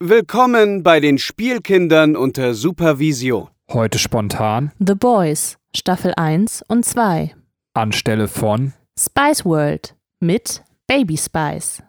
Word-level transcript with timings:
Willkommen 0.00 0.84
bei 0.84 1.00
den 1.00 1.18
Spielkindern 1.18 2.14
unter 2.14 2.54
Supervision. 2.54 3.48
Heute 3.68 3.98
spontan 3.98 4.70
The 4.78 4.94
Boys, 4.94 5.58
Staffel 5.74 6.12
1 6.16 6.62
und 6.68 6.84
2. 6.84 7.34
anstelle 7.74 8.28
von 8.28 8.74
Spice 8.96 9.44
World 9.44 9.96
mit 10.20 10.62
Baby 10.86 11.16
Spice. 11.16 11.82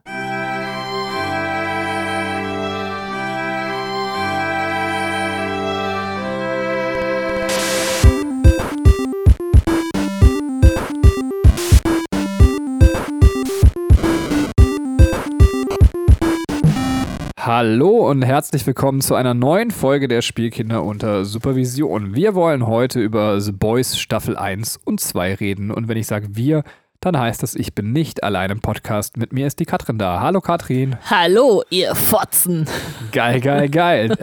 Hallo 17.61 18.09
und 18.09 18.21
herzlich 18.21 18.65
willkommen 18.65 19.01
zu 19.01 19.15
einer 19.15 19.33
neuen 19.33 19.71
Folge 19.71 20.07
der 20.07 20.21
Spielkinder 20.21 20.81
unter 20.81 21.25
Supervision. 21.25 22.15
Wir 22.15 22.33
wollen 22.33 22.65
heute 22.65 23.01
über 23.01 23.41
The 23.41 23.51
Boys 23.51 23.97
Staffel 23.97 24.37
1 24.37 24.79
und 24.85 25.01
2 25.01 25.33
reden. 25.33 25.69
Und 25.69 25.89
wenn 25.89 25.97
ich 25.97 26.07
sage 26.07 26.37
wir, 26.37 26.63
dann 27.01 27.19
heißt 27.19 27.43
das, 27.43 27.55
ich 27.55 27.75
bin 27.75 27.91
nicht 27.91 28.23
allein 28.23 28.49
im 28.49 28.61
Podcast. 28.61 29.17
Mit 29.17 29.33
mir 29.33 29.45
ist 29.45 29.59
die 29.59 29.65
Katrin 29.65 29.97
da. 29.97 30.21
Hallo 30.21 30.39
Katrin. 30.39 30.95
Hallo, 31.09 31.61
ihr 31.69 31.95
Fotzen. 31.95 32.65
Geil, 33.11 33.41
geil, 33.41 33.67
geil. 33.67 34.15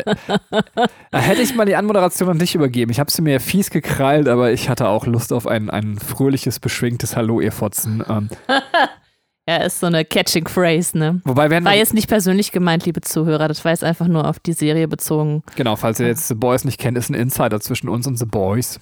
Da 1.11 1.19
hätte 1.19 1.43
ich 1.43 1.55
mal 1.55 1.67
die 1.67 1.77
Anmoderation 1.77 2.31
an 2.31 2.39
dich 2.39 2.55
übergeben. 2.55 2.91
Ich 2.91 3.01
habe 3.01 3.11
sie 3.11 3.21
mir 3.21 3.39
fies 3.41 3.69
gekrallt, 3.69 4.29
aber 4.29 4.53
ich 4.53 4.71
hatte 4.71 4.89
auch 4.89 5.05
Lust 5.05 5.35
auf 5.35 5.47
ein, 5.47 5.69
ein 5.69 5.99
fröhliches, 5.99 6.59
beschwingtes 6.59 7.17
Hallo, 7.17 7.43
ihr 7.43 7.53
Fotzen. 7.53 8.03
Ähm, 8.09 8.31
Ja, 9.49 9.59
ist 9.59 9.79
so 9.79 9.87
eine 9.87 10.05
Catching 10.05 10.49
Phrase, 10.49 10.99
ne? 10.99 11.21
wobei, 11.25 11.51
werden 11.51 11.65
War 11.65 11.75
jetzt 11.75 11.95
nicht 11.95 12.09
persönlich 12.09 12.51
gemeint, 12.51 12.85
liebe 12.85 13.01
Zuhörer. 13.01 13.47
Das 13.47 13.65
war 13.65 13.71
jetzt 13.71 13.85
einfach 13.85 14.09
nur 14.09 14.29
auf 14.29 14.41
die 14.41 14.53
Serie 14.53 14.89
bezogen. 14.89 15.45
Genau, 15.55 15.77
falls 15.77 16.01
ihr 16.01 16.09
jetzt 16.09 16.27
The 16.27 16.35
Boys 16.35 16.65
nicht 16.65 16.81
kennt, 16.81 16.99
ist 16.99 17.11
ein 17.11 17.15
Insider 17.15 17.61
zwischen 17.61 17.89
uns 17.89 18.09
und 18.09 18.17
The 18.17 18.25
Boys. 18.25 18.81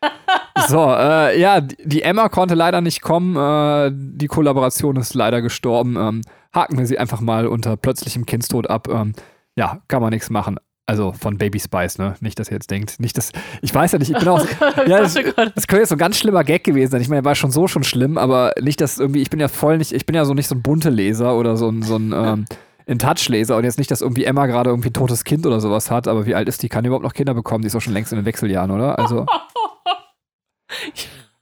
so, 0.68 0.84
äh, 0.94 1.40
ja, 1.40 1.60
die 1.60 1.76
die 1.84 2.02
Emma 2.02 2.28
konnte 2.28 2.54
leider 2.54 2.80
nicht 2.80 3.02
kommen. 3.02 3.34
Äh, 3.34 3.90
die 3.92 4.28
Kollaboration 4.28 4.94
ist 4.96 5.14
leider 5.14 5.42
gestorben. 5.42 5.96
Ähm, 5.96 6.20
haken 6.54 6.78
wir 6.78 6.86
sie 6.86 6.98
einfach 6.98 7.20
mal 7.20 7.48
unter 7.48 7.76
plötzlichem 7.76 8.24
Kindstod 8.24 8.70
ab. 8.70 8.86
Ähm, 8.88 9.14
ja, 9.56 9.82
kann 9.88 10.00
man 10.00 10.10
nichts 10.10 10.30
machen. 10.30 10.58
Also 10.88 11.12
von 11.12 11.36
Baby 11.36 11.60
Spice, 11.60 11.98
ne? 11.98 12.14
Nicht, 12.20 12.38
dass 12.38 12.48
ihr 12.48 12.54
jetzt 12.54 12.70
denkt. 12.70 12.98
Nicht, 12.98 13.18
dass. 13.18 13.32
Ich 13.60 13.74
weiß 13.74 13.92
ja 13.92 13.98
nicht, 13.98 14.10
ich 14.10 14.18
bin 14.18 14.26
auch. 14.26 14.42
ja, 14.86 15.00
das, 15.00 15.12
das 15.12 15.66
könnte 15.66 15.80
jetzt 15.80 15.90
so 15.90 15.96
ein 15.96 15.98
ganz 15.98 16.16
schlimmer 16.16 16.44
Gag 16.44 16.64
gewesen 16.64 16.90
sein. 16.90 17.02
Ich 17.02 17.10
meine, 17.10 17.20
er 17.20 17.24
war 17.26 17.34
schon 17.34 17.50
so 17.50 17.68
schon 17.68 17.84
schlimm, 17.84 18.16
aber 18.16 18.54
nicht, 18.58 18.80
dass 18.80 18.98
irgendwie. 18.98 19.20
Ich 19.20 19.28
bin 19.28 19.38
ja 19.38 19.48
voll 19.48 19.76
nicht. 19.76 19.92
Ich 19.92 20.06
bin 20.06 20.16
ja 20.16 20.24
so 20.24 20.32
nicht 20.32 20.48
so 20.48 20.54
ein 20.54 20.62
bunte 20.62 20.88
Leser 20.88 21.36
oder 21.36 21.58
so 21.58 21.68
ein. 21.68 21.82
So 21.82 21.96
ein 21.96 22.14
ähm, 22.16 22.46
in-Touch-Leser 22.86 23.58
und 23.58 23.64
jetzt 23.64 23.76
nicht, 23.76 23.90
dass 23.90 24.00
irgendwie 24.00 24.24
Emma 24.24 24.46
gerade 24.46 24.70
irgendwie 24.70 24.88
ein 24.88 24.94
totes 24.94 25.24
Kind 25.24 25.44
oder 25.44 25.60
sowas 25.60 25.90
hat, 25.90 26.08
aber 26.08 26.24
wie 26.24 26.34
alt 26.34 26.48
ist 26.48 26.62
die? 26.62 26.70
Kann 26.70 26.84
die 26.84 26.86
überhaupt 26.86 27.04
noch 27.04 27.12
Kinder 27.12 27.34
bekommen? 27.34 27.60
Die 27.60 27.66
ist 27.66 27.74
doch 27.74 27.82
schon 27.82 27.92
längst 27.92 28.12
in 28.12 28.16
den 28.16 28.24
Wechseljahren, 28.24 28.70
oder? 28.70 28.98
Also. 28.98 29.26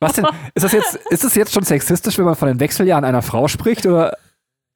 Was 0.00 0.14
denn? 0.14 0.26
Ist 0.56 0.64
das 0.64 0.72
jetzt, 0.72 0.96
ist 1.08 1.22
das 1.22 1.36
jetzt 1.36 1.54
schon 1.54 1.62
sexistisch, 1.62 2.18
wenn 2.18 2.24
man 2.24 2.34
von 2.34 2.48
den 2.48 2.58
Wechseljahren 2.58 3.04
einer 3.04 3.22
Frau 3.22 3.46
spricht? 3.46 3.86
Oder? 3.86 4.16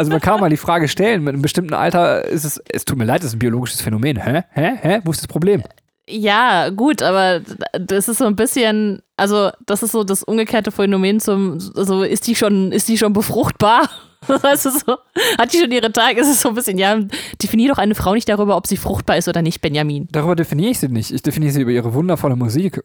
Also 0.00 0.12
man 0.12 0.20
kann 0.22 0.40
mal 0.40 0.48
die 0.48 0.56
Frage 0.56 0.88
stellen, 0.88 1.22
mit 1.22 1.34
einem 1.34 1.42
bestimmten 1.42 1.74
Alter 1.74 2.24
ist 2.24 2.44
es, 2.44 2.58
es 2.72 2.86
tut 2.86 2.96
mir 2.96 3.04
leid, 3.04 3.20
das 3.20 3.26
ist 3.26 3.34
ein 3.34 3.38
biologisches 3.38 3.82
Phänomen. 3.82 4.16
Hä? 4.16 4.44
Hä? 4.50 4.72
Hä? 4.80 5.00
Wo 5.04 5.10
ist 5.10 5.20
das 5.20 5.28
Problem? 5.28 5.62
Ja, 6.08 6.70
gut, 6.70 7.02
aber 7.02 7.42
das 7.78 8.08
ist 8.08 8.16
so 8.16 8.24
ein 8.24 8.34
bisschen, 8.34 9.02
also 9.18 9.50
das 9.66 9.82
ist 9.82 9.92
so 9.92 10.02
das 10.02 10.22
umgekehrte 10.22 10.70
Phänomen 10.70 11.20
zum, 11.20 11.60
so 11.60 12.02
ist 12.02 12.26
die 12.26 12.34
schon, 12.34 12.72
ist 12.72 12.88
die 12.88 12.96
schon 12.96 13.12
befruchtbar? 13.12 13.90
Heißt 14.42 14.62
so, 14.62 14.96
hat 15.38 15.52
die 15.52 15.58
schon 15.58 15.70
ihre 15.70 15.92
Tage? 15.92 16.18
Es 16.18 16.28
ist 16.28 16.40
so 16.40 16.48
ein 16.48 16.54
bisschen, 16.54 16.78
ja, 16.78 16.98
definier 17.42 17.68
doch 17.68 17.78
eine 17.78 17.94
Frau 17.94 18.14
nicht 18.14 18.28
darüber, 18.28 18.56
ob 18.56 18.66
sie 18.66 18.78
fruchtbar 18.78 19.18
ist 19.18 19.28
oder 19.28 19.42
nicht, 19.42 19.60
Benjamin. 19.60 20.08
Darüber 20.12 20.34
definiere 20.34 20.70
ich 20.70 20.78
sie 20.78 20.88
nicht. 20.88 21.10
Ich 21.10 21.20
definiere 21.20 21.52
sie 21.52 21.60
über 21.60 21.72
ihre 21.72 21.92
wundervolle 21.92 22.36
Musik. 22.36 22.82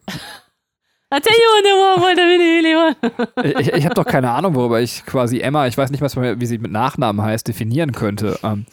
Ich, 3.44 3.56
ich, 3.56 3.74
ich 3.74 3.86
habe 3.86 3.96
doch 3.96 4.06
keine 4.06 4.32
Ahnung, 4.32 4.56
worüber 4.56 4.82
ich 4.82 5.06
quasi 5.06 5.40
Emma, 5.40 5.68
ich 5.68 5.78
weiß 5.78 5.92
nicht, 5.92 6.02
was 6.02 6.16
man, 6.16 6.40
wie 6.40 6.46
sie 6.46 6.58
mit 6.58 6.72
Nachnamen 6.72 7.22
heißt, 7.24 7.48
definieren 7.48 7.92
könnte. 7.92 8.40
Ähm, 8.44 8.66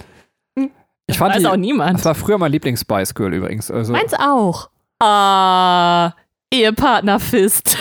ich 1.06 1.18
fand 1.18 1.34
Weiß 1.34 1.42
die, 1.42 1.48
auch 1.48 1.56
niemand. 1.56 1.98
Das 1.98 2.04
war 2.04 2.14
früher 2.14 2.38
mein 2.38 2.52
Lieblings-Spice 2.52 3.14
Girl 3.14 3.34
übrigens. 3.34 3.70
Also, 3.70 3.92
Meins 3.92 4.14
auch. 4.14 4.70
Ah, 5.00 6.12
Ehepartner 6.52 7.18
Fist. 7.20 7.76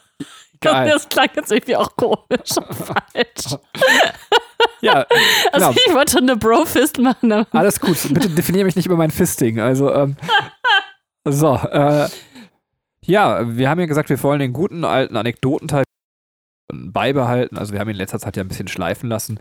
geil. 0.60 0.90
Das 0.90 1.08
klang 1.08 1.28
jetzt 1.34 1.50
irgendwie 1.52 1.76
auch 1.76 1.94
komisch 1.96 2.56
und 2.56 2.74
falsch. 2.74 3.56
Ja, 4.80 5.06
Also 5.52 5.68
genau. 5.68 5.80
ich 5.86 5.94
wollte 5.94 6.12
schon 6.12 6.22
eine 6.22 6.36
Bro-Fist 6.36 6.98
machen. 6.98 7.32
Alles 7.52 7.80
gut. 7.80 7.96
Bitte 8.10 8.28
definiere 8.28 8.64
mich 8.64 8.74
nicht 8.76 8.86
über 8.86 8.96
mein 8.96 9.10
Fisting. 9.12 9.60
Also, 9.60 9.92
ähm, 9.92 10.16
so, 11.24 11.54
äh, 11.54 12.08
ja, 13.04 13.56
wir 13.56 13.68
haben 13.68 13.80
ja 13.80 13.86
gesagt, 13.86 14.08
wir 14.08 14.22
wollen 14.22 14.40
den 14.40 14.52
guten 14.52 14.84
alten 14.84 15.16
Anekdotenteil 15.16 15.84
beibehalten. 16.72 17.58
Also, 17.58 17.72
wir 17.72 17.80
haben 17.80 17.88
ihn 17.88 17.92
in 17.92 17.98
letzter 17.98 18.18
Zeit 18.18 18.36
ja 18.36 18.42
ein 18.42 18.48
bisschen 18.48 18.68
schleifen 18.68 19.08
lassen. 19.08 19.38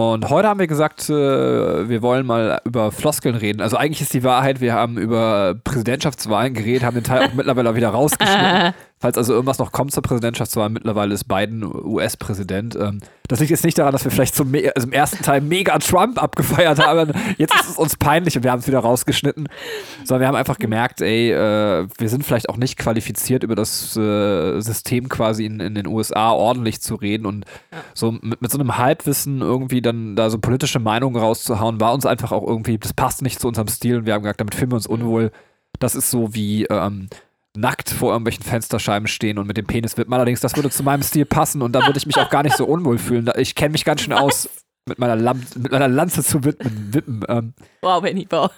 Und 0.00 0.30
heute 0.30 0.46
haben 0.46 0.60
wir 0.60 0.68
gesagt, 0.68 1.08
äh, 1.10 1.88
wir 1.88 2.02
wollen 2.02 2.24
mal 2.24 2.60
über 2.64 2.92
Floskeln 2.92 3.34
reden. 3.34 3.60
Also, 3.60 3.76
eigentlich 3.76 4.00
ist 4.00 4.14
die 4.14 4.24
Wahrheit, 4.24 4.60
wir 4.60 4.72
haben 4.74 4.98
über 4.98 5.56
Präsidentschaftswahlen 5.64 6.54
geredet, 6.54 6.84
haben 6.84 6.94
den 6.94 7.04
Teil 7.04 7.26
auch 7.28 7.34
mittlerweile 7.34 7.74
wieder 7.74 7.90
rausgeschnitten. 7.90 8.74
Falls 9.00 9.16
also 9.16 9.32
irgendwas 9.32 9.58
noch 9.58 9.70
kommt 9.70 9.92
zur 9.92 10.02
Präsidentschaftswahl, 10.02 10.70
mittlerweile 10.70 11.14
ist 11.14 11.24
Biden 11.28 11.62
US-Präsident. 11.64 12.74
Ähm, 12.74 13.00
das 13.28 13.38
liegt 13.38 13.50
jetzt 13.50 13.64
nicht 13.64 13.78
daran, 13.78 13.92
dass 13.92 14.04
wir 14.04 14.10
vielleicht 14.10 14.34
zum 14.34 14.52
also 14.74 14.88
im 14.88 14.92
ersten 14.92 15.22
Teil 15.22 15.40
mega 15.40 15.78
Trump 15.78 16.20
abgefeiert 16.20 16.84
haben. 16.84 17.12
Jetzt 17.36 17.54
ist 17.54 17.70
es 17.70 17.76
uns 17.76 17.96
peinlich 17.96 18.36
und 18.36 18.42
wir 18.42 18.50
haben 18.50 18.58
es 18.58 18.66
wieder 18.66 18.80
rausgeschnitten. 18.80 19.48
Sondern 20.04 20.22
wir 20.22 20.28
haben 20.28 20.34
einfach 20.34 20.58
gemerkt, 20.58 21.00
ey, 21.00 21.30
äh, 21.30 21.86
wir 21.96 22.08
sind 22.08 22.24
vielleicht 22.24 22.48
auch 22.48 22.56
nicht 22.56 22.76
qualifiziert, 22.76 23.44
über 23.44 23.54
das 23.54 23.96
äh, 23.96 24.60
System 24.60 25.08
quasi 25.08 25.44
in, 25.44 25.60
in 25.60 25.74
den 25.76 25.86
USA 25.86 26.32
ordentlich 26.32 26.80
zu 26.80 26.96
reden 26.96 27.26
und 27.26 27.44
so 27.94 28.12
mit, 28.12 28.42
mit 28.42 28.50
so 28.50 28.58
einem 28.58 28.78
Halbwissen 28.78 29.42
irgendwie 29.42 29.80
dann 29.80 30.16
da 30.16 30.28
so 30.28 30.38
politische 30.38 30.80
Meinungen 30.80 31.16
rauszuhauen, 31.16 31.80
war 31.80 31.92
uns 31.92 32.04
einfach 32.04 32.32
auch 32.32 32.46
irgendwie, 32.46 32.78
das 32.78 32.94
passt 32.94 33.22
nicht 33.22 33.38
zu 33.38 33.46
unserem 33.46 33.68
Stil 33.68 33.98
und 33.98 34.06
wir 34.06 34.14
haben 34.14 34.22
gesagt, 34.22 34.40
damit 34.40 34.56
fühlen 34.56 34.72
wir 34.72 34.76
uns 34.76 34.86
unwohl. 34.86 35.30
Das 35.78 35.94
ist 35.94 36.10
so 36.10 36.34
wie 36.34 36.64
ähm, 36.64 37.08
nackt 37.58 37.90
vor 37.90 38.12
irgendwelchen 38.12 38.44
Fensterscheiben 38.44 39.06
stehen 39.08 39.38
und 39.38 39.46
mit 39.46 39.56
dem 39.56 39.66
Penis 39.66 39.96
wippen. 39.96 40.12
Allerdings, 40.14 40.40
das 40.40 40.54
würde 40.56 40.70
zu 40.70 40.82
meinem 40.82 41.02
Stil 41.02 41.24
passen 41.24 41.62
und 41.62 41.72
dann 41.72 41.86
würde 41.86 41.98
ich 41.98 42.06
mich 42.06 42.16
auch 42.16 42.30
gar 42.30 42.42
nicht 42.42 42.56
so 42.56 42.64
unwohl 42.66 42.98
fühlen. 42.98 43.24
Da- 43.26 43.34
Ich 43.36 43.54
kenne 43.54 43.72
mich 43.72 43.84
ganz 43.84 44.02
schön 44.02 44.12
aus, 44.12 44.48
mit 44.88 44.98
meiner, 44.98 45.16
Lam 45.16 45.42
mit 45.56 45.70
meiner 45.72 45.88
Lanze 45.88 46.22
zu 46.22 46.44
widmen, 46.44 46.88
wippen. 46.94 47.22
Ähm, 47.28 47.54
Wow, 47.82 48.00
Benny, 48.02 48.26
wow. 48.30 48.50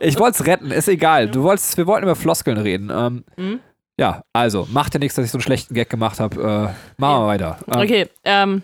ich 0.00 0.18
wollte 0.18 0.38
es 0.42 0.46
retten, 0.46 0.70
ist 0.70 0.88
egal. 0.88 1.28
Du 1.28 1.42
wolltest, 1.42 1.76
wir 1.76 1.86
wollten 1.86 2.04
über 2.04 2.16
Floskeln 2.16 2.58
reden. 2.58 2.90
Ähm, 2.94 3.24
Mhm. 3.36 3.60
Ja, 3.96 4.22
also, 4.32 4.66
macht 4.72 4.92
ja 4.94 4.98
nichts, 4.98 5.14
dass 5.14 5.24
ich 5.24 5.30
so 5.30 5.38
einen 5.38 5.42
schlechten 5.42 5.72
Gag 5.72 5.88
gemacht 5.88 6.18
habe. 6.18 6.36
Äh, 6.40 7.00
machen 7.00 7.22
wir 7.22 7.26
weiter. 7.28 7.58
Ähm, 7.68 7.80
Okay, 7.80 8.08
ähm, 8.24 8.62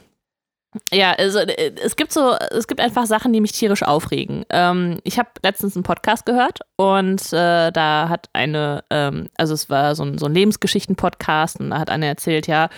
ja, 0.92 1.12
also 1.12 1.40
äh, 1.40 1.72
es 1.82 1.96
gibt 1.96 2.12
so, 2.12 2.34
es 2.50 2.68
gibt 2.68 2.80
einfach 2.80 3.06
Sachen, 3.06 3.32
die 3.32 3.40
mich 3.40 3.52
tierisch 3.52 3.82
aufregen. 3.82 4.44
Ähm, 4.50 4.98
ich 5.02 5.18
habe 5.18 5.28
letztens 5.42 5.74
einen 5.74 5.82
Podcast 5.82 6.26
gehört 6.26 6.60
und 6.76 7.20
äh, 7.32 7.72
da 7.72 8.08
hat 8.08 8.28
eine, 8.32 8.84
ähm, 8.90 9.28
also 9.36 9.54
es 9.54 9.68
war 9.68 9.96
so 9.96 10.04
ein, 10.04 10.18
so 10.18 10.26
ein 10.26 10.34
Lebensgeschichten-Podcast 10.34 11.58
und 11.58 11.70
da 11.70 11.80
hat 11.80 11.90
eine 11.90 12.06
erzählt, 12.06 12.46
ja, 12.46 12.68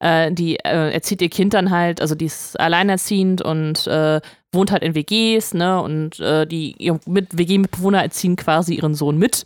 äh, 0.00 0.32
die 0.32 0.56
äh, 0.56 0.92
erzieht 0.92 1.20
ihr 1.20 1.28
Kind 1.28 1.52
dann 1.52 1.70
halt, 1.70 2.00
also 2.00 2.14
die 2.14 2.26
ist 2.26 2.58
alleinerziehend 2.58 3.42
und 3.42 3.86
äh, 3.88 4.22
wohnt 4.52 4.70
halt 4.70 4.82
in 4.82 4.94
WGs, 4.94 5.52
ne, 5.54 5.82
und 5.82 6.20
äh, 6.20 6.46
die 6.46 6.92
mit 7.06 7.36
WG-Mitbewohner 7.36 8.02
erziehen 8.02 8.36
quasi 8.36 8.76
ihren 8.76 8.94
Sohn 8.94 9.18
mit 9.18 9.44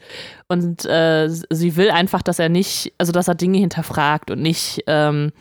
und 0.49 0.83
sie 0.83 1.77
will 1.77 1.91
einfach, 1.91 2.23
dass 2.23 2.39
er 2.39 2.49
nicht, 2.49 2.93
also 2.99 3.11
dass 3.13 3.29
er 3.29 3.35
Dinge 3.35 3.59
hinterfragt 3.59 4.31
und 4.31 4.41
nicht, 4.41 4.85
ähm, 4.87 5.33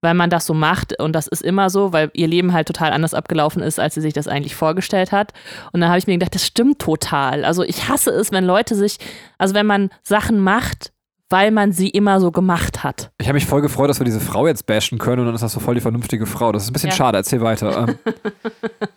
weil 0.00 0.14
man 0.14 0.30
das 0.30 0.46
so 0.46 0.54
macht 0.54 0.98
und 1.00 1.12
das 1.12 1.26
ist 1.26 1.42
immer 1.42 1.70
so, 1.70 1.92
weil 1.92 2.10
ihr 2.14 2.28
Leben 2.28 2.52
halt 2.52 2.68
total 2.68 2.92
anders 2.92 3.14
abgelaufen 3.14 3.62
ist, 3.62 3.80
als 3.80 3.94
sie 3.94 4.00
sich 4.00 4.12
das 4.12 4.28
eigentlich 4.28 4.54
vorgestellt 4.54 5.12
hat. 5.12 5.32
Und 5.72 5.80
dann 5.80 5.88
habe 5.88 5.98
ich 5.98 6.06
mir 6.06 6.14
gedacht, 6.14 6.34
das 6.34 6.46
stimmt 6.46 6.78
total. 6.78 7.44
Also 7.44 7.62
ich 7.62 7.88
hasse 7.88 8.10
es, 8.10 8.30
wenn 8.30 8.44
Leute 8.44 8.74
sich, 8.74 8.98
also 9.38 9.54
wenn 9.54 9.66
man 9.66 9.90
Sachen 10.02 10.40
macht, 10.40 10.92
weil 11.30 11.50
man 11.50 11.72
sie 11.72 11.88
immer 11.90 12.20
so 12.20 12.30
gemacht 12.32 12.82
hat. 12.84 13.10
Ich 13.18 13.26
habe 13.28 13.34
mich 13.34 13.46
voll 13.46 13.60
gefreut, 13.60 13.90
dass 13.90 14.00
wir 14.00 14.04
diese 14.04 14.20
Frau 14.20 14.46
jetzt 14.46 14.64
bashen 14.66 14.98
können 14.98 15.20
und 15.20 15.26
dann 15.26 15.34
ist 15.34 15.42
das 15.42 15.52
so 15.52 15.60
voll 15.60 15.74
die 15.74 15.80
vernünftige 15.80 16.24
Frau. 16.26 16.52
Das 16.52 16.62
ist 16.64 16.70
ein 16.70 16.72
bisschen 16.72 16.90
Ja. 16.90 16.96
schade, 16.96 17.18
erzähl 17.18 17.40
weiter. 17.40 17.86
Ähm, 17.88 17.98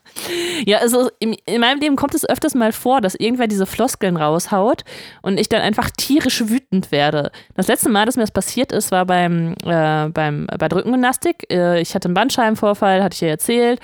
Ja, 0.66 0.80
also 0.80 1.10
in, 1.20 1.36
in 1.46 1.62
meinem 1.62 1.80
Leben 1.80 1.96
kommt 1.96 2.14
es 2.14 2.28
öfters 2.28 2.54
mal 2.54 2.72
vor, 2.72 3.02
dass 3.02 3.16
irgendwer 3.16 3.48
diese 3.48 3.66
Floskeln 3.66 4.18
raushaut 4.18 4.84
und 5.22 5.40
ich 5.40 5.50
dann 5.50 5.62
einfach 5.62 5.90
tierisch 5.90 6.48
wütend 6.48 6.92
werde. 6.92 7.32
Das 7.56 7.68
letzte 7.68 7.90
Mal, 7.90 8.06
dass 8.06 8.16
mir 8.18 8.24
das 8.24 8.32
passiert 8.32 8.72
ist, 8.72 8.92
war 8.92 9.06
beim, 9.06 9.54
äh, 9.66 10.10
beim, 10.10 10.48
bei 10.48 10.68
der 10.68 10.78
Rückengymnastik. 10.78 11.52
Äh, 11.52 11.82
ich 11.82 11.96
hatte 11.96 12.08
einen 12.08 12.14
Bandscheibenvorfall, 12.14 13.02
hatte 13.04 13.16
ich 13.16 13.22
ja 13.22 13.30
erzählt. 13.30 13.80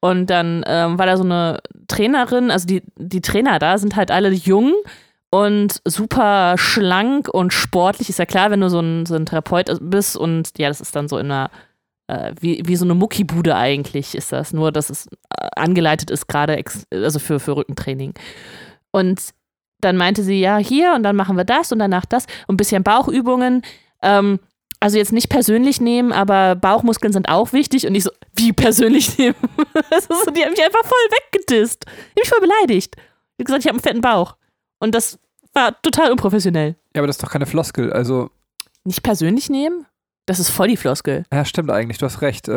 Und 0.00 0.26
dann 0.30 0.62
ähm, 0.66 0.98
war 0.98 1.06
da 1.06 1.16
so 1.16 1.24
eine 1.24 1.58
Trainerin, 1.88 2.50
also 2.50 2.66
die, 2.66 2.82
die 2.96 3.20
Trainer 3.20 3.58
da 3.58 3.78
sind 3.78 3.96
halt 3.96 4.10
alle 4.10 4.30
jung 4.30 4.74
und 5.30 5.80
super 5.84 6.56
schlank 6.56 7.28
und 7.28 7.52
sportlich. 7.52 8.08
Ist 8.08 8.18
ja 8.18 8.26
klar, 8.26 8.50
wenn 8.50 8.60
du 8.60 8.70
so 8.70 8.80
ein, 8.80 9.06
so 9.06 9.14
ein 9.14 9.26
Therapeut 9.26 9.70
bist 9.80 10.16
und 10.16 10.58
ja, 10.58 10.68
das 10.68 10.80
ist 10.80 10.96
dann 10.96 11.08
so 11.08 11.18
in 11.18 11.26
einer 11.26 11.50
äh, 12.08 12.34
wie, 12.40 12.62
wie 12.64 12.76
so 12.76 12.84
eine 12.84 12.94
Muckibude 12.94 13.54
eigentlich 13.54 14.14
ist 14.14 14.32
das, 14.32 14.52
nur 14.52 14.72
dass 14.72 14.90
es 14.90 15.06
äh, 15.06 15.48
angeleitet 15.56 16.10
ist, 16.10 16.26
gerade 16.26 16.62
also 16.90 17.18
für, 17.18 17.38
für 17.38 17.56
Rückentraining. 17.56 18.14
Und 18.90 19.34
dann 19.80 19.96
meinte 19.96 20.22
sie, 20.22 20.40
ja, 20.40 20.56
hier 20.56 20.94
und 20.94 21.02
dann 21.02 21.14
machen 21.14 21.36
wir 21.36 21.44
das 21.44 21.70
und 21.70 21.78
danach 21.78 22.06
das 22.06 22.24
und 22.46 22.54
ein 22.54 22.56
bisschen 22.56 22.82
Bauchübungen. 22.82 23.62
Ähm, 24.02 24.40
also 24.80 24.96
jetzt 24.96 25.12
nicht 25.12 25.28
persönlich 25.28 25.80
nehmen, 25.80 26.12
aber 26.12 26.54
Bauchmuskeln 26.54 27.12
sind 27.12 27.28
auch 27.28 27.52
wichtig 27.52 27.86
und 27.86 27.94
ich 27.94 28.04
so, 28.04 28.10
wie 28.34 28.52
persönlich 28.52 29.18
nehmen? 29.18 29.36
Die 29.36 30.44
haben 30.44 30.50
mich 30.50 30.64
einfach 30.64 30.84
voll 30.84 31.08
weggedisst. 31.32 31.84
Die 31.84 31.90
haben 31.90 32.20
mich 32.20 32.28
voll 32.28 32.40
beleidigt. 32.40 32.96
Wie 33.36 33.44
gesagt, 33.44 33.64
ich 33.64 33.68
habe 33.68 33.76
einen 33.76 33.82
fetten 33.82 34.00
Bauch. 34.00 34.36
Und 34.78 34.94
das 34.94 35.18
war 35.52 35.80
total 35.82 36.10
unprofessionell. 36.12 36.76
Ja, 36.94 37.00
aber 37.00 37.06
das 37.06 37.16
ist 37.16 37.22
doch 37.22 37.30
keine 37.30 37.46
Floskel. 37.46 37.92
Also, 37.92 38.30
Nicht 38.84 39.02
persönlich 39.02 39.50
nehmen? 39.50 39.86
Das 40.28 40.38
ist 40.38 40.50
voll 40.50 40.68
die 40.68 40.76
Floskel. 40.76 41.24
ja, 41.32 41.44
stimmt 41.46 41.70
eigentlich, 41.70 41.96
du 41.96 42.04
hast 42.04 42.20
recht. 42.20 42.48
Äh, 42.48 42.52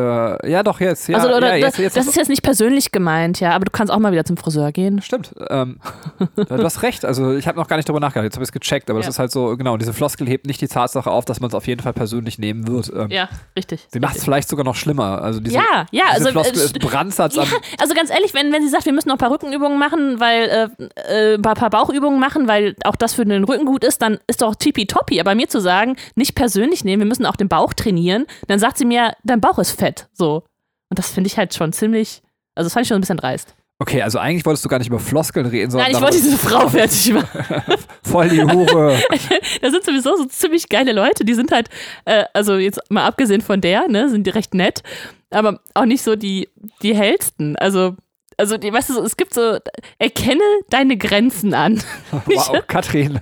ja, 0.50 0.62
doch, 0.62 0.82
jetzt. 0.82 1.08
Ja, 1.08 1.18
also, 1.20 1.34
oder 1.34 1.56
ja, 1.56 1.56
jetzt, 1.56 1.74
das, 1.76 1.78
jetzt 1.78 1.98
das 1.98 2.08
ist 2.08 2.16
jetzt 2.18 2.28
nicht 2.28 2.44
persönlich 2.44 2.92
gemeint, 2.92 3.40
ja, 3.40 3.52
aber 3.52 3.64
du 3.64 3.72
kannst 3.72 3.94
auch 3.94 3.98
mal 4.00 4.12
wieder 4.12 4.26
zum 4.26 4.36
Friseur 4.36 4.74
gehen. 4.74 5.02
Stimmt. 5.02 5.34
Ähm, 5.50 5.80
du 6.36 6.64
hast 6.64 6.84
recht. 6.84 7.06
Also 7.06 7.34
ich 7.34 7.48
habe 7.48 7.58
noch 7.58 7.68
gar 7.70 7.78
nicht 7.78 7.88
drüber 7.88 8.02
nachgedacht. 8.02 8.26
Jetzt 8.26 8.36
habe 8.36 8.44
ich 8.44 8.50
es 8.50 8.52
gecheckt, 8.52 8.90
aber 8.90 9.00
Ja. 9.00 9.06
das 9.06 9.16
ist 9.16 9.20
halt 9.20 9.32
so, 9.32 9.56
genau, 9.56 9.78
diese 9.78 9.94
Floskel 9.94 10.28
hebt 10.28 10.48
nicht 10.48 10.60
die 10.60 10.68
Tatsache 10.68 11.10
auf, 11.10 11.24
dass 11.24 11.40
man 11.40 11.48
es 11.48 11.54
auf 11.56 11.66
jeden 11.66 11.82
Fall 11.82 11.94
persönlich 11.94 12.38
nehmen 12.40 12.68
wird. 12.68 12.92
Ähm, 12.94 13.10
Ja, 13.10 13.30
richtig. 13.56 13.88
Sie 13.90 14.02
macht 14.02 14.18
es 14.18 14.24
vielleicht 14.26 14.50
sogar 14.50 14.66
noch 14.66 14.76
schlimmer. 14.76 15.22
Also 15.22 15.40
diese, 15.40 15.56
Ja, 15.56 15.86
ja, 15.92 16.04
diese 16.18 16.28
also 16.28 16.32
Floskel 16.32 16.60
äh, 16.60 16.66
ist 16.66 16.80
Brandsatz 16.80 17.36
Ja, 17.36 17.44
also 17.80 17.94
ganz 17.94 18.10
ehrlich, 18.10 18.34
wenn, 18.34 18.52
wenn 18.52 18.64
sie 18.64 18.70
sagt, 18.70 18.86
wir 18.86 18.92
müssen 18.92 19.08
noch 19.08 19.16
ein 19.16 19.20
paar 19.20 19.32
Rückenübungen 19.32 19.80
machen, 19.80 20.20
weil 20.20 20.70
äh, 20.78 20.90
äh, 21.32 21.36
ein 21.36 21.42
paar, 21.42 21.56
paar 21.56 21.70
Bauchübungen 21.70 22.20
machen, 22.20 22.50
weil 22.50 22.76
auch 22.84 22.98
das 22.98 23.14
für 23.14 23.24
den 23.26 23.46
Rücken 23.46 23.66
gut 23.66 23.86
ist, 23.86 24.02
dann 24.02 24.20
ist 24.28 24.42
doch 24.42 24.56
tippitoppi. 24.56 25.22
Aber 25.22 25.36
mir 25.36 25.48
zu 25.48 25.62
sagen, 25.62 25.96
nicht 26.16 26.36
persönlich 26.36 26.84
nehmen, 26.84 27.02
wir 27.04 27.08
müssen 27.08 27.26
auch 27.26 27.36
den 27.38 27.48
Bauch 27.48 27.61
trainieren, 27.70 28.26
dann 28.48 28.60
sagt 28.60 28.78
sie 28.78 28.86
mir, 28.86 29.14
dein 29.24 29.42
Bauch 29.42 29.60
ist 29.60 29.72
fett. 29.72 30.08
So. 30.14 30.44
Und 30.90 31.00
das 31.00 31.10
finde 31.10 31.28
ich 31.28 31.38
halt 31.38 31.54
schon 31.54 31.72
ziemlich, 31.72 32.22
also 32.56 32.66
das 32.66 32.74
fand 32.74 32.86
ich 32.86 32.88
schon 32.90 32.98
ein 32.98 33.02
bisschen 33.02 33.18
dreist. 33.18 33.56
Okay, 33.82 34.04
also 34.04 34.20
eigentlich 34.20 34.46
wolltest 34.46 34.64
du 34.64 34.70
gar 34.70 34.78
nicht 34.78 34.90
über 34.90 35.00
Floskeln 35.00 35.48
reden, 35.48 35.72
sondern 35.72 35.88
Nein, 35.88 35.98
ich 35.98 36.04
wollte 36.04 36.18
diese 36.18 36.38
Frau 36.38 36.70
fertig 36.70 37.14
machen. 37.14 37.64
voll 38.04 38.30
die 38.30 38.44
Hure. 38.44 38.96
da 39.62 39.72
sind 39.72 39.84
sowieso 39.84 40.18
so 40.18 40.26
ziemlich 40.26 40.70
geile 40.70 40.94
Leute, 40.94 41.26
die 41.26 41.34
sind 41.34 41.52
halt, 41.52 41.68
äh, 42.06 42.26
also 42.36 42.58
jetzt 42.58 42.80
mal 42.92 43.08
abgesehen 43.08 43.42
von 43.42 43.60
der, 43.60 43.88
ne, 43.88 44.08
sind 44.08 44.28
die 44.28 44.30
recht 44.30 44.54
nett, 44.54 44.84
aber 45.32 45.62
auch 45.74 45.86
nicht 45.86 46.04
so 46.04 46.16
die, 46.16 46.48
die 46.84 46.96
hellsten. 46.96 47.56
Also, 47.56 47.96
also 48.38 48.58
die, 48.58 48.72
weißt 48.72 48.90
du, 48.90 48.94
so, 48.94 49.04
es 49.04 49.18
gibt 49.18 49.34
so, 49.34 49.58
erkenne 49.98 50.44
deine 50.70 50.96
Grenzen 50.96 51.56
an. 51.56 51.82
wow, 52.12 52.62
Katrin. 52.68 53.20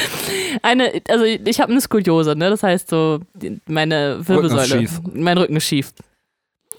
Eine, 0.62 0.92
also 1.08 1.24
ich 1.24 1.60
habe 1.60 1.72
eine 1.72 1.80
Skoliose, 1.80 2.36
ne? 2.36 2.50
Das 2.50 2.62
heißt 2.62 2.88
so, 2.88 3.20
meine 3.66 4.20
Wirbelsäule, 4.26 4.66
schief. 4.66 5.00
mein 5.12 5.38
Rücken 5.38 5.56
ist 5.56 5.64
schief. 5.64 5.92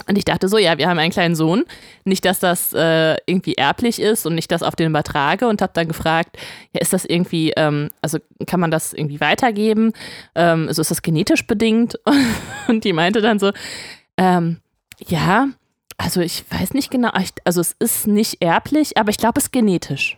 Und 0.07 0.17
ich 0.17 0.25
dachte 0.25 0.49
so, 0.49 0.57
ja, 0.57 0.77
wir 0.77 0.89
haben 0.89 0.99
einen 0.99 1.11
kleinen 1.11 1.35
Sohn. 1.35 1.63
Nicht, 2.03 2.25
dass 2.25 2.39
das 2.39 2.73
äh, 2.73 3.15
irgendwie 3.25 3.53
erblich 3.55 4.01
ist 4.01 4.25
und 4.25 4.35
nicht 4.35 4.51
das 4.51 4.63
auf 4.63 4.75
den 4.75 4.89
übertrage 4.89 5.47
und 5.47 5.61
habe 5.61 5.71
dann 5.73 5.87
gefragt, 5.87 6.37
ja, 6.73 6.81
ist 6.81 6.93
das 6.93 7.05
irgendwie, 7.05 7.53
ähm, 7.55 7.89
also 8.01 8.17
kann 8.45 8.59
man 8.59 8.71
das 8.71 8.93
irgendwie 8.93 9.21
weitergeben? 9.21 9.93
Ähm, 10.35 10.67
also 10.67 10.81
ist 10.81 10.91
das 10.91 11.01
genetisch 11.01 11.47
bedingt? 11.47 11.99
Und 12.67 12.83
die 12.83 12.93
meinte 12.93 13.21
dann 13.21 13.39
so, 13.39 13.51
ähm, 14.17 14.57
ja, 14.99 15.47
also 15.97 16.21
ich 16.21 16.43
weiß 16.49 16.73
nicht 16.73 16.91
genau, 16.91 17.11
also 17.45 17.61
es 17.61 17.75
ist 17.79 18.07
nicht 18.07 18.41
erblich, 18.41 18.97
aber 18.97 19.09
ich 19.09 19.17
glaube, 19.17 19.39
es 19.39 19.45
ist 19.45 19.51
genetisch. 19.51 20.17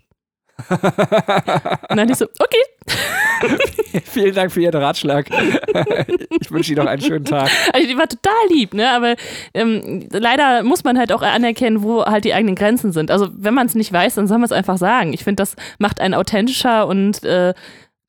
und 1.89 1.97
dann 1.97 2.09
ich 2.09 2.15
so, 2.15 2.25
okay. 2.39 3.55
Vielen 4.05 4.33
Dank 4.33 4.51
für 4.51 4.61
Ihren 4.61 4.81
Ratschlag. 4.81 5.29
ich 6.39 6.51
wünsche 6.51 6.71
Ihnen 6.71 6.83
noch 6.83 6.89
einen 6.89 7.01
schönen 7.01 7.25
Tag. 7.25 7.49
Also 7.73 7.87
die 7.87 7.97
war 7.97 8.07
total 8.07 8.33
lieb, 8.49 8.73
ne? 8.73 8.89
Aber 8.91 9.15
ähm, 9.53 10.07
leider 10.11 10.63
muss 10.63 10.83
man 10.83 10.97
halt 10.97 11.11
auch 11.11 11.21
anerkennen, 11.21 11.83
wo 11.83 12.05
halt 12.05 12.23
die 12.23 12.33
eigenen 12.33 12.55
Grenzen 12.55 12.93
sind. 12.93 13.11
Also 13.11 13.29
wenn 13.33 13.53
man 13.53 13.67
es 13.67 13.75
nicht 13.75 13.91
weiß, 13.91 14.15
dann 14.15 14.27
soll 14.27 14.37
man 14.37 14.45
es 14.45 14.51
einfach 14.51 14.77
sagen. 14.77 15.13
Ich 15.13 15.23
finde, 15.23 15.41
das 15.41 15.55
macht 15.77 15.99
einen 15.99 16.13
authentischer 16.13 16.87
und 16.87 17.23
äh, 17.23 17.53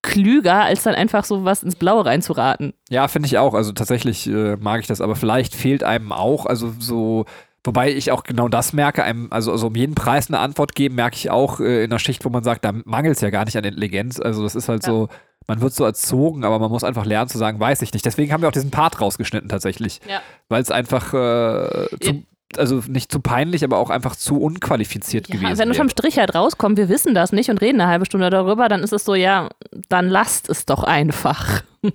klüger, 0.02 0.62
als 0.64 0.84
dann 0.84 0.94
einfach 0.94 1.24
so 1.24 1.44
was 1.44 1.64
ins 1.64 1.74
Blaue 1.74 2.06
reinzuraten. 2.06 2.74
Ja, 2.88 3.08
finde 3.08 3.26
ich 3.26 3.38
auch. 3.38 3.54
Also 3.54 3.72
tatsächlich 3.72 4.28
äh, 4.28 4.56
mag 4.56 4.80
ich 4.80 4.86
das, 4.86 5.00
aber 5.00 5.16
vielleicht 5.16 5.54
fehlt 5.54 5.82
einem 5.82 6.12
auch, 6.12 6.46
also 6.46 6.72
so, 6.78 7.24
wobei 7.66 7.92
ich 7.92 8.12
auch 8.12 8.22
genau 8.24 8.48
das 8.48 8.72
merke, 8.72 9.04
einem, 9.04 9.28
also, 9.30 9.52
also 9.52 9.66
um 9.68 9.74
jeden 9.74 9.94
Preis 9.94 10.28
eine 10.28 10.38
Antwort 10.38 10.74
geben, 10.74 10.94
merke 10.94 11.16
ich 11.16 11.30
auch 11.30 11.60
äh, 11.60 11.84
in 11.84 11.90
einer 11.90 11.98
Schicht, 11.98 12.24
wo 12.24 12.28
man 12.30 12.44
sagt, 12.44 12.64
da 12.64 12.72
mangelt 12.84 13.16
es 13.16 13.20
ja 13.22 13.30
gar 13.30 13.44
nicht 13.44 13.56
an 13.56 13.64
Intelligenz. 13.64 14.20
Also 14.20 14.42
das 14.42 14.54
ist 14.54 14.68
halt 14.68 14.84
Ja. 14.86 14.92
so, 14.92 15.08
man 15.48 15.60
wird 15.60 15.74
so 15.74 15.84
erzogen, 15.84 16.44
aber 16.44 16.58
man 16.58 16.70
muss 16.70 16.82
einfach 16.84 17.04
lernen 17.04 17.28
zu 17.28 17.38
sagen, 17.38 17.60
weiß 17.60 17.82
ich 17.82 17.92
nicht. 17.92 18.04
Deswegen 18.04 18.32
haben 18.32 18.40
wir 18.42 18.48
auch 18.48 18.52
diesen 18.52 18.70
Part 18.70 19.00
rausgeschnitten 19.00 19.48
tatsächlich. 19.48 20.00
Ja. 20.08 20.20
Weil 20.48 20.62
es 20.62 20.70
einfach 20.70 21.12
äh, 21.14 21.86
zu, 22.00 22.22
also 22.56 22.82
nicht 22.88 23.12
zu 23.12 23.20
peinlich, 23.20 23.62
aber 23.64 23.78
auch 23.78 23.90
einfach 23.90 24.16
zu 24.16 24.40
unqualifiziert 24.40 25.28
Ja, 25.28 25.36
gewesen 25.36 25.58
wenn 25.58 25.68
du 25.68 25.74
vom. 25.74 25.88
Strich 25.88 26.18
halt 26.18 26.34
rauskommt, 26.34 26.78
wir 26.78 26.88
wissen 26.88 27.14
das 27.14 27.30
nicht 27.32 27.50
und 27.50 27.60
reden 27.60 27.80
eine 27.80 27.90
halbe 27.90 28.06
Stunde 28.06 28.30
darüber, 28.30 28.68
dann 28.68 28.82
ist 28.82 28.92
es 28.92 29.04
so, 29.04 29.14
ja, 29.14 29.48
dann 29.88 30.08
lasst 30.08 30.48
es 30.48 30.64
doch 30.66 30.82
einfach. 30.84 31.62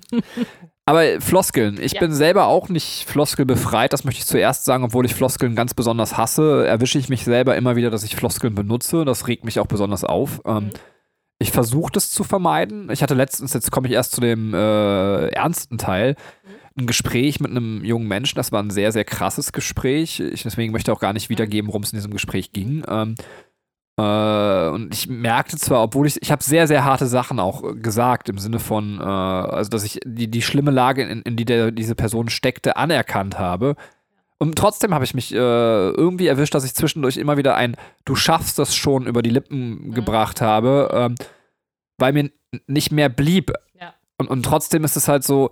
Aber 0.84 1.20
Floskeln. 1.20 1.78
Ich 1.80 1.92
Ja. 1.92 2.00
bin 2.00 2.12
selber 2.12 2.46
auch 2.46 2.68
nicht 2.68 3.08
floskelbefreit, 3.08 3.92
das 3.92 4.04
möchte 4.04 4.20
ich 4.20 4.26
zuerst 4.26 4.64
sagen, 4.64 4.82
obwohl 4.84 5.06
ich 5.06 5.14
Floskeln 5.14 5.54
ganz 5.54 5.74
besonders 5.74 6.16
hasse, 6.16 6.66
erwische 6.66 6.98
ich 6.98 7.08
mich 7.08 7.24
selber 7.24 7.56
immer 7.56 7.76
wieder, 7.76 7.90
dass 7.90 8.02
ich 8.02 8.16
Floskeln 8.16 8.54
benutze. 8.54 9.04
Das 9.04 9.28
regt 9.28 9.44
mich 9.44 9.60
auch 9.60 9.66
besonders 9.66 10.02
auf. 10.04 10.40
Ähm, 10.44 10.64
Mhm. 10.64 10.70
Ich 11.38 11.50
versuche 11.50 11.90
das 11.90 12.12
zu 12.12 12.22
vermeiden. 12.22 12.88
Ich 12.92 13.02
hatte 13.02 13.14
letztens, 13.14 13.52
jetzt 13.52 13.72
komme 13.72 13.88
ich 13.88 13.94
erst 13.94 14.12
zu 14.12 14.20
dem 14.20 14.54
äh, 14.54 15.26
ernsten 15.30 15.76
Teil, 15.76 16.14
ein 16.78 16.86
Gespräch 16.86 17.40
mit 17.40 17.50
einem 17.50 17.84
jungen 17.84 18.06
Menschen. 18.06 18.36
Das 18.36 18.52
war 18.52 18.62
ein 18.62 18.70
sehr, 18.70 18.92
sehr 18.92 19.04
krasses 19.04 19.52
Gespräch. 19.52 20.20
Ich 20.20 20.44
deswegen 20.44 20.72
möchte 20.72 20.92
auch 20.92 21.00
gar 21.00 21.12
nicht 21.12 21.30
wiedergeben, 21.30 21.66
worum 21.66 21.82
es 21.82 21.92
in 21.92 21.96
diesem 21.96 22.12
Gespräch 22.12 22.52
ging. 22.52 22.84
Ähm, 22.88 23.16
äh, 23.98 24.68
und 24.68 24.94
ich 24.94 25.08
merkte 25.08 25.56
zwar, 25.58 25.82
obwohl 25.82 26.06
ich, 26.06 26.20
ich 26.22 26.32
habe 26.32 26.42
sehr, 26.42 26.66
sehr 26.66 26.84
harte 26.84 27.06
Sachen 27.06 27.38
auch 27.38 27.62
äh, 27.62 27.74
gesagt, 27.74 28.28
im 28.28 28.38
Sinne 28.38 28.58
von, 28.58 28.98
äh, 28.98 29.02
also 29.02 29.68
dass 29.68 29.84
ich 29.84 30.00
die, 30.04 30.30
die 30.30 30.42
schlimme 30.42 30.70
Lage, 30.70 31.02
in, 31.02 31.22
in 31.22 31.36
die 31.36 31.44
der, 31.44 31.70
diese 31.70 31.94
Person 31.94 32.30
steckte, 32.30 32.76
anerkannt 32.76 33.38
habe. 33.38 33.76
Und 34.38 34.56
trotzdem 34.56 34.94
habe 34.94 35.04
ich 35.04 35.14
mich 35.14 35.32
äh, 35.32 35.36
irgendwie 35.36 36.26
erwischt, 36.26 36.54
dass 36.54 36.64
ich 36.64 36.74
zwischendurch 36.74 37.16
immer 37.16 37.36
wieder 37.36 37.54
ein 37.54 37.76
Du 38.04 38.16
schaffst 38.16 38.58
das 38.58 38.74
schon 38.74 39.06
über 39.06 39.22
die 39.22 39.30
Lippen 39.30 39.92
gebracht 39.92 40.40
habe, 40.40 40.90
ähm, 40.92 41.14
weil 41.98 42.12
mir 42.12 42.30
nicht 42.66 42.90
mehr 42.90 43.08
blieb. 43.08 43.52
Ja. 43.78 43.94
Und, 44.16 44.28
und 44.28 44.42
trotzdem 44.42 44.84
ist 44.84 44.96
es 44.96 45.06
halt 45.06 45.22
so, 45.22 45.50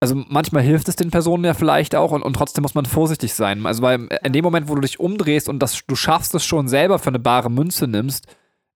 also 0.00 0.14
manchmal 0.28 0.62
hilft 0.62 0.88
es 0.88 0.96
den 0.96 1.10
Personen 1.10 1.44
ja 1.44 1.54
vielleicht 1.54 1.94
auch 1.94 2.12
und, 2.12 2.22
und 2.22 2.34
trotzdem 2.34 2.62
muss 2.62 2.74
man 2.74 2.86
vorsichtig 2.86 3.34
sein. 3.34 3.66
Also 3.66 3.82
weil 3.82 4.08
in 4.22 4.32
dem 4.32 4.44
Moment, 4.44 4.68
wo 4.68 4.74
du 4.74 4.80
dich 4.80 5.00
umdrehst 5.00 5.48
und 5.48 5.58
das, 5.60 5.80
du 5.86 5.96
schaffst 5.96 6.34
es 6.34 6.44
schon 6.44 6.68
selber 6.68 6.98
für 6.98 7.08
eine 7.08 7.18
bare 7.18 7.50
Münze 7.50 7.88
nimmst, 7.88 8.26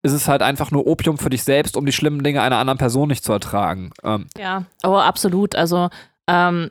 ist 0.02 0.12
es 0.12 0.26
halt 0.26 0.42
einfach 0.42 0.72
nur 0.72 0.86
Opium 0.86 1.18
für 1.18 1.30
dich 1.30 1.44
selbst, 1.44 1.76
um 1.76 1.86
die 1.86 1.92
schlimmen 1.92 2.24
Dinge 2.24 2.42
einer 2.42 2.58
anderen 2.58 2.78
Person 2.78 3.08
nicht 3.08 3.24
zu 3.24 3.32
ertragen. 3.32 3.90
Ähm, 4.02 4.26
Ja, 4.36 4.64
oh, 4.82 4.96
absolut. 4.96 5.54
Also, 5.54 5.90
ähm, 6.26 6.70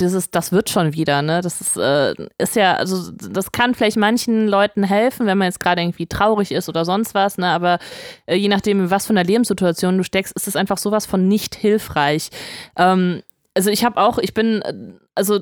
dieses, 0.00 0.30
das 0.30 0.52
wird 0.52 0.70
schon 0.70 0.92
wieder, 0.92 1.22
ne? 1.22 1.40
Das 1.40 1.60
ist, 1.60 1.76
äh, 1.76 2.14
ist 2.38 2.54
ja, 2.54 2.74
also 2.74 3.10
das 3.10 3.50
kann 3.50 3.74
vielleicht 3.74 3.96
manchen 3.96 4.46
Leuten 4.46 4.84
helfen, 4.84 5.26
wenn 5.26 5.38
man 5.38 5.46
jetzt 5.46 5.58
gerade 5.58 5.82
irgendwie 5.82 6.06
traurig 6.06 6.52
ist 6.52 6.68
oder 6.68 6.84
sonst 6.84 7.14
was, 7.14 7.36
ne? 7.36 7.48
Aber 7.48 7.78
äh, 8.26 8.36
je 8.36 8.48
nachdem, 8.48 8.90
was 8.90 9.06
von 9.06 9.16
der 9.16 9.24
Lebenssituation 9.24 9.96
du 9.96 10.04
steckst, 10.04 10.34
ist 10.34 10.46
es 10.46 10.54
einfach 10.54 10.78
sowas 10.78 11.06
von 11.06 11.26
nicht 11.26 11.56
hilfreich. 11.56 12.30
Ähm, 12.76 13.22
also 13.54 13.70
ich 13.70 13.84
habe 13.84 14.00
auch, 14.00 14.18
ich 14.18 14.34
bin, 14.34 14.62
äh, 14.62 14.74
also 15.14 15.40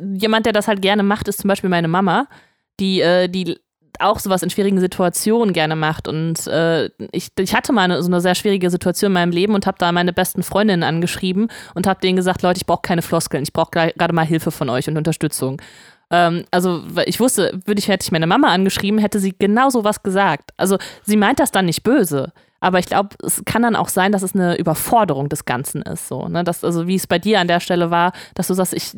jemand, 0.00 0.46
der 0.46 0.52
das 0.52 0.68
halt 0.68 0.82
gerne 0.82 1.02
macht, 1.02 1.28
ist 1.28 1.40
zum 1.40 1.48
Beispiel 1.48 1.70
meine 1.70 1.88
Mama, 1.88 2.28
die, 2.80 3.00
äh, 3.00 3.28
die 3.28 3.58
auch 3.98 4.18
sowas 4.18 4.42
in 4.42 4.50
schwierigen 4.50 4.80
Situationen 4.80 5.52
gerne 5.52 5.76
macht. 5.76 6.08
Und 6.08 6.46
äh, 6.46 6.86
ich, 7.12 7.28
ich 7.38 7.54
hatte 7.54 7.72
mal 7.72 7.82
eine, 7.82 8.02
so 8.02 8.08
eine 8.08 8.20
sehr 8.20 8.34
schwierige 8.34 8.70
Situation 8.70 9.10
in 9.10 9.14
meinem 9.14 9.32
Leben 9.32 9.54
und 9.54 9.66
habe 9.66 9.78
da 9.78 9.90
meine 9.92 10.12
besten 10.12 10.42
Freundinnen 10.42 10.82
angeschrieben 10.82 11.48
und 11.74 11.86
habe 11.86 12.00
denen 12.00 12.16
gesagt, 12.16 12.42
Leute, 12.42 12.58
ich 12.58 12.66
brauche 12.66 12.82
keine 12.82 13.02
Floskeln, 13.02 13.42
ich 13.42 13.52
brauche 13.52 13.70
gerade 13.70 14.14
mal 14.14 14.26
Hilfe 14.26 14.50
von 14.50 14.68
euch 14.68 14.88
und 14.88 14.96
Unterstützung. 14.96 15.60
Ähm, 16.10 16.44
also 16.50 16.82
ich 17.06 17.20
wusste, 17.20 17.58
würde 17.64 17.78
ich, 17.78 17.88
hätte 17.88 18.04
ich 18.04 18.12
meine 18.12 18.26
Mama 18.26 18.48
angeschrieben, 18.48 18.98
hätte 18.98 19.18
sie 19.18 19.34
genau 19.36 19.70
so 19.70 19.84
was 19.84 20.02
gesagt. 20.02 20.50
Also 20.56 20.78
sie 21.04 21.16
meint 21.16 21.40
das 21.40 21.50
dann 21.50 21.66
nicht 21.66 21.82
böse. 21.82 22.32
Aber 22.60 22.78
ich 22.78 22.86
glaube, 22.86 23.10
es 23.22 23.44
kann 23.44 23.62
dann 23.62 23.76
auch 23.76 23.88
sein, 23.88 24.12
dass 24.12 24.22
es 24.22 24.34
eine 24.34 24.56
Überforderung 24.56 25.28
des 25.28 25.44
Ganzen 25.44 25.82
ist. 25.82 26.08
So, 26.08 26.28
ne? 26.28 26.44
dass, 26.44 26.64
also 26.64 26.86
wie 26.86 26.94
es 26.94 27.06
bei 27.06 27.18
dir 27.18 27.40
an 27.40 27.48
der 27.48 27.60
Stelle 27.60 27.90
war, 27.90 28.12
dass 28.34 28.46
du 28.48 28.54
sagst, 28.54 28.74
ich, 28.74 28.96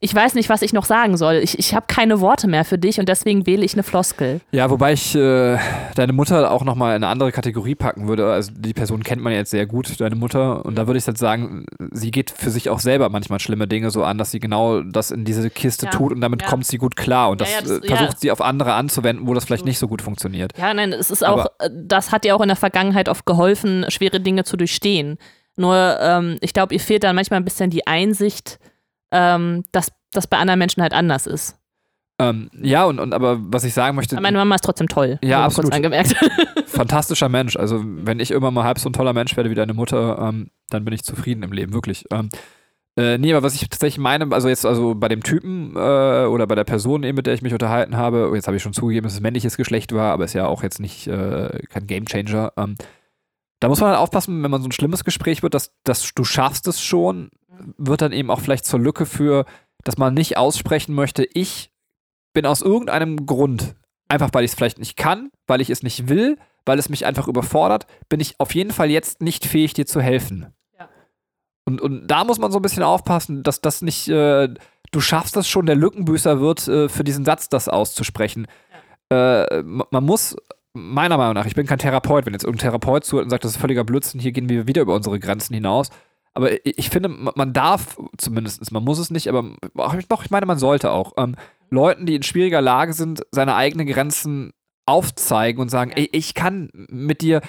ich 0.00 0.14
weiß 0.14 0.34
nicht, 0.34 0.48
was 0.48 0.62
ich 0.62 0.72
noch 0.72 0.84
sagen 0.84 1.16
soll. 1.16 1.34
Ich, 1.36 1.58
ich 1.58 1.74
habe 1.74 1.86
keine 1.88 2.20
Worte 2.20 2.46
mehr 2.48 2.64
für 2.64 2.78
dich 2.78 2.98
und 3.00 3.08
deswegen 3.08 3.46
wähle 3.46 3.64
ich 3.64 3.72
eine 3.74 3.82
Floskel. 3.82 4.40
Ja, 4.50 4.70
wobei 4.70 4.92
ich 4.92 5.14
äh, 5.14 5.58
deine 5.94 6.12
Mutter 6.12 6.50
auch 6.50 6.64
nochmal 6.64 6.90
in 6.96 7.02
eine 7.04 7.08
andere 7.12 7.32
Kategorie 7.32 7.74
packen 7.74 8.08
würde. 8.08 8.30
Also 8.32 8.52
die 8.56 8.74
Person 8.74 9.02
kennt 9.02 9.22
man 9.22 9.32
jetzt 9.32 9.50
sehr 9.50 9.66
gut, 9.66 10.00
deine 10.00 10.14
Mutter. 10.16 10.64
Und 10.64 10.76
da 10.76 10.86
würde 10.86 10.98
ich 10.98 11.06
jetzt 11.06 11.18
sagen, 11.20 11.64
sie 11.90 12.10
geht 12.10 12.30
für 12.30 12.50
sich 12.50 12.68
auch 12.70 12.80
selber 12.80 13.08
manchmal 13.08 13.40
schlimme 13.40 13.66
Dinge 13.68 13.90
so 13.90 14.04
an, 14.04 14.18
dass 14.18 14.30
sie 14.30 14.40
genau 14.40 14.80
das 14.82 15.10
in 15.10 15.24
diese 15.24 15.48
Kiste 15.50 15.86
Ja, 15.86 15.92
tut 15.92 16.12
und 16.12 16.20
damit 16.20 16.42
ja. 16.42 16.48
kommt 16.48 16.66
sie 16.66 16.78
gut 16.78 16.96
klar. 16.96 17.30
Und 17.30 17.40
das, 17.40 17.52
ja, 17.52 17.60
das- 17.60 17.70
äh, 17.80 17.86
versucht 17.96 18.20
sie 18.20 18.30
auf 18.30 18.40
andere 18.40 18.74
anzuwenden, 18.74 19.26
wo 19.26 19.34
das 19.34 19.44
vielleicht 19.44 19.64
nicht 19.64 19.78
so 19.78 19.88
gut 19.88 20.02
funktioniert. 20.02 20.52
Ja, 20.58 20.72
nein, 20.74 20.92
es 20.92 21.10
ist 21.10 21.24
auch, 21.26 21.38
Aber- 21.38 21.52
äh, 21.60 21.70
das 21.72 22.12
hat 22.12 22.24
ihr 22.24 22.36
auch 22.36 22.40
in 22.40 22.48
der 22.48 22.56
Vergangenheit 22.56 23.08
oft 23.08 23.26
geholfen, 23.26 23.84
schwere 23.88 24.20
Dinge 24.20 24.44
zu 24.44 24.56
durchstehen. 24.56 25.18
Nur, 25.56 25.98
ähm, 26.00 26.38
ich 26.40 26.54
glaube, 26.54 26.72
ihr 26.74 26.80
fehlt 26.80 27.04
dann 27.04 27.14
manchmal 27.14 27.38
ein 27.40 27.44
bisschen 27.44 27.68
die 27.68 27.86
Einsicht, 27.86 28.58
ähm, 29.12 29.62
dass 29.72 29.92
das 30.12 30.26
bei 30.26 30.38
anderen 30.38 30.58
Menschen 30.58 30.82
halt 30.82 30.92
anders 30.92 31.26
ist. 31.26 31.56
Ähm, 32.18 32.50
ja, 32.60 32.84
und, 32.84 33.00
und 33.00 33.14
aber 33.14 33.38
was 33.40 33.64
ich 33.64 33.74
sagen 33.74 33.96
möchte. 33.96 34.20
Meine 34.20 34.38
Mama 34.38 34.54
ist 34.54 34.64
trotzdem 34.64 34.88
toll. 34.88 35.18
Ja, 35.22 35.44
absolut. 35.44 35.70
Kurz 35.70 35.76
angemerkt. 35.76 36.14
fantastischer 36.66 37.28
Mensch. 37.28 37.56
Also, 37.56 37.82
wenn 37.84 38.20
ich 38.20 38.30
irgendwann 38.30 38.54
mal 38.54 38.64
halb 38.64 38.78
so 38.78 38.88
ein 38.88 38.92
toller 38.92 39.12
Mensch 39.12 39.36
werde 39.36 39.50
wie 39.50 39.54
deine 39.54 39.74
Mutter, 39.74 40.18
ähm, 40.18 40.50
dann 40.68 40.84
bin 40.84 40.94
ich 40.94 41.02
zufrieden 41.02 41.42
im 41.42 41.52
Leben, 41.52 41.72
wirklich. 41.72 42.04
Ähm, 42.10 42.28
äh, 42.96 43.16
nee, 43.16 43.32
aber 43.32 43.42
was 43.42 43.54
ich 43.54 43.68
tatsächlich 43.68 43.98
meine, 43.98 44.30
also 44.32 44.48
jetzt 44.48 44.66
also 44.66 44.94
bei 44.94 45.08
dem 45.08 45.22
Typen 45.22 45.74
äh, 45.76 46.26
oder 46.26 46.46
bei 46.46 46.54
der 46.54 46.64
Person, 46.64 47.02
eben, 47.04 47.16
mit 47.16 47.26
der 47.26 47.34
ich 47.34 47.42
mich 47.42 47.54
unterhalten 47.54 47.96
habe, 47.96 48.30
jetzt 48.34 48.46
habe 48.46 48.56
ich 48.56 48.62
schon 48.62 48.74
zugegeben, 48.74 49.04
dass 49.04 49.14
es 49.14 49.20
männliches 49.20 49.56
Geschlecht 49.56 49.92
war, 49.92 50.12
aber 50.12 50.24
ist 50.24 50.34
ja 50.34 50.46
auch 50.46 50.62
jetzt 50.62 50.78
nicht 50.78 51.06
äh, 51.06 51.60
kein 51.70 51.86
Gamechanger. 51.86 52.52
Ähm, 52.58 52.76
da 53.60 53.68
muss 53.68 53.80
man 53.80 53.90
halt 53.90 53.98
aufpassen, 53.98 54.42
wenn 54.42 54.50
man 54.50 54.60
so 54.60 54.68
ein 54.68 54.72
schlimmes 54.72 55.04
Gespräch 55.04 55.42
wird, 55.42 55.54
dass, 55.54 55.72
dass 55.84 56.12
du 56.14 56.24
schaffst 56.24 56.66
es 56.68 56.82
schon, 56.82 57.30
wird 57.76 58.02
dann 58.02 58.12
eben 58.12 58.30
auch 58.30 58.40
vielleicht 58.40 58.64
zur 58.64 58.80
Lücke 58.80 59.06
für, 59.06 59.44
dass 59.84 59.98
man 59.98 60.14
nicht 60.14 60.36
aussprechen 60.36 60.94
möchte, 60.94 61.26
ich 61.32 61.70
bin 62.32 62.46
aus 62.46 62.62
irgendeinem 62.62 63.26
Grund, 63.26 63.76
einfach 64.08 64.30
weil 64.32 64.44
ich 64.44 64.52
es 64.52 64.54
vielleicht 64.54 64.78
nicht 64.78 64.96
kann, 64.96 65.30
weil 65.46 65.60
ich 65.60 65.70
es 65.70 65.82
nicht 65.82 66.08
will, 66.08 66.38
weil 66.64 66.78
es 66.78 66.88
mich 66.88 67.06
einfach 67.06 67.28
überfordert, 67.28 67.86
bin 68.08 68.20
ich 68.20 68.38
auf 68.38 68.54
jeden 68.54 68.70
Fall 68.70 68.90
jetzt 68.90 69.20
nicht 69.20 69.46
fähig, 69.46 69.74
dir 69.74 69.86
zu 69.86 70.00
helfen. 70.00 70.52
Ja. 70.78 70.88
Und, 71.64 71.80
und 71.80 72.06
da 72.06 72.24
muss 72.24 72.38
man 72.38 72.52
so 72.52 72.58
ein 72.58 72.62
bisschen 72.62 72.82
aufpassen, 72.82 73.42
dass 73.42 73.60
das 73.60 73.82
nicht, 73.82 74.08
äh, 74.08 74.48
du 74.90 75.00
schaffst 75.00 75.36
das 75.36 75.48
schon, 75.48 75.66
der 75.66 75.76
Lückenbüßer 75.76 76.40
wird, 76.40 76.68
äh, 76.68 76.88
für 76.88 77.04
diesen 77.04 77.24
Satz 77.24 77.48
das 77.48 77.68
auszusprechen. 77.68 78.46
Äh, 79.10 79.62
man 79.62 80.04
muss, 80.04 80.36
meiner 80.72 81.18
Meinung 81.18 81.34
nach, 81.34 81.46
ich 81.46 81.54
bin 81.54 81.66
kein 81.66 81.78
Therapeut, 81.78 82.24
wenn 82.24 82.32
jetzt 82.32 82.44
irgendein 82.44 82.70
Therapeut 82.70 83.04
zuhört 83.04 83.24
und 83.24 83.30
sagt, 83.30 83.44
das 83.44 83.52
ist 83.52 83.60
völliger 83.60 83.84
Blödsinn, 83.84 84.20
hier 84.20 84.32
gehen 84.32 84.48
wir 84.48 84.66
wieder 84.66 84.82
über 84.82 84.94
unsere 84.94 85.18
Grenzen 85.18 85.54
hinaus. 85.54 85.90
Aber 86.34 86.50
ich, 86.66 86.88
finde, 86.88 87.08
man 87.08 87.52
darf 87.52 87.98
zumindest, 88.16 88.72
man 88.72 88.84
muss 88.84 88.98
es 88.98 89.10
nicht, 89.10 89.28
aber 89.28 89.54
doch, 90.08 90.24
ich 90.24 90.30
meine, 90.30 90.46
man 90.46 90.58
sollte 90.58 90.90
auch. 90.90 91.12
Ähm, 91.16 91.36
Leuten, 91.70 92.06
die 92.06 92.14
in 92.14 92.22
schwieriger 92.22 92.60
Lage 92.60 92.92
sind, 92.92 93.22
seine 93.30 93.54
eigenen 93.54 93.86
Grenzen 93.86 94.52
aufzeigen 94.86 95.60
und 95.60 95.68
sagen, 95.70 95.92
ey, 95.92 96.08
ich 96.12 96.34
kann 96.34 96.70
mit 96.72 97.20
dir 97.20 97.40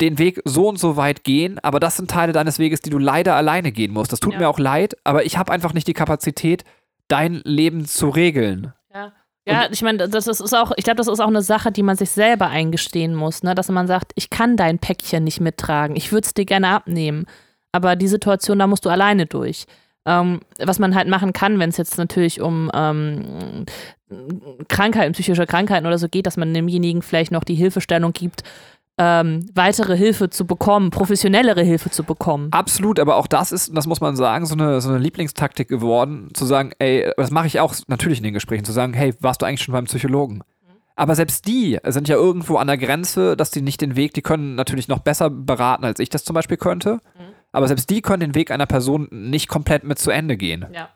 den 0.00 0.18
Weg 0.18 0.40
so 0.44 0.68
und 0.68 0.78
so 0.78 0.96
weit 0.96 1.24
gehen, 1.24 1.58
aber 1.60 1.80
das 1.80 1.96
sind 1.96 2.10
Teile 2.10 2.32
deines 2.32 2.58
Weges, 2.58 2.80
die 2.80 2.90
du 2.90 2.98
leider 2.98 3.36
alleine 3.36 3.72
gehen 3.72 3.92
musst. 3.92 4.12
Das 4.12 4.20
tut 4.20 4.32
Ja. 4.34 4.40
mir 4.40 4.48
auch 4.48 4.58
leid, 4.58 4.96
aber 5.04 5.24
ich 5.24 5.38
habe 5.38 5.52
einfach 5.52 5.72
nicht 5.72 5.86
die 5.86 5.94
Kapazität, 5.94 6.64
dein 7.08 7.40
Leben 7.44 7.84
zu 7.86 8.08
regeln. 8.08 8.72
Ja. 8.92 9.12
Ja, 9.46 9.68
ich 9.70 9.82
meine, 9.82 10.08
das 10.08 10.26
ist 10.26 10.40
ist 10.40 10.54
auch, 10.54 10.72
ich 10.78 10.84
glaube, 10.84 10.96
das 10.96 11.06
ist 11.06 11.20
auch 11.20 11.28
eine 11.28 11.42
Sache, 11.42 11.70
die 11.70 11.82
man 11.82 11.96
sich 11.96 12.10
selber 12.10 12.48
eingestehen 12.48 13.14
muss, 13.14 13.42
ne? 13.42 13.54
dass 13.54 13.68
man 13.68 13.86
sagt, 13.86 14.12
ich 14.14 14.30
kann 14.30 14.56
dein 14.56 14.78
Päckchen 14.78 15.22
nicht 15.22 15.40
mittragen, 15.40 15.96
ich 15.96 16.12
würde 16.12 16.24
es 16.24 16.32
dir 16.32 16.46
gerne 16.46 16.68
abnehmen, 16.68 17.26
aber 17.74 17.96
die 17.96 18.06
Situation, 18.06 18.60
da 18.60 18.68
musst 18.68 18.84
du 18.84 18.88
alleine 18.88 19.26
durch. 19.26 19.64
Ähm, 20.06 20.40
was 20.62 20.78
man 20.78 20.94
halt 20.94 21.08
machen 21.08 21.32
kann, 21.32 21.58
wenn 21.58 21.70
es 21.70 21.76
jetzt 21.76 21.98
natürlich 21.98 22.40
um 22.40 22.70
ähm, 22.72 23.64
Krankheiten, 24.68 25.12
psychische 25.12 25.46
Krankheiten 25.46 25.86
oder 25.86 25.98
so 25.98 26.08
geht, 26.08 26.26
dass 26.26 26.36
man 26.36 26.54
demjenigen 26.54 27.02
vielleicht 27.02 27.32
noch 27.32 27.42
die 27.42 27.54
Hilfestellung 27.54 28.12
gibt, 28.12 28.42
ähm, 28.96 29.48
weitere 29.54 29.96
Hilfe 29.96 30.30
zu 30.30 30.46
bekommen, 30.46 30.90
professionellere 30.90 31.62
Hilfe 31.62 31.90
zu 31.90 32.04
bekommen. 32.04 32.48
Absolut, 32.52 33.00
aber 33.00 33.16
auch 33.16 33.26
das 33.26 33.50
ist, 33.50 33.76
das 33.76 33.88
muss 33.88 34.00
man 34.00 34.14
sagen, 34.14 34.46
so 34.46 34.54
eine, 34.54 34.80
so 34.80 34.90
eine 34.90 34.98
Lieblingstaktik 34.98 35.66
geworden, 35.66 36.28
zu 36.32 36.44
sagen, 36.44 36.70
ey, 36.78 37.10
das 37.16 37.32
mache 37.32 37.48
ich 37.48 37.58
auch 37.58 37.74
natürlich 37.88 38.18
in 38.18 38.24
den 38.24 38.34
Gesprächen, 38.34 38.64
zu 38.64 38.72
sagen, 38.72 38.94
hey, 38.94 39.14
warst 39.18 39.42
du 39.42 39.46
eigentlich 39.46 39.62
schon 39.62 39.72
beim 39.72 39.86
Psychologen? 39.86 40.42
Aber 40.96 41.16
selbst 41.16 41.48
die 41.48 41.78
sind 41.86 42.06
ja 42.08 42.14
irgendwo 42.14 42.56
an 42.56 42.68
der 42.68 42.78
Grenze, 42.78 43.36
dass 43.36 43.50
die 43.50 43.62
nicht 43.62 43.80
den 43.80 43.96
Weg, 43.96 44.14
die 44.14 44.22
können 44.22 44.54
natürlich 44.54 44.86
noch 44.86 45.00
besser 45.00 45.28
beraten, 45.28 45.84
als 45.84 45.98
ich 45.98 46.08
das 46.08 46.24
zum 46.24 46.34
Beispiel 46.34 46.56
könnte. 46.56 47.00
Aber 47.54 47.68
selbst 47.68 47.88
die 47.90 48.02
können 48.02 48.20
den 48.20 48.34
Weg 48.34 48.50
einer 48.50 48.66
Person 48.66 49.08
nicht 49.10 49.48
komplett 49.48 49.84
mit 49.84 49.98
zu 49.98 50.10
Ende 50.10 50.36
gehen. 50.36 50.66
Ja. 50.72 50.90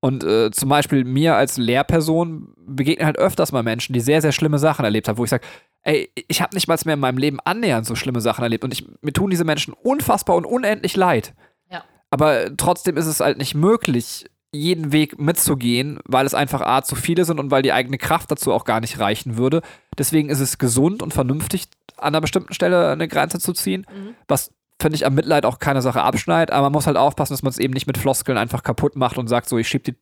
Und 0.00 0.24
äh, 0.24 0.50
zum 0.50 0.68
Beispiel 0.68 1.04
mir 1.04 1.36
als 1.36 1.58
Lehrperson 1.58 2.52
begegnen 2.66 3.06
halt 3.06 3.18
öfters 3.18 3.52
mal 3.52 3.62
Menschen, 3.62 3.92
die 3.92 4.00
sehr, 4.00 4.20
sehr 4.20 4.32
schlimme 4.32 4.58
Sachen 4.58 4.84
erlebt 4.84 5.06
haben, 5.06 5.16
wo 5.16 5.24
ich 5.24 5.30
sage, 5.30 5.46
ey, 5.84 6.10
ich 6.26 6.42
habe 6.42 6.56
nicht 6.56 6.66
mal 6.66 6.76
mehr 6.84 6.94
in 6.94 7.00
meinem 7.00 7.18
Leben 7.18 7.38
annähernd 7.44 7.86
so 7.86 7.94
schlimme 7.94 8.20
Sachen 8.20 8.42
erlebt. 8.42 8.64
Und 8.64 8.72
ich, 8.72 8.84
mir 9.00 9.12
tun 9.12 9.30
diese 9.30 9.44
Menschen 9.44 9.72
unfassbar 9.72 10.34
und 10.34 10.44
unendlich 10.44 10.96
leid. 10.96 11.34
Ja. 11.70 11.84
Aber 12.10 12.56
trotzdem 12.56 12.96
ist 12.96 13.06
es 13.06 13.20
halt 13.20 13.38
nicht 13.38 13.54
möglich, 13.54 14.26
jeden 14.50 14.90
Weg 14.90 15.20
mitzugehen, 15.20 16.00
weil 16.04 16.26
es 16.26 16.34
einfach 16.34 16.60
A 16.62 16.82
zu 16.82 16.96
viele 16.96 17.24
sind 17.24 17.38
und 17.38 17.52
weil 17.52 17.62
die 17.62 17.72
eigene 17.72 17.96
Kraft 17.96 18.30
dazu 18.30 18.52
auch 18.52 18.64
gar 18.64 18.80
nicht 18.80 18.98
reichen 18.98 19.36
würde. 19.36 19.62
Deswegen 19.96 20.28
ist 20.30 20.40
es 20.40 20.58
gesund 20.58 21.02
und 21.02 21.14
vernünftig, 21.14 21.68
an 21.96 22.08
einer 22.08 22.20
bestimmten 22.20 22.52
Stelle 22.52 22.90
eine 22.90 23.06
Grenze 23.06 23.38
zu 23.38 23.52
ziehen, 23.52 23.86
was 24.26 24.52
finde 24.82 24.96
ich 24.96 25.06
am 25.06 25.14
Mitleid 25.14 25.46
auch 25.46 25.58
keine 25.58 25.80
Sache 25.80 26.02
abschneidet, 26.02 26.52
aber 26.52 26.64
man 26.64 26.72
muss 26.72 26.86
halt 26.86 26.96
aufpassen, 26.98 27.32
dass 27.32 27.42
man 27.42 27.50
es 27.50 27.58
eben 27.58 27.72
nicht 27.72 27.86
mit 27.86 27.96
Floskeln 27.96 28.36
einfach 28.36 28.62
kaputt 28.62 28.96
macht 28.96 29.16
und 29.16 29.28
sagt 29.28 29.48
so, 29.48 29.56
ich 29.58 29.68
schieb 29.68 29.84
die 29.84 29.94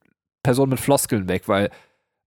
Person 0.42 0.68
mit 0.68 0.80
Floskeln 0.80 1.28
weg, 1.28 1.46
weil 1.46 1.70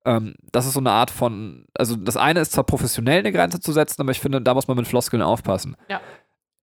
ähm, 0.06 0.36
das 0.52 0.66
ist 0.66 0.74
so 0.74 0.80
eine 0.80 0.92
Art 0.92 1.12
von, 1.12 1.66
also 1.78 1.96
das 1.96 2.16
eine 2.18 2.40
ist 2.40 2.52
zwar 2.54 2.64
professionell 2.66 3.20
eine 3.20 3.32
Grenze 3.32 3.60
zu 3.60 3.72
setzen, 3.74 4.02
aber 4.02 4.12
ich 4.12 4.20
finde, 4.20 4.42
da 4.42 4.54
muss 4.54 4.68
man 4.68 4.78
mit 4.78 4.88
Floskeln 4.88 5.22
aufpassen. 5.22 5.76
Ja. 5.90 6.00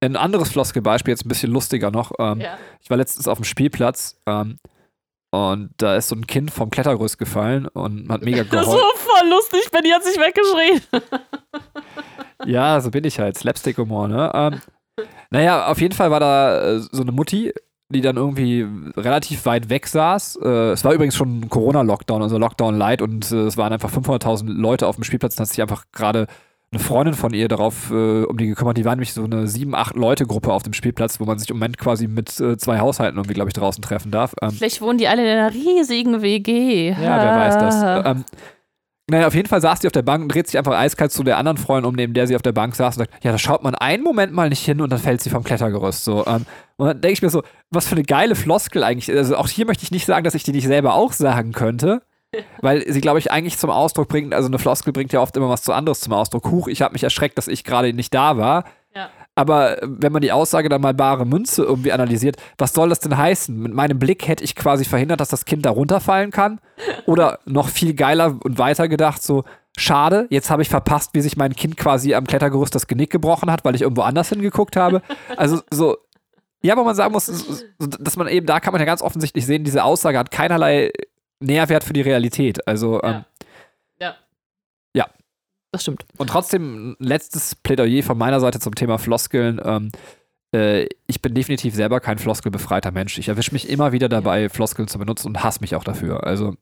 Ein 0.02 0.16
anderes 0.16 0.50
Floskelbeispiel, 0.50 1.12
jetzt 1.12 1.26
ein 1.26 1.28
bisschen 1.28 1.50
lustiger 1.52 1.90
noch. 1.90 2.12
Ähm, 2.18 2.40
Ja. 2.40 2.56
Ich 2.80 2.88
war 2.88 2.96
letztens 2.96 3.28
auf 3.28 3.38
dem 3.38 3.44
Spielplatz 3.44 4.18
ähm, 4.26 4.58
und 5.30 5.70
da 5.76 5.96
ist 5.96 6.08
so 6.08 6.16
ein 6.16 6.26
Kind 6.26 6.50
vom 6.50 6.70
Klettergerüst 6.70 7.18
gefallen 7.18 7.66
und 7.68 8.10
hat 8.10 8.22
mega 8.22 8.44
Das 8.50 8.62
ist 8.66 8.72
so 8.72 8.76
geheult. 8.78 8.96
voll 8.96 9.28
lustig, 9.28 9.70
Benny 9.72 9.90
hat 9.90 10.04
sich 10.04 10.16
weggeschrien. 10.16 10.80
Ja, 12.46 12.80
so 12.80 12.90
bin 12.90 13.04
ich 13.04 13.20
halt. 13.20 13.36
Slapstick-Humor, 13.36 14.08
ne? 14.08 14.30
Ähm, 14.34 14.60
naja, 15.30 15.66
auf 15.66 15.80
jeden 15.80 15.94
Fall 15.94 16.10
war 16.10 16.20
da 16.20 16.76
äh, 16.76 16.78
so 16.78 17.02
eine 17.02 17.12
Mutti, 17.12 17.52
die 17.90 18.00
dann 18.00 18.16
irgendwie 18.16 18.66
relativ 18.96 19.46
weit 19.46 19.68
weg 19.68 19.86
saß. 19.86 20.38
Äh, 20.42 20.70
es 20.70 20.84
war 20.84 20.92
übrigens 20.92 21.16
schon 21.16 21.40
ein 21.40 21.48
Corona-Lockdown, 21.48 22.22
also 22.22 22.38
Lockdown 22.38 22.76
Light 22.76 23.02
und 23.02 23.30
äh, 23.32 23.46
es 23.46 23.56
waren 23.56 23.72
einfach 23.72 23.90
500.000 23.90 24.48
Leute 24.48 24.86
auf 24.86 24.94
dem 24.96 25.04
Spielplatz. 25.04 25.34
Da 25.34 25.42
hat 25.42 25.48
sich 25.48 25.60
einfach 25.60 25.84
gerade 25.92 26.26
eine 26.72 26.80
Freundin 26.80 27.14
von 27.14 27.34
ihr 27.34 27.48
darauf 27.48 27.90
äh, 27.90 28.22
um 28.22 28.36
die 28.36 28.46
gekümmert. 28.46 28.76
Die 28.76 28.84
waren 28.84 28.92
nämlich 28.92 29.12
so 29.12 29.24
eine 29.24 29.48
sieben, 29.48 29.74
acht 29.74 29.96
Leute-Gruppe 29.96 30.52
auf 30.52 30.62
dem 30.62 30.72
Spielplatz, 30.72 31.18
wo 31.18 31.24
man 31.24 31.36
sich 31.38 31.50
im 31.50 31.56
Moment 31.56 31.78
quasi 31.78 32.06
mit 32.06 32.38
äh, 32.38 32.56
zwei 32.58 32.78
Haushalten 32.78 33.18
irgendwie, 33.18 33.34
glaube 33.34 33.50
ich, 33.50 33.54
draußen 33.54 33.82
treffen 33.82 34.12
darf. 34.12 34.34
Ähm, 34.40 34.52
Vielleicht 34.52 34.80
wohnen 34.80 34.98
die 34.98 35.08
alle 35.08 35.22
in 35.22 35.38
einer 35.38 35.52
riesigen 35.52 36.22
WG. 36.22 36.90
ja, 36.90 36.96
wer 36.96 37.36
weiß 37.36 37.58
das. 37.58 38.06
Ähm, 38.06 38.24
naja, 39.10 39.26
auf 39.26 39.34
jeden 39.34 39.48
Fall 39.48 39.60
saß 39.60 39.80
die 39.80 39.86
auf 39.86 39.92
der 39.92 40.02
Bank 40.02 40.22
und 40.22 40.34
dreht 40.34 40.46
sich 40.46 40.58
einfach 40.58 40.72
eiskalt 40.72 41.12
zu 41.12 41.22
der 41.22 41.38
anderen 41.38 41.56
Freundin 41.56 41.88
um, 41.88 41.94
neben 41.94 42.12
der 42.14 42.26
sie 42.26 42.36
auf 42.36 42.42
der 42.42 42.52
Bank 42.52 42.74
saß 42.74 42.96
und 42.96 43.04
sagt, 43.04 43.24
ja, 43.24 43.32
da 43.32 43.38
schaut 43.38 43.62
man 43.62 43.74
einen 43.74 44.02
Moment 44.02 44.32
mal 44.32 44.48
nicht 44.48 44.64
hin 44.64 44.80
und 44.80 44.90
dann 44.90 44.98
fällt 44.98 45.22
sie 45.22 45.30
vom 45.30 45.44
Klettergerüst. 45.44 46.04
So, 46.04 46.26
ähm, 46.26 46.46
und 46.76 46.86
dann 46.86 47.00
denke 47.00 47.14
ich 47.14 47.22
mir 47.22 47.30
so, 47.30 47.42
was 47.70 47.86
für 47.86 47.94
eine 47.94 48.04
geile 48.04 48.34
Floskel 48.34 48.84
eigentlich. 48.84 49.10
Also 49.16 49.36
auch 49.36 49.48
hier 49.48 49.66
möchte 49.66 49.84
ich 49.84 49.90
nicht 49.90 50.06
sagen, 50.06 50.24
dass 50.24 50.34
ich 50.34 50.42
die 50.42 50.52
nicht 50.52 50.66
selber 50.66 50.94
auch 50.94 51.12
sagen 51.12 51.52
könnte. 51.52 52.02
Weil 52.60 52.90
sie, 52.90 53.00
glaube 53.00 53.18
ich, 53.18 53.32
eigentlich 53.32 53.58
zum 53.58 53.70
Ausdruck 53.70 54.08
bringt, 54.08 54.34
also 54.34 54.46
eine 54.46 54.58
Floskel 54.58 54.92
bringt 54.92 55.12
ja 55.12 55.20
oft 55.20 55.36
immer 55.36 55.48
was 55.48 55.62
zu 55.62 55.72
anderes 55.72 56.00
zum 56.00 56.12
Ausdruck. 56.12 56.50
Huch, 56.50 56.68
ich 56.68 56.80
habe 56.82 56.92
mich 56.92 57.02
erschreckt, 57.02 57.36
dass 57.38 57.48
ich 57.48 57.64
gerade 57.64 57.92
nicht 57.92 58.14
da 58.14 58.36
war. 58.36 58.64
Ja. 58.94 59.08
Aber 59.34 59.82
äh, 59.82 59.86
wenn 59.88 60.12
man 60.12 60.22
die 60.22 60.32
Aussage 60.32 60.68
dann 60.68 60.80
mal 60.80 60.94
bare 60.94 61.24
Münze 61.24 61.62
irgendwie 61.62 61.92
analysiert, 61.92 62.36
was 62.58 62.72
soll 62.72 62.88
das 62.88 63.00
denn 63.00 63.16
heißen? 63.16 63.56
Mit 63.56 63.72
meinem 63.72 63.98
Blick 63.98 64.28
hätte 64.28 64.44
ich 64.44 64.54
quasi 64.54 64.84
verhindert, 64.84 65.20
dass 65.20 65.28
das 65.28 65.44
Kind 65.44 65.64
da 65.64 65.70
runterfallen 65.70 66.30
kann. 66.30 66.60
Oder 67.06 67.38
noch 67.44 67.68
viel 67.68 67.94
geiler 67.94 68.36
und 68.42 68.58
weiter 68.58 68.88
gedacht, 68.88 69.22
so, 69.22 69.44
schade, 69.76 70.26
jetzt 70.30 70.50
habe 70.50 70.62
ich 70.62 70.68
verpasst, 70.68 71.10
wie 71.14 71.20
sich 71.20 71.36
mein 71.36 71.54
Kind 71.54 71.76
quasi 71.76 72.14
am 72.14 72.26
Klettergerüst 72.26 72.74
das 72.74 72.86
Genick 72.86 73.10
gebrochen 73.10 73.50
hat, 73.50 73.64
weil 73.64 73.74
ich 73.74 73.82
irgendwo 73.82 74.02
anders 74.02 74.28
hingeguckt 74.28 74.76
habe. 74.76 75.02
Also 75.36 75.60
so, 75.70 75.96
ja, 76.62 76.76
wo 76.76 76.84
man 76.84 76.94
sagen 76.94 77.12
muss, 77.12 77.26
dass 77.78 78.16
man 78.16 78.28
eben, 78.28 78.46
da 78.46 78.60
kann 78.60 78.72
man 78.72 78.80
ja 78.80 78.86
ganz 78.86 79.02
offensichtlich 79.02 79.46
sehen, 79.46 79.64
diese 79.64 79.84
Aussage 79.84 80.18
hat 80.18 80.30
keinerlei 80.30 80.92
Nährwert 81.40 81.84
für 81.84 81.94
die 81.94 82.02
Realität. 82.02 82.66
Also, 82.68 83.02
ähm. 83.02 83.10
Ja. 83.10 83.24
Das 85.72 85.82
stimmt. 85.82 86.04
und 86.18 86.28
trotzdem 86.30 86.96
letztes 86.98 87.54
Plädoyer 87.54 88.02
von 88.02 88.18
meiner 88.18 88.40
Seite 88.40 88.58
zum 88.58 88.74
Thema 88.74 88.98
Floskeln. 88.98 89.60
Ähm, 89.64 89.90
äh, 90.52 90.86
ich 91.06 91.22
bin 91.22 91.34
definitiv 91.34 91.74
selber 91.74 92.00
kein 92.00 92.18
floskelbefreiter 92.18 92.90
Mensch. 92.90 93.18
Ich 93.18 93.28
erwische 93.28 93.52
mich 93.52 93.68
immer 93.68 93.92
wieder 93.92 94.08
dabei, 94.08 94.48
Floskeln 94.48 94.88
zu 94.88 94.98
benutzen 94.98 95.28
und 95.28 95.44
hasse 95.44 95.60
mich 95.60 95.76
auch 95.76 95.84
dafür. 95.84 96.24
Also, 96.26 96.54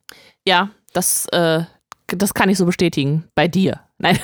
Ja, 0.47 0.71
das, 0.93 1.27
äh, 1.33 1.63
das 2.09 2.35
kann 2.35 2.51
ich 2.51 2.59
so 2.59 2.67
bestätigen. 2.67 3.25
Bei 3.35 3.49
dir. 3.49 3.81
Nein. 3.99 4.19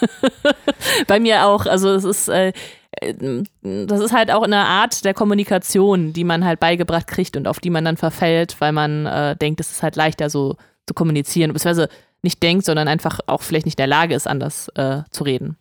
Bei 1.06 1.18
mir 1.20 1.46
auch. 1.46 1.66
Also 1.66 1.90
es 1.90 2.04
ist, 2.04 2.28
äh, 2.28 2.52
äh, 3.00 3.42
das 3.62 4.00
ist 4.00 4.12
halt 4.12 4.30
auch 4.30 4.42
eine 4.42 4.64
Art 4.64 5.04
der 5.04 5.14
Kommunikation, 5.14 6.12
die 6.12 6.24
man 6.24 6.44
halt 6.44 6.60
beigebracht 6.60 7.06
kriegt 7.06 7.36
und 7.36 7.48
auf 7.48 7.58
die 7.60 7.70
man 7.70 7.84
dann 7.84 7.96
verfällt, 7.96 8.56
weil 8.60 8.72
man 8.72 9.06
äh, 9.06 9.36
denkt, 9.36 9.60
es 9.60 9.70
ist 9.72 9.82
halt 9.82 9.96
leichter 9.96 10.30
so 10.30 10.56
zu 10.86 10.94
kommunizieren, 10.94 11.52
beziehungsweise 11.52 11.88
nicht 12.22 12.42
denkt, 12.42 12.64
sondern 12.64 12.88
einfach 12.88 13.20
auch 13.26 13.42
vielleicht 13.42 13.66
nicht 13.66 13.78
in 13.78 13.82
der 13.82 13.86
Lage 13.86 14.14
ist, 14.14 14.26
anders 14.26 14.68
äh, 14.74 15.02
zu 15.10 15.24
reden. 15.24 15.56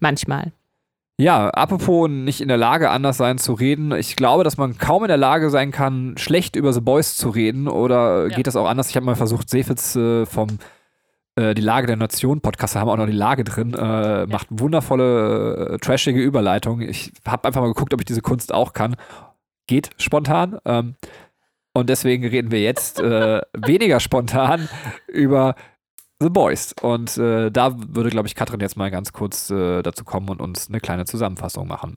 Manchmal. 0.00 0.52
Ja, 1.18 1.48
apropos 1.50 2.08
nicht 2.08 2.40
in 2.40 2.48
der 2.48 2.56
Lage, 2.56 2.90
anders 2.90 3.16
sein 3.18 3.38
zu 3.38 3.52
reden. 3.52 3.92
Ich 3.92 4.16
glaube, 4.16 4.42
dass 4.44 4.56
man 4.56 4.78
kaum 4.78 5.04
in 5.04 5.08
der 5.08 5.16
Lage 5.18 5.50
sein 5.50 5.70
kann, 5.70 6.14
schlecht 6.16 6.56
über 6.56 6.72
The 6.72 6.80
Boys 6.80 7.16
zu 7.16 7.28
reden. 7.28 7.68
Oder 7.68 8.26
Ja. 8.28 8.36
geht 8.36 8.46
das 8.46 8.56
auch 8.56 8.66
anders? 8.66 8.88
Ich 8.90 8.96
habe 8.96 9.06
mal 9.06 9.14
versucht, 9.14 9.48
Sefitz 9.48 9.94
äh, 9.94 10.26
vom 10.26 10.58
äh, 11.36 11.54
Die 11.54 11.62
Lage 11.62 11.86
der 11.86 11.96
Nation 11.96 12.40
Podcast, 12.40 12.74
da 12.74 12.80
haben 12.80 12.88
wir 12.88 12.92
auch 12.92 12.96
noch 12.96 13.06
die 13.06 13.12
Lage 13.12 13.44
drin, 13.44 13.74
äh, 13.74 14.26
macht 14.26 14.48
wundervolle, 14.50 15.74
äh, 15.74 15.78
trashige 15.78 16.20
Überleitung. 16.20 16.80
Ich 16.80 17.12
habe 17.26 17.46
einfach 17.46 17.60
mal 17.60 17.68
geguckt, 17.68 17.94
ob 17.94 18.00
ich 18.00 18.06
diese 18.06 18.22
Kunst 18.22 18.52
auch 18.52 18.72
kann. 18.72 18.96
Geht 19.68 19.90
spontan. 19.98 20.58
Ähm, 20.64 20.96
Und 21.74 21.88
deswegen 21.88 22.26
reden 22.26 22.50
wir 22.50 22.60
jetzt 22.60 23.00
äh, 23.00 23.40
weniger 23.54 24.00
spontan 24.00 24.68
über 25.06 25.54
The 26.22 26.30
Boys. 26.30 26.74
Und 26.80 27.18
äh, 27.18 27.50
da 27.50 27.74
würde, 27.76 28.10
glaube 28.10 28.28
ich, 28.28 28.34
Katrin 28.34 28.60
jetzt 28.60 28.76
mal 28.76 28.90
ganz 28.90 29.12
kurz 29.12 29.50
äh, 29.50 29.82
dazu 29.82 30.04
kommen 30.04 30.28
und 30.28 30.40
uns 30.40 30.68
eine 30.68 30.80
kleine 30.80 31.04
Zusammenfassung 31.04 31.66
machen. 31.66 31.96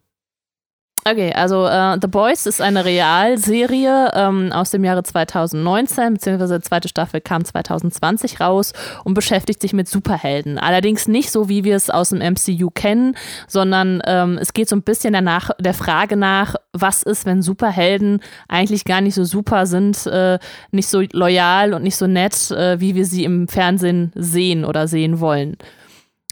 Okay, 1.07 1.31
also 1.33 1.67
äh, 1.67 1.99
The 2.01 2.07
Boys 2.07 2.47
ist 2.47 2.61
eine 2.61 2.83
Realserie 2.83 4.09
ähm, 4.15 4.51
aus 4.51 4.71
dem 4.71 4.83
Jahre 4.83 5.03
2019, 5.03 6.15
beziehungsweise 6.15 6.57
die 6.57 6.67
zweite 6.67 6.87
Staffel 6.87 7.21
kam 7.21 7.45
2020 7.45 8.39
raus 8.39 8.73
und 9.03 9.13
beschäftigt 9.13 9.61
sich 9.61 9.71
mit 9.71 9.87
Superhelden. 9.87 10.57
Allerdings 10.57 11.07
nicht 11.07 11.29
so, 11.29 11.47
wie 11.47 11.63
wir 11.63 11.75
es 11.75 11.91
aus 11.91 12.09
dem 12.09 12.21
MCU 12.21 12.71
kennen, 12.71 13.15
sondern 13.47 14.01
ähm, 14.07 14.39
es 14.41 14.53
geht 14.53 14.67
so 14.67 14.75
ein 14.75 14.81
bisschen 14.81 15.13
danach, 15.13 15.51
der 15.59 15.75
Frage 15.75 16.17
nach, 16.17 16.55
was 16.73 17.03
ist, 17.03 17.27
wenn 17.27 17.43
Superhelden 17.43 18.19
eigentlich 18.47 18.83
gar 18.83 19.01
nicht 19.01 19.13
so 19.13 19.25
super 19.25 19.67
sind, 19.67 20.07
äh, 20.07 20.39
nicht 20.71 20.87
so 20.87 21.03
loyal 21.11 21.75
und 21.75 21.83
nicht 21.83 21.97
so 21.97 22.07
nett, 22.07 22.49
äh, 22.49 22.79
wie 22.79 22.95
wir 22.95 23.05
sie 23.05 23.25
im 23.25 23.47
Fernsehen 23.47 24.11
sehen 24.15 24.65
oder 24.65 24.87
sehen 24.87 25.19
wollen. 25.19 25.55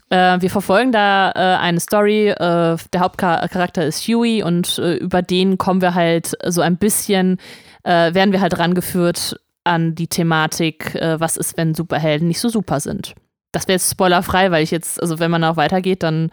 Äh, 0.09 0.41
wir 0.41 0.49
verfolgen 0.49 0.91
da 0.91 1.31
äh, 1.31 1.57
eine 1.59 1.79
Story. 1.79 2.29
Äh, 2.29 2.77
der 2.93 2.99
Hauptcharakter 2.99 3.85
ist 3.85 4.07
Huey 4.07 4.43
und 4.43 4.77
äh, 4.79 4.95
über 4.95 5.21
den 5.21 5.57
kommen 5.57 5.81
wir 5.81 5.95
halt 5.95 6.33
so 6.45 6.61
ein 6.61 6.77
bisschen, 6.77 7.37
äh, 7.83 8.13
werden 8.13 8.31
wir 8.31 8.41
halt 8.41 8.57
rangeführt 8.59 9.39
an 9.65 9.95
die 9.95 10.07
Thematik, 10.07 10.93
was 10.93 11.37
ist, 11.37 11.55
wenn 11.55 11.73
Superhelden 11.73 12.27
nicht 12.27 12.41
so 12.41 12.49
super 12.49 12.81
sind. 12.81 13.15
Das 13.53 13.65
wäre 13.69 13.75
jetzt 13.75 13.89
spoilerfrei, 13.89 14.51
weil 14.51 14.61
ich 14.61 14.71
jetzt, 14.71 15.01
also 15.01 15.19
wenn 15.19 15.31
man 15.31 15.41
auch 15.45 15.55
weitergeht, 15.55 16.03
dann 16.03 16.31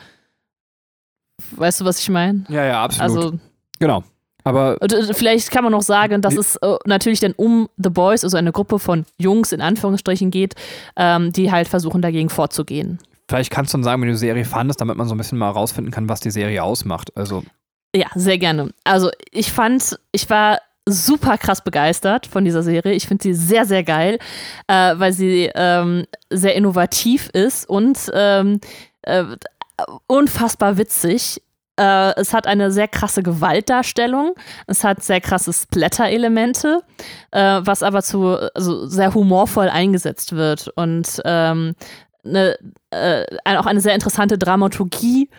weißt 1.53 1.81
du, 1.81 1.85
was 1.85 2.01
ich 2.01 2.09
meine? 2.09 2.45
Ja, 2.49 2.65
ja, 2.65 2.83
absolut. 2.83 3.03
Also 3.03 3.39
genau. 3.79 4.03
Aber 4.43 4.79
vielleicht 5.13 5.51
kann 5.51 5.65
man 5.65 5.73
noch 5.73 5.83
sagen, 5.83 6.23
dass 6.23 6.37
es 6.37 6.57
äh, 6.57 6.77
natürlich 6.87 7.21
dann 7.21 7.33
um 7.33 7.69
The 7.77 7.91
Boys, 7.91 8.25
also 8.25 8.37
eine 8.37 8.53
Gruppe 8.53 8.79
von 8.79 9.05
Jungs 9.19 9.53
in 9.53 9.61
Anführungsstrichen 9.61 10.31
geht, 10.31 10.55
ähm, 10.97 11.33
die 11.33 11.53
halt 11.53 11.69
versuchen 11.69 12.03
dagegen 12.03 12.31
vorzugehen. 12.31 12.99
Vielleicht 13.31 13.53
kannst 13.53 13.73
du 13.73 13.79
dann 13.79 13.85
sagen, 13.85 14.03
wenn 14.03 14.09
du 14.09 14.15
die 14.15 14.19
Serie 14.19 14.45
fandest, 14.45 14.81
damit 14.81 14.97
man 14.97 15.07
so 15.07 15.15
ein 15.15 15.19
bisschen 15.19 15.39
mal 15.39 15.51
rausfinden 15.51 15.93
kann, 15.93 16.09
was 16.09 16.19
die 16.19 16.33
Serie 16.33 16.65
ausmacht. 16.65 17.17
Also. 17.17 17.45
Ja, 17.95 18.09
sehr 18.17 18.39
gerne. 18.39 18.71
Also 18.83 19.13
ich 19.31 19.53
fand, 19.53 20.01
ich 20.11 20.29
war 20.29 20.59
super 20.85 21.39
krass 21.39 21.63
begeistert 21.63 22.27
von 22.27 22.45
dieser 22.45 22.65
Serie. 22.65 22.93
Ich 22.93 23.07
finde 23.07 23.23
sie 23.23 23.35
sehr, 23.35 23.67
sehr 23.67 23.85
geil, 23.85 24.19
äh, 24.67 24.95
weil 24.97 25.13
sie 25.13 25.49
ähm, 25.55 26.07
sehr 26.29 26.57
innovativ 26.57 27.29
ist 27.29 27.69
und 27.69 28.11
ähm, 28.13 28.59
äh, 29.03 29.23
unfassbar 30.09 30.77
witzig. 30.77 31.41
Äh, 31.79 32.13
es 32.17 32.35
hat 32.35 32.49
eine 32.49 32.73
sehr 32.73 32.89
krasse 32.89 33.23
Gewaltdarstellung. 33.23 34.35
Es 34.67 34.83
hat 34.83 35.05
sehr 35.05 35.21
krasse 35.21 35.53
Splatter-Elemente, 35.53 36.81
äh, 37.31 37.61
was 37.63 37.85
aber 37.85 38.03
zu 38.03 38.39
also 38.57 38.89
sehr 38.89 39.15
humorvoll 39.15 39.69
eingesetzt 39.69 40.35
wird. 40.35 40.67
Und 40.75 41.23
ähm, 41.25 41.77
eine, 42.25 42.57
äh, 42.91 43.25
auch 43.45 43.67
eine 43.67 43.81
sehr 43.81 43.95
interessante 43.95 44.39
Dramaturgie, 44.39 45.31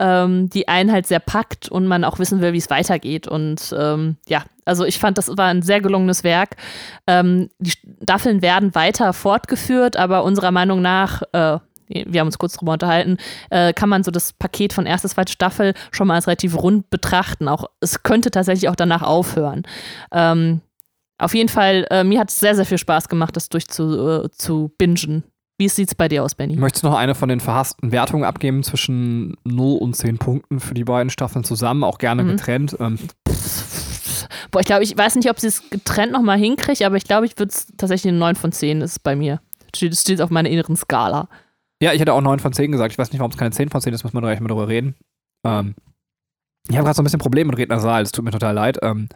ähm, 0.00 0.48
die 0.48 0.66
einen 0.66 0.90
halt 0.90 1.06
sehr 1.06 1.20
packt 1.20 1.68
und 1.68 1.86
man 1.86 2.04
auch 2.04 2.18
wissen 2.18 2.40
will, 2.40 2.52
wie 2.52 2.58
es 2.58 2.70
weitergeht. 2.70 3.28
Und 3.28 3.74
ähm, 3.78 4.16
ja, 4.28 4.44
also 4.64 4.84
ich 4.84 4.98
fand, 4.98 5.18
das 5.18 5.36
war 5.36 5.46
ein 5.46 5.62
sehr 5.62 5.80
gelungenes 5.80 6.24
Werk. 6.24 6.56
Ähm, 7.06 7.50
die 7.58 7.72
Staffeln 8.02 8.42
werden 8.42 8.74
weiter 8.74 9.12
fortgeführt, 9.12 9.96
aber 9.96 10.24
unserer 10.24 10.50
Meinung 10.50 10.80
nach, 10.80 11.22
äh, 11.32 11.58
wir 11.88 12.20
haben 12.20 12.28
uns 12.28 12.38
kurz 12.38 12.54
drüber 12.56 12.72
unterhalten, 12.72 13.18
äh, 13.50 13.72
kann 13.72 13.88
man 13.88 14.04
so 14.04 14.10
das 14.10 14.32
Paket 14.32 14.72
von 14.72 14.86
erster, 14.86 15.08
zweite 15.08 15.32
Staffel 15.32 15.74
schon 15.90 16.06
mal 16.06 16.14
als 16.14 16.26
relativ 16.26 16.56
rund 16.56 16.88
betrachten. 16.88 17.48
Auch 17.48 17.66
es 17.80 18.02
könnte 18.02 18.30
tatsächlich 18.30 18.68
auch 18.68 18.76
danach 18.76 19.02
aufhören. 19.02 19.64
Ähm, 20.12 20.60
auf 21.18 21.34
jeden 21.34 21.50
Fall, 21.50 21.86
äh, 21.90 22.04
mir 22.04 22.20
hat 22.20 22.30
es 22.30 22.38
sehr, 22.38 22.54
sehr 22.54 22.64
viel 22.64 22.78
Spaß 22.78 23.08
gemacht, 23.08 23.36
das 23.36 23.50
durchzu 23.50 24.24
äh, 24.24 24.30
zu. 24.30 24.72
Wie 25.60 25.68
sieht 25.68 25.88
es 25.88 25.94
bei 25.94 26.08
dir 26.08 26.24
aus, 26.24 26.34
Benny? 26.34 26.56
Möchtest 26.56 26.84
du 26.84 26.88
noch 26.88 26.96
eine 26.96 27.14
von 27.14 27.28
den 27.28 27.38
verhassten 27.38 27.92
Wertungen 27.92 28.24
abgeben 28.24 28.62
zwischen 28.62 29.36
0 29.44 29.76
und 29.76 29.94
10 29.94 30.16
Punkten 30.16 30.58
für 30.58 30.72
die 30.72 30.84
beiden 30.84 31.10
Staffeln 31.10 31.44
zusammen, 31.44 31.84
auch 31.84 31.98
gerne 31.98 32.24
mhm. 32.24 32.28
getrennt? 32.28 32.78
Ähm. 32.80 32.98
Boah, 34.50 34.60
ich 34.60 34.66
glaube, 34.66 34.84
ich 34.84 34.96
weiß 34.96 35.16
nicht, 35.16 35.28
ob 35.28 35.38
sie 35.38 35.48
es 35.48 35.68
getrennt 35.68 36.12
nochmal 36.12 36.38
hinkriegt, 36.38 36.80
aber 36.80 36.96
ich 36.96 37.04
glaube, 37.04 37.26
ich 37.26 37.38
würde 37.38 37.50
es 37.50 37.66
tatsächlich 37.76 38.08
eine 38.08 38.18
9 38.18 38.36
von 38.36 38.52
10 38.52 38.80
ist 38.80 39.02
bei 39.02 39.14
mir. 39.14 39.42
Das 39.78 40.00
steht 40.00 40.22
auf 40.22 40.30
meiner 40.30 40.48
inneren 40.48 40.76
Skala. 40.76 41.28
Ja, 41.82 41.92
ich 41.92 42.00
hätte 42.00 42.14
auch 42.14 42.22
9 42.22 42.38
von 42.38 42.54
10 42.54 42.72
gesagt. 42.72 42.92
Ich 42.92 42.98
weiß 42.98 43.12
nicht, 43.12 43.20
warum 43.20 43.30
es 43.30 43.36
keine 43.36 43.50
10 43.50 43.68
von 43.68 43.82
10 43.82 43.92
ist, 43.92 44.02
muss 44.02 44.14
man 44.14 44.22
gleich 44.22 44.40
mal 44.40 44.48
drüber 44.48 44.66
reden. 44.66 44.94
Ähm, 45.44 45.74
ich 46.70 46.76
habe 46.76 46.86
gerade 46.86 46.96
so 46.96 47.02
ein 47.02 47.04
bisschen 47.04 47.20
Probleme 47.20 47.50
mit 47.50 47.58
Redner 47.58 48.00
es 48.00 48.12
tut 48.12 48.24
mir 48.24 48.30
total 48.30 48.54
leid. 48.54 48.78
Ähm, 48.80 49.10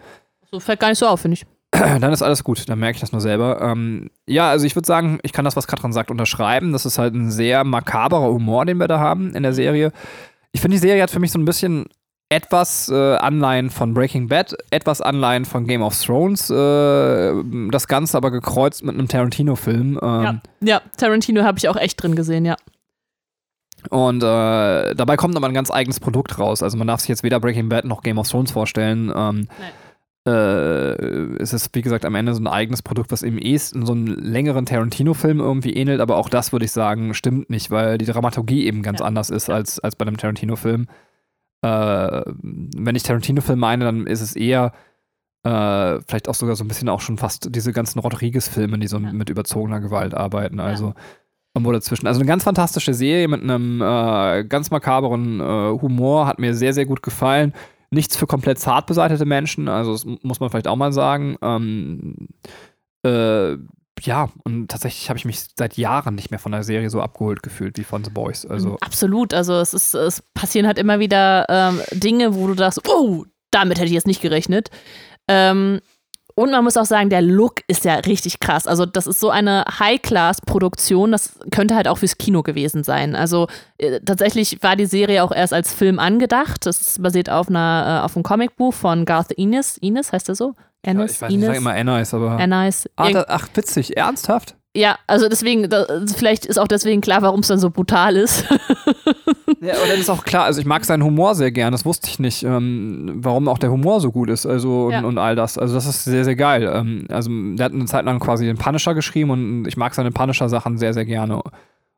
so 0.51 0.61
fällt 0.61 0.81
gar 0.81 0.91
nicht 0.91 0.99
so 0.99 1.07
auf, 1.07 1.23
finde 1.23 1.37
ich. 1.37 1.47
Dann 2.01 2.13
ist 2.13 2.23
alles 2.23 2.45
gut, 2.45 2.69
dann 2.69 2.79
merke 2.79 2.97
ich 2.97 3.01
das 3.01 3.13
nur 3.13 3.21
selber. 3.21 3.61
Ähm, 3.61 4.11
ja, 4.29 4.51
also 4.51 4.65
ich 4.65 4.77
würde 4.77 4.87
sagen, 4.87 5.19
ich 5.23 5.33
kann 5.33 5.45
das, 5.45 5.57
was 5.57 5.67
Katrin 5.67 5.93
sagt, 5.93 6.11
unterschreiben. 6.11 6.73
Das 6.73 6.87
ist 6.87 6.99
halt 6.99 7.15
ein 7.15 7.31
sehr 7.31 7.65
makaberer 7.65 8.31
Humor, 8.31 8.65
den 8.65 8.79
wir 8.79 8.87
da 8.87 9.01
haben 9.01 9.35
in 9.35 9.43
der 9.43 9.53
Serie. 9.53 9.93
Ich 10.53 10.61
finde, 10.61 10.77
die 10.77 10.81
Serie 10.81 11.03
hat 11.03 11.11
für 11.11 11.19
mich 11.19 11.33
so 11.33 11.39
ein 11.39 11.45
bisschen 11.45 11.87
etwas 12.29 12.89
äh, 12.89 13.17
Anleihen 13.17 13.71
von 13.71 13.93
Breaking 13.93 14.29
Bad, 14.29 14.57
etwas 14.71 15.01
Anleihen 15.01 15.45
von 15.45 15.67
Game 15.67 15.83
of 15.83 16.01
Thrones. 16.01 16.49
Äh, 16.49 17.33
das 17.71 17.89
Ganze 17.89 18.17
aber 18.17 18.31
gekreuzt 18.31 18.85
mit 18.85 18.95
einem 18.95 19.09
Tarantino-Film. 19.09 19.99
Ähm, 20.01 20.23
ja. 20.23 20.41
ja, 20.61 20.81
Tarantino 20.97 21.43
habe 21.43 21.59
ich 21.59 21.69
auch 21.69 21.77
echt 21.77 22.01
drin 22.03 22.15
gesehen, 22.15 22.45
ja. 22.45 22.57
Und 23.91 24.23
äh, 24.23 24.95
dabei 24.95 25.17
kommt 25.17 25.37
aber 25.37 25.47
ein 25.47 25.55
ganz 25.55 25.71
eigenes 25.71 26.01
Produkt 26.01 26.39
raus. 26.39 26.63
Also 26.63 26.79
man 26.79 26.87
darf 26.87 27.01
sich 27.01 27.09
jetzt 27.09 27.23
weder 27.23 27.41
Breaking 27.41 27.69
Bad 27.69 27.85
noch 27.85 28.03
Game 28.03 28.19
of 28.19 28.29
Thrones 28.29 28.53
vorstellen. 28.53 29.13
Ähm, 29.15 29.49
nee 29.59 29.67
äh, 30.27 30.31
es 31.39 31.53
ist, 31.53 31.75
wie 31.75 31.83
gesagt, 31.83 32.05
am 32.05 32.15
Ende 32.15 32.35
so 32.35 32.43
ein 32.43 32.47
eigenes 32.47 32.83
Produkt, 32.83 33.13
was 33.13 33.23
im 33.23 33.39
ehesten 33.39 33.85
so 33.85 33.93
einen 33.93 34.07
längeren 34.07 34.65
Tarantino-Film 34.65 35.39
irgendwie 35.39 35.75
ähnelt, 35.75 36.01
aber 36.01 36.17
auch 36.17 36.31
das 36.31 36.53
würde 36.53 36.65
ich 36.65 36.73
sagen, 36.73 37.13
stimmt 37.13 37.51
nicht, 37.51 37.71
weil 37.71 37.99
die 37.99 38.07
Dramaturgie 38.07 38.67
eben 38.67 38.83
ganz 38.83 39.01
ja. 39.01 39.07
anders 39.07 39.29
ist 39.29 39.49
ja. 39.49 39.55
als, 39.55 39.81
als 39.81 39.97
bei 39.97 40.07
einem 40.07 40.17
Tarantino-Film. 40.17 40.87
Äh, 41.63 42.23
wenn 42.33 42.97
ich 42.97 43.03
Tarantino-Film 43.03 43.59
meine, 43.59 43.85
dann 43.85 44.07
ist 44.07 44.23
es 44.23 44.35
eher 44.35 44.73
äh, 45.43 46.01
vielleicht 46.07 46.29
auch 46.29 46.35
sogar 46.35 46.57
so 46.57 46.65
ein 46.65 46.69
bisschen 46.69 46.89
auch 46.89 47.03
schon 47.03 47.19
fast 47.19 47.55
diese 47.55 47.73
ganzen 47.73 47.99
Rodriguez-Filme, 47.99 48.79
die 48.79 48.87
so 48.87 48.99
ja. 48.99 49.13
mit 49.13 49.29
überzogener 49.29 49.81
Gewalt 49.81 50.15
arbeiten. 50.15 50.59
Also 50.59 50.95
irgendwo 51.55 51.73
dazwischen. 51.73 52.07
Also 52.07 52.21
eine 52.21 52.27
ganz 52.27 52.45
fantastische 52.45 52.95
Serie 52.95 53.29
mit 53.29 53.43
einem 53.43 53.83
äh, 53.83 54.45
ganz 54.45 54.71
makaberen 54.71 55.41
äh, 55.41 55.79
Humor, 55.83 56.27
hat 56.27 56.39
mir 56.39 56.55
sehr, 56.55 56.73
sehr 56.73 56.87
gut 56.87 57.03
gefallen 57.03 57.53
nichts 57.95 58.17
für 58.17 58.27
komplett 58.27 58.59
zart 58.59 58.87
beseitete 58.87 59.25
Menschen, 59.25 59.69
also 59.69 59.93
das 59.93 60.05
muss 60.23 60.41
man 60.41 60.51
vielleicht 60.51 60.69
auch 60.69 60.77
mal 60.77 60.93
sagen. 60.93 61.37
Ähm, 61.43 62.29
äh, 63.05 63.57
ja, 64.03 64.29
und 64.43 64.69
tatsächlich 64.69 65.09
habe 65.09 65.19
ich 65.19 65.25
mich 65.25 65.47
seit 65.57 65.77
Jahren 65.77 66.15
nicht 66.15 66.31
mehr 66.31 66.41
von 66.41 66.53
der 66.53 66.65
Serie 66.65 66.91
so 66.91 67.01
abgeholt 67.01 67.43
gefühlt 67.43 67.79
wie 67.79 67.85
von 67.85 68.05
The 68.05 68.11
Boys. 68.11 68.45
Also 68.45 68.71
mhm, 68.71 68.79
Absolut, 68.81 69.33
also 69.33 69.55
es 69.55 69.73
ist, 69.73 69.95
es 69.95 70.23
passieren 70.35 70.67
halt 70.67 70.79
immer 70.79 70.99
wieder 70.99 71.47
ähm, 71.49 71.81
Dinge, 71.93 72.35
wo 72.35 72.47
du 72.47 72.55
sagst, 72.55 72.87
oh, 72.89 73.25
damit 73.51 73.79
hätte 73.79 73.87
ich 73.87 73.93
jetzt 73.93 74.07
nicht 74.07 74.21
gerechnet. 74.21 74.71
Ähm, 75.29 75.81
und 76.35 76.51
man 76.51 76.65
muss 76.65 76.77
auch 76.77 76.85
sagen, 76.85 77.11
der 77.11 77.23
Look 77.23 77.61
ist 77.69 77.85
ja 77.85 77.95
richtig 77.95 78.41
krass. 78.41 78.67
Also, 78.67 78.87
das 78.87 79.07
ist 79.07 79.21
so 79.21 79.31
eine 79.31 79.65
High-Class-Produktion, 79.79 81.13
das 81.13 81.39
könnte 81.51 81.75
halt 81.75 81.87
auch 81.87 81.99
fürs 81.99 82.19
Kino 82.19 82.43
gewesen 82.43 82.83
sein. 82.83 83.15
Also, 83.15 83.47
äh, 83.79 84.01
tatsächlich 84.01 84.63
war 84.63 84.77
die 84.77 84.87
Serie 84.87 85.23
auch 85.23 85.33
erst 85.33 85.53
als 85.53 85.73
Film 85.73 85.99
angedacht. 85.99 86.67
Das 86.67 86.81
ist 86.81 87.03
basiert 87.03 87.31
auf, 87.31 87.49
einer, 87.49 88.01
äh, 88.01 88.05
auf 88.05 88.17
einem 88.17 88.25
Comicbuch 88.25 88.75
von 88.75 89.05
Garth 89.05 89.37
Ennis. 89.37 89.79
Ennis 89.81 90.13
heißt 90.13 90.29
er 90.29 90.35
so? 90.35 90.55
Ennis? 90.83 91.13
Ja, 91.13 91.15
ich 91.15 91.23
weiß 91.23 91.31
nicht, 91.31 91.41
ich 91.41 91.47
sage 91.47 91.59
immer 91.59 91.73
Annis, 91.73 92.15
aber. 92.15 92.31
Annis. 92.33 92.89
Ach, 92.97 93.11
ach, 93.29 93.49
witzig, 93.55 93.97
ernsthaft? 93.97 94.57
Ja, 94.77 94.99
also 95.07 95.29
deswegen, 95.29 95.71
da, 95.71 95.87
vielleicht 96.17 96.47
ist 96.47 96.59
auch 96.59 96.67
deswegen 96.67 97.01
klar, 97.01 97.23
warum 97.23 97.41
es 97.41 97.47
dann 97.47 97.61
so 97.61 97.71
brutal 97.71 98.17
ist. 98.17 98.45
ja, 99.65 99.75
und 99.83 99.91
dann 99.91 99.99
ist 99.99 100.11
auch 100.11 100.25
klar, 100.25 100.45
also 100.45 100.61
ich 100.61 100.67
mag 100.67 100.85
seinen 100.85 101.03
Humor 101.03 101.35
sehr 101.35 101.51
gern, 101.51 101.73
das 101.73 101.85
wusste 101.85 102.09
ich 102.09 102.19
nicht, 102.19 102.43
ähm, 102.43 103.13
warum 103.17 103.49
auch 103.49 103.59
der 103.59 103.71
Humor 103.71 104.01
so 104.01 104.13
gut 104.13 104.29
ist, 104.29 104.47
also 104.47 104.87
und, 104.87 104.93
ja. 104.93 105.01
und, 105.03 105.19
all 105.19 105.37
das. 105.37 105.59
Also 105.59 105.75
das 105.75 105.87
ist 105.87 106.05
sehr, 106.05 106.25
sehr 106.25 106.37
geil. 106.37 106.71
Ähm, 106.73 107.07
also 107.09 107.31
der 107.31 107.65
hat 107.65 107.73
eine 107.73 107.87
Zeit 107.87 108.05
lang 108.05 108.21
quasi 108.21 108.45
den 108.47 108.59
Punisher 108.59 108.95
geschrieben 108.95 109.31
und 109.31 109.67
ich 109.67 109.77
mag 109.77 109.95
seine 109.95 110.11
Punisher-Sachen 110.11 110.79
sehr, 110.79 110.93
sehr 110.95 111.05
gerne. 111.05 111.43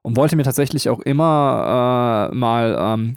Und 0.03 0.17
wollte 0.17 0.37
mir 0.37 0.45
tatsächlich 0.45 0.89
auch 0.89 1.01
immer 1.01 2.31
äh, 2.31 2.35
mal 2.35 2.77
ähm, 2.79 3.15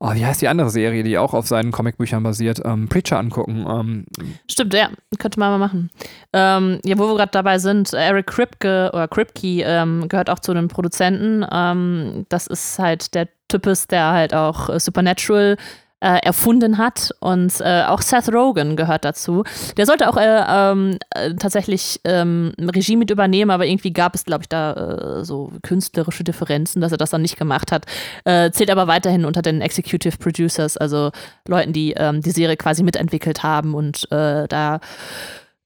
oh, 0.00 0.14
wie 0.14 0.24
heißt 0.24 0.40
die 0.40 0.48
andere 0.48 0.70
Serie, 0.70 1.02
die 1.02 1.18
auch 1.18 1.34
auf 1.34 1.46
seinen 1.46 1.72
Comicbüchern 1.72 2.22
basiert, 2.22 2.60
ähm, 2.64 2.88
Preacher 2.88 3.18
angucken. 3.18 3.66
Ähm, 3.68 4.06
Stimmt, 4.50 4.74
ja, 4.74 4.90
könnte 5.18 5.40
man 5.40 5.50
mal 5.50 5.58
machen. 5.58 5.90
Ähm, 6.32 6.80
ja, 6.84 6.98
wo 6.98 7.08
wir 7.08 7.16
gerade 7.16 7.32
dabei 7.32 7.58
sind, 7.58 7.92
Eric 7.92 8.28
Kripke 8.28 8.90
oder 8.92 9.08
Kripke 9.08 9.62
ähm, 9.62 10.08
gehört 10.08 10.30
auch 10.30 10.38
zu 10.38 10.54
den 10.54 10.68
Produzenten. 10.68 11.44
Ähm, 11.50 12.26
das 12.28 12.46
ist 12.46 12.78
halt 12.78 13.14
der 13.14 13.28
Typus, 13.48 13.86
der 13.86 14.12
halt 14.12 14.34
auch 14.34 14.68
äh, 14.68 14.78
Supernatural 14.78 15.56
äh, 16.00 16.18
erfunden 16.22 16.78
hat. 16.78 17.14
Und 17.20 17.60
äh, 17.60 17.84
auch 17.84 18.02
Seth 18.02 18.32
Rogen 18.32 18.76
gehört 18.76 19.04
dazu. 19.04 19.44
Der 19.76 19.86
sollte 19.86 20.08
auch 20.08 20.16
äh, 20.16 20.44
ähm, 20.48 20.98
äh, 21.10 21.34
tatsächlich 21.34 22.00
ähm, 22.04 22.52
Regie 22.58 22.96
mit 22.96 23.10
übernehmen, 23.10 23.50
aber 23.50 23.66
irgendwie 23.66 23.92
gab 23.92 24.14
es, 24.14 24.24
glaube 24.24 24.42
ich, 24.42 24.48
da 24.48 25.18
äh, 25.20 25.24
so 25.24 25.52
künstlerische 25.62 26.24
Differenzen, 26.24 26.80
dass 26.80 26.92
er 26.92 26.98
das 26.98 27.10
dann 27.10 27.22
nicht 27.22 27.36
gemacht 27.36 27.72
hat. 27.72 27.86
Äh, 28.24 28.50
zählt 28.50 28.70
aber 28.70 28.86
weiterhin 28.86 29.24
unter 29.24 29.42
den 29.42 29.60
Executive 29.60 30.18
Producers, 30.18 30.76
also 30.76 31.10
Leuten, 31.46 31.72
die 31.72 31.94
ähm, 31.96 32.20
die 32.20 32.30
Serie 32.30 32.56
quasi 32.56 32.82
mitentwickelt 32.82 33.42
haben 33.42 33.74
und 33.74 34.08
da 34.10 34.80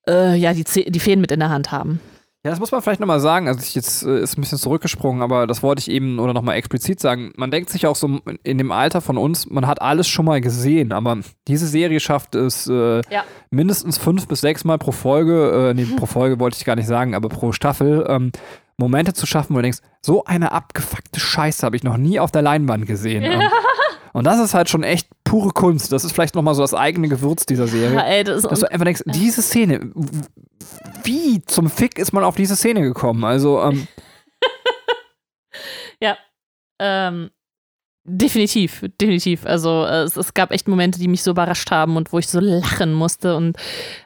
ja, 0.04 0.52
die, 0.52 0.64
die 0.64 1.00
Fäden 1.00 1.20
mit 1.20 1.30
in 1.30 1.38
der 1.38 1.50
Hand 1.50 1.70
haben. 1.70 2.00
Ja, 2.44 2.50
das 2.50 2.58
muss 2.58 2.72
man 2.72 2.82
vielleicht 2.82 2.98
nochmal 2.98 3.20
sagen. 3.20 3.46
Also, 3.46 3.60
ich 3.62 3.76
jetzt 3.76 4.02
äh, 4.02 4.20
ist 4.20 4.36
ein 4.36 4.40
bisschen 4.40 4.58
zurückgesprungen, 4.58 5.22
aber 5.22 5.46
das 5.46 5.62
wollte 5.62 5.78
ich 5.78 5.88
eben 5.88 6.18
oder 6.18 6.32
nochmal 6.34 6.56
explizit 6.56 6.98
sagen. 6.98 7.32
Man 7.36 7.52
denkt 7.52 7.70
sich 7.70 7.86
auch 7.86 7.94
so 7.94 8.18
in 8.42 8.58
dem 8.58 8.72
Alter 8.72 9.00
von 9.00 9.16
uns, 9.16 9.48
man 9.48 9.68
hat 9.68 9.80
alles 9.80 10.08
schon 10.08 10.24
mal 10.24 10.40
gesehen, 10.40 10.92
aber 10.92 11.18
diese 11.46 11.68
Serie 11.68 12.00
schafft 12.00 12.34
es 12.34 12.66
äh, 12.66 13.00
Ja. 13.10 13.22
mindestens 13.50 13.96
fünf 13.96 14.26
bis 14.26 14.40
sechs 14.40 14.64
Mal 14.64 14.78
pro 14.78 14.90
Folge, 14.90 15.70
äh, 15.70 15.74
nee, 15.74 15.84
pro 15.84 16.06
Folge 16.06 16.40
wollte 16.40 16.56
ich 16.58 16.64
gar 16.64 16.74
nicht 16.74 16.88
sagen, 16.88 17.14
aber 17.14 17.28
pro 17.28 17.52
Staffel, 17.52 18.04
ähm, 18.08 18.32
Momente 18.76 19.12
zu 19.12 19.26
schaffen, 19.26 19.52
wo 19.54 19.58
du 19.58 19.62
denkst, 19.62 19.78
so 20.00 20.24
eine 20.24 20.50
abgefuckte 20.50 21.20
Scheiße 21.20 21.64
habe 21.64 21.76
ich 21.76 21.84
noch 21.84 21.96
nie 21.96 22.18
auf 22.18 22.32
der 22.32 22.42
Leinwand 22.42 22.86
gesehen. 22.86 23.22
Ähm, 23.32 23.48
und 24.12 24.24
das 24.24 24.38
ist 24.40 24.54
halt 24.54 24.68
schon 24.68 24.82
echt 24.82 25.08
pure 25.24 25.50
Kunst. 25.50 25.92
Das 25.92 26.04
ist 26.04 26.12
vielleicht 26.12 26.34
nochmal 26.34 26.54
so 26.54 26.62
das 26.62 26.74
eigene 26.74 27.08
Gewürz 27.08 27.46
dieser 27.46 27.66
Serie. 27.66 27.94
Ja, 27.94 28.02
ey, 28.02 28.24
das 28.24 28.42
Dass 28.42 28.60
du 28.60 28.70
einfach 28.70 28.84
denkst, 28.84 29.02
diese 29.06 29.42
Szene, 29.42 29.90
wie 31.04 31.42
zum 31.44 31.70
Fick 31.70 31.98
ist 31.98 32.12
man 32.12 32.24
auf 32.24 32.36
diese 32.36 32.56
Szene 32.56 32.82
gekommen? 32.82 33.24
Also, 33.24 33.60
ähm, 33.62 33.86
Ähm, 36.82 37.30
definitiv, 38.04 38.84
definitiv. 39.00 39.46
Also 39.46 39.84
äh, 39.84 40.02
es, 40.02 40.16
es 40.16 40.34
gab 40.34 40.50
echt 40.50 40.66
Momente, 40.66 40.98
die 40.98 41.06
mich 41.06 41.22
so 41.22 41.30
überrascht 41.30 41.70
haben 41.70 41.96
und 41.96 42.12
wo 42.12 42.18
ich 42.18 42.26
so 42.26 42.40
lachen 42.40 42.92
musste. 42.92 43.36
Und 43.36 43.56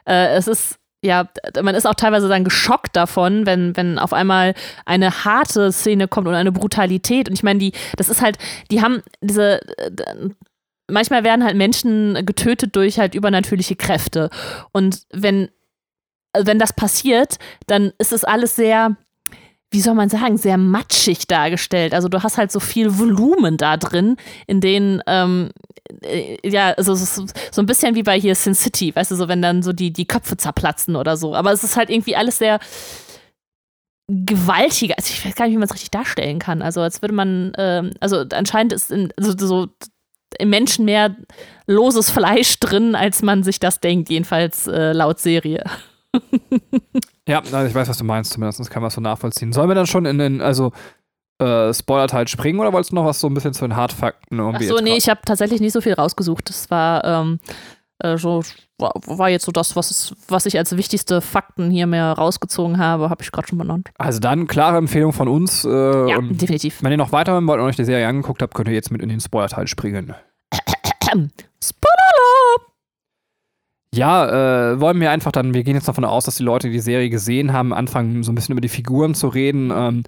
äh, 0.05 0.35
es 0.35 0.47
ist, 0.47 0.77
ja, 1.07 1.27
man 1.61 1.73
ist 1.73 1.87
auch 1.87 1.95
teilweise 1.95 2.27
dann 2.27 2.43
geschockt 2.43 2.95
davon, 2.95 3.45
wenn, 3.45 3.75
wenn 3.75 3.97
auf 3.97 4.13
einmal 4.13 4.53
eine 4.85 5.25
harte 5.25 5.71
Szene 5.71 6.07
kommt 6.07 6.27
und 6.27 6.35
eine 6.35 6.51
Brutalität. 6.51 7.29
Und 7.29 7.33
ich 7.33 7.43
meine, 7.43 7.59
die, 7.59 7.71
das 7.95 8.09
ist 8.09 8.21
halt, 8.21 8.37
die 8.69 8.81
haben 8.81 9.01
diese. 9.21 9.59
Manchmal 10.89 11.23
werden 11.25 11.43
halt 11.43 11.57
Menschen 11.57 12.25
getötet 12.25 12.75
durch 12.75 12.97
halt 12.97 13.13
übernatürliche 13.13 13.75
Kräfte. 13.75 14.29
Und 14.71 15.01
wenn, 15.11 15.49
wenn 16.37 16.59
das 16.59 16.73
passiert, 16.73 17.39
dann 17.65 17.91
ist 17.97 18.13
es 18.13 18.23
alles 18.23 18.55
sehr, 18.55 18.95
wie 19.71 19.81
soll 19.81 19.95
man 19.95 20.09
sagen, 20.09 20.37
sehr 20.37 20.57
matschig 20.57 21.27
dargestellt. 21.27 21.93
Also 21.93 22.07
du 22.07 22.23
hast 22.23 22.37
halt 22.37 22.51
so 22.51 22.59
viel 22.59 22.97
Volumen 22.97 23.57
da 23.57 23.75
drin, 23.75 24.15
in 24.47 24.61
denen, 24.61 25.01
ähm, 25.07 25.51
äh, 26.03 26.37
ja, 26.47 26.71
also 26.71 26.93
ist 26.93 27.15
so 27.15 27.61
ein 27.61 27.65
bisschen 27.65 27.95
wie 27.95 28.03
bei 28.03 28.19
hier 28.19 28.35
Sin 28.35 28.55
City, 28.55 28.95
weißt 28.95 29.11
du, 29.11 29.15
so 29.15 29.27
wenn 29.27 29.41
dann 29.41 29.63
so 29.63 29.73
die, 29.73 29.91
die 29.91 30.05
Köpfe 30.05 30.37
zerplatzen 30.37 30.95
oder 30.95 31.17
so. 31.17 31.35
Aber 31.35 31.51
es 31.51 31.63
ist 31.63 31.75
halt 31.75 31.89
irgendwie 31.89 32.15
alles 32.15 32.37
sehr 32.37 32.59
gewaltiger. 34.07 34.95
Also 34.97 35.11
ich 35.11 35.25
weiß 35.25 35.35
gar 35.35 35.45
nicht, 35.45 35.53
wie 35.53 35.57
man 35.57 35.67
es 35.67 35.73
richtig 35.73 35.91
darstellen 35.91 36.39
kann. 36.39 36.61
Also 36.61 36.81
als 36.81 37.01
würde 37.01 37.13
man, 37.13 37.51
ähm, 37.57 37.91
also 37.99 38.23
anscheinend 38.31 38.71
ist 38.71 38.89
in, 38.89 39.11
also 39.17 39.33
so 39.37 39.67
im 40.39 40.49
Menschen 40.49 40.85
mehr 40.85 41.15
loses 41.65 42.09
Fleisch 42.09 42.59
drin, 42.59 42.95
als 42.95 43.21
man 43.21 43.43
sich 43.43 43.59
das 43.59 43.81
denkt, 43.81 44.09
jedenfalls 44.09 44.67
äh, 44.67 44.93
laut 44.93 45.19
Serie. 45.19 45.63
ja, 47.27 47.41
ich 47.41 47.75
weiß, 47.75 47.89
was 47.89 47.97
du 47.97 48.03
meinst, 48.03 48.33
zumindest 48.33 48.69
kann 48.69 48.81
man 48.81 48.87
es 48.87 48.95
so 48.95 49.01
nachvollziehen. 49.01 49.53
Sollen 49.53 49.69
wir 49.69 49.75
dann 49.75 49.87
schon 49.87 50.05
in 50.05 50.17
den, 50.17 50.41
also, 50.41 50.71
äh, 51.39 51.73
Spoiler-Teil 51.73 52.27
springen 52.27 52.59
oder 52.59 52.73
wolltest 52.73 52.91
du 52.91 52.95
noch 52.95 53.05
was 53.05 53.19
so 53.19 53.27
ein 53.27 53.33
bisschen 53.33 53.53
zu 53.53 53.67
den 53.67 53.75
Hardfakten 53.75 54.39
irgendwie 54.39 54.65
Ach 54.65 54.69
so, 54.69 54.75
jetzt 54.77 54.83
nee, 54.83 54.97
ich 54.97 55.07
habe 55.09 55.21
tatsächlich 55.23 55.61
nicht 55.61 55.73
so 55.73 55.81
viel 55.81 55.93
rausgesucht. 55.93 56.49
Das 56.49 56.71
war 56.71 57.03
ähm, 57.03 57.39
äh, 57.99 58.17
so, 58.17 58.41
war, 58.79 58.93
war 59.05 59.29
jetzt 59.29 59.45
so 59.45 59.51
das, 59.51 59.75
was, 59.75 60.15
was 60.27 60.45
ich 60.45 60.57
als 60.57 60.75
wichtigste 60.77 61.21
Fakten 61.21 61.69
hier 61.69 61.87
mehr 61.87 62.13
rausgezogen 62.13 62.77
habe, 62.79 63.09
habe 63.09 63.23
ich 63.23 63.31
gerade 63.31 63.47
schon 63.47 63.57
benannt. 63.57 63.89
Also 63.97 64.19
dann 64.19 64.47
klare 64.47 64.77
Empfehlung 64.77 65.13
von 65.13 65.27
uns. 65.27 65.63
Äh, 65.65 66.09
Ja, 66.09 66.19
definitiv. 66.21 66.81
wenn 66.83 66.91
ihr 66.91 66.97
noch 66.97 67.11
weiterhören 67.11 67.47
wollt 67.47 67.59
und 67.59 67.67
euch 67.67 67.75
die 67.75 67.85
Serie 67.85 68.07
angeguckt 68.07 68.41
habt, 68.41 68.53
könnt 68.53 68.67
ihr 68.67 68.73
jetzt 68.73 68.91
mit 68.91 69.01
in 69.01 69.09
den 69.09 69.19
Spoiler-Teil 69.19 69.67
springen. 69.67 70.13
Spoiler! 71.63 72.66
Ja, 73.97 74.71
äh, 74.73 74.79
wollen 74.79 74.99
wir 75.01 75.11
einfach 75.11 75.31
dann, 75.31 75.53
wir 75.53 75.63
gehen 75.63 75.75
jetzt 75.75 75.87
davon 75.87 76.05
aus, 76.05 76.25
dass 76.25 76.35
die 76.37 76.43
Leute, 76.43 76.67
die 76.67 76.73
die 76.73 76.79
Serie 76.79 77.09
gesehen 77.09 77.51
haben, 77.51 77.73
anfangen, 77.73 78.23
so 78.23 78.31
ein 78.31 78.35
bisschen 78.35 78.53
über 78.53 78.61
die 78.61 78.69
Figuren 78.69 79.15
zu 79.15 79.27
reden, 79.27 79.71
ähm, 79.75 80.03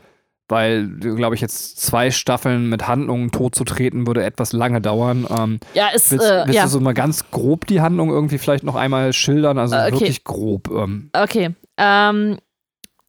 weil, 0.48 0.88
glaube 0.88 1.36
ich, 1.36 1.42
jetzt 1.42 1.80
zwei 1.80 2.10
Staffeln 2.12 2.70
mit 2.70 2.88
Handlungen 2.88 3.32
totzutreten, 3.32 4.08
würde 4.08 4.24
etwas 4.24 4.52
lange 4.52 4.82
dauern. 4.82 5.28
Ähm, 5.30 5.60
Ja, 5.74 5.90
ist, 5.90 6.12
willst 6.12 6.26
äh, 6.26 6.44
willst 6.46 6.56
ja, 6.56 6.64
du 6.64 6.70
so 6.70 6.80
mal 6.80 6.94
ganz 6.94 7.30
grob 7.32 7.68
die 7.68 7.82
Handlung 7.82 8.10
irgendwie 8.10 8.38
vielleicht 8.40 8.64
noch 8.64 8.76
einmal 8.76 9.14
schildern? 9.14 9.58
Also 9.58 9.76
Äh, 9.76 9.88
okay. 9.88 9.92
wirklich 9.92 10.24
grob. 10.24 10.70
Ähm, 10.72 11.10
okay. 11.14 11.56
Ähm, 11.78 12.38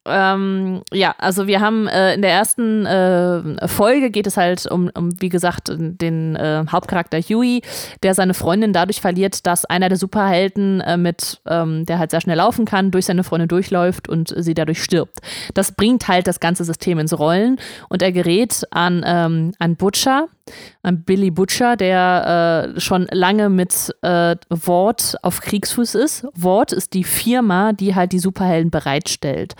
ähm, 0.05 0.81
ja, 0.91 1.13
also 1.19 1.45
wir 1.45 1.61
haben 1.61 1.87
äh, 1.87 2.15
in 2.15 2.23
der 2.23 2.31
ersten 2.31 2.85
äh, 2.87 3.67
Folge 3.67 4.09
geht 4.09 4.25
es 4.25 4.35
halt 4.35 4.65
um, 4.65 4.89
um 4.95 5.09
wie 5.21 5.29
gesagt, 5.29 5.71
den 5.77 6.35
äh, 6.35 6.65
Hauptcharakter 6.71 7.19
Huey, 7.19 7.61
der 8.01 8.15
seine 8.15 8.33
Freundin 8.33 8.73
dadurch 8.73 8.99
verliert, 8.99 9.45
dass 9.45 9.65
einer 9.65 9.89
der 9.89 9.99
Superhelden 9.99 10.81
äh, 10.81 10.97
mit, 10.97 11.41
ähm, 11.47 11.85
der 11.85 11.99
halt 11.99 12.09
sehr 12.09 12.21
schnell 12.21 12.37
laufen 12.37 12.65
kann, 12.65 12.89
durch 12.89 13.05
seine 13.05 13.23
Freundin 13.23 13.47
durchläuft 13.47 14.09
und 14.09 14.33
sie 14.35 14.55
dadurch 14.55 14.81
stirbt. 14.83 15.19
Das 15.53 15.73
bringt 15.73 16.07
halt 16.07 16.25
das 16.25 16.39
ganze 16.39 16.63
System 16.63 16.97
ins 16.97 17.17
Rollen 17.17 17.59
und 17.89 18.01
er 18.01 18.11
gerät 18.11 18.63
an, 18.71 19.03
ähm, 19.05 19.53
an 19.59 19.75
Butcher, 19.75 20.27
an 20.81 21.03
Billy 21.03 21.29
Butcher, 21.29 21.75
der 21.75 22.73
äh, 22.75 22.79
schon 22.79 23.07
lange 23.11 23.49
mit 23.49 23.95
äh, 24.01 24.35
Ward 24.49 25.15
auf 25.21 25.41
Kriegsfuß 25.41 25.95
ist. 25.95 26.25
Ward 26.33 26.71
ist 26.71 26.95
die 26.95 27.03
Firma, 27.03 27.73
die 27.73 27.93
halt 27.93 28.11
die 28.13 28.19
Superhelden 28.19 28.71
bereitstellt. 28.71 29.55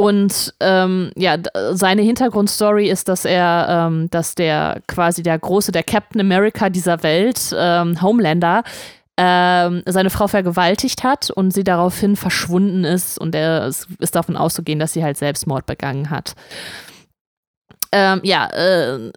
Und 0.00 0.54
ähm, 0.60 1.12
ja, 1.14 1.36
seine 1.72 2.00
Hintergrundstory 2.00 2.88
ist, 2.88 3.06
dass 3.08 3.26
er, 3.26 3.66
ähm, 3.68 4.08
dass 4.08 4.34
der 4.34 4.80
quasi 4.88 5.22
der 5.22 5.38
große, 5.38 5.72
der 5.72 5.82
Captain 5.82 6.22
America 6.22 6.70
dieser 6.70 7.02
Welt, 7.02 7.54
ähm, 7.54 8.00
Homelander, 8.00 8.64
ähm, 9.18 9.82
seine 9.84 10.08
Frau 10.08 10.26
vergewaltigt 10.26 11.04
hat 11.04 11.30
und 11.30 11.52
sie 11.52 11.64
daraufhin 11.64 12.16
verschwunden 12.16 12.84
ist 12.84 13.18
und 13.18 13.34
er 13.34 13.66
ist, 13.66 13.88
ist 13.98 14.14
davon 14.16 14.38
auszugehen, 14.38 14.78
dass 14.78 14.94
sie 14.94 15.04
halt 15.04 15.18
Selbstmord 15.18 15.66
begangen 15.66 16.08
hat. 16.08 16.32
Ähm, 17.92 18.22
ja, 18.22 18.46
äh, 18.54 19.10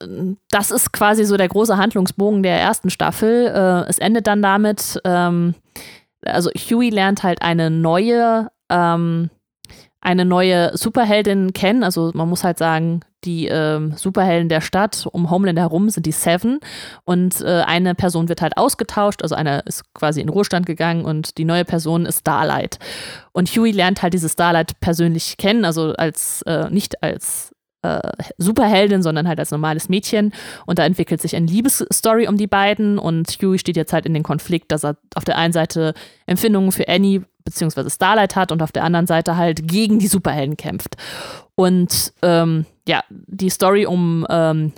das 0.50 0.70
ist 0.70 0.92
quasi 0.92 1.24
so 1.24 1.38
der 1.38 1.48
große 1.48 1.78
Handlungsbogen 1.78 2.44
der 2.44 2.60
ersten 2.60 2.90
Staffel. 2.90 3.48
Äh, 3.48 3.90
es 3.90 4.00
endet 4.00 4.28
dann 4.28 4.42
damit, 4.42 5.00
ähm, 5.06 5.56
also 6.26 6.50
Huey 6.50 6.90
lernt 6.90 7.24
halt 7.24 7.42
eine 7.42 7.70
neue, 7.70 8.50
ähm, 8.70 9.30
eine 10.04 10.26
neue 10.26 10.78
Superheldin 10.78 11.54
kennen. 11.54 11.84
Also 11.84 12.12
man 12.14 12.30
muss 12.30 12.44
halt 12.44 12.58
sagen, 12.58 13.02
die 13.24 13.48
ähm, 13.48 13.94
Superhelden 13.96 14.50
der 14.50 14.60
Stadt 14.60 15.08
um 15.10 15.32
Homeland 15.32 15.58
herum 15.58 15.90
sind 15.90 16.06
die 16.06 16.12
Seven 16.12 16.60
und 17.06 17.40
äh, 17.42 17.62
eine 17.62 17.96
Person 17.96 18.28
wird 18.28 18.42
halt 18.42 18.58
ausgetauscht, 18.58 19.22
also 19.22 19.34
einer 19.34 19.66
ist 19.66 19.94
quasi 19.94 20.20
in 20.20 20.28
Ruhestand 20.28 20.66
gegangen 20.66 21.06
und 21.06 21.38
die 21.38 21.46
neue 21.46 21.64
Person 21.64 22.06
ist 22.06 22.20
Starlight. 22.20 22.80
Und 23.32 23.48
Huey 23.50 23.72
lernt 23.72 24.02
halt 24.02 24.14
diese 24.14 24.28
Starlight 24.28 24.78
persönlich 24.82 25.38
kennen, 25.38 25.64
also 25.64 25.94
als 25.94 26.42
äh, 26.42 26.70
nicht 26.70 27.02
als 27.02 27.54
äh, 27.84 28.02
Superheldin, 28.38 29.04
sondern 29.04 29.28
halt 29.28 29.40
als 29.40 29.52
normales 29.52 29.90
Mädchen. 29.90 30.34
Und 30.66 30.80
da 30.80 30.86
entwickelt 30.86 31.22
sich 31.22 31.36
eine 31.36 31.48
Liebesstory 31.48 32.28
um 32.28 32.38
die 32.38 32.48
beiden. 32.48 32.98
Und 32.98 33.30
Huey 33.42 33.60
steht 33.60 33.78
jetzt 33.78 33.94
halt 33.94 34.06
in 34.06 34.14
den 34.14 34.24
Konflikt, 34.24 34.72
dass 34.72 34.84
er 34.84 34.98
auf 35.16 35.26
der 35.26 35.38
einen 35.38 35.54
Seite 35.54 35.94
Empfindungen 36.26 36.72
für 36.72 36.88
Annie 36.88 37.24
bzw. 37.46 37.90
Starlight 37.90 38.36
hat 38.36 38.52
und 38.52 38.62
auf 38.62 38.72
der 38.72 38.84
anderen 38.84 39.08
Seite 39.08 39.38
halt 39.38 39.68
gegen 39.68 40.00
die 40.00 40.08
Superhelden 40.08 40.58
kämpft. 40.58 40.96
Und 41.56 42.14
ähm, 42.22 42.66
ja, 42.88 43.04
die 43.10 43.50
Story 43.50 43.86
um, 43.86 44.26
ähm, 44.30 44.74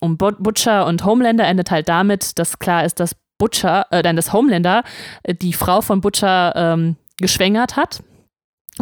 um 0.00 0.16
But- 0.16 0.42
Butcher 0.42 0.86
und 0.86 1.04
Homelander 1.04 1.46
endet 1.46 1.70
halt 1.70 1.88
damit, 1.88 2.38
dass 2.38 2.58
klar 2.58 2.84
ist, 2.84 3.00
dass 3.00 3.16
Butcher, 3.38 3.86
äh, 3.90 4.02
dass 4.14 4.32
Homelander 4.32 4.82
äh, 5.22 5.34
die 5.34 5.52
Frau 5.52 5.80
von 5.80 6.00
Butcher 6.00 6.52
ähm, 6.56 6.96
geschwängert 7.18 7.76
hat 7.76 8.02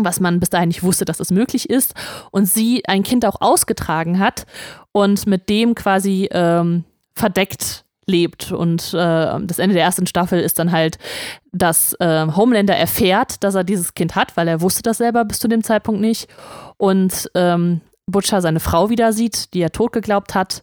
was 0.05 0.21
man 0.21 0.39
bis 0.41 0.51
dahin 0.51 0.69
nicht 0.69 0.83
wusste, 0.83 1.05
dass 1.05 1.19
das 1.19 1.31
möglich 1.31 1.69
ist, 1.69 1.95
und 2.31 2.47
sie 2.47 2.85
ein 2.87 3.03
Kind 3.03 3.25
auch 3.25 3.41
ausgetragen 3.41 4.19
hat 4.19 4.47
und 4.93 5.27
mit 5.27 5.49
dem 5.49 5.75
quasi 5.75 6.29
ähm, 6.31 6.85
verdeckt 7.15 7.85
lebt. 8.09 8.51
Und 8.51 8.92
äh, 8.94 9.38
das 9.42 9.59
Ende 9.59 9.75
der 9.75 9.85
ersten 9.85 10.07
Staffel 10.07 10.40
ist 10.40 10.59
dann 10.59 10.73
halt, 10.73 10.99
dass 11.53 11.92
äh, 12.01 12.27
Homelander 12.35 12.77
erfährt, 12.77 13.44
dass 13.44 13.55
er 13.55 13.64
dieses 13.64 13.94
Kind 13.94 14.16
hat, 14.16 14.37
weil 14.37 14.49
er 14.49 14.61
wusste 14.61 14.83
das 14.83 14.99
selber 14.99 15.25
bis 15.25 15.38
zu 15.38 15.49
dem 15.49 15.62
Zeitpunkt 15.62 16.01
nicht. 16.01 16.29
Und 16.77 17.31
ähm, 17.35 17.81
Butcher 18.07 18.40
seine 18.40 18.61
Frau 18.61 18.90
wieder 18.90 19.12
sieht, 19.12 19.55
die 19.55 19.61
er 19.61 19.71
tot 19.71 19.92
geglaubt 19.92 20.35
hat. 20.35 20.62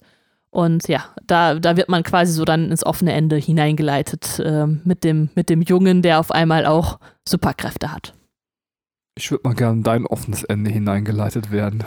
Und 0.50 0.88
ja, 0.88 1.06
da, 1.26 1.56
da 1.56 1.78
wird 1.78 1.90
man 1.90 2.04
quasi 2.04 2.32
so 2.32 2.46
dann 2.46 2.72
ins 2.72 2.86
offene 2.86 3.14
Ende 3.14 3.36
hineingeleitet 3.36 4.40
äh, 4.40 4.66
mit, 4.66 5.04
dem, 5.04 5.30
mit 5.36 5.50
dem 5.50 5.62
Jungen, 5.62 6.02
der 6.02 6.20
auf 6.20 6.32
einmal 6.32 6.66
auch 6.66 7.00
Superkräfte 7.28 7.92
hat. 7.92 8.14
ich 9.18 9.32
würde 9.32 9.48
mal 9.48 9.54
gerne 9.54 9.78
in 9.78 9.84
dein 9.84 10.06
offenes 10.06 10.44
Ende 10.44 10.72
hineingeleitet 10.72 11.52
werden. 11.52 11.84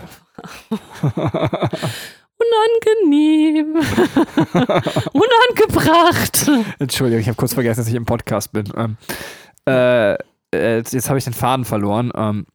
Unangenehm. 2.39 3.75
Unangebracht. 5.13 6.51
Entschuldigung, 6.79 7.21
ich 7.21 7.29
habe 7.29 7.37
kurz 7.37 7.55
vergessen, 7.55 7.81
dass 7.81 7.89
ich 7.89 7.95
im 7.95 8.05
Podcast 8.07 8.53
bin. 8.53 8.73
Ähm, 8.77 8.97
äh, 9.67 10.15
äh, 10.55 10.77
jetzt 10.77 10.93
jetzt 10.93 11.09
habe 11.09 11.19
ich 11.19 11.25
den 11.25 11.35
Faden 11.35 11.65
verloren. 11.65 12.13
Ähm, 12.15 12.47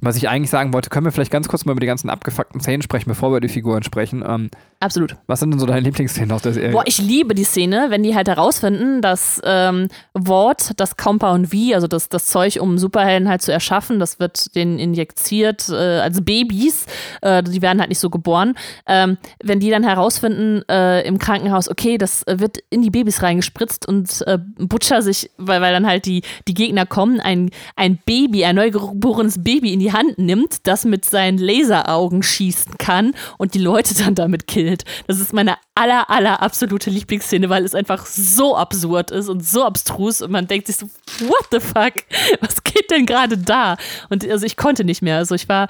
Was 0.00 0.16
ich 0.16 0.28
eigentlich 0.28 0.50
sagen 0.50 0.72
wollte, 0.72 0.90
können 0.90 1.06
wir 1.06 1.12
vielleicht 1.12 1.30
ganz 1.30 1.48
kurz 1.48 1.64
mal 1.64 1.72
über 1.72 1.80
die 1.80 1.86
ganzen 1.86 2.10
abgefuckten 2.10 2.60
Szenen 2.60 2.82
sprechen, 2.82 3.08
bevor 3.08 3.30
wir 3.30 3.36
über 3.36 3.46
die 3.46 3.52
Figuren 3.52 3.82
sprechen. 3.82 4.24
Ähm, 4.26 4.50
Absolut. 4.80 5.16
was 5.26 5.40
sind 5.40 5.50
denn 5.50 5.60
so 5.60 5.66
deine 5.66 5.80
Lieblingsszenen 5.80 6.32
aus 6.32 6.42
der 6.42 6.52
Serie? 6.52 6.72
Boah, 6.72 6.82
ich 6.84 6.98
liebe 6.98 7.34
die 7.34 7.44
Szene, 7.44 7.86
wenn 7.88 8.02
die 8.02 8.14
halt 8.14 8.28
herausfinden, 8.28 9.00
dass 9.00 9.40
ähm, 9.44 9.88
Wort, 10.12 10.72
das 10.76 10.96
Compound 10.96 11.48
V, 11.48 11.74
also 11.74 11.86
das, 11.86 12.08
das 12.08 12.26
Zeug, 12.26 12.58
um 12.60 12.76
Superhelden 12.76 13.28
halt 13.28 13.40
zu 13.40 13.52
erschaffen, 13.52 13.98
das 13.98 14.18
wird 14.18 14.54
denen 14.56 14.78
injiziert 14.78 15.68
äh, 15.70 16.00
als 16.00 16.22
Babys, 16.22 16.86
äh, 17.22 17.42
die 17.42 17.62
werden 17.62 17.78
halt 17.78 17.88
nicht 17.88 18.00
so 18.00 18.10
geboren. 18.10 18.54
Ähm, 18.86 19.16
wenn 19.42 19.60
die 19.60 19.70
dann 19.70 19.84
herausfinden 19.84 20.62
äh, 20.68 21.02
im 21.06 21.18
Krankenhaus, 21.18 21.70
okay, 21.70 21.98
das 21.98 22.24
äh, 22.24 22.40
wird 22.40 22.58
in 22.68 22.82
die 22.82 22.90
Babys 22.90 23.22
reingespritzt 23.22 23.86
und 23.86 24.22
äh, 24.26 24.38
Butcher 24.58 25.02
sich, 25.02 25.30
weil, 25.38 25.62
weil 25.62 25.72
dann 25.72 25.86
halt 25.86 26.04
die, 26.04 26.22
die 26.46 26.54
Gegner 26.54 26.84
kommen, 26.84 27.20
ein, 27.20 27.50
ein 27.76 27.98
Baby, 28.04 28.44
ein 28.44 28.56
neugeborenes 28.56 29.42
Baby 29.42 29.72
in 29.72 29.80
die 29.80 29.83
Hand 29.92 30.18
nimmt, 30.18 30.66
das 30.66 30.84
mit 30.84 31.04
seinen 31.04 31.38
Laseraugen 31.38 32.22
schießen 32.22 32.78
kann 32.78 33.14
und 33.38 33.54
die 33.54 33.58
Leute 33.58 33.94
dann 33.94 34.14
damit 34.14 34.46
killt. 34.46 34.84
Das 35.06 35.20
ist 35.20 35.32
meine 35.32 35.56
aller, 35.74 36.10
aller 36.10 36.42
absolute 36.42 36.90
Lieblingsszene, 36.90 37.48
weil 37.48 37.64
es 37.64 37.74
einfach 37.74 38.06
so 38.06 38.56
absurd 38.56 39.10
ist 39.10 39.28
und 39.28 39.44
so 39.44 39.64
abstrus 39.64 40.22
und 40.22 40.30
man 40.30 40.46
denkt 40.46 40.66
sich 40.66 40.76
so, 40.76 40.86
what 41.20 41.48
the 41.50 41.60
fuck? 41.60 41.94
Was 42.40 42.62
geht 42.62 42.90
denn 42.90 43.06
gerade 43.06 43.38
da? 43.38 43.76
Und 44.10 44.28
also 44.28 44.46
ich 44.46 44.56
konnte 44.56 44.84
nicht 44.84 45.02
mehr. 45.02 45.16
Also 45.16 45.34
ich 45.34 45.48
war, 45.48 45.68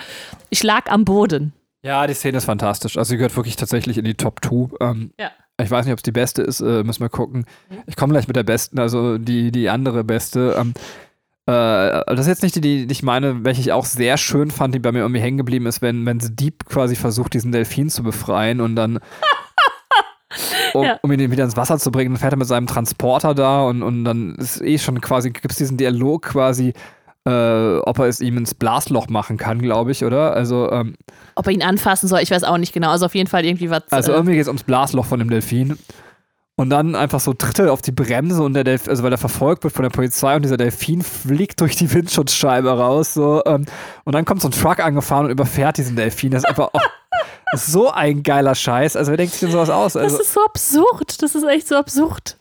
ich 0.50 0.62
lag 0.62 0.90
am 0.90 1.04
Boden. 1.04 1.52
Ja, 1.82 2.06
die 2.06 2.14
Szene 2.14 2.38
ist 2.38 2.44
fantastisch. 2.46 2.96
Also 2.96 3.10
sie 3.10 3.16
gehört 3.16 3.36
wirklich 3.36 3.56
tatsächlich 3.56 3.98
in 3.98 4.04
die 4.04 4.14
Top 4.14 4.44
2. 4.44 4.76
Ähm, 4.80 5.10
Ja. 5.18 5.30
Ich 5.62 5.70
weiß 5.70 5.84
nicht, 5.84 5.92
ob 5.92 6.00
es 6.00 6.02
die 6.02 6.10
beste 6.10 6.42
ist, 6.42 6.60
äh, 6.60 6.82
müssen 6.82 7.00
wir 7.00 7.08
gucken. 7.08 7.46
Ich 7.86 7.94
komme 7.94 8.12
gleich 8.12 8.26
mit 8.26 8.34
der 8.34 8.42
besten, 8.42 8.80
also 8.80 9.18
die, 9.18 9.52
die 9.52 9.68
andere 9.68 10.02
beste. 10.02 10.56
Ähm, 10.58 10.74
äh, 10.76 10.80
das 11.52 12.20
ist 12.20 12.26
jetzt 12.28 12.42
nicht 12.42 12.54
die, 12.56 12.86
die 12.86 12.92
ich 12.92 13.02
meine, 13.02 13.44
welche 13.44 13.60
ich 13.60 13.72
auch 13.72 13.84
sehr 13.84 14.16
schön 14.16 14.50
fand, 14.50 14.74
die 14.74 14.78
bei 14.78 14.92
mir 14.92 15.00
irgendwie 15.00 15.20
hängen 15.20 15.36
geblieben 15.38 15.66
ist, 15.66 15.82
wenn, 15.82 16.06
wenn 16.06 16.20
The 16.20 16.34
Deep 16.34 16.64
quasi 16.66 16.96
versucht, 16.96 17.34
diesen 17.34 17.52
Delfin 17.52 17.90
zu 17.90 18.02
befreien 18.02 18.60
und 18.60 18.76
dann 18.76 18.98
um, 20.74 20.84
Ja. 20.84 20.98
um 21.02 21.12
ihn 21.12 21.30
wieder 21.30 21.44
ins 21.44 21.56
Wasser 21.56 21.78
zu 21.78 21.90
bringen, 21.92 22.12
dann 22.14 22.20
fährt 22.20 22.32
er 22.32 22.38
mit 22.38 22.48
seinem 22.48 22.66
Transporter 22.66 23.34
da 23.34 23.62
und, 23.64 23.82
und 23.82 24.04
dann 24.04 24.34
ist 24.36 24.60
eh 24.62 24.78
schon 24.78 25.00
quasi, 25.00 25.30
gibt 25.30 25.50
es 25.50 25.56
diesen 25.58 25.76
Dialog 25.76 26.22
quasi, 26.22 26.72
äh, 27.26 27.76
ob 27.78 27.98
er 27.98 28.06
es 28.06 28.20
ihm 28.20 28.36
ins 28.38 28.54
Blasloch 28.54 29.08
machen 29.08 29.36
kann, 29.36 29.60
glaube 29.60 29.92
ich, 29.92 30.04
oder? 30.04 30.34
Also, 30.34 30.70
ähm, 30.72 30.94
Ob 31.36 31.46
er 31.46 31.52
ihn 31.52 31.62
anfassen 31.62 32.08
soll, 32.08 32.20
ich 32.20 32.30
weiß 32.30 32.44
auch 32.44 32.58
nicht 32.58 32.72
genau. 32.72 32.90
Also 32.90 33.06
auf 33.06 33.14
jeden 33.14 33.28
Fall 33.30 33.44
irgendwie 33.44 33.70
was. 33.70 33.82
also 33.90 34.12
äh, 34.12 34.14
irgendwie 34.16 34.32
geht 34.34 34.42
es 34.42 34.48
ums 34.48 34.64
Blasloch 34.64 35.06
von 35.06 35.18
dem 35.20 35.30
Delfin. 35.30 35.78
Und 36.56 36.70
dann 36.70 36.94
einfach 36.94 37.18
so 37.18 37.32
tritt 37.32 37.58
er 37.58 37.72
auf 37.72 37.82
die 37.82 37.90
Bremse 37.90 38.40
und 38.42 38.54
der 38.54 38.62
Delfin, 38.62 38.90
also 38.90 39.02
weil 39.02 39.10
er 39.10 39.18
verfolgt 39.18 39.64
wird 39.64 39.74
von 39.74 39.82
der 39.82 39.90
Polizei 39.90 40.36
und 40.36 40.42
dieser 40.42 40.56
Delfin 40.56 41.02
fliegt 41.02 41.60
durch 41.60 41.74
die 41.74 41.90
Windschutzscheibe 41.94 42.70
raus. 42.70 43.14
So, 43.14 43.42
ähm, 43.44 43.66
und 44.04 44.14
dann 44.14 44.24
kommt 44.24 44.40
so 44.40 44.48
ein 44.48 44.52
Truck 44.52 44.78
angefahren 44.78 45.26
und 45.26 45.32
überfährt 45.32 45.78
diesen 45.78 45.96
Delfin. 45.96 46.30
Das 46.30 46.44
ist 46.44 46.48
einfach 46.48 46.70
auch 46.72 46.80
so 47.56 47.90
ein 47.90 48.22
geiler 48.22 48.54
Scheiß. 48.54 48.94
Also 48.94 49.10
wer 49.10 49.16
denkt 49.16 49.32
sich 49.32 49.40
denn 49.40 49.50
sowas 49.50 49.70
aus? 49.70 49.96
Also, 49.96 50.16
das 50.16 50.26
ist 50.26 50.34
so 50.34 50.44
absurd. 50.44 51.22
Das 51.22 51.34
ist 51.34 51.44
echt 51.44 51.66
so 51.66 51.74
absurd. 51.74 52.36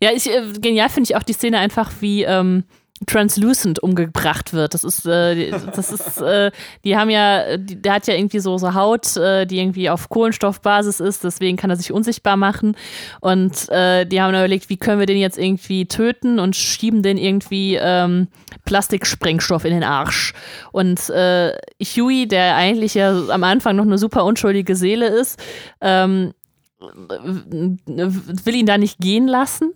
Ja, 0.00 0.10
ich, 0.12 0.30
äh, 0.30 0.52
genial 0.60 0.88
finde 0.88 1.10
ich 1.10 1.16
auch 1.16 1.22
die 1.24 1.32
Szene 1.32 1.58
einfach, 1.58 1.90
wie 2.00 2.22
ähm, 2.22 2.64
Translucent 3.06 3.82
umgebracht 3.82 4.52
wird. 4.52 4.74
Das 4.74 4.84
ist, 4.84 5.06
äh, 5.06 5.50
das 5.50 5.90
ist, 5.90 6.20
äh, 6.20 6.50
die 6.84 6.96
haben 6.96 7.08
ja, 7.08 7.56
die, 7.56 7.80
der 7.80 7.94
hat 7.94 8.06
ja 8.06 8.14
irgendwie 8.14 8.40
so, 8.40 8.58
so 8.58 8.74
Haut, 8.74 9.16
äh, 9.16 9.46
die 9.46 9.58
irgendwie 9.58 9.88
auf 9.88 10.08
Kohlenstoffbasis 10.10 11.00
ist, 11.00 11.24
deswegen 11.24 11.56
kann 11.56 11.70
er 11.70 11.76
sich 11.76 11.92
unsichtbar 11.92 12.36
machen. 12.36 12.76
Und 13.20 13.68
äh, 13.70 14.04
die 14.04 14.20
haben 14.20 14.34
überlegt, 14.34 14.68
wie 14.68 14.76
können 14.76 14.98
wir 14.98 15.06
den 15.06 15.18
jetzt 15.18 15.38
irgendwie 15.38 15.86
töten 15.86 16.38
und 16.38 16.56
schieben 16.56 17.02
den 17.02 17.16
irgendwie 17.16 17.76
ähm, 17.80 18.28
Plastiksprengstoff 18.66 19.64
in 19.64 19.72
den 19.72 19.84
Arsch. 19.84 20.34
Und 20.72 21.08
äh, 21.08 21.56
Huey, 21.82 22.28
der 22.28 22.56
eigentlich 22.56 22.94
ja 22.94 23.28
am 23.28 23.44
Anfang 23.44 23.76
noch 23.76 23.86
eine 23.86 23.98
super 23.98 24.24
unschuldige 24.26 24.76
Seele 24.76 25.06
ist, 25.06 25.40
ähm, 25.80 26.34
will 26.80 28.54
ihn 28.54 28.66
da 28.66 28.78
nicht 28.78 28.98
gehen 28.98 29.26
lassen 29.26 29.74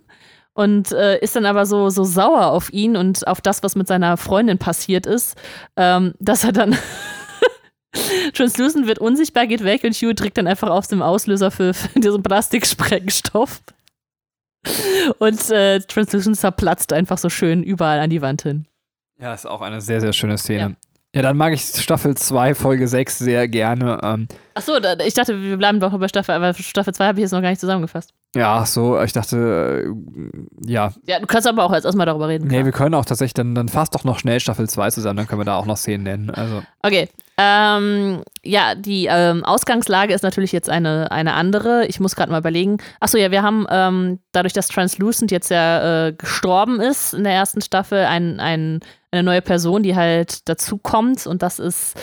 und 0.55 0.93
äh, 0.93 1.19
ist 1.19 1.35
dann 1.35 1.45
aber 1.45 1.65
so, 1.65 1.89
so 1.89 2.03
sauer 2.03 2.47
auf 2.47 2.71
ihn 2.71 2.95
und 2.95 3.27
auf 3.27 3.41
das, 3.41 3.61
was 3.61 3.75
mit 3.75 3.87
seiner 3.87 4.17
Freundin 4.17 4.57
passiert 4.57 5.05
ist, 5.05 5.37
ähm, 5.75 6.13
dass 6.19 6.45
er 6.45 6.53
dann 6.53 6.77
Translucent 8.33 8.87
wird 8.87 8.99
unsichtbar, 8.99 9.47
geht 9.47 9.63
weg 9.63 9.83
und 9.83 9.93
Hugh 9.93 10.13
drückt 10.13 10.37
dann 10.37 10.47
einfach 10.47 10.69
auf 10.69 10.87
den 10.87 11.01
Auslöser 11.01 11.51
für, 11.51 11.73
für 11.73 11.99
diesen 11.99 12.23
Plastiksprengstoff. 12.23 13.61
Und 15.19 15.49
äh, 15.51 15.79
Translucent 15.81 16.37
zerplatzt 16.37 16.91
einfach 16.93 17.17
so 17.17 17.29
schön 17.29 17.61
überall 17.61 17.99
an 17.99 18.09
die 18.09 18.21
Wand 18.21 18.41
hin. 18.41 18.65
ja, 19.19 19.33
ist 19.33 19.45
auch 19.45 19.61
eine 19.61 19.81
sehr, 19.81 20.01
sehr 20.01 20.13
schöne 20.13 20.37
Szene. 20.37 20.59
Ja, 20.59 20.71
dann 21.21 21.37
mag 21.37 21.53
ich 21.53 21.61
Staffel 21.61 22.15
2, 22.15 22.55
Folge 22.55 22.87
6 22.87 23.19
sehr 23.19 23.47
gerne. 23.47 23.99
Ähm, 24.03 24.27
Achso, 24.53 24.73
ich 25.05 25.13
dachte, 25.13 25.41
wir 25.41 25.57
bleiben 25.57 25.79
doch 25.79 25.97
bei 25.97 26.07
Staffel, 26.07 26.35
aber 26.35 26.53
Staffel 26.53 26.93
2 26.93 27.07
habe 27.07 27.19
ich 27.19 27.23
jetzt 27.23 27.31
noch 27.31 27.41
gar 27.41 27.49
nicht 27.49 27.59
zusammengefasst. 27.59 28.13
ja, 28.35 28.59
ach 28.59 28.65
so, 28.65 29.01
ich 29.01 29.13
dachte, 29.13 29.85
äh, 29.85 30.69
ja, 30.71 30.91
Ja, 31.05 31.19
du 31.19 31.27
kannst 31.27 31.47
aber 31.47 31.63
auch 31.63 31.73
jetzt 31.73 31.85
erstmal 31.85 32.05
darüber 32.05 32.27
reden. 32.27 32.47
Nee, 32.47 32.65
wir 32.65 32.71
können 32.71 32.95
auch 32.95 33.05
tatsächlich, 33.05 33.33
dann, 33.33 33.55
dann 33.55 33.69
fasst 33.69 33.95
doch 33.95 34.03
noch 34.03 34.19
schnell 34.19 34.39
Staffel 34.39 34.69
2 34.69 34.91
zusammen, 34.91 35.17
dann 35.17 35.27
können 35.27 35.41
wir 35.41 35.45
da 35.45 35.55
auch 35.55 35.65
noch 35.65 35.77
Szenen 35.77 36.03
nennen. 36.03 36.29
Also, 36.29 36.63
Okay. 36.81 37.09
Ähm, 37.37 38.23
ja, 38.43 38.75
die 38.75 39.07
ähm, 39.11 39.43
Ausgangslage 39.43 40.13
ist 40.13 40.21
natürlich 40.23 40.53
jetzt 40.53 40.69
eine, 40.69 41.11
eine 41.11 41.33
andere. 41.33 41.85
Ich 41.87 41.99
muss 41.99 42.15
gerade 42.15 42.31
mal 42.31 42.39
überlegen. 42.39 42.77
Achso, 43.01 43.17
ja, 43.17 43.29
wir 43.29 43.43
haben 43.43 43.67
ähm, 43.69 44.19
dadurch, 44.31 44.53
dass 44.53 44.69
Translucent 44.69 45.31
jetzt 45.31 45.49
ja 45.49 46.07
äh, 46.07 46.13
gestorben 46.13 46.79
ist 46.79 47.13
in 47.13 47.25
der 47.25 47.33
ersten 47.33 47.59
Staffel, 47.61 48.05
ein, 48.05 48.39
ein, 48.39 48.79
eine 49.15 49.23
neue 49.23 49.41
Person, 49.41 49.83
die 49.83 49.95
halt 49.95 50.47
dazu 50.49 50.77
kommt 50.77 51.25
und 51.25 51.41
das 51.41 51.59
ist 51.59 51.95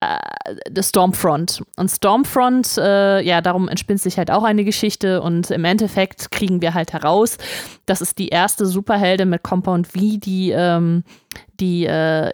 äh, 0.00 0.82
Stormfront. 0.82 1.62
Und 1.76 1.90
Stormfront, 1.90 2.76
äh, 2.78 3.22
ja, 3.22 3.40
darum 3.40 3.68
entspinnt 3.68 4.00
sich 4.00 4.18
halt 4.18 4.30
auch 4.30 4.44
eine 4.44 4.64
Geschichte 4.64 5.22
und 5.22 5.50
im 5.50 5.64
Endeffekt 5.64 6.30
kriegen 6.30 6.60
wir 6.60 6.74
halt 6.74 6.92
heraus, 6.92 7.38
das 7.86 8.00
ist 8.00 8.18
die 8.18 8.28
erste 8.28 8.66
Superheldin 8.66 9.30
mit 9.30 9.42
Compound 9.42 9.86
V, 9.86 9.98
die, 10.18 10.50
ähm, 10.50 11.02
die 11.60 11.86
äh, 11.86 12.30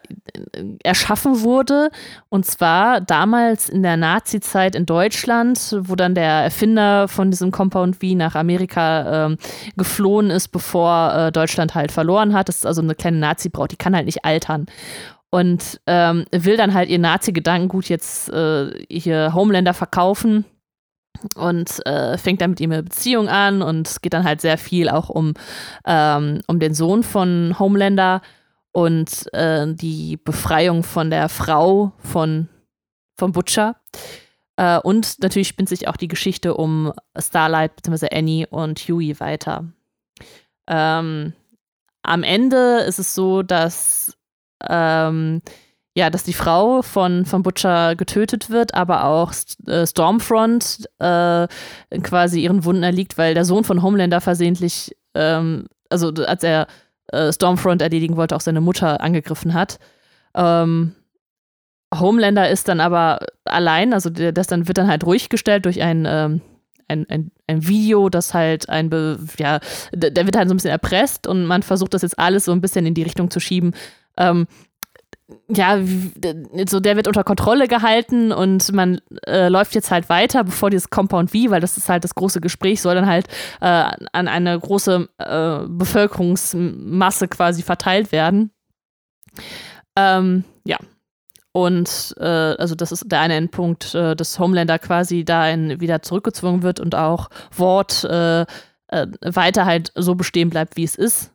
erschaffen 0.83 1.42
wurde. 1.42 1.90
Und 2.31 2.46
zwar 2.46 3.01
damals 3.01 3.68
in 3.68 3.83
der 3.83 3.96
Nazi-Zeit 3.96 4.75
in 4.75 4.87
Deutschland, 4.87 5.77
wo 5.83 5.94
dann 5.94 6.14
der 6.14 6.42
Erfinder 6.42 7.07
von 7.07 7.31
diesem 7.31 7.51
Compound 7.53 7.96
V 7.96 8.14
nach 8.16 8.35
Amerika 8.35 9.27
ähm, 9.27 9.37
geflohen 9.77 10.31
ist, 10.31 10.48
bevor 10.48 11.14
äh, 11.14 11.33
Deutschland 11.33 11.75
halt 11.75 11.92
verloren 11.92 12.35
hat. 12.35 12.48
Das 12.48 12.57
ist 12.57 12.66
also 12.66 12.83
eine 12.83 12.94
kleine 12.94 13.18
Nazi-Braut, 13.18 13.70
die 13.70 13.77
kann 13.77 13.94
halt 13.94 14.07
nicht 14.07 14.25
altern 14.25 14.66
und 15.33 15.81
ähm, 15.87 16.27
will 16.31 16.59
dann 16.59 16.75
halt 16.75 16.90
ihr 16.90 16.99
Nazi-Gedankengut 16.99 17.88
jetzt 17.88 18.29
äh, 18.29 18.71
hier 18.90 19.33
Homelander 19.35 19.73
verkaufen 19.73 20.45
und 21.37 21.85
äh, 21.87 22.18
fängt 22.18 22.42
dann 22.42 22.51
mit 22.51 22.61
ihm 22.61 22.71
eine 22.71 22.83
Beziehung 22.83 23.29
an 23.29 23.62
und 23.62 23.88
es 23.88 24.03
geht 24.03 24.12
dann 24.12 24.25
halt 24.25 24.42
sehr 24.42 24.59
viel 24.59 24.90
auch 24.90 25.09
um, 25.09 25.33
ähm, 25.87 26.42
um 26.47 26.61
den 26.61 26.75
Sohn 26.75 27.03
von 27.03 27.57
Homelander 27.59 28.21
und 28.73 29.33
äh, 29.33 29.73
die 29.73 30.18
Befreiung 30.18 30.83
von 30.83 31.09
der 31.09 31.31
Frau 31.31 31.92
von, 31.97 32.51
von 33.16 33.33
Butcher. 33.33 33.77
Äh, 34.57 34.81
und 34.81 35.23
natürlich 35.23 35.49
spinnt 35.49 35.71
sich 35.71 35.88
auch 35.88 35.97
die 35.97 36.09
Geschichte 36.09 36.55
um 36.55 36.92
Starlight 37.18 37.77
bzw. 37.77 38.09
Annie 38.14 38.47
und 38.49 38.81
Huey 38.81 39.18
weiter. 39.18 39.64
Ähm, 40.68 41.33
am 42.03 42.23
Ende 42.23 42.81
ist 42.81 42.99
es 42.99 43.14
so, 43.14 43.42
dass 43.42 44.14
ähm, 44.68 45.42
ja, 45.94 46.09
dass 46.09 46.25
die 46.25 46.33
Frau 46.33 46.81
von, 46.83 47.27
von 47.27 47.42
Butcher 47.42 47.96
getötet 47.96 48.48
wird, 48.48 48.75
aber 48.75 49.05
auch 49.05 49.33
äh, 49.66 49.87
Stormfront 49.87 50.88
äh, 50.98 51.46
quasi 52.03 52.40
ihren 52.40 52.64
Wunden 52.64 52.83
erliegt, 52.83 53.18
weil 53.18 53.35
der 53.35 53.44
Sohn 53.44 53.64
von 53.64 53.83
Homelander 53.83 54.22
versehentlich, 54.22 54.96
ähm, 55.14 55.66
also 55.90 56.09
als 56.09 56.42
er 56.44 56.66
äh, 57.09 57.31
Stormfront 57.31 57.83
erledigen 57.83 58.16
wollte, 58.16 58.35
auch 58.35 58.40
seine 58.40 58.62
Mutter 58.62 59.03
angegriffen 59.03 59.53
hat. 59.53 59.79
Ähm, 60.35 60.94
Homelander 61.94 62.48
ist 62.48 62.68
dann 62.68 62.81
aber 62.81 63.20
allein, 63.44 63.92
also 63.92 64.09
der, 64.09 64.33
das 64.33 64.46
dann 64.46 64.66
wird 64.68 64.79
dann 64.79 64.88
halt 64.88 65.05
ruhig 65.05 65.29
gestellt 65.29 65.66
durch 65.66 65.83
ein, 65.83 66.07
ähm, 66.09 66.40
ein, 66.88 67.07
ein, 67.11 67.31
ein 67.46 67.68
Video, 67.68 68.09
das 68.09 68.33
halt 68.33 68.68
ein, 68.70 68.90
ja, 69.38 69.61
der 69.92 70.25
wird 70.25 70.37
halt 70.37 70.48
so 70.48 70.55
ein 70.55 70.57
bisschen 70.57 70.70
erpresst 70.70 71.27
und 71.27 71.44
man 71.44 71.62
versucht 71.62 71.92
das 71.92 72.03
jetzt 72.03 72.18
alles 72.18 72.46
so 72.46 72.53
ein 72.53 72.62
bisschen 72.62 72.87
in 72.87 72.94
die 72.94 73.03
Richtung 73.03 73.31
zu 73.31 73.40
schieben. 73.40 73.75
Ähm, 74.16 74.46
ja, 75.48 75.79
so 76.68 76.81
der 76.81 76.96
wird 76.96 77.07
unter 77.07 77.25
Kontrolle 77.25 77.68
gehalten 77.68 78.33
und 78.33 78.72
man 78.72 79.01
äh, 79.27 79.48
läuft 79.48 79.75
jetzt 79.75 79.90
halt 79.90 80.09
weiter, 80.09 80.44
bevor 80.44 80.70
dieses 80.70 80.90
Compound 80.90 81.31
V, 81.31 81.51
weil 81.51 81.61
das 81.61 81.77
ist 81.77 81.88
halt 81.88 82.05
das 82.05 82.14
große 82.14 82.40
Gespräch, 82.40 82.81
soll 82.81 82.94
dann 82.94 83.07
halt 83.07 83.29
äh, 83.61 83.90
an 84.12 84.29
eine 84.29 84.59
große 84.59 85.09
äh, 85.18 85.59
Bevölkerungsmasse 85.68 87.29
quasi 87.29 87.62
verteilt 87.62 88.12
werden. 88.12 88.51
Ähm, 89.96 90.44
ja. 90.64 90.79
Und 91.55 92.14
äh, 92.18 92.25
also 92.25 92.75
das 92.75 92.92
ist 92.92 93.12
der 93.12 93.20
eine 93.20 93.35
Endpunkt, 93.35 93.94
äh, 93.94 94.16
dass 94.16 94.38
Homelander 94.38 94.79
quasi 94.79 95.22
da 95.25 95.55
wieder 95.81 96.01
zurückgezwungen 96.01 96.62
wird 96.62 96.81
und 96.81 96.94
auch 96.94 97.29
Wort 97.55 98.05
äh, 98.05 98.46
weiter 98.88 99.66
halt 99.66 99.92
so 99.94 100.14
bestehen 100.14 100.51
bleibt, 100.51 100.77
wie 100.77 100.85
es 100.85 100.96
ist. 100.96 101.33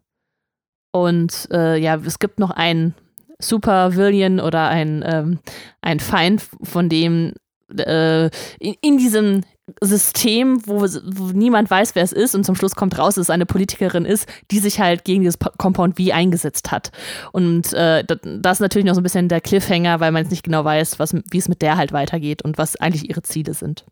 Und 1.04 1.48
äh, 1.52 1.78
ja, 1.78 1.96
es 1.96 2.20
gibt 2.20 2.40
noch 2.40 2.52
einen 2.52 2.96
Super-Villain 3.40 4.40
oder 4.40 4.68
ein, 4.68 5.04
ähm, 5.06 5.40
ein 5.82 6.00
Feind, 6.00 6.48
von 6.64 6.90
dem 6.90 7.34
äh, 7.78 8.26
in, 8.60 8.76
in 8.82 8.98
diesem 8.98 9.42
System, 9.82 10.66
wo, 10.66 10.82
wo, 10.82 11.32
niemand 11.34 11.70
weiß, 11.70 11.94
wer 11.96 12.04
es 12.04 12.14
ist 12.14 12.36
und 12.36 12.46
zum 12.46 12.56
Schluss 12.56 12.76
kommt 12.76 12.98
raus, 12.98 13.16
dass 13.16 13.24
es 13.24 13.30
eine 13.30 13.46
Politikerin 13.46 14.06
ist, 14.06 14.28
die 14.50 14.60
sich 14.60 14.80
halt 14.80 15.04
gegen 15.04 15.22
dieses 15.22 15.38
Compound 15.58 15.98
V 15.98 16.14
eingesetzt 16.14 16.72
hat. 16.72 16.92
Und 17.34 17.74
äh, 17.74 18.04
das 18.06 18.58
ist 18.58 18.62
natürlich 18.62 18.86
noch 18.86 18.96
so 18.96 19.02
ein 19.02 19.04
bisschen 19.04 19.28
der 19.28 19.42
Cliffhanger, 19.42 20.00
weil 20.00 20.12
man 20.12 20.24
jetzt 20.24 20.32
nicht 20.32 20.44
genau 20.44 20.64
weiß, 20.64 20.98
wie 21.00 21.38
es 21.38 21.50
mit 21.50 21.62
der 21.62 21.76
halt 21.76 21.92
weitergeht 21.92 22.44
und 22.44 22.58
was 22.58 22.78
eigentlich 22.78 23.10
ihre 23.10 23.24
Ziele 23.24 23.54
sind. 23.54 23.86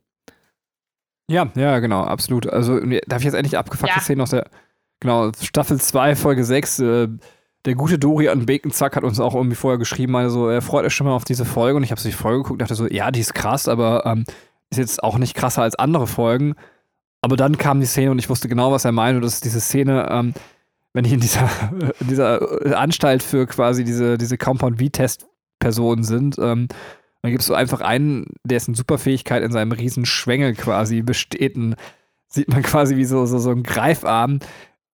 Ja, 1.29 1.51
ja, 1.55 1.79
genau, 1.79 2.03
absolut. 2.03 2.47
Also 2.47 2.79
darf 3.07 3.19
ich 3.19 3.25
jetzt 3.25 3.33
endlich 3.33 3.57
abgefuckte 3.57 3.95
ja. 3.97 4.01
Szenen 4.01 4.21
aus 4.21 4.29
der 4.29 4.49
genau, 5.05 5.31
Staffel 5.39 5.79
2, 5.79 6.15
Folge 6.15 6.43
6, 6.43 6.79
äh, 6.79 7.07
der 7.65 7.75
gute 7.75 7.97
Dorian 7.97 8.45
Baconzack 8.45 8.95
hat 8.95 9.03
uns 9.03 9.19
auch 9.19 9.35
irgendwie 9.35 9.55
vorher 9.55 9.77
geschrieben, 9.77 10.15
also 10.15 10.49
er 10.49 10.61
freut 10.61 10.85
sich 10.85 10.93
schon 10.93 11.07
mal 11.07 11.13
auf 11.13 11.25
diese 11.25 11.45
Folge 11.45 11.77
und 11.77 11.83
ich 11.83 11.91
habe 11.91 12.01
die 12.01 12.11
Folge 12.11 12.39
geguckt 12.39 12.53
und 12.53 12.61
dachte 12.61 12.75
so, 12.75 12.87
ja, 12.87 13.11
die 13.11 13.19
ist 13.19 13.33
krass, 13.33 13.67
aber 13.67 14.05
ähm, 14.05 14.25
ist 14.69 14.77
jetzt 14.77 15.03
auch 15.03 15.17
nicht 15.17 15.35
krasser 15.35 15.63
als 15.63 15.75
andere 15.75 16.07
Folgen. 16.07 16.55
Aber 17.21 17.37
dann 17.37 17.57
kam 17.57 17.79
die 17.79 17.85
Szene 17.87 18.11
und 18.11 18.19
ich 18.19 18.29
wusste 18.29 18.47
genau, 18.47 18.71
was 18.71 18.85
er 18.85 18.91
meint. 18.91 19.15
Und 19.15 19.23
das 19.23 19.35
ist 19.35 19.45
diese 19.45 19.59
Szene, 19.59 20.07
ähm, 20.11 20.33
wenn 20.93 21.03
die 21.03 21.13
in 21.13 21.19
dieser, 21.19 21.49
in 21.99 22.07
dieser 22.07 22.77
Anstalt 22.77 23.23
für 23.23 23.47
quasi 23.47 23.83
diese, 23.83 24.17
diese 24.17 24.37
Compound 24.37 24.79
V-Test-Personen 24.79 26.03
sind. 26.03 26.37
Ähm, 26.37 26.67
dann 27.21 27.31
gibt 27.31 27.41
es 27.41 27.47
so 27.47 27.55
einfach 27.55 27.81
einen, 27.81 28.27
dessen 28.43 28.75
Superfähigkeit 28.75 29.41
in 29.41 29.51
seinem 29.51 29.71
riesen 29.71 30.05
Schwengel 30.05 30.53
quasi 30.53 31.01
besteht. 31.01 31.55
Und 31.55 31.75
sieht 32.27 32.49
man 32.49 32.61
quasi 32.61 32.95
wie 32.95 33.05
so, 33.05 33.25
so, 33.25 33.39
so 33.39 33.49
ein 33.49 33.63
Greifarm 33.63 34.39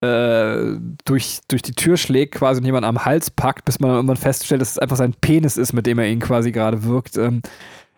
äh, 0.01 0.79
durch, 1.05 1.39
durch 1.47 1.61
die 1.61 1.73
Tür 1.73 1.95
schlägt 1.97 2.35
quasi 2.35 2.59
und 2.59 2.65
jemand 2.65 2.85
am 2.85 3.05
Hals 3.05 3.29
packt, 3.29 3.65
bis 3.65 3.79
man 3.79 3.91
irgendwann 3.91 4.17
feststellt, 4.17 4.61
dass 4.61 4.71
es 4.71 4.79
einfach 4.79 4.97
sein 4.97 5.13
Penis 5.21 5.57
ist, 5.57 5.73
mit 5.73 5.85
dem 5.85 5.99
er 5.99 6.07
ihn 6.07 6.19
quasi 6.19 6.51
gerade 6.51 6.83
wirkt. 6.83 7.17
Ähm, 7.17 7.41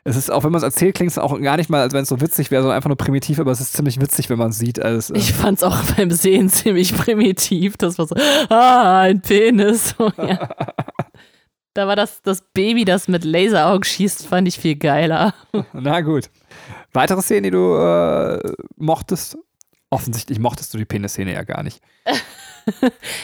es 0.05 0.17
ist, 0.17 0.29
auch 0.29 0.43
wenn 0.43 0.51
man 0.51 0.57
es 0.57 0.63
erzählt, 0.63 0.95
klingt 0.95 1.11
es 1.11 1.17
auch 1.17 1.39
gar 1.39 1.55
nicht 1.55 1.69
mal, 1.69 1.81
als 1.81 1.93
wenn 1.93 2.03
es 2.03 2.09
so 2.09 2.19
witzig 2.19 2.51
wäre, 2.51 2.61
sondern 2.61 2.75
einfach 2.75 2.89
nur 2.89 2.97
primitiv, 2.97 3.39
aber 3.39 3.51
es 3.51 3.61
ist 3.61 3.71
ziemlich 3.71 4.01
witzig, 4.01 4.29
wenn 4.29 4.37
man 4.37 4.49
es 4.49 4.59
sieht. 4.59 4.81
Also, 4.81 5.13
äh 5.13 5.17
ich 5.17 5.31
fand 5.31 5.59
es 5.59 5.63
auch 5.63 5.81
beim 5.95 6.11
Sehen 6.11 6.49
ziemlich 6.49 6.93
primitiv. 6.93 7.77
Das 7.77 7.97
war 7.97 8.07
so, 8.07 8.15
ah, 8.49 8.99
ein 8.99 9.21
Penis. 9.21 9.95
Oh, 9.97 10.11
ja. 10.17 10.49
da 11.73 11.87
war 11.87 11.95
das, 11.95 12.21
das 12.21 12.41
Baby, 12.53 12.83
das 12.83 13.07
mit 13.07 13.23
Laseraugen 13.23 13.85
schießt, 13.85 14.27
fand 14.27 14.49
ich 14.49 14.59
viel 14.59 14.75
geiler. 14.75 15.33
Na 15.73 16.01
gut. 16.01 16.29
Weitere 16.91 17.21
Szenen, 17.21 17.43
die 17.43 17.51
du 17.51 17.77
äh, 17.77 18.39
mochtest? 18.75 19.37
Offensichtlich 19.93 20.39
mochtest 20.39 20.73
du 20.73 20.79
die 20.79 20.85
Penisszene 20.85 21.33
ja 21.33 21.43
gar 21.43 21.63
nicht. 21.63 21.79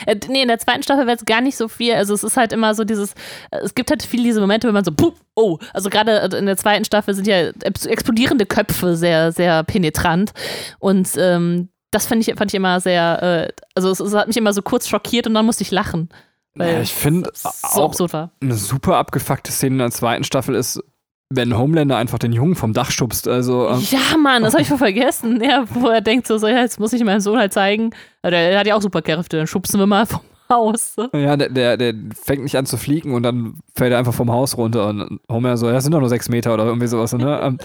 Äh, 0.05 0.17
nee, 0.27 0.41
in 0.41 0.49
der 0.49 0.59
zweiten 0.59 0.83
Staffel 0.83 1.07
wird 1.07 1.19
es 1.19 1.25
gar 1.25 1.39
nicht 1.39 1.55
so 1.55 1.69
viel. 1.69 1.93
Also 1.93 2.13
es 2.13 2.25
ist 2.25 2.35
halt 2.35 2.51
immer 2.51 2.75
so 2.75 2.83
dieses, 2.83 3.13
äh, 3.51 3.59
es 3.63 3.73
gibt 3.73 3.89
halt 3.89 4.03
viele 4.03 4.23
diese 4.23 4.41
Momente, 4.41 4.67
wenn 4.67 4.73
man 4.73 4.83
so, 4.83 4.91
puh, 4.91 5.13
oh, 5.33 5.57
also 5.73 5.89
gerade 5.89 6.19
äh, 6.19 6.37
in 6.37 6.45
der 6.45 6.57
zweiten 6.57 6.83
Staffel 6.83 7.13
sind 7.13 7.25
ja 7.25 7.51
explodierende 7.61 8.45
Köpfe 8.45 8.97
sehr, 8.97 9.31
sehr 9.31 9.63
penetrant. 9.63 10.33
Und 10.79 11.11
ähm, 11.15 11.69
das 11.91 12.05
fand 12.05 12.27
ich, 12.27 12.35
fand 12.35 12.51
ich 12.51 12.55
immer 12.55 12.81
sehr, 12.81 13.23
äh, 13.23 13.53
also 13.75 13.91
es, 13.91 14.01
es, 14.01 14.13
hat 14.13 14.27
mich 14.27 14.35
immer 14.35 14.51
so 14.51 14.61
kurz 14.61 14.89
schockiert 14.89 15.25
und 15.25 15.35
dann 15.35 15.45
musste 15.45 15.63
ich 15.63 15.71
lachen. 15.71 16.09
ja, 16.55 16.81
ich 16.81 16.93
finde 16.93 17.31
so 17.33 17.49
auch 17.81 18.29
eine 18.41 18.55
super 18.55 18.97
abgefuckte 18.97 19.53
Szene 19.53 19.75
in 19.75 19.79
der 19.79 19.91
zweiten 19.91 20.25
Staffel 20.25 20.55
ist, 20.55 20.83
wenn 21.29 21.55
Homelander 21.55 21.97
einfach 21.97 22.17
den 22.17 22.33
Jungen 22.33 22.55
vom 22.55 22.73
Dach 22.73 22.89
schubst. 22.89 23.27
Also, 23.27 23.69
ähm. 23.69 23.81
Ja, 23.91 24.17
Mann, 24.17 24.43
das 24.43 24.53
habe 24.53 24.63
ich 24.63 24.67
voll 24.67 24.77
vergessen. 24.77 25.41
Ja, 25.43 25.63
wo 25.69 25.87
er 25.87 26.01
denkt 26.01 26.27
so, 26.27 26.37
so, 26.37 26.47
jetzt 26.47 26.79
muss 26.79 26.93
ich 26.93 27.03
meinem 27.03 27.19
Sohn 27.19 27.37
halt 27.37 27.53
zeigen. 27.53 27.91
Der, 28.23 28.31
der 28.31 28.59
hat 28.59 28.67
ja 28.67 28.75
auch 28.75 28.81
Superkräfte, 28.81 29.37
dann 29.37 29.47
schubsen 29.47 29.79
wir 29.79 29.85
mal 29.85 30.05
vom 30.07 30.21
Haus. 30.51 30.95
Ja, 31.13 31.37
der, 31.37 31.49
der, 31.49 31.77
der, 31.77 31.93
fängt 32.19 32.41
nicht 32.41 32.57
an 32.57 32.65
zu 32.65 32.77
fliegen 32.77 33.13
und 33.13 33.21
dann 33.21 33.59
fällt 33.75 33.91
er 33.91 33.99
einfach 33.99 34.15
vom 34.15 34.31
Haus 34.31 34.57
runter 34.57 34.87
und 34.87 35.19
Homer 35.31 35.57
so, 35.57 35.67
ja, 35.67 35.73
das 35.73 35.83
sind 35.83 35.93
doch 35.93 35.99
nur 35.99 36.09
sechs 36.09 36.27
Meter 36.29 36.53
oder 36.53 36.65
irgendwie 36.65 36.87
sowas. 36.87 37.13
Ne? 37.13 37.39
ähm, 37.41 37.57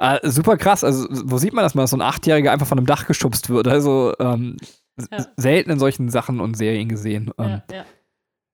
äh, 0.00 0.28
super 0.28 0.56
krass. 0.56 0.82
Also, 0.82 1.06
wo 1.10 1.38
sieht 1.38 1.52
man 1.52 1.62
das 1.62 1.76
mal, 1.76 1.82
dass 1.82 1.90
so 1.90 1.96
ein 1.96 2.02
Achtjähriger 2.02 2.50
einfach 2.50 2.66
von 2.66 2.78
einem 2.78 2.86
Dach 2.86 3.06
geschubst 3.06 3.48
wird? 3.48 3.68
Also, 3.68 4.14
ähm, 4.18 4.56
ja. 5.10 5.24
selten 5.36 5.70
in 5.70 5.78
solchen 5.78 6.08
Sachen 6.08 6.40
und 6.40 6.56
Serien 6.56 6.88
gesehen. 6.88 7.30
Ähm, 7.38 7.62
ja, 7.70 7.76
ja. 7.76 7.84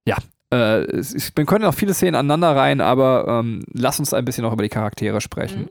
ja, 0.06 0.16
äh, 0.52 1.00
ich, 1.00 1.36
wir 1.36 1.44
können 1.44 1.64
auch 1.64 1.74
viele 1.74 1.94
Szenen 1.94 2.14
aneinander 2.14 2.56
rein, 2.56 2.80
aber 2.80 3.26
ähm, 3.28 3.64
lass 3.72 3.98
uns 3.98 4.14
ein 4.14 4.24
bisschen 4.24 4.44
noch 4.44 4.52
über 4.52 4.62
die 4.62 4.68
Charaktere 4.68 5.20
sprechen. 5.20 5.62
Mhm. 5.62 5.68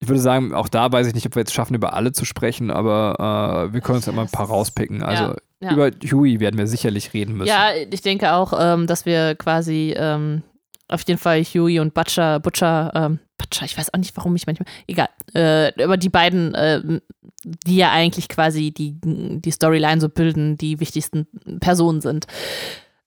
Ich 0.00 0.08
würde 0.08 0.20
sagen, 0.20 0.52
auch 0.52 0.68
da 0.68 0.90
weiß 0.90 1.06
ich 1.06 1.14
nicht, 1.14 1.26
ob 1.26 1.36
wir 1.36 1.42
jetzt 1.42 1.54
schaffen, 1.54 1.74
über 1.74 1.94
alle 1.94 2.10
zu 2.10 2.24
sprechen, 2.24 2.72
aber 2.72 3.68
äh, 3.70 3.72
wir 3.72 3.80
können 3.80 3.96
uns 3.96 4.06
mal 4.08 4.22
ein 4.22 4.28
paar 4.28 4.46
rauspicken. 4.46 5.02
Also 5.04 5.24
ja, 5.24 5.36
ja. 5.60 5.72
über 5.72 5.90
Huey 6.10 6.40
werden 6.40 6.58
wir 6.58 6.66
sicherlich 6.66 7.14
reden 7.14 7.36
müssen. 7.36 7.48
Ja, 7.48 7.68
ich 7.88 8.02
denke 8.02 8.32
auch, 8.32 8.52
ähm, 8.58 8.88
dass 8.88 9.06
wir 9.06 9.36
quasi 9.36 9.94
ähm, 9.96 10.42
auf 10.88 11.02
jeden 11.06 11.20
Fall 11.20 11.44
Huey 11.44 11.78
und 11.78 11.94
Butcher, 11.94 12.40
Butcher, 12.40 12.90
ähm, 12.94 13.20
Butcher, 13.38 13.64
ich 13.64 13.78
weiß 13.78 13.94
auch 13.94 13.98
nicht, 13.98 14.16
warum 14.16 14.34
ich 14.34 14.46
manchmal, 14.46 14.66
egal, 14.88 15.08
äh, 15.34 15.72
über 15.82 15.96
die 15.96 16.08
beiden, 16.08 16.54
äh, 16.54 17.00
die 17.44 17.76
ja 17.76 17.92
eigentlich 17.92 18.28
quasi 18.28 18.72
die, 18.72 18.96
die 19.00 19.50
Storyline 19.50 20.00
so 20.00 20.08
bilden, 20.08 20.58
die 20.58 20.80
wichtigsten 20.80 21.26
Personen 21.60 22.00
sind. 22.00 22.26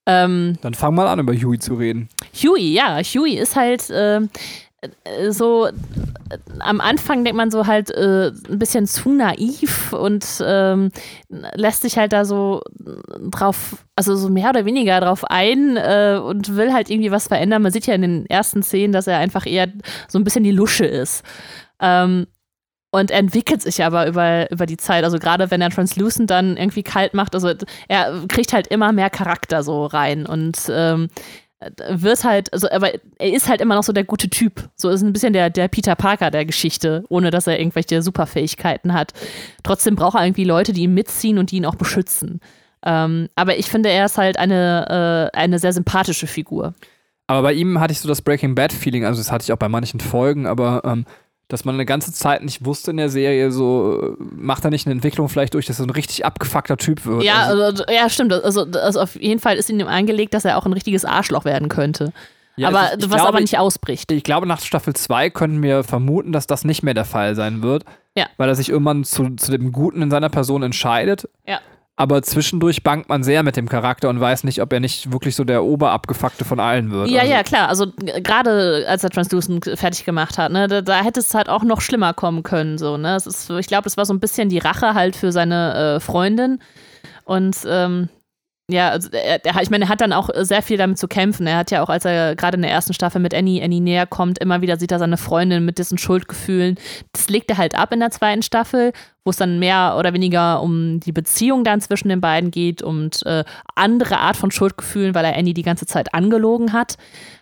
Ähm, 0.06 0.58
Dann 0.62 0.74
fang 0.74 0.94
mal 0.96 1.08
an, 1.08 1.20
über 1.20 1.34
Huey 1.34 1.58
zu 1.60 1.76
reden. 1.76 2.10
Huey, 2.34 2.74
ja, 2.74 3.00
Huey 3.00 3.38
ist 3.38 3.56
halt 3.56 3.90
äh, 3.90 4.22
so, 5.30 5.68
äh, 5.68 5.72
am 6.60 6.82
Anfang 6.82 7.24
denkt 7.24 7.38
man 7.38 7.52
so 7.52 7.66
halt 7.68 7.92
äh, 7.92 8.32
ein 8.50 8.60
bisschen 8.60 8.88
zu 8.88 9.12
naiv 9.12 9.94
und 9.94 10.26
ähm, 10.46 10.92
lässt 11.30 11.82
sich 11.82 11.98
halt 11.98 12.14
da 12.14 12.26
so 12.26 12.62
drauf, 13.32 13.86
also 13.96 14.16
so 14.16 14.30
mehr 14.30 14.50
oder 14.50 14.66
weniger 14.66 15.00
drauf 15.00 15.24
ein 15.26 15.78
äh, 15.78 16.20
und 16.22 16.56
will 16.56 16.74
halt 16.74 16.90
irgendwie 16.90 17.12
was 17.12 17.28
verändern. 17.28 17.62
Man 17.62 17.72
sieht 17.72 17.88
ja 17.88 17.96
in 17.96 18.02
den 18.02 18.26
ersten 18.28 18.64
Szenen, 18.64 18.94
dass 18.94 19.08
er 19.08 19.18
einfach 19.20 19.46
eher 19.46 19.68
so 20.08 20.20
ein 20.20 20.24
bisschen 20.24 20.44
die 20.44 20.52
Lusche 20.52 20.86
ist. 20.86 21.24
Ähm, 21.80 22.28
und 22.96 23.12
entwickelt 23.12 23.62
sich 23.62 23.84
aber 23.84 24.08
über, 24.08 24.50
über 24.52 24.66
die 24.66 24.78
Zeit. 24.78 25.04
Also 25.04 25.20
gerade 25.20 25.52
wenn 25.52 25.62
er 25.62 25.70
Translucent 25.70 26.30
dann 26.30 26.56
irgendwie 26.56 26.84
kalt 26.84 27.14
macht, 27.14 27.36
also 27.36 27.52
er 27.88 28.24
kriegt 28.28 28.54
halt 28.54 28.68
immer 28.68 28.94
mehr 28.94 29.10
Charakter 29.10 29.64
so 29.64 29.86
rein 29.86 30.26
und 30.26 30.58
ähm, 30.70 31.10
wird 31.90 32.24
halt, 32.24 32.54
also 32.54 32.70
aber 32.70 32.94
er 33.18 33.34
ist 33.34 33.50
halt 33.50 33.60
immer 33.60 33.76
noch 33.76 33.84
so 33.84 33.92
der 33.92 34.06
gute 34.06 34.30
Typ. 34.30 34.70
So 34.76 34.90
ist 34.90 35.02
ein 35.02 35.12
bisschen 35.12 35.34
der, 35.34 35.50
der 35.50 35.68
Peter 35.68 35.96
Parker 35.96 36.32
der 36.32 36.46
Geschichte, 36.46 37.04
ohne 37.10 37.32
dass 37.32 37.48
er 37.48 37.60
irgendwelche 37.60 38.02
Superfähigkeiten 38.02 38.94
hat. 38.94 39.12
Trotzdem 39.64 39.96
braucht 39.96 40.16
er 40.16 40.26
irgendwie 40.26 40.46
Leute, 40.46 40.72
die 40.72 40.84
ihn 40.84 40.94
mitziehen 40.94 41.38
und 41.38 41.52
die 41.52 41.58
ihn 41.58 41.66
auch 41.66 41.76
beschützen. 41.76 42.40
Ähm, 42.86 43.30
aber 43.36 43.58
ich 43.58 43.68
finde, 43.68 43.90
er 43.90 44.06
ist 44.06 44.18
halt 44.18 44.38
eine, 44.38 45.32
äh, 45.34 45.38
eine 45.38 45.60
sehr 45.60 45.74
sympathische 45.74 46.28
Figur. 46.28 46.76
Aber 47.28 47.42
bei 47.42 47.54
ihm 47.54 47.80
hatte 47.80 47.92
ich 47.92 48.00
so 48.00 48.08
das 48.08 48.22
Breaking 48.22 48.54
Bad-Feeling, 48.54 49.04
also 49.04 49.20
das 49.20 49.32
hatte 49.32 49.44
ich 49.44 49.52
auch 49.52 49.58
bei 49.58 49.70
manchen 49.70 50.00
Folgen, 50.00 50.46
aber 50.46 50.84
ähm, 50.86 51.06
dass 51.48 51.66
man 51.66 51.76
eine 51.76 51.86
ganze 51.86 52.12
Zeit 52.12 52.44
nicht 52.44 52.66
wusste 52.66 52.92
in 52.92 52.98
der 52.98 53.10
Serie, 53.10 53.52
so 53.52 54.16
macht 54.20 54.66
er 54.66 54.72
nicht 54.72 54.88
eine 54.88 54.94
Entwicklung 54.94 55.30
vielleicht 55.30 55.54
durch, 55.54 55.66
dass 55.68 55.78
er 55.78 55.84
so 55.84 55.88
ein 55.88 55.92
richtig 55.92 56.26
abgefuckter 56.26 56.78
Typ 56.78 57.06
wird. 57.06 57.24
Ja, 57.24 57.44
also, 57.44 57.64
also, 57.64 57.84
ja, 57.88 58.10
stimmt. 58.10 58.34
Also, 58.34 58.66
also 58.74 59.00
auf 59.00 59.16
jeden 59.16 59.40
Fall 59.40 59.58
ist 59.58 59.70
in 59.70 59.80
ihm 59.80 59.88
angelegt, 59.88 60.34
dass 60.34 60.46
er 60.46 60.58
auch 60.58 60.66
ein 60.66 60.74
richtiges 60.74 61.06
Arschloch 61.06 61.46
werden 61.46 61.70
könnte. 61.70 62.14
Ja, 62.58 62.70
aber 62.70 62.94
ist, 62.94 63.04
was 63.04 63.10
glaube, 63.10 63.28
aber 63.28 63.42
nicht 63.42 63.60
ausbricht. 63.60 64.12
Ich, 64.12 64.20
ich 64.20 64.24
glaube, 64.24 64.48
nach 64.48 64.62
Staffel 64.62 64.96
2 64.96 65.30
können 65.30 65.62
wir 65.62 65.84
vermuten, 65.84 66.32
dass 66.32 66.48
das 66.48 66.64
nicht 66.64 66.84
mehr 66.84 66.94
der 66.94 67.06
Fall 67.06 67.36
sein 67.36 67.62
wird. 67.62 67.84
Ja. 68.18 68.28
Weil 68.38 68.48
er 68.48 68.56
sich 68.56 68.70
irgendwann 68.70 69.04
zu, 69.04 69.36
zu 69.36 69.52
dem 69.52 69.72
Guten 69.74 70.02
in 70.02 70.10
seiner 70.10 70.30
Person 70.30 70.64
entscheidet. 70.64 71.28
Ja 71.46 71.60
aber 71.98 72.22
zwischendurch 72.24 72.84
bangt 72.84 73.08
man 73.08 73.24
sehr 73.24 73.42
mit 73.44 73.56
dem 73.56 73.70
Charakter 73.70 74.10
und 74.10 74.20
weiß 74.20 74.44
nicht, 74.44 74.62
ob 74.62 74.74
er 74.74 74.82
nicht 74.82 75.14
wirklich 75.14 75.36
so 75.36 75.46
der 75.46 75.64
Oberabgefuckte 75.64 76.44
von 76.44 76.60
allen 76.60 76.92
wird. 76.92 77.10
Ja, 77.10 77.22
also. 77.22 77.34
ja, 77.34 77.44
klar. 77.44 77.70
Also 77.70 77.88
gerade 78.22 78.86
als 78.88 79.04
er 79.04 79.10
Translucent 79.10 79.66
fertig 79.76 80.04
gemacht 80.04 80.38
hat, 80.38 80.52
ne, 80.52 80.68
da, 80.68 80.82
da, 80.82 81.02
hätte 81.02 81.22
es 81.22 81.34
halt 81.34 81.48
auch 81.48 81.64
noch 81.64 81.80
schlimmer 81.80 82.14
kommen 82.14 82.44
können. 82.44 82.78
So, 82.78 82.98
ne? 82.98 83.16
Ist, 83.16 83.50
ich 83.50 83.68
glaube, 83.68 83.84
das 83.84 83.96
war 83.96 84.06
so 84.06 84.14
ein 84.14 84.20
bisschen 84.20 84.50
die 84.50 84.58
Rache 84.58 84.94
halt 84.94 85.16
für 85.16 85.32
seine 85.32 85.96
äh, 85.96 86.00
Freundin. 86.02 86.60
Und 87.24 87.58
ähm, 87.66 88.10
ja, 88.68 88.90
also 88.90 89.10
er, 89.12 89.46
er, 89.46 89.62
ich 89.62 89.70
meine, 89.70 89.86
er 89.86 89.90
hat 89.90 90.02
dann 90.02 90.12
auch 90.12 90.30
sehr 90.38 90.64
viel 90.64 90.78
damit 90.78 90.98
zu 90.98 91.08
kämpfen. 91.08 91.46
Er 91.46 91.58
hat 91.58 91.70
ja 91.70 91.84
auch, 91.84 91.90
als 91.90 92.04
er 92.04 92.36
gerade 92.36 92.56
in 92.56 92.64
der 92.64 92.72
ersten 92.72 92.94
Staffel 92.94 93.22
mit 93.22 93.36
Annie, 93.36 93.64
Annie 93.64 93.80
näher 93.80 94.08
kommt, 94.08 94.40
immer 94.40 94.62
wieder 94.62 94.78
sieht 94.80 94.92
er 94.92 94.98
seine 94.98 95.18
Freundin 95.18 95.66
mit 95.66 95.78
diesen 95.78 96.00
Schuldgefühlen. 96.00 96.76
Das 97.12 97.30
legt 97.30 97.52
er 97.52 97.58
halt 97.58 97.76
ab 97.76 97.94
in 97.94 98.00
der 98.00 98.10
zweiten 98.10 98.42
Staffel, 98.42 98.92
wo 99.24 99.30
es 99.30 99.38
dann 99.38 99.60
mehr 99.60 99.96
oder 100.00 100.14
weniger 100.14 100.64
um 100.64 101.00
die 101.00 101.12
Beziehung 101.12 101.64
dann 101.64 101.80
zwischen 101.80 102.10
den 102.10 102.22
beiden 102.22 102.50
geht 102.50 102.82
und 102.82 103.24
äh, 103.28 103.44
andere 103.76 104.18
Art 104.18 104.36
von 104.36 104.50
Schuldgefühlen, 104.50 105.14
weil 105.14 105.26
er 105.26 105.38
Annie 105.38 105.54
die 105.54 105.62
ganze 105.62 105.86
Zeit 105.86 106.16
angelogen 106.16 106.74
hat. 106.74 106.98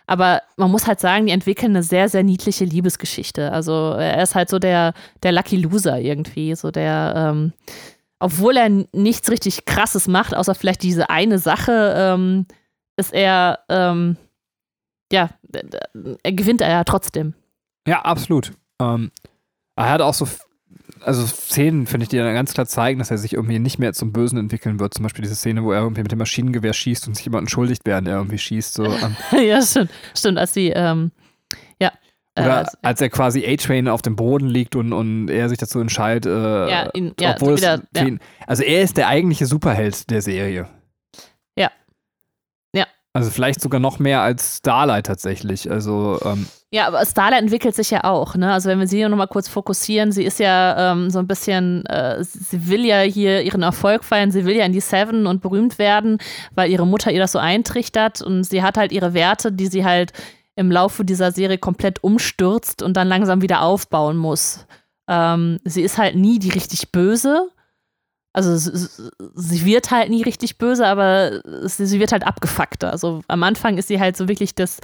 Aber 0.06 0.42
man 0.58 0.70
muss 0.70 0.86
halt 0.86 1.00
sagen, 1.00 1.24
die 1.24 1.32
entwickeln 1.32 1.72
eine 1.72 1.82
sehr, 1.82 2.10
sehr 2.10 2.22
niedliche 2.22 2.66
Liebesgeschichte. 2.66 3.50
Also 3.50 3.92
er 3.98 4.22
ist 4.22 4.34
halt 4.34 4.50
so 4.50 4.58
der, 4.58 4.92
der 5.22 5.32
Lucky 5.32 5.56
Loser 5.56 5.98
irgendwie, 5.98 6.54
so 6.54 6.70
der, 6.70 7.14
ähm, 7.16 7.52
obwohl 8.24 8.56
er 8.56 8.70
nichts 8.70 9.30
richtig 9.30 9.66
Krasses 9.66 10.08
macht, 10.08 10.34
außer 10.34 10.54
vielleicht 10.54 10.82
diese 10.82 11.10
eine 11.10 11.38
Sache, 11.38 11.94
ähm, 11.94 12.46
ist 12.96 13.12
er, 13.12 13.58
ähm, 13.68 14.16
ja, 15.12 15.28
er 16.22 16.32
gewinnt 16.32 16.62
er 16.62 16.70
ja 16.70 16.84
trotzdem. 16.84 17.34
Ja, 17.86 18.00
absolut. 18.00 18.52
Ähm, 18.80 19.10
er 19.76 19.90
hat 19.90 20.00
auch 20.00 20.14
so 20.14 20.26
also 21.02 21.26
Szenen, 21.26 21.86
finde 21.86 22.04
ich, 22.04 22.08
die 22.08 22.16
dann 22.16 22.32
ganz 22.32 22.54
klar 22.54 22.64
zeigen, 22.64 22.98
dass 22.98 23.10
er 23.10 23.18
sich 23.18 23.34
irgendwie 23.34 23.58
nicht 23.58 23.78
mehr 23.78 23.92
zum 23.92 24.12
Bösen 24.12 24.38
entwickeln 24.38 24.80
wird. 24.80 24.94
Zum 24.94 25.02
Beispiel 25.02 25.22
diese 25.22 25.36
Szene, 25.36 25.62
wo 25.62 25.72
er 25.72 25.82
irgendwie 25.82 26.02
mit 26.02 26.10
dem 26.10 26.18
Maschinengewehr 26.18 26.72
schießt 26.72 27.06
und 27.06 27.16
sich 27.16 27.26
jemand 27.26 27.42
entschuldigt, 27.42 27.82
während 27.84 28.08
er 28.08 28.16
irgendwie 28.16 28.38
schießt. 28.38 28.72
So, 28.72 28.86
ähm, 28.86 29.16
ja, 29.46 29.60
stimmt. 29.60 29.90
Stimmt, 30.14 30.38
als 30.38 30.52
die, 30.52 30.70
ähm, 30.70 31.12
ja. 32.36 32.42
äh, 32.42 32.46
oder 32.46 32.56
als- 32.58 32.78
als 32.82 33.00
er 33.00 33.08
quasi 33.10 33.44
A-Train 33.46 33.88
auf 33.88 34.02
dem 34.02 34.16
Boden 34.16 34.46
liegt 34.48 34.76
und, 34.76 34.92
und 34.92 35.28
er 35.28 35.48
sich 35.48 35.58
dazu 35.58 35.80
entscheidet, 35.80 36.26
äh, 36.26 36.70
Ja, 36.70 36.90
ihn- 36.94 37.14
ja, 37.20 37.34
obwohl 37.34 37.56
wieder- 37.56 37.82
es 37.92 38.00
für 38.00 38.08
ihn, 38.08 38.20
also 38.46 38.62
er 38.62 38.82
ist 38.82 38.96
der 38.96 39.08
eigentliche 39.08 39.46
Superheld 39.46 40.10
der 40.10 40.22
Serie. 40.22 40.66
Ja. 41.56 41.70
Ja. 42.74 42.86
Also 43.12 43.30
vielleicht 43.30 43.60
sogar 43.60 43.78
noch 43.80 43.98
mehr 44.00 44.20
als 44.22 44.56
Starlight 44.58 45.06
tatsächlich. 45.06 45.70
Also 45.70 46.18
ähm, 46.24 46.46
Ja, 46.72 46.88
aber 46.88 47.06
Starlight 47.06 47.42
entwickelt 47.42 47.76
sich 47.76 47.92
ja 47.92 48.02
auch, 48.02 48.34
ne? 48.34 48.52
Also 48.52 48.68
wenn 48.68 48.80
wir 48.80 48.88
sie 48.88 49.06
noch 49.08 49.16
mal 49.16 49.28
kurz 49.28 49.46
fokussieren, 49.46 50.10
sie 50.10 50.24
ist 50.24 50.40
ja 50.40 50.90
ähm, 50.92 51.08
so 51.10 51.20
ein 51.20 51.28
bisschen, 51.28 51.86
äh, 51.86 52.24
sie 52.24 52.66
will 52.68 52.84
ja 52.84 52.98
hier 53.02 53.42
ihren 53.42 53.62
Erfolg 53.62 54.02
feiern, 54.02 54.32
sie 54.32 54.44
will 54.44 54.56
ja 54.56 54.64
in 54.64 54.72
die 54.72 54.80
Seven 54.80 55.28
und 55.28 55.40
berühmt 55.40 55.78
werden, 55.78 56.18
weil 56.56 56.72
ihre 56.72 56.84
Mutter 56.84 57.12
ihr 57.12 57.20
das 57.20 57.30
so 57.30 57.38
eintrichtert 57.38 58.20
und 58.22 58.42
sie 58.42 58.64
hat 58.64 58.76
halt 58.76 58.90
ihre 58.90 59.14
Werte, 59.14 59.52
die 59.52 59.68
sie 59.68 59.84
halt 59.84 60.12
im 60.56 60.70
Laufe 60.70 61.04
dieser 61.04 61.32
Serie 61.32 61.58
komplett 61.58 62.02
umstürzt 62.04 62.82
und 62.82 62.96
dann 62.96 63.08
langsam 63.08 63.42
wieder 63.42 63.62
aufbauen 63.62 64.16
muss. 64.16 64.66
Ähm, 65.08 65.58
sie 65.64 65.82
ist 65.82 65.98
halt 65.98 66.16
nie 66.16 66.38
die 66.38 66.50
richtig 66.50 66.92
böse. 66.92 67.48
Also 68.32 68.56
sie 68.56 69.64
wird 69.64 69.90
halt 69.90 70.10
nie 70.10 70.22
richtig 70.22 70.58
böse, 70.58 70.86
aber 70.86 71.40
sie, 71.68 72.00
wird 72.00 72.10
halt 72.10 72.26
abgefuckter. 72.26 72.90
Also 72.90 73.22
am 73.28 73.42
Anfang 73.44 73.78
ist 73.78 73.88
sie 73.88 74.00
halt 74.00 74.16
so 74.16 74.26
wirklich 74.28 74.56
das, 74.56 74.80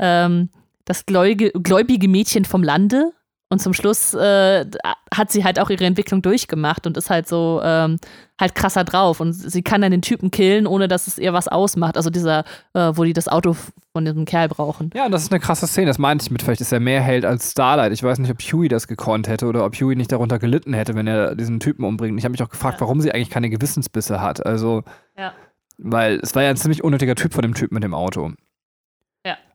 ähm, 0.00 0.48
das 0.84 1.06
gläubige 1.06 2.08
Mädchen 2.08 2.44
vom 2.44 2.64
Lande. 2.64 3.12
Und 3.50 3.60
zum 3.62 3.72
Schluss 3.72 4.12
äh, 4.12 4.66
hat 5.14 5.32
sie 5.32 5.42
halt 5.42 5.58
auch 5.58 5.70
ihre 5.70 5.84
Entwicklung 5.86 6.20
durchgemacht 6.20 6.86
und 6.86 6.98
ist 6.98 7.08
halt 7.08 7.26
so 7.26 7.62
ähm, 7.64 7.96
halt 8.38 8.54
krasser 8.54 8.84
drauf. 8.84 9.20
Und 9.20 9.32
sie 9.32 9.62
kann 9.62 9.80
dann 9.80 9.90
den 9.90 10.02
Typen 10.02 10.30
killen, 10.30 10.66
ohne 10.66 10.86
dass 10.86 11.06
es 11.06 11.18
ihr 11.18 11.32
was 11.32 11.48
ausmacht. 11.48 11.96
Also 11.96 12.10
dieser, 12.10 12.40
äh, 12.74 12.92
wo 12.94 13.04
die 13.04 13.14
das 13.14 13.26
Auto 13.26 13.56
von 13.92 14.04
diesem 14.04 14.26
Kerl 14.26 14.48
brauchen. 14.48 14.90
ja, 14.94 15.08
das 15.08 15.22
ist 15.22 15.32
eine 15.32 15.40
krasse 15.40 15.66
Szene. 15.66 15.86
Das 15.86 15.96
meinte 15.98 16.24
ich 16.24 16.30
mit, 16.30 16.42
vielleicht 16.42 16.60
ist 16.60 16.72
er 16.72 16.80
mehr 16.80 17.00
Held 17.00 17.24
als 17.24 17.52
Starlight. 17.52 17.92
Ich 17.92 18.02
weiß 18.02 18.18
nicht, 18.18 18.30
ob 18.30 18.38
Huey 18.40 18.68
das 18.68 18.86
gekonnt 18.86 19.28
hätte 19.28 19.46
oder 19.46 19.64
ob 19.64 19.74
Huey 19.76 19.96
nicht 19.96 20.12
darunter 20.12 20.38
gelitten 20.38 20.74
hätte, 20.74 20.94
wenn 20.94 21.06
er 21.06 21.34
diesen 21.34 21.58
Typen 21.58 21.84
umbringt. 21.86 22.18
Ich 22.18 22.24
habe 22.24 22.32
mich 22.32 22.42
auch 22.42 22.50
gefragt, 22.50 22.76
Ja. 22.76 22.80
warum 22.82 23.00
sie 23.00 23.12
eigentlich 23.12 23.30
keine 23.30 23.48
Gewissensbisse 23.48 24.20
hat. 24.20 24.44
Also, 24.44 24.82
Ja. 25.16 25.32
weil 25.78 26.20
es 26.22 26.34
war 26.34 26.42
ja 26.42 26.50
ein 26.50 26.56
ziemlich 26.58 26.84
unnötiger 26.84 27.14
Typ 27.14 27.32
von 27.32 27.40
dem 27.42 27.54
Typ 27.54 27.72
mit 27.72 27.82
dem 27.82 27.94
Auto. 27.94 28.32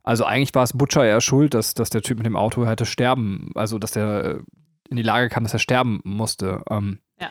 Ja. 0.04 0.10
Also 0.10 0.26
eigentlich 0.26 0.54
war 0.54 0.64
es 0.64 0.74
Butcher 0.74 1.06
eher 1.06 1.22
schuld, 1.22 1.54
dass, 1.54 1.74
dass 1.74 1.90
der 1.90 2.02
Typ 2.02 2.18
mit 2.18 2.26
dem 2.26 2.36
Auto 2.36 2.66
hätte 2.66 2.86
sterben, 2.86 3.52
also 3.56 3.80
dass 3.80 3.92
der 3.92 4.24
äh, 4.26 4.40
in 4.90 4.98
die 4.98 5.04
Lage 5.04 5.30
kam, 5.30 5.44
dass 5.44 5.54
er 5.54 5.60
sterben 5.60 6.02
musste. 6.04 6.62
Ähm, 6.70 7.00
Ja. 7.20 7.30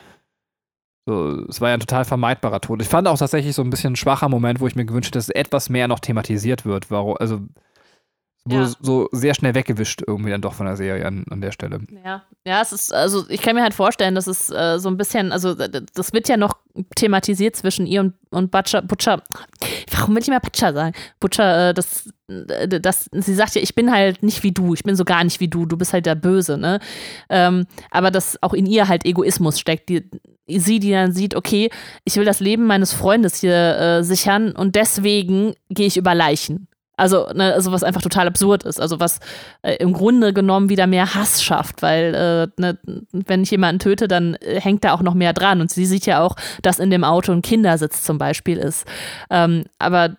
So, 1.07 1.45
es 1.49 1.61
war 1.61 1.69
ja 1.69 1.75
ein 1.75 1.81
total 1.81 2.05
vermeidbarer 2.05 2.61
Tod. 2.61 2.81
Ich 2.81 2.89
fand 2.89 3.09
auch 3.09 3.19
tatsächlich 3.19 3.55
so 3.55 3.63
ein 3.63 3.71
bisschen 3.71 3.95
ein 3.95 3.97
schwacher 3.97 4.29
Moment, 4.29 4.61
wo 4.61 4.67
ich 4.69 4.77
mir 4.77 4.85
gewünscht 4.85 5.09
hätte, 5.09 5.19
dass 5.19 5.29
etwas 5.31 5.69
mehr 5.69 5.89
noch 5.89 5.99
thematisiert 5.99 6.65
wird. 6.65 6.91
Warum, 6.91 7.17
also 7.19 7.41
wurde 8.45 8.65
Ja. 8.65 8.73
so 8.81 9.09
sehr 9.13 9.35
schnell 9.35 9.55
weggewischt 9.55 10.03
irgendwie 10.07 10.31
dann 10.31 10.41
doch 10.43 10.55
von 10.55 10.67
der 10.67 10.77
Serie 10.77 11.07
an, 11.07 11.25
an 11.31 11.41
der 11.41 11.53
Stelle. 11.53 11.81
Ja, 12.05 12.23
ja, 12.45 12.61
es 12.61 12.73
ist, 12.73 12.93
also 12.93 13.25
ich 13.29 13.41
kann 13.41 13.55
mir 13.55 13.63
halt 13.63 13.75
vorstellen, 13.75 14.15
dass 14.15 14.27
es 14.27 14.51
äh, 14.51 14.79
so 14.79 14.89
ein 14.89 14.97
bisschen, 14.97 15.31
also 15.33 15.55
das 15.55 16.13
wird 16.13 16.29
ja 16.29 16.37
noch 16.37 16.57
thematisiert 16.97 17.55
zwischen 17.55 17.87
ihr 17.87 18.01
und, 18.01 18.15
und 18.31 18.51
Butcher, 18.51 18.83
Butcher, 18.83 19.23
warum 19.93 20.15
will 20.15 20.23
ich 20.23 20.29
immer 20.29 20.41
Butcher 20.41 20.73
sagen? 20.73 20.95
Butcher, 21.21 21.69
äh, 21.71 21.75
das, 21.75 22.11
äh, 22.29 22.81
das, 22.81 23.09
sie 23.13 23.35
sagt 23.35 23.55
ja, 23.55 23.63
ich 23.63 23.75
bin 23.75 23.93
halt 23.93 24.23
nicht 24.23 24.43
wie 24.43 24.53
du, 24.53 24.75
ich 24.75 24.83
bin 24.83 24.97
so 24.97 25.05
gar 25.05 25.23
nicht 25.23 25.39
wie 25.39 25.49
du, 25.49 25.67
du 25.67 25.77
bist 25.77 25.93
halt 25.93 26.07
der 26.07 26.15
Böse, 26.17 26.59
ne? 26.59 26.81
Ähm, 27.29 27.67
aber 27.91 28.11
dass 28.11 28.43
auch 28.43 28.55
in 28.55 28.67
ihr 28.67 28.89
halt 28.89 29.05
Egoismus 29.05 29.61
steckt, 29.61 29.89
die, 29.89 30.09
sie, 30.49 30.81
die 30.81 30.91
dann 30.91 31.13
sieht, 31.13 31.37
okay, 31.37 31.71
ich 32.05 32.17
will 32.17 32.25
das 32.25 32.41
Leben 32.41 32.67
meines 32.67 32.93
Freundes 32.93 33.37
hier 33.37 33.79
äh, 33.79 34.03
sichern 34.03 34.53
und 34.53 34.75
deswegen 34.75 35.55
gehe 35.71 35.87
ich 35.87 35.97
über 35.97 36.15
Leichen. 36.15 36.67
Also, 36.97 37.27
ne, 37.35 37.55
also 37.55 37.73
was 37.73 37.83
einfach 37.83 38.03
total 38.03 38.27
absurd 38.27 38.65
ist. 38.65 38.81
Also 38.81 39.01
was 39.01 39.19
äh, 39.63 39.77
im 39.77 39.93
Grunde 39.93 40.33
genommen 40.33 40.69
wieder 40.69 40.87
mehr 40.87 41.15
Hass 41.15 41.43
schafft, 41.43 41.83
weil 41.83 42.15
äh, 42.15 42.61
ne, 42.61 42.79
wenn 43.13 43.43
ich 43.43 43.51
jemanden 43.51 43.79
töte, 43.79 44.09
dann 44.09 44.35
äh, 44.35 44.61
hängt 44.61 44.85
da 44.85 44.93
auch 44.93 45.03
noch 45.03 45.15
mehr 45.15 45.33
dran. 45.33 45.61
Und 45.61 45.71
sie 45.71 45.87
sieht 45.87 46.07
ja 46.07 46.21
auch, 46.21 46.37
dass 46.63 46.79
in 46.79 46.91
dem 46.91 47.05
Auto 47.05 47.33
ein 47.33 47.43
Kindersitz 47.43 48.03
zum 48.05 48.19
Beispiel 48.19 48.59
ist. 48.59 48.87
Ähm, 49.31 49.65
aber 49.79 50.17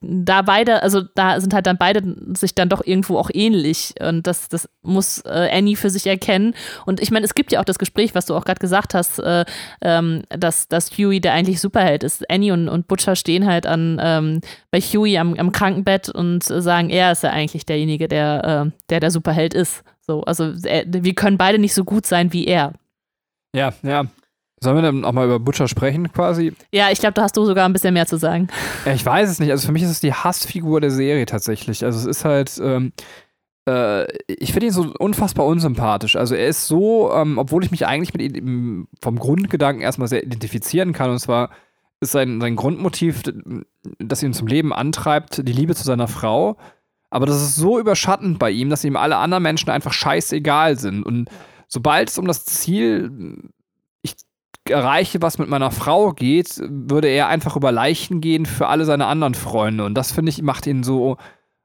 da 0.00 0.42
beide, 0.42 0.82
also 0.82 1.02
da 1.14 1.40
sind 1.40 1.54
halt 1.54 1.66
dann 1.66 1.78
beide 1.78 2.02
sich 2.36 2.54
dann 2.54 2.68
doch 2.68 2.84
irgendwo 2.84 3.18
auch 3.18 3.30
ähnlich 3.32 3.94
und 4.00 4.26
das, 4.26 4.48
das 4.48 4.68
muss 4.82 5.18
äh, 5.24 5.48
Annie 5.52 5.76
für 5.76 5.90
sich 5.90 6.06
erkennen. 6.06 6.54
Und 6.86 7.00
ich 7.00 7.10
meine, 7.10 7.24
es 7.24 7.34
gibt 7.34 7.52
ja 7.52 7.60
auch 7.60 7.64
das 7.64 7.78
Gespräch, 7.78 8.14
was 8.14 8.26
du 8.26 8.34
auch 8.34 8.44
gerade 8.44 8.60
gesagt 8.60 8.94
hast, 8.94 9.18
äh, 9.18 9.44
ähm, 9.80 10.22
dass, 10.28 10.68
dass 10.68 10.90
Huey 10.92 11.20
der 11.20 11.32
eigentlich 11.32 11.60
Superheld 11.60 12.02
ist. 12.04 12.28
Annie 12.30 12.52
und, 12.52 12.68
und 12.68 12.88
Butcher 12.88 13.16
stehen 13.16 13.46
halt 13.46 13.66
an 13.66 13.98
ähm, 14.02 14.40
bei 14.70 14.80
Huey 14.80 15.18
am, 15.18 15.34
am 15.34 15.52
Krankenbett 15.52 16.08
und 16.08 16.48
äh, 16.50 16.60
sagen, 16.60 16.90
er 16.90 17.12
ist 17.12 17.22
ja 17.22 17.30
eigentlich 17.30 17.66
derjenige, 17.66 18.08
der, 18.08 18.66
äh, 18.66 18.80
der 18.90 19.00
der 19.00 19.10
Superheld 19.10 19.54
ist. 19.54 19.82
So, 20.00 20.22
also 20.22 20.52
er, 20.64 20.84
wir 20.86 21.14
können 21.14 21.38
beide 21.38 21.58
nicht 21.58 21.74
so 21.74 21.84
gut 21.84 22.06
sein 22.06 22.32
wie 22.32 22.46
er. 22.46 22.72
Ja, 23.54 23.72
ja. 23.82 24.06
Sollen 24.62 24.76
wir 24.76 24.82
dann 24.82 25.04
auch 25.04 25.12
mal 25.12 25.26
über 25.26 25.40
Butcher 25.40 25.66
sprechen, 25.66 26.12
quasi? 26.12 26.52
Ja, 26.70 26.90
ich 26.92 27.00
glaube, 27.00 27.14
da 27.14 27.22
hast 27.22 27.36
du 27.36 27.44
sogar 27.44 27.64
ein 27.64 27.72
bisschen 27.72 27.94
mehr 27.94 28.06
zu 28.06 28.16
sagen. 28.16 28.46
Ja, 28.86 28.92
ich 28.92 29.04
weiß 29.04 29.28
es 29.28 29.40
nicht. 29.40 29.50
Also 29.50 29.66
für 29.66 29.72
mich 29.72 29.82
ist 29.82 29.90
es 29.90 29.98
die 29.98 30.14
Hassfigur 30.14 30.80
der 30.80 30.92
Serie 30.92 31.26
tatsächlich. 31.26 31.84
Also 31.84 31.98
es 31.98 32.04
ist 32.04 32.24
halt, 32.24 32.60
ähm, 32.62 32.92
äh, 33.68 34.04
ich 34.28 34.52
finde 34.52 34.66
ihn 34.66 34.72
so 34.72 34.94
unfassbar 35.00 35.46
unsympathisch. 35.46 36.14
Also 36.14 36.36
er 36.36 36.46
ist 36.46 36.68
so, 36.68 37.12
ähm, 37.12 37.38
obwohl 37.38 37.64
ich 37.64 37.72
mich 37.72 37.88
eigentlich 37.88 38.14
mit 38.14 38.36
ihm 38.36 38.86
vom 39.00 39.18
Grundgedanken 39.18 39.82
erstmal 39.82 40.06
sehr 40.06 40.22
identifizieren 40.22 40.92
kann. 40.92 41.10
Und 41.10 41.18
zwar 41.18 41.50
ist 41.98 42.12
sein, 42.12 42.40
sein 42.40 42.54
Grundmotiv, 42.54 43.22
das 43.98 44.22
ihn 44.22 44.32
zum 44.32 44.46
Leben 44.46 44.72
antreibt, 44.72 45.46
die 45.48 45.52
Liebe 45.52 45.74
zu 45.74 45.82
seiner 45.82 46.06
Frau. 46.06 46.56
Aber 47.10 47.26
das 47.26 47.42
ist 47.42 47.56
so 47.56 47.80
überschattend 47.80 48.38
bei 48.38 48.52
ihm, 48.52 48.70
dass 48.70 48.84
ihm 48.84 48.96
alle 48.96 49.16
anderen 49.16 49.42
Menschen 49.42 49.70
einfach 49.70 49.92
scheißegal 49.92 50.78
sind. 50.78 51.02
Und 51.02 51.28
sobald 51.66 52.10
es 52.10 52.18
um 52.18 52.28
das 52.28 52.44
Ziel, 52.44 53.40
erreiche, 54.68 55.22
was 55.22 55.38
mit 55.38 55.48
meiner 55.48 55.70
Frau 55.70 56.12
geht, 56.12 56.60
würde 56.68 57.08
er 57.08 57.28
einfach 57.28 57.56
über 57.56 57.72
Leichen 57.72 58.20
gehen 58.20 58.46
für 58.46 58.68
alle 58.68 58.84
seine 58.84 59.06
anderen 59.06 59.34
Freunde. 59.34 59.84
Und 59.84 59.94
das, 59.94 60.12
finde 60.12 60.30
ich, 60.30 60.42
macht 60.42 60.66
ihn 60.66 60.82
so, 60.82 61.16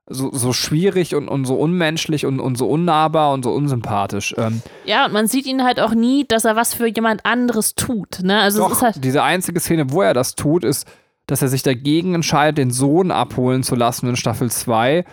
so, 0.10 0.32
so 0.34 0.54
schwierig 0.54 1.16
und, 1.16 1.28
und 1.28 1.46
so 1.46 1.56
unmenschlich 1.56 2.26
und, 2.26 2.40
und 2.40 2.58
so 2.58 2.68
unnahbar 2.68 3.34
und 3.34 3.44
so 3.44 3.52
unsympathisch. 3.52 4.34
Ähm, 4.38 4.62
Ja, 4.86 5.06
und 5.06 5.14
man 5.14 5.28
sieht 5.28 5.46
ihn 5.46 5.64
halt 5.64 5.80
auch 5.80 5.94
nie, 5.94 6.26
dass 6.26 6.46
er 6.46 6.56
was 6.56 6.74
für 6.74 6.88
jemand 6.88 7.26
anderes 7.26 7.76
tut. 7.76 8.20
Ne? 8.24 8.40
Also 8.40 8.60
doch, 8.60 8.72
ist 8.72 8.82
halt. 8.82 9.04
diese 9.04 9.24
einzige 9.24 9.60
Szene, 9.60 9.92
wo 9.92 10.02
er 10.02 10.14
das 10.14 10.36
tut, 10.36 10.64
ist, 10.64 10.88
dass 11.28 11.42
er 11.42 11.50
sich 11.50 11.62
dagegen 11.62 12.16
entscheidet, 12.16 12.58
den 12.58 12.72
Sohn 12.72 13.12
abholen 13.12 13.64
zu 13.64 13.76
lassen 13.76 14.08
in 14.08 14.16
Staffel 14.16 14.50
2, 14.50 15.04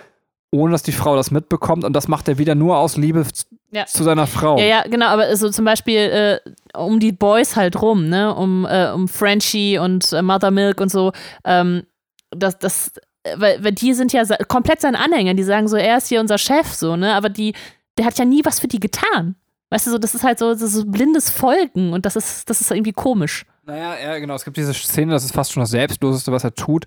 ohne 0.52 0.72
dass 0.72 0.84
die 0.84 0.92
Frau 0.92 1.16
das 1.16 1.32
mitbekommt. 1.32 1.84
Und 1.84 1.92
das 1.92 2.06
macht 2.06 2.28
er 2.28 2.38
wieder 2.38 2.54
nur 2.54 2.78
aus 2.78 2.96
Liebe 2.96 3.26
Ja. 3.74 3.86
zu 3.86 4.04
seiner 4.04 4.26
Frau. 4.26 4.58
Ja, 4.58 4.64
ja, 4.64 4.82
genau, 4.82 5.06
aber 5.06 5.34
so 5.36 5.50
zum 5.50 5.64
Beispiel 5.64 5.98
äh, 5.98 6.78
um 6.78 7.00
die 7.00 7.12
Boys 7.12 7.56
halt 7.56 7.80
rum, 7.80 8.08
ne, 8.08 8.34
um, 8.34 8.64
äh, 8.66 8.90
um 8.90 9.08
Frenchie 9.08 9.78
und 9.78 10.12
äh, 10.12 10.22
Mother 10.22 10.50
Milk 10.50 10.80
und 10.80 10.90
so, 10.90 11.12
ähm, 11.44 11.82
das, 12.30 12.58
das, 12.58 12.92
äh, 13.24 13.34
weil, 13.36 13.64
weil 13.64 13.72
die 13.72 13.92
sind 13.94 14.12
ja 14.12 14.24
komplett 14.46 14.80
seine 14.80 14.98
Anhänger, 15.00 15.34
die 15.34 15.42
sagen 15.42 15.66
so, 15.66 15.76
er 15.76 15.96
ist 15.98 16.08
hier 16.08 16.20
unser 16.20 16.38
Chef, 16.38 16.68
so, 16.72 16.94
ne, 16.94 17.14
aber 17.14 17.28
die, 17.28 17.54
der 17.98 18.06
hat 18.06 18.18
ja 18.18 18.24
nie 18.24 18.44
was 18.44 18.60
für 18.60 18.68
die 18.68 18.80
getan. 18.80 19.34
Weißt 19.70 19.88
du, 19.88 19.90
so, 19.90 19.98
das 19.98 20.14
ist 20.14 20.22
halt 20.22 20.38
so, 20.38 20.52
das 20.52 20.62
ist 20.62 20.74
so 20.74 20.84
blindes 20.86 21.30
Folgen 21.30 21.92
und 21.92 22.06
das 22.06 22.14
ist, 22.14 22.48
das 22.48 22.60
ist 22.60 22.70
irgendwie 22.70 22.92
komisch. 22.92 23.44
Naja, 23.66 23.96
ja, 24.00 24.18
genau. 24.18 24.34
Es 24.34 24.44
gibt 24.44 24.56
diese 24.56 24.72
Szene, 24.74 25.12
das 25.12 25.24
ist 25.24 25.34
fast 25.34 25.52
schon 25.52 25.62
das 25.62 25.70
Selbstloseste, 25.70 26.30
was 26.30 26.44
er 26.44 26.54
tut, 26.54 26.86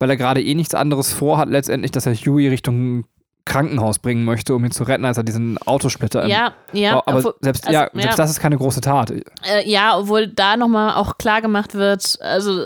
weil 0.00 0.10
er 0.10 0.16
gerade 0.16 0.42
eh 0.42 0.54
nichts 0.54 0.74
anderes 0.74 1.12
vorhat, 1.12 1.48
letztendlich, 1.48 1.92
dass 1.92 2.06
er 2.06 2.14
Huey 2.14 2.48
Richtung 2.48 3.04
Krankenhaus 3.46 3.98
bringen 3.98 4.24
möchte, 4.24 4.54
um 4.54 4.64
ihn 4.64 4.70
zu 4.70 4.84
retten, 4.84 5.04
als 5.04 5.18
er 5.18 5.22
diesen 5.22 5.58
Autosplitter 5.58 6.26
Ja, 6.26 6.54
ja. 6.72 7.02
aber 7.04 7.18
obwohl- 7.18 7.34
selbst, 7.42 7.66
also, 7.66 7.78
ja, 7.78 7.90
selbst 7.92 8.10
ja. 8.10 8.16
das 8.16 8.30
ist 8.30 8.40
keine 8.40 8.56
große 8.56 8.80
Tat. 8.80 9.10
Äh, 9.10 9.22
ja, 9.66 9.98
obwohl 9.98 10.28
da 10.28 10.56
nochmal 10.56 10.94
auch 10.94 11.18
klar 11.18 11.42
gemacht 11.42 11.74
wird, 11.74 12.18
also 12.22 12.58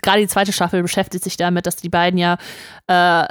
gerade 0.00 0.20
die 0.20 0.28
zweite 0.28 0.52
Staffel 0.52 0.82
beschäftigt 0.82 1.24
sich 1.24 1.36
damit, 1.36 1.66
dass 1.66 1.76
die 1.76 1.90
beiden 1.90 2.18
ja 2.18 2.38
äh, 2.86 3.26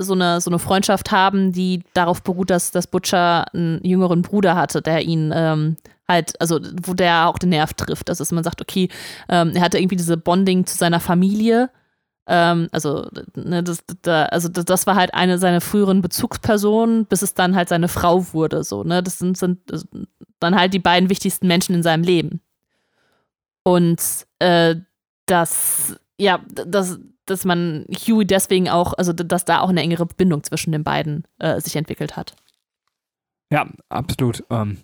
so, 0.00 0.14
eine, 0.14 0.40
so 0.40 0.50
eine 0.50 0.58
Freundschaft 0.58 1.12
haben, 1.12 1.52
die 1.52 1.84
darauf 1.94 2.22
beruht, 2.22 2.50
dass, 2.50 2.72
dass 2.72 2.88
Butcher 2.88 3.46
einen 3.54 3.80
jüngeren 3.84 4.22
Bruder 4.22 4.56
hatte, 4.56 4.82
der 4.82 5.02
ihn 5.02 5.32
ähm, 5.34 5.76
halt, 6.08 6.40
also 6.40 6.58
wo 6.82 6.94
der 6.94 7.28
auch 7.28 7.38
den 7.38 7.50
Nerv 7.50 7.74
trifft. 7.74 8.10
Also 8.10 8.22
dass 8.22 8.32
man 8.32 8.42
sagt, 8.42 8.60
okay, 8.60 8.88
ähm, 9.28 9.52
er 9.54 9.62
hatte 9.62 9.78
irgendwie 9.78 9.96
diese 9.96 10.16
Bonding 10.16 10.66
zu 10.66 10.76
seiner 10.76 10.98
Familie. 11.00 11.70
Ähm, 12.26 12.68
also, 12.72 13.08
ne, 13.34 13.62
das, 13.62 13.84
da, 14.02 14.24
also 14.26 14.48
das, 14.48 14.86
war 14.86 14.94
halt 14.94 15.14
eine 15.14 15.38
seiner 15.38 15.60
früheren 15.60 16.00
Bezugspersonen, 16.00 17.06
bis 17.06 17.22
es 17.22 17.34
dann 17.34 17.56
halt 17.56 17.68
seine 17.68 17.88
Frau 17.88 18.32
wurde. 18.32 18.62
So, 18.64 18.84
ne? 18.84 19.02
Das 19.02 19.18
sind, 19.18 19.36
sind 19.36 19.60
dann 20.38 20.54
halt 20.54 20.74
die 20.74 20.78
beiden 20.78 21.10
wichtigsten 21.10 21.46
Menschen 21.46 21.74
in 21.74 21.82
seinem 21.82 22.04
Leben. 22.04 22.40
Und 23.62 24.00
äh, 24.38 24.76
dass, 25.26 25.96
ja, 26.18 26.40
dass, 26.48 26.98
dass 27.26 27.44
man 27.44 27.86
Huey 27.90 28.26
deswegen 28.26 28.68
auch, 28.68 28.94
also 28.94 29.12
dass 29.12 29.44
da 29.44 29.60
auch 29.60 29.68
eine 29.68 29.82
engere 29.82 30.06
Bindung 30.06 30.42
zwischen 30.42 30.72
den 30.72 30.84
beiden 30.84 31.24
äh, 31.38 31.60
sich 31.60 31.76
entwickelt 31.76 32.16
hat. 32.16 32.34
Ja, 33.52 33.68
absolut. 33.88 34.44
Ähm, 34.50 34.78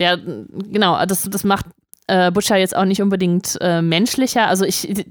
ja, 0.00 0.16
genau, 0.16 1.04
das, 1.04 1.28
das 1.28 1.44
macht 1.44 1.66
äh, 2.10 2.30
Butcher 2.32 2.56
jetzt 2.56 2.76
auch 2.76 2.84
nicht 2.84 3.00
unbedingt 3.00 3.56
äh, 3.60 3.82
menschlicher. 3.82 4.48
Also 4.48 4.64
ich, 4.64 5.06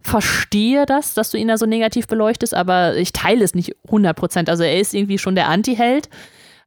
verstehe 0.00 0.86
das, 0.86 1.14
dass 1.14 1.30
du 1.30 1.38
ihn 1.38 1.48
da 1.48 1.56
so 1.56 1.66
negativ 1.66 2.06
beleuchtest, 2.06 2.54
aber 2.54 2.96
ich 2.96 3.12
teile 3.12 3.44
es 3.44 3.54
nicht 3.54 3.74
100 3.86 4.16
Prozent. 4.16 4.48
Also 4.50 4.62
er 4.62 4.78
ist 4.78 4.94
irgendwie 4.94 5.18
schon 5.18 5.34
der 5.34 5.48
Anti-Held, 5.48 6.08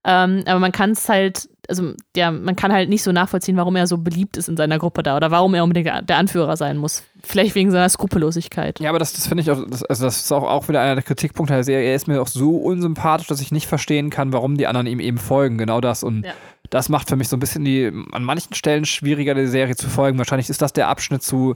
ähm, 0.04 0.44
aber 0.46 0.60
man 0.60 0.72
kann 0.72 0.92
es 0.92 1.08
halt, 1.10 1.50
also 1.68 1.94
ja, 2.16 2.32
man 2.32 2.56
kann 2.56 2.72
halt 2.72 2.90
nicht 2.90 3.04
so 3.04 3.12
nachvollziehen, 3.12 3.58
warum 3.58 3.76
er 3.76 3.88
so 3.88 3.98
beliebt 3.98 4.38
ist 4.38 4.48
in 4.48 4.58
seiner 4.58 4.80
Gruppe 4.80 5.04
da 5.04 5.18
oder 5.18 5.32
warum 5.32 5.54
er 5.54 5.64
unbedingt 5.64 6.10
der 6.10 6.18
Anführer 6.18 6.56
sein 6.56 6.78
muss. 6.78 7.04
Vielleicht 7.24 7.56
wegen 7.56 7.72
seiner 7.72 7.90
Skrupellosigkeit. 7.90 8.80
Ja, 8.80 8.90
aber 8.90 9.00
das, 9.00 9.14
das 9.14 9.28
finde 9.28 9.42
ich 9.42 9.52
auch, 9.52 9.64
das, 9.68 9.84
also 9.84 10.06
das 10.06 10.18
ist 10.18 10.32
auch, 10.32 10.44
auch 10.44 10.70
wieder 10.70 10.82
einer 10.82 10.96
der 10.96 11.04
Kritikpunkte 11.04 11.54
der 11.54 11.64
Serie. 11.64 11.90
Er 11.90 11.96
ist 11.96 12.08
mir 12.08 12.22
auch 12.22 12.28
so 12.28 12.56
unsympathisch, 12.56 13.28
dass 13.28 13.42
ich 13.42 13.52
nicht 13.52 13.68
verstehen 13.68 14.10
kann, 14.10 14.32
warum 14.32 14.58
die 14.58 14.66
anderen 14.66 14.88
ihm 14.88 15.00
eben 15.00 15.18
folgen. 15.18 15.58
Genau 15.58 15.82
das. 15.82 16.04
Und 16.04 16.26
Ja. 16.26 16.34
Das 16.70 16.90
macht 16.90 17.10
für 17.10 17.16
mich 17.16 17.30
so 17.30 17.36
ein 17.38 17.40
bisschen 17.40 17.66
die, 17.66 17.92
an 18.12 18.24
manchen 18.24 18.54
Stellen 18.54 18.86
schwieriger, 18.86 19.34
der 19.36 19.48
Serie 19.48 19.76
zu 19.76 19.90
folgen. 19.90 20.18
Wahrscheinlich 20.18 20.50
ist 20.50 20.62
das 20.62 20.74
der 20.74 20.88
Abschnitt 20.88 21.24
zu 21.24 21.56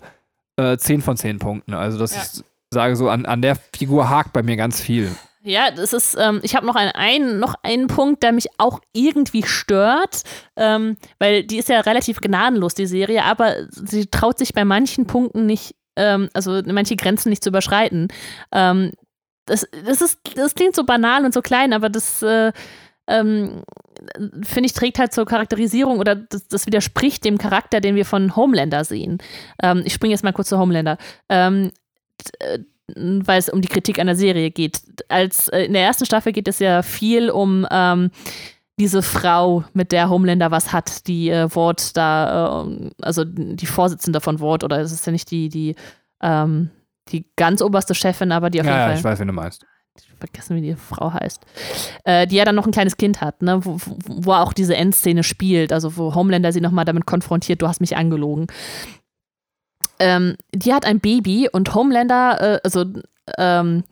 äh, 0.57 0.77
10 0.77 1.01
von 1.01 1.17
10 1.17 1.39
Punkten. 1.39 1.73
Also, 1.73 1.97
dass 1.97 2.15
Ja. 2.15 2.21
ich 2.23 2.43
sage, 2.73 2.95
so 2.95 3.09
an, 3.09 3.25
an 3.25 3.41
der 3.41 3.55
Figur 3.75 4.09
hakt 4.09 4.33
bei 4.33 4.43
mir 4.43 4.55
ganz 4.57 4.81
viel. 4.81 5.09
Ja, 5.43 5.71
das 5.71 5.91
ist, 5.91 6.15
ähm, 6.19 6.39
ich 6.43 6.55
habe 6.55 6.67
noch 6.67 6.75
einen, 6.75 6.91
einen, 6.91 7.39
noch 7.39 7.55
einen 7.63 7.87
Punkt, 7.87 8.21
der 8.21 8.31
mich 8.31 8.47
auch 8.59 8.79
irgendwie 8.93 9.41
stört, 9.43 10.21
ähm, 10.55 10.97
weil 11.17 11.43
die 11.43 11.57
ist 11.57 11.67
ja 11.67 11.79
relativ 11.79 12.21
gnadenlos, 12.21 12.75
die 12.75 12.85
Serie, 12.85 13.23
aber 13.25 13.55
sie 13.71 14.05
traut 14.05 14.37
sich 14.37 14.53
bei 14.53 14.65
manchen 14.65 15.07
Punkten 15.07 15.47
nicht, 15.47 15.73
ähm, 15.95 16.29
also 16.33 16.61
manche 16.67 16.95
Grenzen 16.95 17.29
nicht 17.29 17.43
zu 17.43 17.49
überschreiten. 17.49 18.09
Ähm, 18.51 18.91
das, 19.47 19.67
das, 19.83 20.01
ist, 20.01 20.19
das 20.35 20.53
klingt 20.53 20.75
so 20.75 20.83
banal 20.83 21.25
und 21.25 21.33
so 21.33 21.41
klein, 21.41 21.73
aber 21.73 21.89
das 21.89 22.21
äh, 22.21 22.51
ähm, 23.07 23.63
finde 24.43 24.67
ich, 24.67 24.73
trägt 24.73 24.99
halt 24.99 25.13
zur 25.13 25.25
Charakterisierung 25.25 25.99
oder 25.99 26.15
das, 26.15 26.47
das 26.47 26.65
widerspricht 26.65 27.25
dem 27.25 27.37
Charakter, 27.37 27.81
den 27.81 27.95
wir 27.95 28.05
von 28.05 28.35
Homelander 28.35 28.83
sehen. 28.85 29.19
Ähm, 29.61 29.81
ich 29.85 29.93
springe 29.93 30.13
jetzt 30.13 30.23
mal 30.23 30.33
kurz 30.33 30.49
zu 30.49 30.57
Homelander. 30.57 30.97
Ähm, 31.29 31.71
äh, 32.39 32.59
weil 32.95 33.39
es 33.39 33.49
um 33.49 33.61
die 33.61 33.67
Kritik 33.67 33.99
an 33.99 34.07
der 34.07 34.15
Serie 34.15 34.51
geht. 34.51 34.81
Als 35.07 35.47
äh, 35.49 35.63
in 35.63 35.73
der 35.73 35.83
ersten 35.83 36.05
Staffel 36.05 36.33
geht 36.33 36.47
es 36.47 36.59
ja 36.59 36.81
viel 36.81 37.29
um 37.29 37.65
ähm, 37.71 38.11
diese 38.79 39.01
Frau, 39.01 39.63
mit 39.73 39.91
der 39.91 40.09
Homelander 40.09 40.51
was 40.51 40.73
hat, 40.73 41.07
die 41.07 41.29
äh, 41.29 41.53
Wort 41.55 41.95
da, 41.95 42.65
äh, 42.65 42.89
also 43.01 43.23
die 43.25 43.65
Vorsitzende 43.65 44.21
von 44.21 44.39
Wort, 44.39 44.63
oder 44.63 44.79
es 44.79 44.91
ist 44.91 45.05
ja 45.05 45.11
nicht 45.11 45.29
die, 45.31 45.49
die, 45.49 45.75
ähm, 46.21 46.69
die 47.09 47.25
ganz 47.35 47.61
oberste 47.61 47.93
Chefin, 47.93 48.31
aber 48.31 48.49
die 48.49 48.61
auf 48.61 48.65
Ja, 48.65 48.73
jeden 48.73 48.81
ja, 48.81 48.87
Fall 48.87 48.97
ich 48.97 49.03
weiß, 49.03 49.19
wen 49.19 49.27
du 49.27 49.33
meinst. 49.33 49.65
Vergessen, 50.21 50.55
wie 50.55 50.61
die 50.61 50.75
Frau 50.75 51.11
heißt, 51.13 51.41
äh, 52.05 52.25
die 52.27 52.37
ja 52.37 52.45
dann 52.45 52.55
noch 52.55 52.65
ein 52.65 52.71
kleines 52.71 52.95
Kind 52.95 53.19
hat, 53.19 53.41
ne, 53.41 53.65
wo, 53.65 53.73
wo- 53.85 53.97
wo 54.05 54.31
auch 54.33 54.53
diese 54.53 54.75
Endszene 54.75 55.23
spielt, 55.23 55.73
also 55.73 55.97
wo 55.97 56.15
Homelander 56.15 56.53
sie 56.53 56.61
nochmal 56.61 56.85
damit 56.85 57.05
konfrontiert, 57.05 57.61
du 57.61 57.67
hast 57.67 57.81
mich 57.81 57.97
angelogen. 57.97 58.47
Ähm, 59.99 60.35
die 60.53 60.73
hat 60.73 60.85
ein 60.85 60.99
Baby 60.99 61.47
und 61.51 61.75
Homelander, 61.75 62.55
äh, 62.55 62.59
also 62.63 62.85
ähm, 63.37 63.83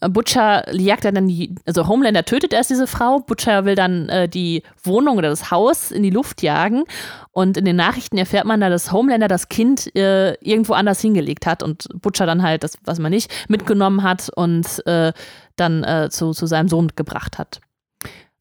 Butcher 0.00 0.74
jagt 0.74 1.04
dann 1.04 1.28
die, 1.28 1.54
also 1.66 1.86
Homelander 1.86 2.24
tötet 2.24 2.54
erst 2.54 2.70
diese 2.70 2.86
Frau, 2.86 3.20
Butcher 3.20 3.66
will 3.66 3.74
dann 3.74 4.08
äh, 4.08 4.26
die 4.28 4.62
Wohnung 4.82 5.18
oder 5.18 5.28
das 5.28 5.50
Haus 5.50 5.90
in 5.90 6.02
die 6.02 6.10
Luft 6.10 6.42
jagen 6.42 6.84
und 7.30 7.58
in 7.58 7.66
den 7.66 7.76
Nachrichten 7.76 8.16
erfährt 8.16 8.46
man 8.46 8.60
da, 8.60 8.70
dass 8.70 8.90
Homelander 8.90 9.28
das 9.28 9.50
Kind 9.50 9.94
äh, 9.94 10.32
irgendwo 10.42 10.72
anders 10.72 11.00
hingelegt 11.02 11.44
hat 11.46 11.62
und 11.62 11.88
Butcher 12.00 12.24
dann 12.24 12.42
halt, 12.42 12.64
das 12.64 12.78
was 12.84 12.98
man 12.98 13.12
nicht, 13.12 13.30
mitgenommen 13.50 14.02
hat 14.02 14.30
und 14.34 14.66
äh, 14.86 15.12
dann 15.60 15.84
äh, 15.84 16.08
zu, 16.10 16.32
zu 16.32 16.46
seinem 16.46 16.68
Sohn 16.68 16.88
gebracht 16.96 17.38
hat. 17.38 17.60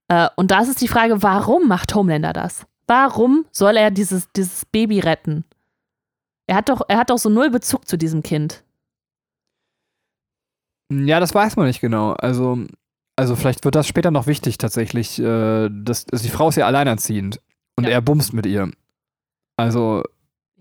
Äh, 0.08 0.30
und 0.36 0.52
da 0.52 0.62
ist 0.62 0.70
es 0.70 0.76
die 0.76 0.88
Frage, 0.88 1.22
warum 1.22 1.68
macht 1.68 1.94
Homelander 1.94 2.34
das? 2.34 2.66
Warum 2.88 3.46
soll 3.52 3.78
er 3.78 3.92
dieses, 3.92 4.32
dieses 4.32 4.66
Baby 4.66 5.00
retten? 5.00 5.44
Er 6.48 6.56
hat, 6.56 6.70
doch, 6.70 6.82
er 6.88 6.98
hat 6.98 7.12
doch 7.12 7.20
so 7.20 7.30
null 7.30 7.52
Bezug 7.52 7.88
zu 7.88 7.98
diesem 7.98 8.24
Kind. 8.24 8.64
Ja, 10.92 11.20
das 11.20 11.36
weiß 11.36 11.56
man 11.56 11.68
nicht 11.68 11.82
genau. 11.82 12.14
Also, 12.14 12.58
also 13.16 13.36
vielleicht 13.36 13.64
wird 13.64 13.76
das 13.76 13.88
später 13.88 14.10
noch 14.10 14.26
wichtig 14.26 14.58
tatsächlich. 14.58 15.20
Äh, 15.20 15.70
das, 15.72 16.08
also 16.12 16.24
die 16.24 16.32
Frau 16.32 16.50
ist 16.50 16.56
ja 16.56 16.66
alleinerziehend 16.66 17.40
und 17.78 17.84
Ja. 17.84 17.92
er 17.92 18.02
bumst 18.02 18.34
mit 18.34 18.46
ihr. 18.48 18.72
Also, 19.58 20.04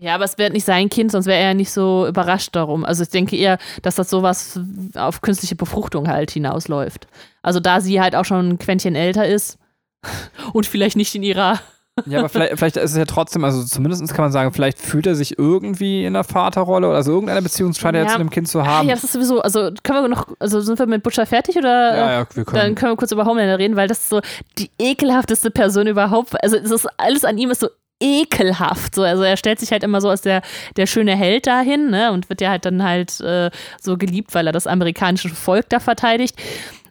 Ja, 0.01 0.15
aber 0.15 0.23
es 0.23 0.37
wäre 0.37 0.51
nicht 0.51 0.65
sein 0.65 0.87
Kind, 0.89 1.11
sonst 1.11 1.25
wäre 1.25 1.39
er 1.41 1.53
nicht 1.53 1.71
so 1.71 2.07
überrascht 2.07 2.55
darum. 2.55 2.85
Also 2.85 3.03
ich 3.03 3.09
denke 3.09 3.35
eher, 3.35 3.57
dass 3.81 3.95
das 3.95 4.09
sowas 4.09 4.57
auf 4.95 5.19
künstliche 5.21 5.55
Befruchtung 5.55 6.07
halt 6.07 6.31
hinausläuft. 6.31 7.07
Also 7.43 7.59
da 7.59 7.81
sie 7.81 7.99
halt 7.99 8.15
auch 8.15 8.23
schon 8.25 8.49
ein 8.49 8.59
Quäntchen 8.59 8.95
älter 8.95 9.27
ist 9.27 9.57
und 10.53 10.65
vielleicht 10.65 10.95
nicht 10.95 11.13
in 11.15 11.23
ihrer 11.23 11.59
ja, 12.05 12.19
aber 12.19 12.29
vielleicht, 12.29 12.57
vielleicht 12.57 12.77
ist 12.77 12.91
es 12.91 12.97
ja 12.97 13.03
trotzdem, 13.03 13.43
also 13.43 13.61
zumindest 13.61 14.07
kann 14.13 14.23
man 14.23 14.31
sagen, 14.31 14.53
vielleicht 14.53 14.79
fühlt 14.79 15.05
er 15.05 15.15
sich 15.15 15.37
irgendwie 15.37 16.05
in 16.05 16.15
einer 16.15 16.23
Vaterrolle 16.23 16.87
oder 16.87 16.95
also 16.95 17.11
irgendeine 17.11 17.41
Beziehung 17.41 17.73
scheint 17.73 17.97
er 17.97 18.03
Ja. 18.03 18.09
zu 18.09 18.19
dem 18.19 18.29
Kind 18.29 18.47
zu 18.47 18.65
haben. 18.65 18.87
ja, 18.87 18.95
das 18.95 19.03
ist 19.03 19.11
sowieso, 19.11 19.41
also 19.41 19.71
können 19.83 20.03
wir 20.03 20.07
noch, 20.07 20.27
also 20.39 20.61
sind 20.61 20.79
wir 20.79 20.85
mit 20.85 21.03
Butcher 21.03 21.25
fertig 21.25 21.57
oder? 21.57 21.97
ja, 21.97 22.11
ja, 22.21 22.27
wir 22.33 22.43
Dann 22.45 22.53
können. 22.53 22.75
können 22.75 22.91
wir 22.93 22.95
kurz 22.95 23.11
über 23.11 23.25
Homelander 23.25 23.59
reden, 23.59 23.75
weil 23.75 23.89
das 23.89 23.99
ist 23.99 24.09
so 24.09 24.21
die 24.57 24.69
ekelhafteste 24.79 25.51
Person 25.51 25.87
überhaupt. 25.87 26.41
Also 26.41 26.55
es 26.55 26.71
ist 26.71 26.87
alles 26.97 27.25
an 27.25 27.37
ihm 27.37 27.51
ist 27.51 27.59
so 27.59 27.67
ekelhaft. 27.99 28.95
So, 28.95 29.03
also 29.03 29.23
er 29.23 29.37
stellt 29.37 29.59
sich 29.59 29.71
halt 29.71 29.83
immer 29.83 30.01
so 30.01 30.09
als 30.09 30.21
der, 30.21 30.41
der 30.77 30.85
schöne 30.85 31.15
Held 31.15 31.47
dahin, 31.47 31.89
ne? 31.89 32.11
Und 32.11 32.29
wird 32.29 32.41
ja 32.41 32.49
halt 32.49 32.65
dann 32.65 32.83
halt 32.83 33.19
äh, 33.21 33.51
so 33.81 33.97
geliebt, 33.97 34.33
weil 34.33 34.47
er 34.47 34.53
das 34.53 34.67
amerikanische 34.67 35.29
Volk 35.29 35.69
da 35.69 35.79
verteidigt. 35.79 36.35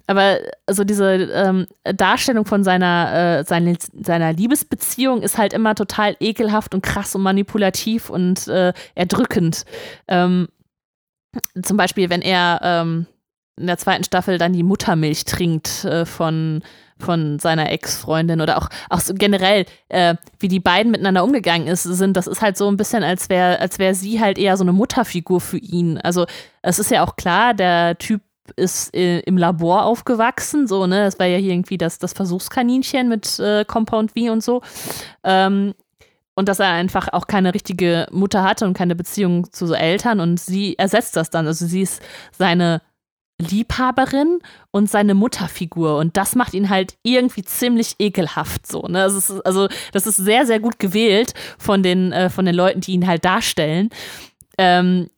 Aber 0.06 0.38
also 0.66 0.84
diese 0.84 1.04
ähm, 1.34 1.66
Darstellung 1.84 2.46
von 2.46 2.64
seiner, 2.64 3.40
äh, 3.40 3.44
seine, 3.44 3.76
seiner 3.92 4.32
Liebesbeziehung 4.32 5.20
ist 5.20 5.36
halt 5.36 5.52
immer 5.52 5.74
total 5.74 6.16
ekelhaft 6.18 6.74
und 6.74 6.82
krass 6.82 7.14
und 7.14 7.22
manipulativ 7.22 8.08
und 8.08 8.48
äh, 8.48 8.72
erdrückend. 8.94 9.66
Ähm, 10.08 10.48
zum 11.62 11.76
Beispiel, 11.76 12.08
wenn 12.08 12.22
er 12.22 12.60
ähm, 12.62 13.06
in 13.58 13.66
der 13.66 13.76
zweiten 13.76 14.04
Staffel 14.04 14.38
dann 14.38 14.54
die 14.54 14.62
Muttermilch 14.62 15.26
trinkt 15.26 15.84
äh, 15.84 16.06
von, 16.06 16.62
von 16.98 17.38
seiner 17.38 17.70
Ex-Freundin 17.70 18.40
oder 18.40 18.58
auch, 18.58 18.68
auch 18.90 19.00
so 19.00 19.14
generell, 19.14 19.66
äh, 19.88 20.14
wie 20.38 20.48
die 20.48 20.60
beiden 20.60 20.92
miteinander 20.92 21.24
umgegangen 21.24 21.68
ist, 21.68 21.82
sind, 21.84 22.16
das 22.16 22.26
ist 22.26 22.42
halt 22.42 22.56
so 22.56 22.68
ein 22.68 22.76
bisschen, 22.76 23.02
als 23.02 23.28
wäre 23.28 23.58
als 23.60 23.78
wär 23.78 23.94
sie 23.94 24.20
halt 24.20 24.38
eher 24.38 24.56
so 24.56 24.64
eine 24.64 24.72
Mutterfigur 24.72 25.40
für 25.40 25.58
ihn. 25.58 25.98
Also 25.98 26.26
es 26.62 26.78
ist 26.78 26.90
ja 26.90 27.04
auch 27.04 27.16
klar, 27.16 27.54
der 27.54 27.98
Typ 27.98 28.22
ist 28.56 28.94
äh, 28.94 29.20
im 29.20 29.36
Labor 29.36 29.84
aufgewachsen, 29.84 30.66
so, 30.66 30.86
ne? 30.86 31.04
Das 31.04 31.18
war 31.18 31.26
ja 31.26 31.38
hier 31.38 31.52
irgendwie 31.52 31.78
das, 31.78 31.98
das 31.98 32.12
Versuchskaninchen 32.12 33.08
mit 33.08 33.38
äh, 33.38 33.64
Compound 33.64 34.12
V 34.12 34.32
und 34.32 34.42
so. 34.42 34.62
Ähm, 35.24 35.74
und 36.34 36.48
dass 36.48 36.60
er 36.60 36.68
einfach 36.68 37.08
auch 37.12 37.26
keine 37.26 37.52
richtige 37.52 38.06
Mutter 38.12 38.44
hatte 38.44 38.64
und 38.64 38.74
keine 38.74 38.94
Beziehung 38.94 39.52
zu 39.52 39.66
so 39.66 39.74
Eltern 39.74 40.20
und 40.20 40.38
sie 40.38 40.78
ersetzt 40.78 41.16
das 41.16 41.30
dann. 41.30 41.48
Also 41.48 41.66
sie 41.66 41.82
ist 41.82 42.00
seine 42.30 42.80
Liebhaberin 43.40 44.40
und 44.72 44.90
seine 44.90 45.14
Mutterfigur 45.14 45.98
und 45.98 46.16
das 46.16 46.34
macht 46.34 46.54
ihn 46.54 46.68
halt 46.68 46.96
irgendwie 47.02 47.44
ziemlich 47.44 47.94
ekelhaft 47.98 48.66
so. 48.66 48.82
Ne? 48.82 48.98
Das 48.98 49.14
ist, 49.14 49.30
also 49.46 49.68
das 49.92 50.06
ist 50.06 50.16
sehr, 50.16 50.44
sehr 50.44 50.58
gut 50.60 50.78
gewählt 50.78 51.34
von 51.58 51.82
den, 51.82 52.12
äh, 52.12 52.30
von 52.30 52.44
den 52.44 52.54
Leuten, 52.54 52.80
die 52.80 52.92
ihn 52.92 53.06
halt 53.06 53.24
darstellen. 53.24 53.90
Ähm, 54.58 55.08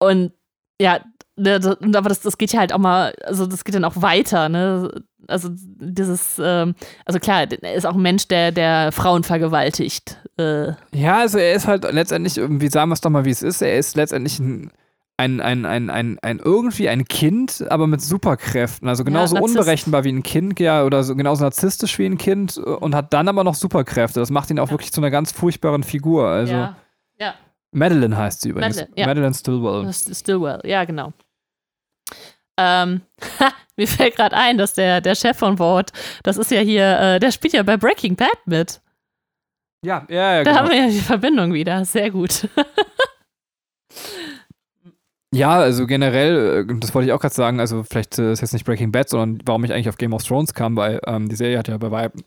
und 0.00 0.32
ja, 0.80 1.00
ne, 1.36 1.60
aber 1.94 2.08
das, 2.08 2.20
das 2.20 2.38
geht 2.38 2.52
ja 2.52 2.60
halt 2.60 2.72
auch 2.72 2.78
mal, 2.78 3.14
also 3.24 3.46
das 3.46 3.64
geht 3.64 3.74
dann 3.74 3.84
auch 3.84 4.02
weiter, 4.02 4.48
ne? 4.48 4.90
Also 5.28 5.48
dieses, 5.52 6.40
ähm, 6.42 6.74
also 7.04 7.20
klar, 7.20 7.46
er 7.52 7.74
ist 7.74 7.86
auch 7.86 7.94
ein 7.94 8.02
Mensch, 8.02 8.26
der, 8.26 8.50
der 8.50 8.90
Frauen 8.90 9.22
vergewaltigt. 9.22 10.16
Äh, 10.38 10.72
Ja, 10.92 11.18
also 11.18 11.38
er 11.38 11.52
ist 11.52 11.68
halt 11.68 11.84
letztendlich, 11.92 12.36
irgendwie 12.36 12.68
sagen 12.68 12.90
wir 12.90 12.94
es 12.94 13.00
doch 13.00 13.10
mal, 13.10 13.24
wie 13.24 13.30
es 13.30 13.42
ist, 13.42 13.62
er 13.62 13.78
ist 13.78 13.94
letztendlich 13.96 14.40
ein, 14.40 14.72
ein, 15.20 15.40
ein, 15.40 15.66
ein, 15.66 15.90
ein, 15.90 16.18
ein 16.20 16.38
irgendwie 16.38 16.88
ein 16.88 17.04
Kind, 17.04 17.64
aber 17.68 17.86
mit 17.86 18.00
Superkräften. 18.00 18.88
Also 18.88 19.04
genauso 19.04 19.34
Narzisst. 19.34 19.56
unberechenbar 19.58 20.04
wie 20.04 20.12
ein 20.12 20.22
Kind, 20.22 20.58
ja, 20.58 20.84
oder 20.84 21.02
so, 21.04 21.14
genauso 21.14 21.44
narzisstisch 21.44 21.98
wie 21.98 22.06
ein 22.06 22.16
Kind 22.18 22.56
und 22.56 22.94
hat 22.94 23.12
dann 23.12 23.28
aber 23.28 23.44
noch 23.44 23.54
Superkräfte. 23.54 24.18
Das 24.18 24.30
macht 24.30 24.50
ihn 24.50 24.58
auch 24.58 24.70
wirklich 24.70 24.92
zu 24.92 25.00
einer 25.00 25.10
ganz 25.10 25.30
furchtbaren 25.32 25.82
Figur. 25.82 26.26
Also 26.26 26.54
ja. 26.54 26.76
Ja, 27.18 27.34
Madeline 27.72 28.16
heißt 28.16 28.40
sie 28.40 28.48
übrigens. 28.48 28.76
Madeline, 28.76 28.96
ja. 28.98 29.06
Madeline 29.06 29.34
Stillwell. 29.34 29.92
Stillwell, 29.92 30.60
ja, 30.64 30.84
genau. 30.84 31.12
Ähm, 32.56 33.02
ha, 33.38 33.52
mir 33.76 33.86
fällt 33.86 34.16
gerade 34.16 34.36
ein, 34.36 34.56
dass 34.58 34.74
der, 34.74 35.00
der 35.00 35.14
Chef 35.14 35.36
von 35.36 35.58
Ward, 35.58 35.92
das 36.22 36.36
ist 36.38 36.50
ja 36.50 36.60
hier, 36.60 36.98
äh, 36.98 37.20
der 37.20 37.30
spielt 37.30 37.52
ja 37.54 37.62
bei 37.62 37.76
Breaking 37.76 38.16
Bad 38.16 38.38
mit. 38.46 38.80
Ja, 39.84 40.06
ja, 40.08 40.36
ja. 40.36 40.44
Da 40.44 40.50
Genau. 40.50 40.62
haben 40.62 40.70
wir 40.70 40.76
ja 40.78 40.88
die 40.88 40.98
Verbindung 41.00 41.52
wieder. 41.52 41.84
Sehr 41.84 42.10
gut. 42.10 42.48
Ja, 45.32 45.58
also 45.58 45.86
generell, 45.86 46.66
äh, 46.68 46.74
das 46.80 46.94
wollte 46.94 47.06
ich 47.06 47.12
auch 47.12 47.20
gerade 47.20 47.34
sagen, 47.34 47.60
also 47.60 47.84
vielleicht 47.84 48.18
äh, 48.18 48.32
ist 48.32 48.40
jetzt 48.40 48.52
nicht 48.52 48.64
Breaking 48.64 48.90
Bad, 48.90 49.08
sondern 49.08 49.40
warum 49.46 49.64
ich 49.64 49.72
eigentlich 49.72 49.88
auf 49.88 49.96
Game 49.96 50.12
of 50.12 50.24
Thrones 50.24 50.54
kam, 50.54 50.76
weil 50.76 51.00
ähm, 51.06 51.28
die 51.28 51.36
Serie 51.36 51.58
hat 51.58 51.68
ja 51.68 51.78
bei 51.78 51.90
weitem 51.90 52.22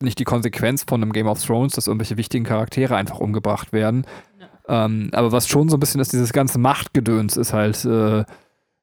nicht 0.00 0.18
die 0.18 0.24
Konsequenz 0.24 0.84
von 0.86 1.02
einem 1.02 1.12
Game 1.12 1.26
of 1.26 1.42
Thrones, 1.42 1.72
dass 1.72 1.86
irgendwelche 1.86 2.16
wichtigen 2.16 2.44
Charaktere 2.44 2.96
einfach 2.96 3.18
umgebracht 3.18 3.72
werden. 3.72 4.06
Ähm, 4.68 5.10
aber 5.12 5.32
was 5.32 5.48
schon 5.48 5.68
so 5.68 5.76
ein 5.76 5.80
bisschen 5.80 6.00
ist, 6.00 6.12
dieses 6.12 6.32
ganze 6.32 6.58
Machtgedöns 6.58 7.36
ist 7.36 7.52
halt 7.52 7.84
äh, 7.84 8.24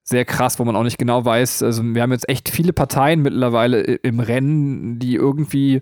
sehr 0.04 0.26
krass, 0.26 0.60
wo 0.60 0.66
man 0.66 0.76
auch 0.76 0.84
nicht 0.84 0.98
genau 0.98 1.24
weiß. 1.24 1.64
Also 1.64 1.84
wir 1.84 2.02
haben 2.02 2.12
jetzt 2.12 2.28
echt 2.30 2.50
viele 2.50 2.74
Parteien 2.74 3.22
mittlerweile 3.22 3.82
im 3.82 4.20
Rennen, 4.20 5.00
die 5.00 5.16
irgendwie 5.16 5.82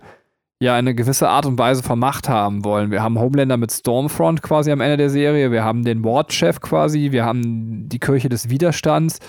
ja 0.62 0.76
eine 0.76 0.93
gewisse 0.93 1.28
Art 1.28 1.47
und 1.47 1.57
Weise 1.57 1.82
von 1.82 1.97
Macht 1.97 2.30
haben 2.30 2.64
wollen. 2.64 2.91
Wir 2.91 3.01
haben 3.01 3.20
Homelander 3.20 3.57
mit 3.57 3.72
Stormfront 3.72 4.43
quasi 4.43 4.72
am 4.72 4.80
Ende 4.80 4.95
der 4.95 5.09
Serie, 5.09 5.51
wir 5.51 5.64
haben 5.64 5.84
den 5.84 6.03
Wardchef 6.03 6.62
quasi, 6.62 7.12
wir 7.12 7.26
haben 7.26 7.89
die 7.89 7.97
Kirche 7.97 8.30
des 8.30 8.49
Widerstands 8.49 9.20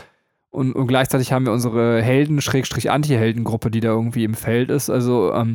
und, 0.51 0.75
und 0.75 0.87
gleichzeitig 0.87 1.33
haben 1.33 1.47
wir 1.47 1.53
unsere 1.53 2.03
Helden-Anti-Helden-Gruppe, 2.03 3.71
die 3.71 3.81
da 3.81 3.89
irgendwie 3.89 4.25
im 4.25 4.35
Feld 4.35 4.71
ist. 4.71 4.91
Also 4.91 5.33
ähm, 5.33 5.55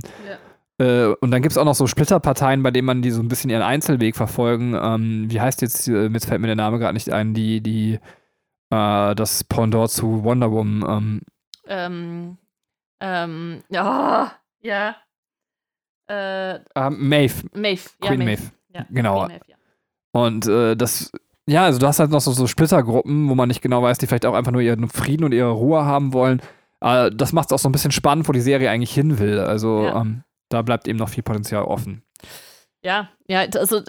äh, 0.79 1.13
und 1.21 1.29
dann 1.29 1.43
gibt 1.43 1.51
es 1.51 1.59
auch 1.59 1.65
noch 1.65 1.75
so 1.75 1.85
Splitterparteien, 1.85 2.63
bei 2.63 2.71
denen 2.71 2.87
man 2.87 3.03
die 3.03 3.11
so 3.11 3.21
ein 3.21 3.27
bisschen 3.27 3.51
ihren 3.51 3.61
Einzelweg 3.61 4.15
verfolgen. 4.15 4.73
Ähm, 4.73 5.29
wie 5.29 5.39
heißt 5.39 5.61
jetzt, 5.61 5.87
äh, 5.87 6.07
jetzt 6.07 6.25
fällt 6.25 6.41
mir 6.41 6.47
der 6.47 6.55
Name 6.55 6.79
gerade 6.79 6.95
nicht 6.95 7.11
ein, 7.11 7.35
die, 7.35 7.61
die, 7.61 7.99
äh, 8.71 9.15
das 9.15 9.43
Pendant 9.43 9.91
zu 9.91 10.23
Wonder 10.23 10.51
Woman. 10.51 10.83
Ähm, 10.89 11.21
ähm, 11.67 12.37
ähm 12.99 13.63
ja, 13.69 14.31
ja. 14.61 14.95
Äh, 16.09 16.55
ähm, 16.75 17.09
Maeve. 17.09 17.47
Maeve, 17.53 17.89
ja, 18.01 18.07
Queen 18.07 18.19
Maeve. 18.19 18.41
Maeve. 18.41 18.51
Ja, 18.73 18.85
genau. 18.89 19.27
Maeve, 19.27 19.41
ja. 19.47 19.55
Und 20.11 20.47
äh, 20.47 20.75
das, 20.75 21.11
ja, 21.47 21.65
also 21.65 21.79
du 21.79 21.87
hast 21.87 21.99
halt 21.99 22.11
noch 22.11 22.21
so, 22.21 22.31
so 22.31 22.47
Splittergruppen, 22.47 23.29
wo 23.29 23.35
man 23.35 23.47
nicht 23.47 23.61
genau 23.61 23.81
weiß, 23.81 23.97
die 23.97 24.07
vielleicht 24.07 24.25
auch 24.25 24.33
einfach 24.33 24.51
nur 24.51 24.61
ihren 24.61 24.89
Frieden 24.89 25.23
und 25.23 25.33
ihre 25.33 25.51
Ruhe 25.51 25.85
haben 25.85 26.13
wollen. 26.13 26.41
Äh, 26.81 27.11
das 27.13 27.33
macht 27.33 27.49
es 27.49 27.53
auch 27.53 27.59
so 27.59 27.69
ein 27.69 27.71
bisschen 27.71 27.91
spannend, 27.91 28.27
wo 28.27 28.31
die 28.31 28.41
Serie 28.41 28.69
eigentlich 28.69 28.93
hin 28.93 29.19
will. 29.19 29.39
Also, 29.39 29.83
ja. 29.83 30.01
ähm, 30.01 30.23
da 30.49 30.61
bleibt 30.61 30.87
eben 30.87 30.99
noch 30.99 31.09
viel 31.09 31.23
Potenzial 31.23 31.63
offen. 31.63 32.03
Ja, 32.83 33.09
ja, 33.27 33.41
also, 33.55 33.81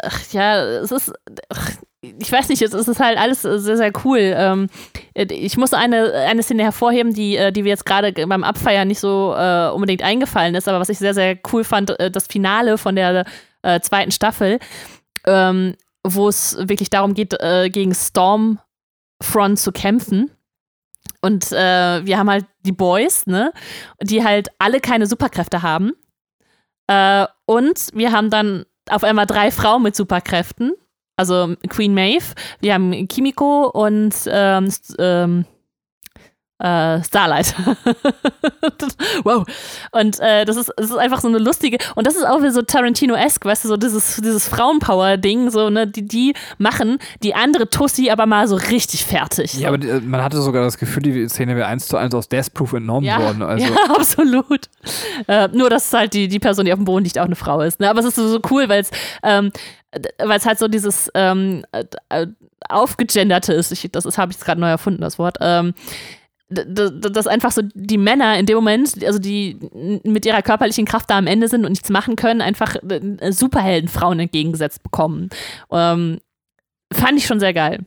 ach, 0.00 0.32
ja, 0.32 0.62
es 0.64 0.92
ist, 0.92 1.12
ach, 1.48 1.72
ich 2.18 2.30
weiß 2.30 2.48
nicht, 2.48 2.62
es 2.62 2.72
ist 2.72 3.00
halt 3.00 3.18
alles 3.18 3.42
sehr, 3.42 3.76
sehr 3.76 3.92
cool. 4.04 4.18
Ähm, 4.20 4.68
ich 5.14 5.56
muss 5.56 5.72
eine, 5.72 6.12
eine 6.12 6.42
Szene 6.42 6.62
hervorheben, 6.62 7.14
die, 7.14 7.36
äh, 7.36 7.52
die 7.52 7.64
wir 7.64 7.70
jetzt 7.70 7.86
gerade 7.86 8.12
beim 8.12 8.44
Abfeiern 8.44 8.88
nicht 8.88 9.00
so 9.00 9.34
äh, 9.36 9.68
unbedingt 9.70 10.02
eingefallen 10.02 10.54
ist, 10.54 10.68
aber 10.68 10.80
was 10.80 10.88
ich 10.88 10.98
sehr, 10.98 11.14
sehr 11.14 11.38
cool 11.52 11.64
fand, 11.64 11.98
äh, 11.98 12.10
das 12.10 12.26
Finale 12.26 12.78
von 12.78 12.96
der 12.96 13.24
äh, 13.62 13.80
zweiten 13.80 14.10
Staffel, 14.10 14.58
ähm, 15.26 15.74
wo 16.02 16.28
es 16.28 16.56
wirklich 16.60 16.90
darum 16.90 17.14
geht, 17.14 17.34
äh, 17.40 17.70
gegen 17.70 17.94
Stormfront 17.94 19.58
zu 19.58 19.72
kämpfen. 19.72 20.30
Und 21.20 21.52
äh, 21.52 22.04
wir 22.04 22.18
haben 22.18 22.30
halt 22.30 22.44
die 22.66 22.72
Boys, 22.72 23.26
ne, 23.26 23.52
die 24.02 24.24
halt 24.24 24.48
alle 24.58 24.80
keine 24.80 25.06
Superkräfte 25.06 25.62
haben 25.62 25.92
äh, 26.86 27.26
und 27.46 27.88
wir 27.94 28.12
haben 28.12 28.30
dann 28.30 28.64
auf 28.88 29.04
einmal 29.04 29.26
drei 29.26 29.50
Frauen 29.50 29.82
mit 29.82 29.96
Superkräften. 29.96 30.72
Also 31.16 31.54
Queen 31.68 31.94
Maeve, 31.94 32.34
wir 32.60 32.74
haben 32.74 33.06
Kimiko 33.08 33.68
und 33.68 34.14
ähm, 34.26 34.68
ähm, 34.98 35.44
äh, 36.58 37.02
Starlight. 37.02 37.54
wow. 39.24 39.44
Und 39.92 40.20
äh, 40.20 40.44
das, 40.44 40.56
ist, 40.56 40.72
das 40.76 40.90
ist 40.90 40.96
einfach 40.96 41.20
so 41.20 41.28
eine 41.28 41.38
lustige, 41.38 41.78
und 41.94 42.06
das 42.06 42.16
ist 42.16 42.24
auch 42.24 42.42
wie 42.42 42.50
so 42.50 42.62
Tarantino-esque, 42.62 43.44
weißt 43.44 43.64
du, 43.64 43.68
so 43.68 43.76
dieses, 43.76 44.16
dieses 44.16 44.48
Frauenpower-Ding, 44.48 45.50
so, 45.50 45.68
ne, 45.68 45.86
die, 45.86 46.06
die 46.06 46.34
machen 46.58 46.98
die 47.22 47.34
andere 47.34 47.68
Tussi 47.68 48.10
aber 48.10 48.26
mal 48.26 48.46
so 48.48 48.56
richtig 48.56 49.04
fertig. 49.04 49.52
So. 49.52 49.60
Ja, 49.60 49.68
aber 49.68 49.78
die, 49.78 49.88
äh, 49.88 50.00
man 50.00 50.22
hatte 50.22 50.40
sogar 50.40 50.64
das 50.64 50.78
Gefühl, 50.78 51.02
die 51.02 51.28
Szene 51.28 51.56
wäre 51.56 51.66
eins 51.66 51.86
zu 51.86 51.96
eins 51.96 52.14
aus 52.14 52.28
Death 52.28 52.54
Proof 52.54 52.72
entnommen 52.72 53.04
ja, 53.04 53.20
worden. 53.20 53.42
Also. 53.42 53.64
Ja, 53.74 53.94
absolut. 53.94 54.68
Äh, 55.26 55.48
nur, 55.48 55.70
dass 55.70 55.92
halt 55.92 56.12
die, 56.12 56.28
die 56.28 56.38
Person, 56.38 56.66
die 56.66 56.72
auf 56.72 56.78
dem 56.78 56.84
Boden 56.84 57.04
liegt, 57.04 57.18
auch 57.18 57.24
eine 57.24 57.36
Frau 57.36 57.60
ist. 57.60 57.80
Ne? 57.80 57.88
Aber 57.88 58.00
es 58.00 58.06
ist 58.06 58.16
so, 58.16 58.28
so 58.28 58.40
cool, 58.50 58.68
weil 58.68 58.82
es 58.82 58.90
ähm, 59.22 59.50
weil 60.18 60.38
es 60.38 60.46
halt 60.46 60.58
so 60.58 60.68
dieses 60.68 61.10
ähm, 61.14 61.64
äh, 61.72 62.26
aufgegenderte 62.68 63.52
ist. 63.52 63.72
Ich, 63.72 63.90
das 63.90 64.18
habe 64.18 64.32
ich 64.32 64.40
gerade 64.40 64.60
neu 64.60 64.68
erfunden, 64.68 65.00
das 65.00 65.18
Wort. 65.18 65.38
Ähm, 65.40 65.74
dass 66.48 67.26
einfach 67.26 67.52
so 67.52 67.62
die 67.74 67.98
Männer 67.98 68.38
in 68.38 68.46
dem 68.46 68.56
Moment, 68.56 69.02
also 69.04 69.18
die 69.18 69.58
mit 70.04 70.26
ihrer 70.26 70.42
körperlichen 70.42 70.84
Kraft 70.84 71.10
da 71.10 71.18
am 71.18 71.26
Ende 71.26 71.48
sind 71.48 71.64
und 71.64 71.72
nichts 71.72 71.88
machen 71.88 72.16
können, 72.16 72.42
einfach 72.42 72.76
äh, 72.76 73.32
Superheldenfrauen 73.32 74.20
entgegengesetzt 74.20 74.82
bekommen. 74.82 75.30
Ähm, 75.72 76.18
fand 76.92 77.18
ich 77.18 77.26
schon 77.26 77.40
sehr 77.40 77.54
geil. 77.54 77.80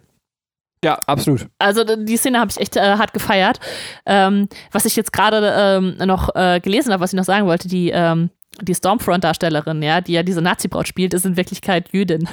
Ja, 0.84 0.96
absolut. 1.06 1.48
Also 1.60 1.84
die 1.84 2.18
Szene 2.18 2.40
habe 2.40 2.52
ich 2.52 2.60
echt 2.60 2.76
äh, 2.76 2.98
hart 2.98 3.14
gefeiert. 3.14 3.60
Ähm, 4.06 4.48
was 4.72 4.86
ich 4.86 4.96
jetzt 4.96 5.14
gerade 5.14 5.54
ähm, 5.56 5.96
noch 6.06 6.36
äh, 6.36 6.60
gelesen 6.60 6.92
habe, 6.94 7.02
was 7.02 7.14
ich 7.14 7.18
noch 7.18 7.26
sagen 7.26 7.48
wollte, 7.48 7.68
die, 7.68 7.90
ähm, 7.90 8.30
die 8.62 8.76
Stormfront-Darstellerin, 8.76 9.82
ja, 9.82 10.02
die 10.02 10.14
ja 10.14 10.24
diese 10.24 10.42
Nazi-Braut 10.42 10.88
spielt, 10.88 11.14
ist 11.14 11.26
in 11.26 11.38
Wirklichkeit 11.38 11.90
Jüdin. 11.92 12.28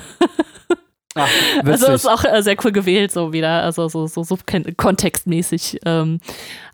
Ach, 1.15 1.29
also 1.65 1.93
ist 1.93 2.09
auch 2.09 2.25
äh, 2.25 2.43
sehr 2.43 2.57
cool 2.65 2.73
gewählt, 2.73 3.13
so 3.13 3.33
wieder, 3.33 3.63
also 3.63 3.89
so, 3.89 4.07
so, 4.07 4.23
so 4.23 4.39
kontextmäßig 4.77 5.81
ähm, 5.85 6.21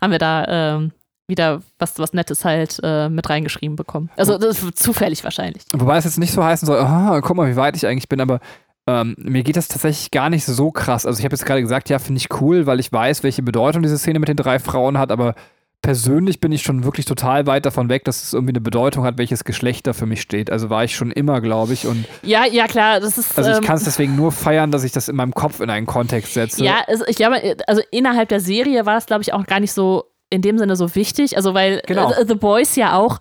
haben 0.01 0.11
wir 0.11 0.19
da 0.19 0.77
ähm, 0.77 0.91
wieder 1.27 1.61
was, 1.79 1.97
was 1.99 2.13
Nettes 2.13 2.45
halt 2.45 2.79
äh, 2.83 3.09
mit 3.09 3.29
reingeschrieben 3.29 3.75
bekommen. 3.75 4.09
Also 4.17 4.37
zufällig 4.71 5.23
wahrscheinlich. 5.23 5.63
Wobei 5.73 5.97
es 5.97 6.05
jetzt 6.05 6.19
nicht 6.19 6.33
so 6.33 6.43
heißen 6.43 6.65
soll, 6.65 6.79
oh, 6.81 7.21
guck 7.21 7.37
mal, 7.37 7.49
wie 7.49 7.55
weit 7.55 7.75
ich 7.75 7.87
eigentlich 7.87 8.09
bin, 8.09 8.21
aber 8.21 8.39
ähm, 8.87 9.15
mir 9.17 9.43
geht 9.43 9.57
das 9.57 9.67
tatsächlich 9.67 10.11
gar 10.11 10.29
nicht 10.29 10.45
so 10.45 10.71
krass. 10.71 11.05
Also 11.05 11.19
ich 11.19 11.25
habe 11.25 11.33
jetzt 11.33 11.45
gerade 11.45 11.61
gesagt, 11.61 11.89
ja, 11.89 11.99
finde 11.99 12.19
ich 12.19 12.41
cool, 12.41 12.65
weil 12.65 12.79
ich 12.79 12.91
weiß, 12.91 13.23
welche 13.23 13.43
Bedeutung 13.43 13.83
diese 13.83 13.97
Szene 13.97 14.19
mit 14.19 14.29
den 14.29 14.37
drei 14.37 14.59
Frauen 14.59 14.97
hat, 14.97 15.11
aber 15.11 15.35
persönlich 15.81 16.39
bin 16.39 16.51
ich 16.51 16.61
schon 16.61 16.83
wirklich 16.83 17.05
total 17.05 17.47
weit 17.47 17.65
davon 17.65 17.89
weg, 17.89 18.05
dass 18.05 18.23
es 18.23 18.33
irgendwie 18.33 18.51
eine 18.51 18.61
Bedeutung 18.61 19.03
hat, 19.03 19.17
welches 19.17 19.43
Geschlecht 19.43 19.87
da 19.87 19.93
für 19.93 20.05
mich 20.05 20.21
steht. 20.21 20.51
Also 20.51 20.69
war 20.69 20.83
ich 20.83 20.95
schon 20.95 21.11
immer, 21.11 21.41
glaube 21.41 21.73
ich. 21.73 21.87
Und 21.87 22.05
ja, 22.21 22.45
ja, 22.45 22.67
klar. 22.67 22.99
Das 22.99 23.17
ist, 23.17 23.37
also 23.37 23.49
ich 23.49 23.57
ähm, 23.57 23.63
kann 23.63 23.77
es 23.77 23.83
deswegen 23.83 24.15
nur 24.15 24.31
feiern, 24.31 24.71
dass 24.71 24.83
ich 24.83 24.91
das 24.91 25.09
in 25.09 25.15
meinem 25.15 25.33
Kopf 25.33 25.59
in 25.59 25.69
einen 25.69 25.87
Kontext 25.87 26.33
setze. 26.33 26.63
Ja, 26.63 26.83
also 26.87 27.05
ich 27.07 27.15
glaube, 27.15 27.57
also 27.67 27.81
innerhalb 27.91 28.29
der 28.29 28.39
Serie 28.39 28.85
war 28.85 28.97
es, 28.97 29.07
glaube 29.07 29.23
ich, 29.23 29.33
auch 29.33 29.45
gar 29.45 29.59
nicht 29.59 29.71
so 29.71 30.05
in 30.29 30.41
dem 30.41 30.57
Sinne 30.57 30.75
so 30.75 30.93
wichtig. 30.95 31.35
Also 31.35 31.53
weil 31.53 31.81
genau. 31.87 32.11
The 32.25 32.35
Boys 32.35 32.75
ja 32.75 32.97
auch 32.97 33.19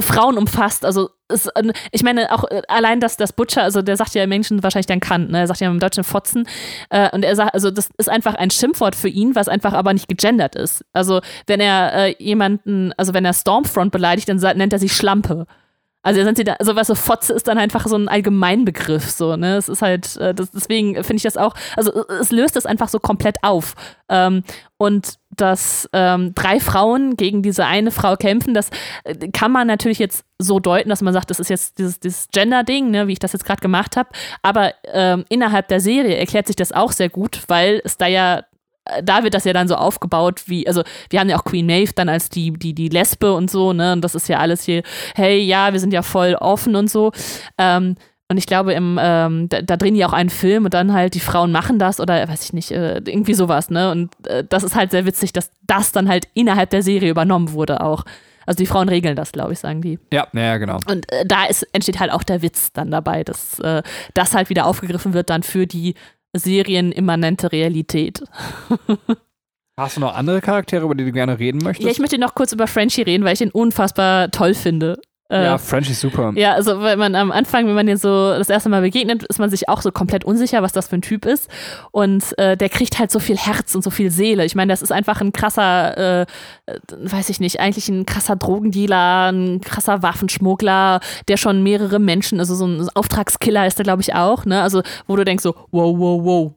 Frauen 0.00 0.38
umfasst. 0.38 0.84
Also 0.84 1.10
es, 1.28 1.46
äh, 1.46 1.72
ich 1.92 2.02
meine 2.02 2.32
auch 2.32 2.44
äh, 2.50 2.62
allein, 2.68 3.00
dass 3.00 3.16
das 3.16 3.32
Butcher, 3.32 3.62
also 3.62 3.82
der 3.82 3.96
sagt 3.96 4.14
ja 4.14 4.26
Menschen 4.26 4.62
wahrscheinlich 4.62 4.86
dann 4.86 5.00
Kant, 5.00 5.30
ne? 5.30 5.40
er 5.40 5.46
sagt 5.46 5.60
ja 5.60 5.70
im 5.70 5.80
Deutschen 5.80 6.04
Fotzen 6.04 6.46
äh, 6.90 7.10
und 7.10 7.24
er 7.24 7.36
sagt, 7.36 7.54
also 7.54 7.70
das 7.70 7.90
ist 7.98 8.08
einfach 8.08 8.34
ein 8.34 8.50
Schimpfwort 8.50 8.94
für 8.94 9.08
ihn, 9.08 9.34
was 9.34 9.48
einfach 9.48 9.72
aber 9.72 9.92
nicht 9.92 10.08
gegendert 10.08 10.56
ist. 10.56 10.84
Also 10.92 11.20
wenn 11.46 11.60
er 11.60 11.92
äh, 11.94 12.14
jemanden, 12.18 12.92
also 12.96 13.14
wenn 13.14 13.24
er 13.24 13.32
Stormfront 13.32 13.92
beleidigt, 13.92 14.28
dann 14.28 14.38
nennt 14.56 14.72
er 14.72 14.78
sie 14.78 14.88
Schlampe. 14.88 15.46
Also 16.02 16.22
sind 16.24 16.38
sie 16.38 16.44
da, 16.44 16.54
also 16.54 16.76
was 16.76 16.86
so 16.86 16.94
Fotze 16.94 17.34
ist 17.34 17.46
dann 17.46 17.58
einfach 17.58 17.86
so 17.86 17.96
ein 17.96 18.08
Allgemeinbegriff, 18.08 19.10
so, 19.10 19.36
ne? 19.36 19.56
Es 19.56 19.68
ist 19.68 19.82
halt, 19.82 20.16
äh, 20.16 20.34
das, 20.34 20.50
deswegen 20.50 20.94
finde 20.94 21.16
ich 21.16 21.22
das 21.24 21.36
auch, 21.36 21.54
also 21.76 22.06
es 22.08 22.30
löst 22.30 22.56
das 22.56 22.64
einfach 22.64 22.88
so 22.88 22.98
komplett 22.98 23.36
auf. 23.42 23.74
Ähm, 24.08 24.42
und 24.78 25.18
dass 25.36 25.88
ähm, 25.92 26.34
drei 26.34 26.58
Frauen 26.58 27.16
gegen 27.16 27.42
diese 27.42 27.66
eine 27.66 27.90
Frau 27.90 28.16
kämpfen, 28.16 28.54
das 28.54 28.70
äh, 29.04 29.28
kann 29.28 29.52
man 29.52 29.66
natürlich 29.66 29.98
jetzt 29.98 30.24
so 30.38 30.58
deuten, 30.58 30.88
dass 30.88 31.02
man 31.02 31.12
sagt, 31.12 31.30
das 31.30 31.38
ist 31.38 31.50
jetzt 31.50 31.78
dieses, 31.78 32.00
dieses 32.00 32.28
Gender-Ding, 32.32 32.90
ne, 32.90 33.06
wie 33.06 33.12
ich 33.12 33.18
das 33.18 33.34
jetzt 33.34 33.44
gerade 33.44 33.60
gemacht 33.60 33.96
habe. 33.96 34.08
Aber 34.40 34.72
ähm, 34.84 35.26
innerhalb 35.28 35.68
der 35.68 35.80
Serie 35.80 36.16
erklärt 36.16 36.46
sich 36.46 36.56
das 36.56 36.72
auch 36.72 36.92
sehr 36.92 37.10
gut, 37.10 37.42
weil 37.48 37.82
es 37.84 37.98
da 37.98 38.06
ja 38.06 38.42
da 39.02 39.22
wird 39.22 39.34
das 39.34 39.44
ja 39.44 39.52
dann 39.52 39.68
so 39.68 39.76
aufgebaut, 39.76 40.42
wie, 40.46 40.66
also 40.66 40.82
wir 41.10 41.20
haben 41.20 41.28
ja 41.28 41.38
auch 41.38 41.44
Queen 41.44 41.66
Maeve 41.66 41.92
dann 41.94 42.08
als 42.08 42.28
die, 42.28 42.52
die, 42.52 42.74
die 42.74 42.88
Lesbe 42.88 43.32
und 43.34 43.50
so, 43.50 43.72
ne? 43.72 43.92
Und 43.92 44.02
das 44.02 44.14
ist 44.14 44.28
ja 44.28 44.38
alles 44.38 44.64
hier, 44.64 44.82
hey, 45.14 45.38
ja, 45.40 45.72
wir 45.72 45.80
sind 45.80 45.92
ja 45.92 46.02
voll 46.02 46.34
offen 46.34 46.74
und 46.76 46.90
so. 46.90 47.12
Ähm, 47.58 47.96
und 48.28 48.36
ich 48.36 48.46
glaube, 48.46 48.72
im, 48.74 48.96
ähm, 49.00 49.48
da, 49.48 49.60
da, 49.60 49.76
drehen 49.76 49.94
die 49.94 50.04
auch 50.04 50.12
einen 50.12 50.30
Film 50.30 50.64
und 50.64 50.72
dann 50.72 50.92
halt 50.92 51.14
die 51.14 51.20
Frauen 51.20 51.50
machen 51.50 51.80
das 51.80 51.98
oder 51.98 52.28
weiß 52.28 52.44
ich 52.44 52.52
nicht, 52.52 52.70
äh, 52.70 52.98
irgendwie 52.98 53.34
sowas, 53.34 53.70
ne? 53.70 53.90
Und 53.90 54.14
äh, 54.26 54.44
das 54.48 54.62
ist 54.62 54.76
halt 54.76 54.92
sehr 54.92 55.04
witzig, 55.04 55.32
dass 55.32 55.50
das 55.66 55.92
dann 55.92 56.08
halt 56.08 56.28
innerhalb 56.34 56.70
der 56.70 56.82
Serie 56.82 57.10
übernommen 57.10 57.52
wurde 57.52 57.80
auch. 57.80 58.04
Also 58.46 58.58
die 58.58 58.66
Frauen 58.66 58.88
regeln 58.88 59.16
das, 59.16 59.32
glaube 59.32 59.52
ich, 59.52 59.58
sagen 59.58 59.82
die. 59.82 59.98
Ja, 60.12 60.26
ja, 60.32 60.58
genau. 60.58 60.78
Und 60.88 61.10
äh, 61.12 61.26
da 61.26 61.44
ist, 61.44 61.62
entsteht 61.72 62.00
halt 62.00 62.12
auch 62.12 62.22
der 62.22 62.40
Witz 62.40 62.72
dann 62.72 62.90
dabei, 62.90 63.24
dass 63.24 63.58
äh, 63.60 63.82
das 64.14 64.34
halt 64.34 64.48
wieder 64.48 64.66
aufgegriffen 64.66 65.12
wird 65.12 65.28
dann 65.28 65.42
für 65.42 65.66
die 65.66 65.94
serienimmanente 66.34 67.52
Realität. 67.52 68.22
Hast 69.76 69.96
du 69.96 70.00
noch 70.00 70.14
andere 70.14 70.40
Charaktere, 70.40 70.84
über 70.84 70.94
die 70.94 71.04
du 71.04 71.12
gerne 71.12 71.38
reden 71.38 71.58
möchtest? 71.62 71.86
Ja, 71.86 71.90
ich 71.90 71.98
möchte 71.98 72.18
noch 72.18 72.34
kurz 72.34 72.52
über 72.52 72.66
Frenchie 72.66 73.02
reden, 73.02 73.24
weil 73.24 73.34
ich 73.34 73.40
ihn 73.40 73.50
unfassbar 73.50 74.30
toll 74.30 74.54
finde. 74.54 75.00
Äh, 75.30 75.44
ja, 75.44 75.58
French 75.58 75.88
ist 75.88 76.00
super. 76.00 76.32
Ja, 76.34 76.54
also 76.54 76.82
wenn 76.82 76.98
man 76.98 77.14
am 77.14 77.30
Anfang, 77.30 77.66
wenn 77.66 77.74
man 77.74 77.86
dir 77.86 77.96
so 77.96 78.30
das 78.36 78.50
erste 78.50 78.68
Mal 78.68 78.80
begegnet, 78.80 79.22
ist 79.22 79.38
man 79.38 79.48
sich 79.48 79.68
auch 79.68 79.80
so 79.80 79.92
komplett 79.92 80.24
unsicher, 80.24 80.62
was 80.62 80.72
das 80.72 80.88
für 80.88 80.96
ein 80.96 81.02
Typ 81.02 81.24
ist. 81.24 81.48
Und 81.92 82.36
äh, 82.38 82.56
der 82.56 82.68
kriegt 82.68 82.98
halt 82.98 83.12
so 83.12 83.20
viel 83.20 83.36
Herz 83.36 83.74
und 83.74 83.82
so 83.82 83.90
viel 83.90 84.10
Seele. 84.10 84.44
Ich 84.44 84.56
meine, 84.56 84.72
das 84.72 84.82
ist 84.82 84.90
einfach 84.90 85.20
ein 85.20 85.32
krasser, 85.32 86.22
äh, 86.22 86.26
weiß 86.98 87.30
ich 87.30 87.38
nicht, 87.38 87.60
eigentlich 87.60 87.88
ein 87.88 88.06
krasser 88.06 88.34
Drogendealer, 88.34 89.30
ein 89.30 89.60
krasser 89.60 90.02
Waffenschmuggler, 90.02 91.00
der 91.28 91.36
schon 91.36 91.62
mehrere 91.62 92.00
Menschen, 92.00 92.40
also 92.40 92.54
so 92.56 92.66
ein 92.66 92.88
Auftragskiller 92.94 93.66
ist 93.66 93.78
der, 93.78 93.84
glaube 93.84 94.02
ich, 94.02 94.14
auch, 94.14 94.44
ne? 94.44 94.62
Also, 94.62 94.82
wo 95.06 95.14
du 95.14 95.24
denkst 95.24 95.42
so, 95.42 95.54
wow, 95.70 95.96
wow, 95.96 96.24
wow, 96.24 96.52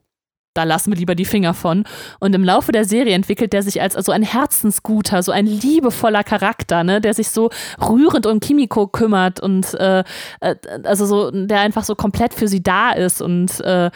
da 0.53 0.63
lassen 0.63 0.91
wir 0.91 0.97
lieber 0.97 1.15
die 1.15 1.25
Finger 1.25 1.53
von. 1.53 1.83
Und 2.19 2.35
im 2.35 2.43
Laufe 2.43 2.71
der 2.71 2.85
Serie 2.85 3.15
entwickelt 3.15 3.53
der 3.53 3.63
sich 3.63 3.81
als 3.81 3.95
also 3.95 4.11
ein 4.11 4.23
Herzensguter, 4.23 5.23
so 5.23 5.31
ein 5.31 5.45
liebevoller 5.45 6.23
Charakter, 6.23 6.83
ne, 6.83 7.01
der 7.01 7.13
sich 7.13 7.29
so 7.29 7.49
rührend 7.81 8.25
um 8.25 8.39
Kimiko 8.39 8.87
kümmert 8.87 9.39
und 9.39 9.73
äh, 9.75 10.03
äh, 10.39 10.55
also 10.83 11.05
so, 11.05 11.31
der 11.31 11.61
einfach 11.61 11.83
so 11.83 11.95
komplett 11.95 12.33
für 12.33 12.47
sie 12.47 12.61
da 12.61 12.91
ist 12.91 13.21
und 13.21 13.59
äh, 13.61 13.89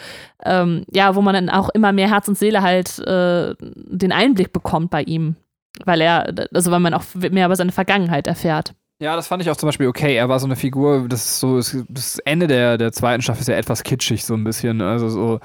ähm, 0.44 0.84
ja, 0.92 1.14
wo 1.14 1.22
man 1.22 1.34
dann 1.34 1.50
auch 1.50 1.68
immer 1.70 1.92
mehr 1.92 2.10
Herz 2.10 2.28
und 2.28 2.38
Seele 2.38 2.62
halt 2.62 2.98
äh, 3.00 3.54
den 3.58 4.12
Einblick 4.12 4.52
bekommt 4.52 4.90
bei 4.90 5.02
ihm, 5.02 5.36
weil 5.84 6.00
er, 6.00 6.32
also 6.52 6.70
weil 6.70 6.80
man 6.80 6.94
auch 6.94 7.02
mehr 7.14 7.46
über 7.46 7.56
seine 7.56 7.72
Vergangenheit 7.72 8.26
erfährt. 8.26 8.74
Ja, 9.00 9.14
das 9.14 9.28
fand 9.28 9.42
ich 9.42 9.50
auch 9.50 9.56
zum 9.56 9.68
Beispiel 9.68 9.86
okay. 9.86 10.16
Er 10.16 10.28
war 10.28 10.40
so 10.40 10.46
eine 10.46 10.56
Figur, 10.56 11.06
das 11.08 11.24
ist 11.24 11.40
so, 11.40 11.60
das 11.88 12.18
Ende 12.24 12.48
der, 12.48 12.78
der 12.78 12.92
zweiten 12.92 13.22
Staffel 13.22 13.42
ist 13.42 13.48
ja 13.48 13.54
etwas 13.54 13.84
kitschig, 13.84 14.24
so 14.24 14.34
ein 14.34 14.42
bisschen. 14.42 14.80
Also 14.80 15.08
so, 15.08 15.40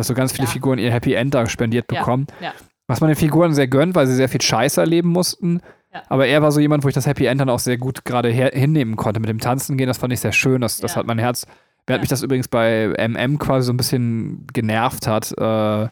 dass 0.00 0.08
so 0.08 0.14
ganz 0.14 0.32
viele 0.32 0.46
Ja. 0.46 0.50
Figuren 0.50 0.78
ihr 0.78 0.90
Happy 0.92 1.14
End 1.14 1.34
da 1.34 1.46
spendiert 1.46 1.86
bekommen. 1.86 2.26
ja. 2.40 2.52
Was 2.88 3.00
man 3.00 3.06
den 3.08 3.16
Figuren 3.16 3.54
sehr 3.54 3.68
gönnt, 3.68 3.94
weil 3.94 4.08
sie 4.08 4.16
sehr 4.16 4.28
viel 4.28 4.40
Scheiße 4.42 4.80
erleben 4.80 5.10
mussten. 5.10 5.60
Aber 6.08 6.26
er 6.26 6.42
war 6.42 6.50
so 6.50 6.58
jemand, 6.58 6.82
wo 6.82 6.88
ich 6.88 6.94
das 6.94 7.06
Happy 7.06 7.26
End 7.26 7.40
dann 7.40 7.48
auch 7.48 7.60
sehr 7.60 7.78
gut 7.78 8.04
gerade 8.04 8.28
hinnehmen 8.30 8.96
konnte. 8.96 9.20
Mit 9.20 9.28
dem 9.28 9.38
Tanzen 9.38 9.76
gehen, 9.76 9.86
das 9.86 9.98
fand 9.98 10.12
ich 10.12 10.18
sehr 10.20 10.32
schön. 10.32 10.60
Das, 10.60 10.78
das 10.78 10.96
hat 10.96 11.06
mein 11.06 11.18
Herz. 11.20 11.46
Während 11.86 12.00
Ja. 12.00 12.02
mich 12.02 12.08
das 12.08 12.22
übrigens 12.22 12.48
bei 12.48 12.92
MM 12.98 13.38
quasi 13.38 13.66
so 13.66 13.72
ein 13.72 13.76
bisschen 13.76 14.44
genervt 14.52 15.06
hat, 15.06 15.32
äh, 15.38 15.42
Ja. 15.42 15.90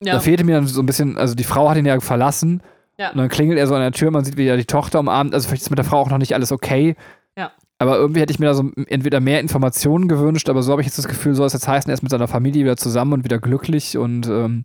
da 0.00 0.20
fehlte 0.20 0.44
mir 0.44 0.54
dann 0.56 0.66
so 0.66 0.80
ein 0.82 0.86
bisschen, 0.86 1.16
also 1.18 1.34
die 1.34 1.44
Frau 1.44 1.68
hat 1.68 1.76
ihn 1.76 1.84
ja 1.86 1.98
verlassen. 2.00 2.62
Ja. 2.98 3.10
Und 3.10 3.18
dann 3.18 3.28
klingelt 3.28 3.58
er 3.58 3.66
so 3.66 3.74
an 3.74 3.80
der 3.80 3.92
Tür, 3.92 4.10
man 4.10 4.24
sieht, 4.24 4.36
wie 4.36 4.46
er 4.46 4.56
die 4.56 4.64
Tochter 4.64 5.00
umarmt. 5.00 5.34
Also 5.34 5.48
vielleicht 5.48 5.62
ist 5.62 5.70
mit 5.70 5.78
der 5.78 5.84
Frau 5.84 5.98
auch 6.00 6.10
noch 6.10 6.18
nicht 6.18 6.34
alles 6.34 6.52
okay. 6.52 6.96
Aber 7.80 7.96
irgendwie 7.96 8.20
hätte 8.20 8.32
ich 8.32 8.40
mir 8.40 8.46
da 8.46 8.54
so 8.54 8.70
entweder 8.88 9.20
mehr 9.20 9.40
Informationen 9.40 10.08
gewünscht, 10.08 10.48
aber 10.48 10.62
so 10.62 10.72
habe 10.72 10.82
ich 10.82 10.86
jetzt 10.86 10.98
das 10.98 11.06
Gefühl, 11.06 11.34
soll 11.34 11.46
es 11.46 11.52
jetzt 11.52 11.68
heißen, 11.68 11.88
er 11.88 11.94
ist 11.94 12.02
mit 12.02 12.10
seiner 12.10 12.26
Familie 12.26 12.64
wieder 12.64 12.76
zusammen 12.76 13.12
und 13.12 13.24
wieder 13.24 13.38
glücklich 13.38 13.96
und 13.96 14.26
ähm, 14.26 14.64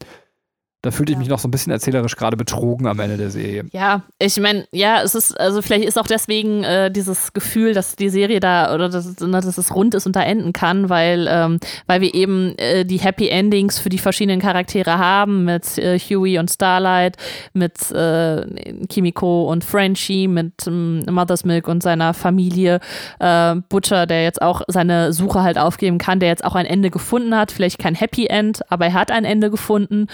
da 0.84 0.92
fühlte 0.92 1.12
ich 1.14 1.16
Ja. 1.16 1.20
mich 1.20 1.30
noch 1.30 1.40
so 1.40 1.48
ein 1.48 1.52
bisschen 1.52 1.72
erzählerisch 1.72 2.16
gerade 2.16 2.38
betrogen 2.38 2.86
am 2.88 3.00
Ende 3.00 3.18
der 3.18 3.30
Serie. 3.32 3.66
Ja, 3.72 4.04
ich 4.20 4.40
meine, 4.40 4.68
ja, 4.72 5.02
es 5.02 5.16
ist, 5.16 5.40
also 5.40 5.62
vielleicht 5.62 5.86
ist 5.86 5.98
auch 5.98 6.06
deswegen 6.08 6.64
äh, 6.64 6.92
dieses 6.92 7.34
Gefühl, 7.34 7.74
dass 7.74 7.96
die 7.96 8.10
Serie 8.10 8.40
da 8.42 8.74
oder 8.76 8.90
dass, 8.90 9.16
na, 9.22 9.40
dass 9.42 9.58
es 9.58 9.74
rund 9.74 9.96
ist 9.96 10.06
und 10.06 10.16
da 10.16 10.22
enden 10.22 10.52
kann, 10.54 10.90
weil, 10.90 11.28
ähm, 11.30 11.60
weil 11.88 12.02
wir 12.02 12.14
eben 12.14 12.54
äh, 12.58 12.84
die 12.86 13.00
Happy 13.00 13.30
Endings 13.30 13.80
für 13.80 13.90
die 13.90 13.98
verschiedenen 13.98 14.42
Charaktere 14.42 14.98
haben, 14.98 15.46
mit 15.46 15.78
äh, 15.78 15.98
Huey 15.98 16.38
und 16.38 16.52
Starlight, 16.52 17.16
mit 17.54 17.90
äh, 17.92 18.46
Kimiko 18.90 19.50
und 19.50 19.64
Frenchie, 19.64 20.28
mit 20.28 20.68
ähm, 20.68 21.04
Mother's 21.10 21.46
Milk 21.46 21.70
und 21.70 21.82
seiner 21.82 22.14
Familie, 22.14 22.82
äh, 23.20 23.56
Butcher, 23.70 24.06
der 24.06 24.24
jetzt 24.24 24.42
auch 24.42 24.62
seine 24.68 25.14
Suche 25.14 25.44
halt 25.44 25.58
aufgeben 25.58 25.98
kann, 25.98 26.20
der 26.20 26.28
jetzt 26.28 26.44
auch 26.44 26.56
ein 26.56 26.66
Ende 26.66 26.90
gefunden 26.90 27.34
hat, 27.36 27.54
vielleicht 27.54 27.80
kein 27.80 27.96
Happy 27.96 28.28
End, 28.28 28.70
aber 28.70 28.88
er 28.88 28.94
hat 28.94 29.12
ein 29.12 29.24
Ende 29.24 29.50
gefunden. 29.50 30.08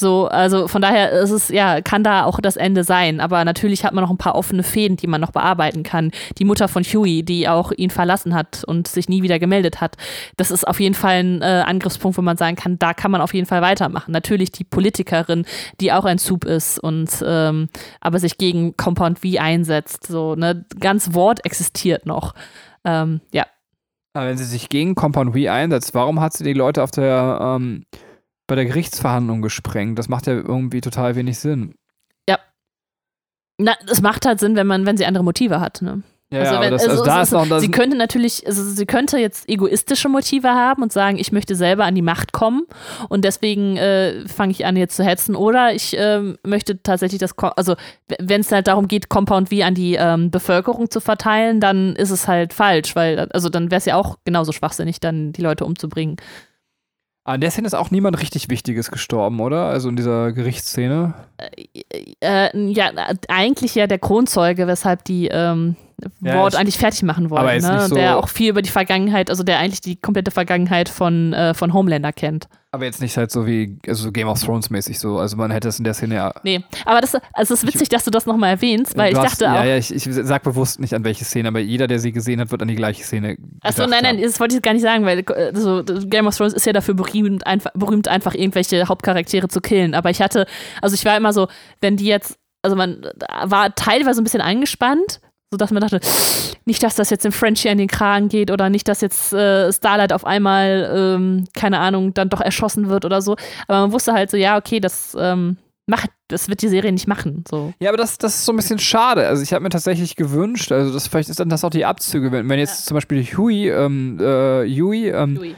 So, 0.00 0.28
also 0.28 0.68
von 0.68 0.80
daher 0.80 1.10
ist 1.10 1.32
es, 1.32 1.48
ja, 1.48 1.80
kann 1.80 2.04
da 2.04 2.24
auch 2.24 2.38
das 2.40 2.56
Ende 2.56 2.84
sein. 2.84 3.20
Aber 3.20 3.44
natürlich 3.44 3.84
hat 3.84 3.92
man 3.94 4.04
noch 4.04 4.10
ein 4.10 4.16
paar 4.16 4.36
offene 4.36 4.62
Fäden, 4.62 4.96
die 4.96 5.08
man 5.08 5.20
noch 5.20 5.32
bearbeiten 5.32 5.82
kann. 5.82 6.12
Die 6.38 6.44
Mutter 6.44 6.68
von 6.68 6.84
Huey, 6.84 7.24
die 7.24 7.48
auch 7.48 7.72
ihn 7.72 7.90
verlassen 7.90 8.32
hat 8.34 8.62
und 8.64 8.86
sich 8.86 9.08
nie 9.08 9.22
wieder 9.22 9.40
gemeldet 9.40 9.80
hat. 9.80 9.96
Das 10.36 10.52
ist 10.52 10.66
auf 10.66 10.78
jeden 10.78 10.94
Fall 10.94 11.16
ein 11.16 11.42
äh, 11.42 11.64
Angriffspunkt, 11.66 12.16
wo 12.16 12.22
man 12.22 12.36
sagen 12.36 12.54
kann, 12.54 12.78
da 12.78 12.94
kann 12.94 13.10
man 13.10 13.20
auf 13.20 13.34
jeden 13.34 13.46
Fall 13.46 13.60
weitermachen. 13.60 14.12
Natürlich 14.12 14.52
die 14.52 14.64
Politikerin, 14.64 15.44
die 15.80 15.92
auch 15.92 16.04
ein 16.04 16.18
Sub 16.18 16.44
ist 16.44 16.78
und 16.78 17.10
ähm, 17.26 17.68
aber 18.00 18.20
sich 18.20 18.38
gegen 18.38 18.76
Compound 18.76 19.18
V 19.18 19.40
einsetzt. 19.40 20.06
So, 20.06 20.36
ne, 20.36 20.64
ganz 20.78 21.12
Wort 21.14 21.44
existiert 21.44 22.06
noch. 22.06 22.34
Ähm, 22.84 23.20
ja. 23.32 23.46
Aber 24.14 24.26
wenn 24.26 24.38
sie 24.38 24.44
sich 24.44 24.68
gegen 24.68 24.94
Compound 24.94 25.32
V 25.32 25.50
einsetzt, 25.50 25.92
warum 25.94 26.20
hat 26.20 26.34
sie 26.34 26.44
die 26.44 26.52
Leute 26.52 26.84
auf 26.84 26.92
der, 26.92 27.38
ähm, 27.40 27.84
bei 28.48 28.56
der 28.56 28.64
Gerichtsverhandlung 28.64 29.40
gesprengt? 29.42 29.96
Das 29.98 30.08
macht 30.08 30.26
ja 30.26 30.32
irgendwie 30.32 30.80
total 30.80 31.14
wenig 31.14 31.38
Sinn. 31.38 31.74
Na, 33.60 33.74
es 33.90 34.00
macht 34.00 34.24
halt 34.24 34.38
Sinn, 34.38 34.54
wenn 34.54 34.68
man, 34.68 34.86
wenn 34.86 34.96
sie 34.96 35.04
andere 35.04 35.24
Motive 35.24 35.60
hat, 35.60 35.82
ne? 35.82 36.02
Ja, 36.30 36.40
Also 36.42 36.54
aber 36.56 36.64
wenn- 36.66 36.70
das, 36.72 36.82
also 36.82 36.90
also 36.92 37.02
es 37.02 37.08
da 37.08 37.22
ist- 37.22 37.28
ist 37.28 37.32
noch 37.32 37.48
das, 37.48 37.62
Sie 37.62 37.70
könnte 37.72 37.96
natürlich, 37.96 38.46
also 38.46 38.62
sie 38.62 38.86
könnte 38.86 39.18
jetzt 39.18 39.48
egoistische 39.48 40.08
Motive 40.08 40.48
haben 40.50 40.82
und 40.84 40.92
sagen, 40.92 41.18
ich 41.18 41.32
möchte 41.32 41.56
selber 41.56 41.84
an 41.84 41.96
die 41.96 42.02
Macht 42.02 42.32
kommen 42.32 42.66
und 43.08 43.24
deswegen 43.24 43.76
äh, 43.78 44.28
fange 44.28 44.52
ich 44.52 44.64
an 44.64 44.76
jetzt 44.76 44.94
zu 44.94 45.02
hetzen. 45.04 45.34
Oder 45.34 45.74
ich 45.74 45.96
ähm, 45.98 46.38
möchte 46.44 46.80
tatsächlich 46.82 47.18
das, 47.18 47.32
also 47.56 47.74
wenn 48.20 48.42
es 48.42 48.52
halt 48.52 48.68
darum 48.68 48.86
geht, 48.86 49.08
Compound 49.08 49.50
wie 49.50 49.64
an 49.64 49.74
die 49.74 49.94
ähm, 49.96 50.30
Bevölkerung 50.30 50.88
zu 50.88 51.00
verteilen, 51.00 51.58
dann 51.58 51.96
ist 51.96 52.10
es 52.10 52.28
halt 52.28 52.52
falsch, 52.52 52.94
weil, 52.94 53.18
also 53.32 53.48
dann 53.48 53.72
wäre 53.72 53.78
es 53.78 53.86
ja 53.86 53.96
auch 53.96 54.18
genauso 54.24 54.52
schwachsinnig, 54.52 55.00
dann 55.00 55.32
die 55.32 55.42
Leute 55.42 55.64
umzubringen. 55.64 56.14
An 57.28 57.42
der 57.42 57.50
Szene 57.50 57.66
ist 57.66 57.74
auch 57.74 57.90
niemand 57.90 58.18
richtig 58.22 58.48
Wichtiges 58.48 58.90
gestorben, 58.90 59.38
oder? 59.40 59.66
Also 59.66 59.90
in 59.90 59.96
dieser 59.96 60.32
Gerichtsszene. 60.32 61.12
Äh, 62.20 62.70
ja, 62.70 62.90
eigentlich 63.28 63.74
ja 63.74 63.86
der 63.86 63.98
Kronzeuge, 63.98 64.66
weshalb 64.66 65.04
die 65.04 65.28
ähm, 65.28 65.76
Ja, 66.20 66.36
Wort 66.36 66.54
ich- 66.54 66.60
eigentlich 66.60 66.78
fertig 66.78 67.02
machen 67.02 67.30
jetzt 67.54 67.66
ne? 67.68 67.88
so- 67.88 67.94
Der 67.96 68.16
auch 68.18 68.28
viel 68.28 68.50
über 68.50 68.62
die 68.62 68.70
Vergangenheit, 68.70 69.30
also 69.30 69.42
der 69.42 69.58
eigentlich 69.58 69.80
die 69.80 69.96
komplette 69.96 70.30
Vergangenheit 70.30 70.88
von, 70.88 71.32
äh, 71.32 71.54
von 71.54 71.72
Homelander 71.72 72.12
kennt. 72.12 72.48
Aber 72.70 72.84
jetzt 72.84 73.00
nicht 73.00 73.16
halt 73.16 73.30
so 73.30 73.46
wie, 73.46 73.78
also 73.86 74.04
so 74.04 74.12
Game 74.12 74.28
of 74.28 74.40
Thrones 74.42 74.68
mäßig 74.70 74.98
so. 74.98 75.18
Also 75.18 75.36
man 75.36 75.50
hätte 75.50 75.68
es 75.68 75.78
in 75.78 75.84
der 75.84 75.94
Szene 75.94 76.16
ja. 76.16 76.34
Nee, 76.44 76.62
aber 76.84 77.00
das, 77.00 77.14
also 77.32 77.54
es 77.54 77.62
ist 77.62 77.66
witzig, 77.66 77.88
dass 77.88 78.04
du 78.04 78.10
das 78.10 78.26
nochmal 78.26 78.50
erwähnst, 78.50 78.96
weil 78.96 79.12
ich 79.12 79.18
hast- 79.18 79.40
dachte 79.40 79.44
ja, 79.44 79.60
auch. 79.60 79.64
Ja, 79.64 79.76
ich, 79.76 79.92
ich 79.92 80.04
sag 80.04 80.42
bewusst 80.42 80.78
nicht 80.78 80.94
an 80.94 81.02
welche 81.02 81.24
Szene, 81.24 81.48
aber 81.48 81.60
jeder, 81.60 81.86
der 81.86 81.98
sie 81.98 82.12
gesehen 82.12 82.40
hat, 82.40 82.50
wird 82.50 82.60
an 82.62 82.68
die 82.68 82.74
gleiche 82.76 83.02
Szene. 83.02 83.36
Achso, 83.62 83.86
nein, 83.86 84.00
nein, 84.02 84.16
haben. 84.16 84.22
das 84.22 84.38
wollte 84.38 84.54
ich 84.56 84.62
gar 84.62 84.74
nicht 84.74 84.82
sagen, 84.82 85.04
weil 85.06 85.20
äh, 85.20 85.50
so, 85.54 85.82
Game 85.84 86.26
of 86.26 86.36
Thrones 86.36 86.52
ist 86.52 86.66
ja 86.66 86.72
dafür 86.74 86.94
berühmt 86.94 87.46
einfach, 87.46 87.70
berühmt, 87.74 88.06
einfach 88.06 88.34
irgendwelche 88.34 88.86
Hauptcharaktere 88.86 89.48
zu 89.48 89.60
killen. 89.62 89.94
Aber 89.94 90.10
ich 90.10 90.20
hatte, 90.20 90.46
also 90.82 90.94
ich 90.94 91.04
war 91.06 91.16
immer 91.16 91.32
so, 91.32 91.48
wenn 91.80 91.96
die 91.96 92.06
jetzt, 92.06 92.36
also 92.62 92.76
man 92.76 93.00
war 93.44 93.74
teilweise 93.74 94.20
ein 94.20 94.24
bisschen 94.24 94.42
angespannt, 94.42 95.20
sodass 95.50 95.70
man 95.70 95.80
dachte, 95.80 96.00
nicht, 96.64 96.82
dass 96.82 96.96
das 96.96 97.10
jetzt 97.10 97.24
dem 97.24 97.32
Frenchie 97.32 97.70
an 97.70 97.78
den 97.78 97.88
Kragen 97.88 98.28
geht 98.28 98.50
oder 98.50 98.68
nicht, 98.68 98.88
dass 98.88 99.00
jetzt 99.00 99.32
äh, 99.32 99.72
Starlight 99.72 100.12
auf 100.12 100.24
einmal, 100.26 100.90
ähm, 100.94 101.44
keine 101.54 101.78
Ahnung, 101.80 102.12
dann 102.14 102.28
doch 102.28 102.40
erschossen 102.40 102.88
wird 102.88 103.04
oder 103.04 103.22
so. 103.22 103.36
Aber 103.66 103.80
man 103.80 103.92
wusste 103.92 104.12
halt 104.12 104.30
so, 104.30 104.36
ja, 104.36 104.58
okay, 104.58 104.80
das 104.80 105.16
ähm, 105.18 105.56
macht, 105.86 106.10
das 106.28 106.48
wird 106.48 106.60
die 106.60 106.68
Serie 106.68 106.92
nicht 106.92 107.08
machen. 107.08 107.44
So. 107.48 107.72
Ja, 107.80 107.88
aber 107.88 107.96
das, 107.96 108.18
das 108.18 108.36
ist 108.36 108.44
so 108.44 108.52
ein 108.52 108.56
bisschen 108.56 108.78
schade. 108.78 109.26
Also 109.26 109.42
ich 109.42 109.52
habe 109.54 109.62
mir 109.62 109.70
tatsächlich 109.70 110.16
gewünscht, 110.16 110.70
also 110.70 110.92
das 110.92 111.08
vielleicht 111.08 111.30
ist 111.30 111.40
dann 111.40 111.48
das 111.48 111.64
auch 111.64 111.70
die 111.70 111.86
Abzüge, 111.86 112.30
wenn, 112.30 112.48
wenn 112.48 112.58
jetzt 112.58 112.84
zum 112.84 112.94
Beispiel 112.94 113.24
Huey, 113.24 113.70
ähm, 113.70 114.18
äh, 114.20 114.68
Huey, 114.68 115.08
ähm, 115.08 115.54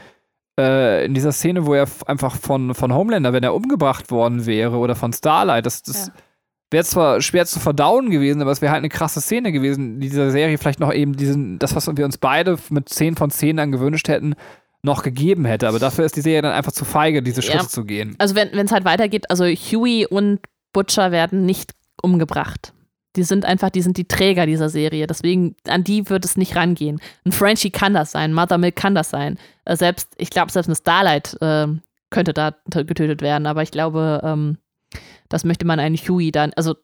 äh, 0.57 1.05
in 1.05 1.13
dieser 1.13 1.33
Szene, 1.33 1.65
wo 1.65 1.73
er 1.73 1.87
einfach 2.05 2.37
von, 2.37 2.73
von 2.73 2.93
Homelander, 2.93 3.33
wenn 3.33 3.43
er 3.43 3.53
umgebracht 3.53 4.09
worden 4.09 4.45
wäre, 4.45 4.77
oder 4.77 4.95
von 4.95 5.11
Starlight, 5.11 5.65
das, 5.65 5.83
das 5.83 6.07
Ja. 6.07 6.13
Wäre 6.71 6.83
zwar 6.85 7.21
schwer 7.21 7.45
zu 7.45 7.59
verdauen 7.59 8.09
gewesen, 8.09 8.41
aber 8.41 8.51
es 8.51 8.61
wäre 8.61 8.71
halt 8.71 8.79
eine 8.79 8.89
krasse 8.89 9.21
Szene 9.21 9.51
gewesen, 9.51 9.99
die 9.99 10.09
dieser 10.09 10.31
Serie 10.31 10.57
vielleicht 10.57 10.79
noch 10.79 10.93
eben 10.93 11.15
diesen, 11.15 11.59
das, 11.59 11.75
was 11.75 11.87
wir 11.95 12.05
uns 12.05 12.17
beide 12.17 12.57
mit 12.69 12.89
10 12.89 13.15
von 13.15 13.29
10 13.29 13.57
dann 13.57 13.71
gewünscht 13.71 14.07
hätten, 14.07 14.35
noch 14.83 15.03
gegeben 15.03 15.45
hätte. 15.45 15.67
Aber 15.67 15.79
dafür 15.79 16.05
ist 16.05 16.15
die 16.15 16.21
Serie 16.21 16.41
dann 16.41 16.53
einfach 16.53 16.71
zu 16.71 16.85
feige, 16.85 17.21
diese 17.21 17.41
Ja. 17.41 17.51
Schritte 17.51 17.67
zu 17.67 17.85
gehen. 17.85 18.15
Also 18.17 18.35
wenn 18.35 18.49
es 18.57 18.71
halt 18.71 18.85
weitergeht, 18.85 19.29
also 19.29 19.45
Huey 19.45 20.07
und 20.07 20.39
Butcher 20.73 21.11
werden 21.11 21.45
nicht 21.45 21.73
umgebracht. 22.01 22.73
Die 23.17 23.23
sind 23.23 23.43
einfach, 23.43 23.69
die 23.69 23.81
sind 23.81 23.97
die 23.97 24.07
Träger 24.07 24.45
dieser 24.45 24.69
Serie. 24.69 25.05
Deswegen, 25.05 25.55
an 25.67 25.83
die 25.83 26.09
wird 26.09 26.23
es 26.23 26.37
nicht 26.37 26.55
rangehen. 26.55 27.01
Ein 27.25 27.33
Frenchie 27.33 27.69
kann 27.69 27.93
das 27.93 28.11
sein, 28.11 28.33
Mother 28.33 28.57
Milk 28.57 28.77
kann 28.77 28.95
das 28.95 29.09
sein. 29.09 29.37
Äh, 29.65 29.75
selbst, 29.75 30.07
ich 30.17 30.29
glaube, 30.29 30.51
selbst 30.51 30.69
eine 30.69 30.77
Starlight 30.77 31.37
äh, 31.41 31.67
könnte 32.09 32.33
da 32.33 32.55
getötet 32.69 33.21
werden, 33.21 33.45
aber 33.47 33.63
ich 33.63 33.71
glaube, 33.71 34.21
ähm, 34.23 34.57
das 35.31 35.45
möchte 35.45 35.65
man 35.65 35.79
einen 35.79 35.95
Huey 35.95 36.31
dann, 36.31 36.51
also 36.55 36.75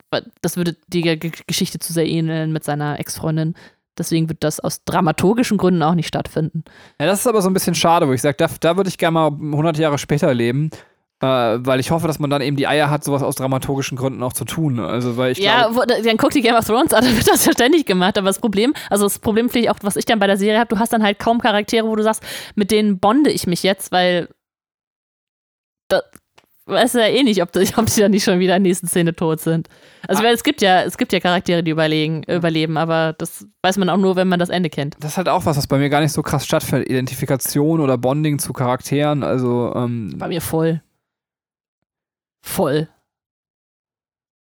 das 0.41 0.55
würde 0.55 0.75
die 0.87 1.01
Geschichte 1.01 1.79
zu 1.79 1.91
sehr 1.91 2.07
ähneln 2.07 2.53
mit 2.53 2.63
seiner 2.63 2.99
Ex-Freundin. 2.99 3.55
Deswegen 3.97 4.29
wird 4.29 4.43
das 4.43 4.59
aus 4.59 4.83
dramaturgischen 4.85 5.57
Gründen 5.57 5.83
auch 5.83 5.95
nicht 5.95 6.07
stattfinden. 6.07 6.63
Ja, 6.99 7.07
das 7.07 7.19
ist 7.19 7.27
aber 7.27 7.41
so 7.41 7.49
ein 7.49 7.53
bisschen 7.53 7.75
schade, 7.75 8.07
wo 8.07 8.13
ich 8.13 8.21
sage, 8.21 8.37
da, 8.37 8.47
da 8.59 8.77
würde 8.77 8.89
ich 8.89 8.97
gerne 8.97 9.13
mal 9.13 9.27
100 9.27 9.77
Jahre 9.77 9.97
später 9.97 10.33
leben. 10.33 10.69
Äh, 11.19 11.25
weil 11.25 11.79
ich 11.79 11.89
hoffe, 11.89 12.05
dass 12.05 12.19
man 12.19 12.29
dann 12.29 12.43
eben 12.43 12.57
die 12.57 12.67
Eier 12.67 12.91
hat, 12.91 13.03
sowas 13.03 13.23
aus 13.23 13.35
dramaturgischen 13.35 13.97
Gründen 13.97 14.21
auch 14.21 14.33
zu 14.33 14.45
tun. 14.45 14.79
Also, 14.79 15.17
weil 15.17 15.31
ich 15.31 15.39
ja, 15.39 15.69
wo, 15.73 15.81
dann 15.81 16.17
guck 16.17 16.29
die 16.29 16.41
Game 16.43 16.53
of 16.53 16.65
Thrones 16.65 16.93
an, 16.93 17.03
da 17.05 17.09
wird 17.09 17.27
das 17.27 17.43
ja 17.43 17.51
ständig 17.53 17.87
gemacht. 17.87 18.19
Aber 18.19 18.27
das 18.27 18.37
Problem, 18.37 18.75
also 18.91 19.05
das 19.05 19.17
Problem 19.17 19.49
vielleicht 19.49 19.71
auch, 19.71 19.79
was 19.81 19.95
ich 19.95 20.05
dann 20.05 20.19
bei 20.19 20.27
der 20.27 20.37
Serie 20.37 20.59
habe, 20.59 20.73
du 20.73 20.77
hast 20.79 20.93
dann 20.93 21.01
halt 21.01 21.17
kaum 21.17 21.41
Charaktere, 21.41 21.87
wo 21.87 21.95
du 21.95 22.03
sagst, 22.03 22.23
mit 22.53 22.69
denen 22.69 22.99
bonde 22.99 23.31
ich 23.31 23.47
mich 23.47 23.63
jetzt, 23.63 23.91
weil 23.91 24.29
da 25.87 26.03
weißt 26.67 26.95
du 26.95 26.99
ja 26.99 27.07
eh 27.07 27.23
nicht, 27.23 27.41
ob, 27.41 27.49
ob 27.55 27.85
die 27.87 28.01
dann 28.01 28.11
nicht 28.11 28.23
schon 28.23 28.39
wieder 28.39 28.55
in 28.55 28.63
der 28.63 28.69
nächsten 28.69 28.87
Szene 28.87 29.15
tot 29.15 29.39
sind. 29.39 29.67
Also 30.07 30.21
Ah. 30.21 30.25
weil 30.27 30.33
es 30.35 30.43
gibt 30.43 30.61
ja, 30.61 30.83
es 30.83 30.97
gibt 30.97 31.11
ja 31.13 31.19
Charaktere, 31.19 31.63
die 31.63 31.71
überlegen, 31.71 32.23
überleben, 32.23 32.77
aber 32.77 33.13
das 33.17 33.45
weiß 33.63 33.77
man 33.77 33.89
auch 33.89 33.97
nur, 33.97 34.15
wenn 34.15 34.27
man 34.27 34.39
das 34.39 34.49
Ende 34.49 34.69
kennt. 34.69 34.95
das 34.99 35.11
ist 35.11 35.17
halt 35.17 35.29
auch 35.29 35.45
was, 35.45 35.57
was 35.57 35.67
bei 35.67 35.77
mir 35.77 35.89
gar 35.89 36.01
nicht 36.01 36.11
so 36.13 36.21
krass 36.21 36.45
stattfindet. 36.45 36.89
Identifikation 36.89 37.79
oder 37.81 37.97
Bonding 37.97 38.39
zu 38.39 38.53
Charakteren. 38.53 39.23
Also, 39.23 39.73
ähm, 39.75 40.13
Bei 40.17 40.27
mir 40.27 40.41
voll. 40.41 40.81
Voll. 42.45 42.87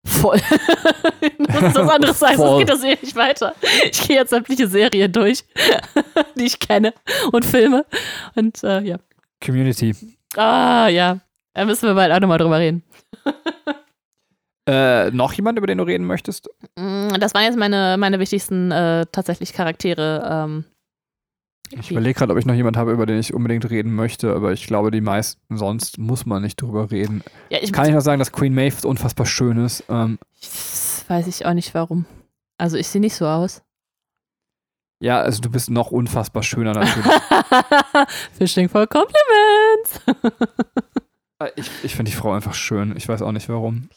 Voll. 0.04 0.38
das 1.38 1.62
ist 1.62 1.74
was 1.76 1.88
anderes 1.90 2.18
sagen, 2.18 2.36
sonst 2.36 2.58
geht 2.58 2.68
das 2.68 2.82
eh 2.82 2.98
nicht 3.00 3.14
weiter. 3.14 3.54
Ich 3.90 4.06
gehe 4.08 4.16
jetzt 4.16 4.30
sämtliche 4.30 4.66
Serien 4.66 5.12
durch, 5.12 5.44
die 6.36 6.44
ich 6.44 6.58
kenne 6.58 6.92
und 7.30 7.44
Filme. 7.44 7.86
Und 8.34 8.62
äh, 8.64 8.80
ja. 8.80 8.96
Community. 9.44 9.94
Ah, 10.36 10.88
ja. 10.88 11.20
Da 11.54 11.64
müssen 11.64 11.86
wir 11.88 11.94
bald 11.94 12.12
auch 12.12 12.20
nochmal 12.20 12.38
drüber 12.38 12.58
reden. 12.58 12.82
Äh, 14.64 15.10
noch 15.10 15.32
jemand, 15.32 15.58
über 15.58 15.66
den 15.66 15.78
du 15.78 15.82
reden 15.84 16.06
möchtest? 16.06 16.48
Mm, 16.78 17.08
Das 17.18 17.34
waren 17.34 17.42
jetzt 17.42 17.58
meine, 17.58 17.96
meine 17.98 18.20
wichtigsten 18.20 18.70
äh, 18.70 19.06
tatsächlich 19.10 19.52
Charaktere. 19.54 20.22
Ähm, 20.30 20.64
Ich 21.80 21.90
überlege 21.90 22.16
gerade, 22.16 22.32
ob 22.32 22.38
ich 22.38 22.46
noch 22.46 22.54
jemanden 22.54 22.78
habe, 22.78 22.92
über 22.92 23.04
den 23.04 23.18
ich 23.18 23.34
unbedingt 23.34 23.68
reden 23.70 23.92
möchte, 23.92 24.32
aber 24.32 24.52
ich 24.52 24.68
glaube, 24.68 24.92
die 24.92 25.00
meisten 25.00 25.56
sonst 25.56 25.98
muss 25.98 26.26
man 26.26 26.42
nicht 26.42 26.62
drüber 26.62 26.92
reden. 26.92 27.24
ja, 27.50 27.58
ich, 27.60 27.72
Kann 27.72 27.88
ich 27.88 27.92
noch 27.92 28.02
sagen, 28.02 28.20
dass 28.20 28.30
Queen 28.30 28.54
Maeve 28.54 28.86
unfassbar 28.86 29.26
schön 29.26 29.58
ist. 29.64 29.82
Ähm, 29.88 30.20
weiß 31.08 31.26
ich 31.26 31.44
auch 31.44 31.54
nicht 31.54 31.74
warum. 31.74 32.04
Also 32.56 32.76
ich 32.76 32.86
sehe 32.86 33.00
nicht 33.00 33.16
so 33.16 33.26
aus. 33.26 33.62
Ja, 35.00 35.20
also 35.22 35.40
du 35.40 35.50
bist 35.50 35.70
noch 35.70 35.90
unfassbar 35.90 36.44
schöner 36.44 36.72
natürlich. 36.74 37.12
Fishing 38.38 38.68
for 38.68 38.86
Compliments. 38.86 40.00
ich 41.56 41.70
ich 41.82 41.94
finde 41.94 42.10
die 42.10 42.16
Frau 42.16 42.32
einfach 42.32 42.54
schön. 42.54 42.94
Ich 42.96 43.08
weiß 43.08 43.22
auch 43.22 43.32
nicht 43.32 43.48
warum. 43.48 43.88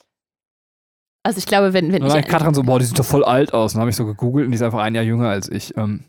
Also 1.24 1.40
ich 1.40 1.46
glaube, 1.48 1.74
wenn, 1.74 1.92
wenn 1.92 2.04
Und 2.04 2.10
dann 2.10 2.20
ich. 2.20 2.28
Katrin 2.28 2.54
so, 2.54 2.62
boah, 2.64 2.78
die 2.78 2.86
sieht 2.86 3.00
doch 3.00 3.06
voll 3.06 3.24
alt 3.24 3.54
aus. 3.54 3.74
Und 3.74 3.78
dann 3.78 3.82
habe 3.82 3.90
ich 3.90 3.96
so 3.96 4.06
gegoogelt 4.06 4.46
und 4.46 4.52
die 4.52 4.56
ist 4.56 4.62
einfach 4.62 4.80
ein 4.80 4.94
Jahr 4.94 5.04
jünger 5.04 5.30
als 5.30 5.50
ich. 5.50 5.76
Ähm, 5.76 6.04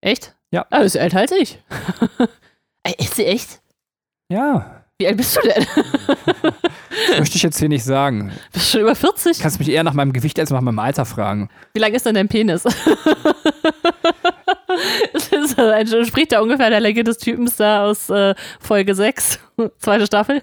Echt? 0.00 0.34
Ja. 0.52 0.66
Ah, 0.70 0.78
ist 0.78 0.96
älter 0.96 1.20
als 1.20 1.32
ich. 1.32 1.62
Ey, 2.82 2.94
ist 2.98 3.14
sie 3.14 3.26
echt? 3.26 3.60
ja, 4.30 4.84
Wie 4.98 5.06
alt 5.06 5.16
bist 5.16 5.36
du 5.36 5.40
denn? 5.42 5.66
möchte 7.18 7.36
ich 7.36 7.42
jetzt 7.42 7.58
hier 7.58 7.68
nicht 7.68 7.84
sagen. 7.84 8.32
Bist 8.52 8.66
du 8.66 8.70
schon 8.70 8.80
über 8.82 8.94
40? 8.94 9.38
Kannst 9.40 9.58
mich 9.58 9.68
eher 9.68 9.84
nach 9.84 9.92
meinem 9.92 10.12
Gewicht 10.12 10.38
als 10.38 10.50
nach 10.50 10.60
meinem 10.60 10.78
Alter 10.78 11.04
fragen. 11.04 11.48
Wie 11.74 11.80
lang 11.80 11.92
ist 11.94 12.06
denn 12.06 12.14
dein 12.14 12.28
Penis? 12.28 12.64
das 15.12 15.28
ist, 15.28 15.58
entspricht 15.58 16.32
da 16.32 16.40
ungefähr 16.40 16.70
der 16.70 16.80
Länge 16.80 17.04
des 17.04 17.18
Typens 17.18 17.56
da 17.56 17.84
aus 17.84 18.10
äh, 18.10 18.34
Folge 18.60 18.94
6, 18.94 19.38
zweite 19.78 20.06
Staffel. 20.06 20.42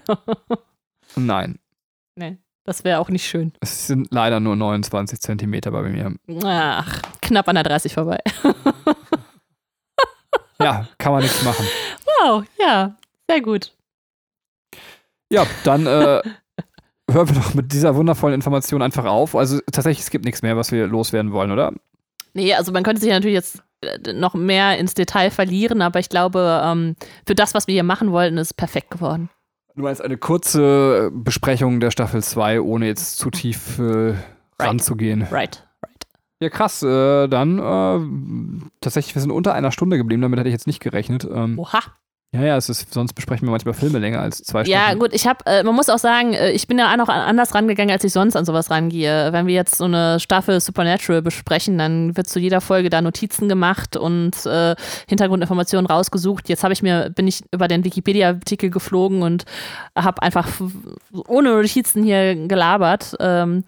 Nein, 1.16 1.58
nee, 2.16 2.38
das 2.64 2.84
wäre 2.84 2.98
auch 2.98 3.08
nicht 3.08 3.26
schön. 3.26 3.52
es 3.60 3.86
sind 3.86 4.08
leider 4.10 4.40
nur 4.40 4.56
29 4.56 5.20
Zentimeter 5.20 5.70
bei 5.70 5.82
mir. 5.82 6.14
Ach, 6.44 7.02
knapp 7.20 7.48
an 7.48 7.54
der 7.54 7.64
30 7.64 7.94
vorbei. 7.94 8.18
Ja, 10.60 10.86
kann 10.98 11.12
man 11.12 11.22
nichts 11.22 11.42
machen. 11.42 11.66
Wow, 12.06 12.44
ja, 12.58 12.96
sehr 13.28 13.40
gut. 13.40 13.72
Ja, 15.30 15.46
dann 15.64 15.86
äh, 15.86 16.22
hören 17.10 17.28
wir 17.28 17.34
doch 17.34 17.54
mit 17.54 17.72
dieser 17.72 17.96
wundervollen 17.96 18.34
Information 18.34 18.82
einfach 18.82 19.04
auf. 19.04 19.34
Also 19.34 19.58
tatsächlich, 19.72 20.04
es 20.04 20.10
gibt 20.10 20.24
nichts 20.24 20.42
mehr, 20.42 20.56
was 20.56 20.70
wir 20.70 20.86
loswerden 20.86 21.32
wollen, 21.32 21.50
oder? 21.50 21.72
Nee, 22.34 22.54
also 22.54 22.72
man 22.72 22.82
könnte 22.82 23.00
sich 23.00 23.10
natürlich 23.10 23.34
jetzt 23.34 23.62
noch 24.14 24.34
mehr 24.34 24.78
ins 24.78 24.94
Detail 24.94 25.30
verlieren, 25.30 25.82
aber 25.82 25.98
ich 25.98 26.08
glaube, 26.08 26.62
ähm, 26.64 26.96
für 27.26 27.34
das, 27.34 27.54
was 27.54 27.66
wir 27.66 27.74
hier 27.74 27.82
machen 27.82 28.12
wollten, 28.12 28.38
ist 28.38 28.48
es 28.48 28.54
perfekt 28.54 28.90
geworden. 28.90 29.30
Du 29.76 29.82
meinst 29.82 30.02
eine 30.02 30.16
kurze 30.16 31.10
Besprechung 31.12 31.80
der 31.80 31.90
Staffel 31.90 32.22
2, 32.22 32.60
ohne 32.60 32.86
jetzt 32.86 33.18
zu 33.18 33.30
tief 33.30 33.78
äh, 33.80 34.14
ranzugehen. 34.58 35.22
Right, 35.22 35.66
right. 35.82 36.06
Ja, 36.40 36.48
krass. 36.48 36.82
Äh, 36.82 37.26
dann 37.28 37.58
äh, 37.58 38.70
tatsächlich, 38.80 39.16
wir 39.16 39.22
sind 39.22 39.32
unter 39.32 39.52
einer 39.54 39.72
Stunde 39.72 39.96
geblieben, 39.96 40.22
damit 40.22 40.38
hätte 40.38 40.48
ich 40.48 40.54
jetzt 40.54 40.68
nicht 40.68 40.80
gerechnet. 40.80 41.24
Ähm, 41.24 41.58
Oha. 41.58 41.80
Ja, 42.34 42.42
ja, 42.42 42.56
es 42.56 42.68
ist, 42.68 42.92
sonst 42.92 43.12
besprechen 43.12 43.46
wir 43.46 43.52
manchmal 43.52 43.74
Filme 43.74 44.00
länger 44.00 44.20
als 44.20 44.42
zwei 44.42 44.64
Ja, 44.64 44.86
Stunden. 44.86 44.98
gut, 44.98 45.10
ich 45.14 45.26
habe, 45.26 45.38
äh, 45.46 45.62
man 45.62 45.74
muss 45.74 45.88
auch 45.88 45.98
sagen, 45.98 46.34
äh, 46.34 46.50
ich 46.50 46.66
bin 46.66 46.78
ja 46.78 46.92
auch 46.92 46.96
noch 46.96 47.08
an- 47.08 47.20
anders 47.20 47.54
rangegangen, 47.54 47.92
als 47.92 48.02
ich 48.02 48.12
sonst 48.12 48.34
an 48.34 48.44
sowas 48.44 48.70
rangehe. 48.70 49.32
Wenn 49.32 49.46
wir 49.46 49.54
jetzt 49.54 49.76
so 49.76 49.84
eine 49.84 50.18
Staffel 50.18 50.60
Supernatural 50.60 51.22
besprechen, 51.22 51.78
dann 51.78 52.16
wird 52.16 52.28
zu 52.28 52.40
jeder 52.40 52.60
Folge 52.60 52.90
da 52.90 53.00
Notizen 53.00 53.48
gemacht 53.48 53.96
und 53.96 54.44
äh, 54.46 54.74
Hintergrundinformationen 55.08 55.86
rausgesucht. 55.86 56.48
Jetzt 56.48 56.64
habe 56.64 56.72
ich 56.72 56.82
mir, 56.82 57.10
bin 57.10 57.28
ich 57.28 57.42
über 57.52 57.68
den 57.68 57.84
Wikipedia-Artikel 57.84 58.70
geflogen 58.70 59.22
und 59.22 59.44
habe 59.96 60.20
einfach 60.22 60.48
ohne 61.28 61.50
Notizen 61.50 62.02
hier 62.02 62.34
gelabert. 62.48 63.14
Ähm, 63.20 63.62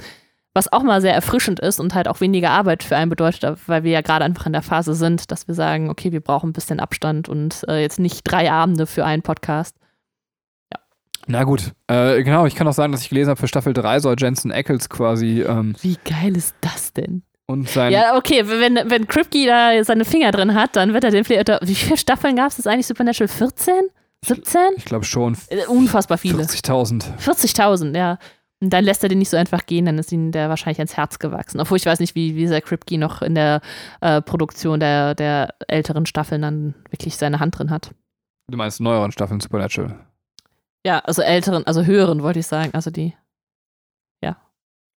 was 0.57 0.72
auch 0.72 0.82
mal 0.82 1.00
sehr 1.00 1.14
erfrischend 1.14 1.61
ist 1.61 1.78
und 1.78 1.94
halt 1.94 2.09
auch 2.09 2.20
weniger 2.20 2.50
Arbeit 2.50 2.82
für 2.82 2.96
einen 2.96 3.11
bedeutet, 3.11 3.59
weil 3.68 3.84
wir 3.84 3.92
ja 3.92 4.00
gerade 4.00 4.24
einfach 4.24 4.46
in 4.46 4.52
der 4.52 4.62
Phase 4.62 4.94
sind, 4.94 5.30
dass 5.30 5.46
wir 5.46 5.54
sagen, 5.54 5.88
okay, 5.90 6.11
wir 6.11 6.20
brauchen 6.20 6.50
ein 6.50 6.52
bisschen 6.52 6.80
Abstand 6.80 7.28
und 7.28 7.62
äh, 7.68 7.80
jetzt 7.80 8.00
nicht 8.00 8.22
drei 8.24 8.50
Abende 8.50 8.86
für 8.86 9.04
einen 9.04 9.22
Podcast. 9.22 9.76
Na 11.28 11.42
gut, 11.44 11.72
äh, 11.88 12.22
genau, 12.22 12.46
ich 12.46 12.54
kann 12.54 12.68
auch 12.68 12.72
sagen, 12.72 12.92
dass 12.92 13.02
ich 13.02 13.09
gelesen 13.09 13.30
habe, 13.30 13.40
für 13.40 13.48
Staffel 13.48 13.72
3 13.72 13.98
soll 14.00 14.14
Jensen 14.18 14.52
Ackles 14.52 14.88
quasi 14.88 15.42
ähm, 15.42 15.74
Wie 15.82 15.96
geil 16.04 16.36
ist 16.36 16.54
das 16.61 16.92
denn? 16.92 17.22
und 17.48 17.68
sein. 17.68 17.92
Ja, 17.92 18.16
okay, 18.16 18.42
wenn, 18.46 18.74
wenn 18.90 19.07
Kripke 19.07 19.46
da 19.46 19.84
seine 19.84 20.04
Finger 20.04 20.32
drin 20.32 20.54
hat, 20.54 20.74
dann 20.74 20.92
wird 20.94 21.04
er 21.04 21.11
den 21.12 21.24
vielleicht. 21.24 21.48
Wie 21.62 21.74
viele 21.76 21.96
Staffeln 21.96 22.34
gab 22.36 22.48
es 22.48 22.59
jetzt 22.59 22.66
eigentlich? 22.66 22.86
Supernatural 22.88 23.28
14? 23.28 23.72
17? 24.24 24.61
Ich 24.76 24.84
glaube 24.84 25.04
schon 25.04 25.36
Äh, 25.48 25.66
Unfassbar 25.66 26.18
viele. 26.18 26.42
40.000. 26.42 27.04
40.000, 27.20 27.96
ja. 27.96 28.18
Und 28.62 28.70
dann 28.70 28.84
lässt 28.84 29.02
er 29.02 29.09
den 29.11 29.18
nicht 29.18 29.28
so 29.28 29.36
einfach 29.36 29.66
gehen, 29.66 29.84
dann 29.84 29.98
ist 29.98 30.12
ihm 30.12 30.32
der 30.32 30.48
wahrscheinlich 30.48 30.78
ans 30.78 30.96
Herz 30.96 31.18
gewachsen. 31.18 31.61
Obwohl 31.61 31.76
ich 31.76 31.84
weiß 31.86 32.00
nicht, 32.00 32.14
wie, 32.14 32.36
wie 32.36 32.46
sehr 32.46 32.62
Kripke 32.62 32.96
noch 32.98 33.20
in 33.22 33.34
der 33.34 33.61
äh, 34.00 34.22
Produktion 34.22 34.80
der, 34.80 35.14
der 35.14 35.54
älteren 35.68 36.07
Staffeln 36.07 36.40
dann 36.42 36.74
wirklich 36.90 37.16
seine 37.16 37.38
Hand 37.40 37.59
drin 37.59 37.70
hat. 37.70 37.90
Du 38.50 38.57
meinst 38.57 38.80
neueren 38.80 39.12
Staffeln 39.12 39.40
Supernatural. 39.40 39.98
Ja, 40.86 41.00
also 41.00 41.20
älteren, 41.20 41.66
also 41.66 41.84
höheren, 41.84 42.22
wollte 42.22 42.38
ich 42.38 42.46
sagen. 42.46 42.70
Also 42.72 42.90
die. 42.90 43.14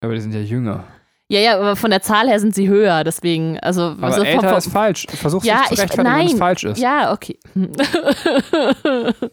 Aber 0.00 0.14
die 0.14 0.20
sind 0.20 0.32
ja 0.32 0.40
jünger. 0.40 0.84
Ja, 1.28 1.40
ja, 1.40 1.56
aber 1.58 1.74
von 1.76 1.90
der 1.90 2.00
Zahl 2.00 2.28
her 2.28 2.38
sind 2.40 2.54
sie 2.54 2.68
höher, 2.68 3.02
deswegen, 3.04 3.58
also. 3.58 3.82
Aber 3.82 4.04
also 4.04 4.18
vom- 4.18 4.26
älter 4.26 4.48
vom- 4.50 4.58
ist 4.58 4.68
falsch. 4.72 5.06
Versuch's 5.10 5.44
Ja, 5.44 5.56
nicht 5.56 5.68
zu 5.74 5.74
rechtfertigen, 5.82 6.16
wenn 6.18 6.26
es 6.26 6.38
falsch 6.38 6.64
ist. 6.64 6.78
Ja, 6.78 7.12
okay. 7.12 7.38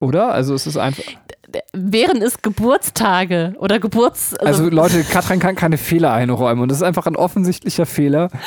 Oder? 0.00 0.32
Also 0.32 0.54
es 0.54 0.66
ist 0.66 0.78
einfach. 0.78 1.04
Wären 1.72 2.20
es 2.22 2.42
Geburtstage 2.42 3.54
oder 3.58 3.80
Geburts... 3.80 4.34
Also 4.34 4.68
Leute, 4.68 5.02
Katrin 5.04 5.40
kann 5.40 5.56
keine 5.56 5.78
Fehler 5.78 6.12
einräumen 6.12 6.62
und 6.62 6.68
das 6.70 6.78
ist 6.78 6.82
einfach 6.82 7.06
ein 7.06 7.16
offensichtlicher 7.16 7.86
Fehler. 7.86 8.28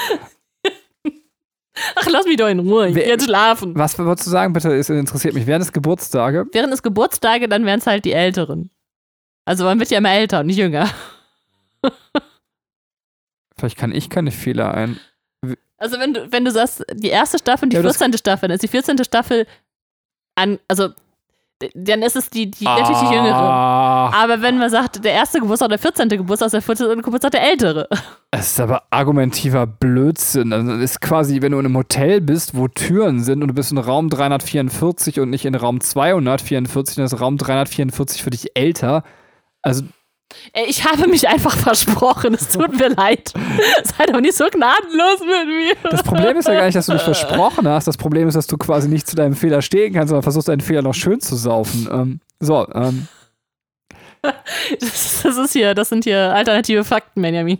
ach, 1.95 2.07
lass 2.09 2.25
mich 2.25 2.37
doch 2.37 2.47
in 2.47 2.59
Ruhe, 2.59 2.89
ich 2.89 2.95
geh 2.95 3.07
jetzt 3.07 3.25
schlafen. 3.25 3.75
Was 3.75 3.97
wolltest 3.99 4.27
du 4.27 4.31
sagen, 4.31 4.53
bitte? 4.53 4.73
Es 4.73 4.89
interessiert 4.89 5.33
mich. 5.33 5.47
Wären 5.47 5.61
es 5.61 5.71
Geburtstage? 5.71 6.45
Wären 6.51 6.71
es 6.71 6.83
Geburtstage, 6.83 7.47
dann 7.47 7.65
wären 7.65 7.79
es 7.79 7.87
halt 7.87 8.05
die 8.05 8.13
Älteren. 8.13 8.69
Also 9.45 9.63
man 9.63 9.79
wird 9.79 9.91
ja 9.91 9.99
immer 9.99 10.11
älter 10.11 10.39
und 10.39 10.47
nicht 10.47 10.57
jünger. 10.57 10.89
Vielleicht 13.57 13.77
kann 13.77 13.93
ich 13.93 14.09
keine 14.09 14.31
Fehler 14.31 14.73
ein. 14.73 14.99
Also 15.77 15.99
wenn 15.99 16.13
du, 16.13 16.31
wenn 16.31 16.45
du 16.45 16.51
sagst, 16.51 16.83
die 16.93 17.09
erste 17.09 17.37
Staffel 17.37 17.65
und 17.65 17.69
die 17.71 17.77
Ja, 17.77 17.83
das- 17.83 17.97
14. 17.97 18.17
Staffel, 18.17 18.47
dann 18.47 18.55
ist 18.55 18.63
die 18.63 18.67
14. 18.67 19.03
Staffel 19.03 19.45
an, 20.35 20.59
also 20.67 20.89
dann 21.73 22.01
ist 22.01 22.17
es 22.17 22.29
die, 22.29 22.51
die 22.51 22.65
natürlich 22.65 22.97
die 22.97 23.15
jüngere. 23.15 23.33
Ah, 23.33 24.23
Aber 24.23 24.41
wenn 24.41 24.57
man 24.57 24.69
sagt, 24.69 25.03
der 25.05 25.13
erste 25.13 25.39
Geburtstag, 25.39 25.69
der 25.69 25.79
14. 25.79 26.09
Geburtstag, 26.09 26.47
ist 26.47 26.53
der 26.53 26.61
14. 26.61 27.01
Geburtstag 27.01 27.31
der 27.31 27.49
ältere. 27.49 27.87
das 28.31 28.47
ist 28.47 28.59
aber 28.59 28.83
argumentiver 28.89 29.65
Blödsinn. 29.65 30.51
Also 30.51 30.71
das 30.71 30.81
ist 30.81 31.01
quasi, 31.01 31.41
wenn 31.41 31.53
du 31.53 31.59
in 31.59 31.65
einem 31.65 31.77
Hotel 31.77 32.19
bist, 32.19 32.55
wo 32.55 32.67
Türen 32.67 33.21
sind 33.23 33.41
und 33.41 33.47
du 33.47 33.53
bist 33.53 33.71
in 33.71 33.77
Raum 33.77 34.09
344 34.09 35.21
und 35.21 35.29
nicht 35.29 35.45
in 35.45 35.55
Raum 35.55 35.79
244, 35.79 36.97
dann 36.97 37.05
ist 37.05 37.21
Raum 37.21 37.37
344 37.37 38.21
für 38.21 38.31
dich 38.31 38.51
älter. 38.55 39.03
Also 39.61 39.85
ich 40.67 40.83
habe 40.85 41.07
mich 41.07 41.27
einfach 41.27 41.55
versprochen, 41.57 42.33
es 42.33 42.49
tut 42.49 42.77
mir 42.77 42.89
leid. 42.89 43.33
Seid 43.83 44.13
doch 44.13 44.21
nicht 44.21 44.35
so 44.35 44.45
gnadenlos 44.45 45.19
mit 45.19 45.47
mir. 45.47 45.91
Das 45.91 46.03
Problem 46.03 46.37
ist 46.37 46.47
ja 46.47 46.55
gar 46.55 46.65
nicht, 46.65 46.75
dass 46.75 46.85
du 46.87 46.93
dich 46.93 47.01
versprochen 47.01 47.67
hast. 47.67 47.87
Das 47.87 47.97
Problem 47.97 48.27
ist, 48.27 48.35
dass 48.35 48.47
du 48.47 48.57
quasi 48.57 48.87
nicht 48.87 49.07
zu 49.07 49.15
deinem 49.15 49.35
Fehler 49.35 49.61
stehen 49.61 49.93
kannst, 49.93 50.09
sondern 50.09 50.23
versuchst, 50.23 50.47
deinen 50.47 50.61
Fehler 50.61 50.81
noch 50.81 50.93
schön 50.93 51.19
zu 51.19 51.35
saufen. 51.35 51.87
Ähm, 51.91 52.19
so, 52.39 52.67
ähm, 52.73 53.07
Das, 54.79 55.21
das 55.23 55.37
ist 55.37 55.53
hier, 55.53 55.73
das 55.73 55.89
sind 55.89 56.03
hier 56.03 56.33
alternative 56.33 56.83
Fakten, 56.83 57.21
Benjamin. 57.21 57.59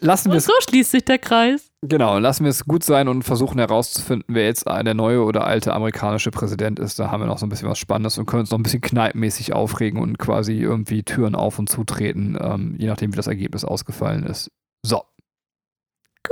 lassen 0.00 0.26
wir 0.26 0.32
Und 0.32 0.38
es 0.38 0.44
so 0.44 0.52
schließt 0.68 0.90
sich 0.90 1.04
der 1.04 1.18
Kreis. 1.18 1.70
Genau, 1.86 2.18
lassen 2.18 2.44
wir 2.44 2.50
es 2.50 2.64
gut 2.64 2.84
sein 2.84 3.08
und 3.08 3.22
versuchen 3.22 3.58
herauszufinden, 3.58 4.34
wer 4.34 4.44
jetzt 4.44 4.66
der 4.66 4.94
neue 4.94 5.22
oder 5.22 5.46
alte 5.46 5.72
amerikanische 5.72 6.30
Präsident 6.30 6.78
ist. 6.78 6.98
Da 6.98 7.10
haben 7.10 7.22
wir 7.22 7.26
noch 7.26 7.38
so 7.38 7.46
ein 7.46 7.48
bisschen 7.48 7.68
was 7.68 7.78
Spannendes 7.78 8.18
und 8.18 8.26
können 8.26 8.40
uns 8.40 8.50
noch 8.50 8.58
ein 8.58 8.62
bisschen 8.62 8.80
kneipenmäßig 8.80 9.52
aufregen 9.52 10.00
und 10.00 10.18
quasi 10.18 10.54
irgendwie 10.54 11.02
Türen 11.02 11.34
auf 11.34 11.58
und 11.58 11.68
zutreten, 11.68 12.36
ähm, 12.40 12.74
je 12.78 12.86
nachdem, 12.86 13.12
wie 13.12 13.16
das 13.16 13.26
Ergebnis 13.26 13.64
ausgefallen 13.64 14.24
ist. 14.24 14.50
So. 14.84 15.02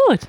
Gut. 0.09 0.29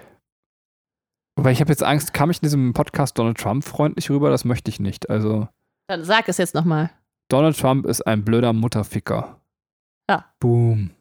Wobei 1.35 1.51
ich 1.51 1.59
habe 1.59 1.71
jetzt 1.71 1.83
Angst, 1.83 2.13
kam 2.13 2.31
ich 2.31 2.37
in 2.37 2.45
diesem 2.45 2.73
Podcast 2.73 3.17
Donald 3.19 3.37
Trump 3.37 3.63
freundlich 3.63 4.09
rüber? 4.09 4.29
Das 4.29 4.45
möchte 4.45 4.69
ich 4.69 4.79
nicht. 4.79 5.09
Also. 5.09 5.47
Dann 5.87 6.03
sag 6.03 6.29
es 6.29 6.37
jetzt 6.37 6.55
nochmal. 6.55 6.89
Donald 7.29 7.57
Trump 7.59 7.85
ist 7.85 8.05
ein 8.05 8.23
blöder 8.23 8.53
Mutterficker. 8.53 9.41
Ja. 10.09 10.25
Boom. 10.39 10.91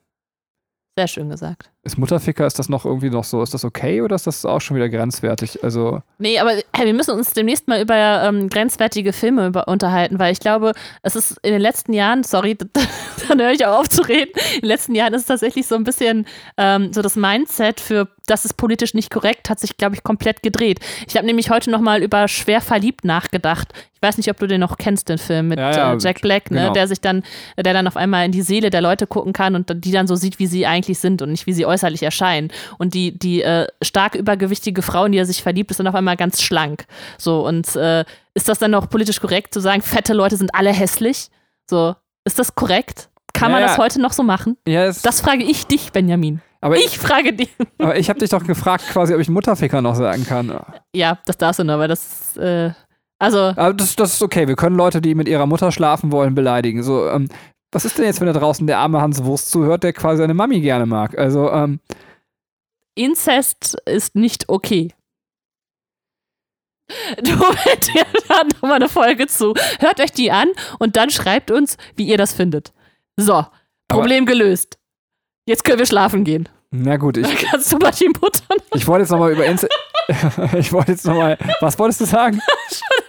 Sehr 0.99 1.09
schön 1.09 1.29
gesagt. 1.29 1.74
Ist 1.85 1.99
Mutterficker, 1.99 2.47
ist 2.47 2.59
das 2.59 2.71
noch 2.71 2.87
irgendwie 2.87 3.11
noch 3.11 3.25
so, 3.25 3.43
ist 3.43 3.53
das 3.53 3.65
okay 3.65 4.01
oder 4.01 4.17
ist 4.17 4.27
das 4.27 4.47
auch 4.47 4.61
schon 4.61 4.77
wieder 4.77 4.89
grenzwertig? 4.89 5.63
Also, 5.63 6.01
Nee, 6.19 6.39
aber 6.39 6.53
hey, 6.75 6.87
wir 6.87 6.95
müssen 6.95 7.11
uns 7.11 7.35
demnächst 7.35 7.69
mal 7.69 7.83
über 7.83 8.23
ähm, 8.25 8.49
grenzwertige 8.49 9.13
Filme 9.13 9.49
über, 9.49 9.69
unterhalten, 9.69 10.19
weil 10.19 10.33
ich 10.33 10.41
glaube, 10.41 10.73
es 11.03 11.17
ist 11.17 11.39
in 11.43 11.53
den 11.53 11.61
letzten 11.61 11.93
Jahren, 11.93 12.25
sorry, 12.25 12.57
dann 13.29 13.41
höre 13.41 13.53
ich 13.53 13.67
auch 13.67 13.81
auf 13.81 13.89
zu 13.91 14.01
reden, 14.03 14.33
in 14.55 14.61
den 14.63 14.69
letzten 14.69 14.95
Jahren 14.95 15.13
ist 15.13 15.23
es 15.23 15.27
tatsächlich 15.27 15.67
so 15.67 15.75
ein 15.75 15.85
bisschen 15.85 16.27
ähm, 16.57 16.93
so 16.95 17.03
das 17.03 17.17
Mindset 17.17 17.81
für, 17.81 18.09
das 18.27 18.47
ist 18.47 18.55
politisch 18.55 18.95
nicht 18.95 19.11
korrekt, 19.11 19.51
hat 19.51 19.61
sich, 19.61 19.77
glaube 19.77 19.95
ich, 19.95 20.03
komplett 20.03 20.43
gedreht. 20.43 20.81
Ich 21.07 21.17
habe 21.17 21.27
nämlich 21.27 21.51
heute 21.51 21.71
nochmal 21.71 22.03
über 22.03 22.29
Schwer 22.29 22.63
verliebt 22.63 23.05
nachgedacht. 23.05 23.73
Ich 23.95 24.03
weiß 24.03 24.17
nicht, 24.17 24.31
ob 24.31 24.39
du 24.39 24.47
den 24.47 24.61
noch 24.61 24.79
kennst, 24.79 25.09
den 25.09 25.19
Film 25.19 25.49
mit 25.49 25.59
Ja, 25.59 25.71
ja, 25.73 25.95
äh, 25.95 25.99
Jack 25.99 26.21
Black, 26.23 26.51
ne, 26.51 26.61
genau. 26.61 26.73
der 26.73 26.89
sich 26.89 27.01
dann, 27.01 27.23
der 27.57 27.73
dann 27.73 27.87
auf 27.87 27.97
einmal 27.97 28.25
in 28.25 28.33
die 28.33 28.43
Seele 28.43 28.71
der 28.71 28.81
Leute 28.81 29.07
gucken 29.07 29.33
kann 29.33 29.55
und 29.55 29.85
die 29.85 29.93
dann 29.93 30.07
so 30.07 30.15
sieht, 30.15 30.39
wie 30.39 30.47
sie 30.47 30.67
eigentlich 30.67 30.99
sind 30.99 31.21
und 31.23 31.31
nicht 31.31 31.47
wie 31.47 31.53
sie 31.53 31.67
äußerlich 31.75 32.03
erscheinen. 32.03 32.51
Und 32.79 32.95
die, 32.95 33.19
die 33.19 33.43
äh, 33.43 33.67
stark 33.83 34.15
übergewichtige 34.15 34.83
Frau, 34.83 35.05
in 35.05 35.13
die 35.13 35.19
er 35.19 35.27
sich 35.27 35.43
verliebt, 35.43 35.71
ist 35.71 35.81
dann 35.81 35.87
auf 35.89 35.95
einmal 35.95 36.17
ganz 36.17 36.41
schlank. 36.41 36.85
So, 37.19 37.47
und 37.47 37.75
äh, 37.77 38.05
ist 38.35 38.49
das 38.49 38.59
dann 38.59 38.71
noch 38.71 38.89
politisch 38.89 39.21
korrekt 39.21 39.53
zu 39.53 39.61
sagen, 39.61 39.83
fette 39.83 40.15
Leute 40.15 40.37
sind 40.37 40.55
alle 40.55 40.73
hässlich? 40.73 41.29
So, 41.69 41.95
ist 42.25 42.39
das 42.39 42.55
korrekt? 42.55 43.09
Kann 43.33 43.51
man 43.51 43.61
Ja, 43.61 43.67
das 43.67 43.77
ja. 43.77 43.83
heute 43.83 44.01
noch 44.01 44.13
so 44.13 44.23
machen? 44.23 44.57
ja, 44.67 44.87
Das 44.87 45.21
frage 45.21 45.43
ich 45.45 45.67
dich, 45.67 45.91
Benjamin. 45.93 46.41
Aber 46.61 46.77
ich, 46.77 46.87
Ich 46.87 46.99
frage 46.99 47.33
dich. 47.33 47.51
aber 47.79 47.99
ich 47.99 48.09
habe 48.09 48.19
dich 48.21 48.31
doch 48.31 48.45
gefragt, 48.45 48.85
quasi, 48.91 49.13
ob 49.15 49.21
ich 49.21 49.29
Mutterficker 49.29 49.83
noch 49.83 49.97
sagen 49.97 50.25
kann. 50.25 50.59
Ja, 50.95 51.19
das 51.27 51.37
darfst 51.37 51.59
du 51.59 51.65
noch, 51.65 51.75
aber 51.75 51.89
das, 51.89 52.37
äh, 52.39 52.71
also, 53.19 53.39
Aber 53.57 53.75
das, 53.75 53.95
das 53.97 54.15
ist 54.15 54.23
okay. 54.23 54.49
Wir 54.49 54.57
können 54.57 54.77
Leute, 54.77 55.01
die 55.01 55.15
mit 55.15 55.29
ihrer 55.29 55.47
Mutter 55.47 55.73
schlafen 55.73 56.11
wollen, 56.13 56.35
beleidigen. 56.35 56.83
So, 56.83 57.09
ähm, 57.09 57.29
was 57.75 57.85
ist 57.85 57.99
denn 57.99 58.05
jetzt, 58.05 58.21
wenn 58.21 58.27
da 58.27 58.33
draußen 58.33 58.67
der 58.67 58.79
arme 58.79 59.01
Hans 59.01 59.25
Wurst 59.25 59.51
zuhört, 59.51 59.83
der 59.83 59.93
quasi 59.93 60.19
seine 60.19 60.35
Mami 60.35 60.61
gerne 60.61 60.87
mag? 60.87 61.19
Also, 61.19 61.51
ähm, 61.51 61.81
Inzest 62.95 63.77
ist 63.87 64.15
nicht 64.15 64.49
okay. 64.49 64.93
Du 67.17 67.33
dir 67.33 68.05
da 68.29 68.45
nochmal 68.45 68.75
eine 68.75 68.89
Folge 68.89 69.27
zu. 69.27 69.55
Hört 69.81 70.01
euch 70.01 70.13
die 70.13 70.31
an 70.31 70.49
und 70.79 70.97
dann 70.97 71.11
schreibt 71.11 71.51
uns, 71.51 71.77
wie 71.97 72.05
ihr 72.07 72.19
das 72.19 72.33
findet. 72.35 72.73
So, 73.17 73.47
Problem 73.89 74.27
gelöst. 74.27 74.79
Jetzt 75.47 75.65
können 75.65 75.79
wir 75.79 75.87
schlafen 75.87 76.25
gehen. 76.25 76.49
na 76.71 76.97
gut, 76.97 77.17
Dann 77.17 77.25
ich, 77.25 77.39
kannst 77.39 77.73
du 77.73 77.79
mal 77.79 77.91
die 77.91 78.09
Mutter 78.09 78.45
ich 78.75 78.87
wollte 78.87 79.03
jetzt 79.03 79.11
nochmal 79.11 79.33
über 79.33 79.45
Inzest. 79.47 79.73
ich 80.59 80.73
wollte 80.73 80.93
jetzt 80.93 81.07
nochmal. 81.07 81.39
Was 81.61 81.79
wolltest 81.79 82.01
du 82.03 82.05
sagen? 82.05 82.41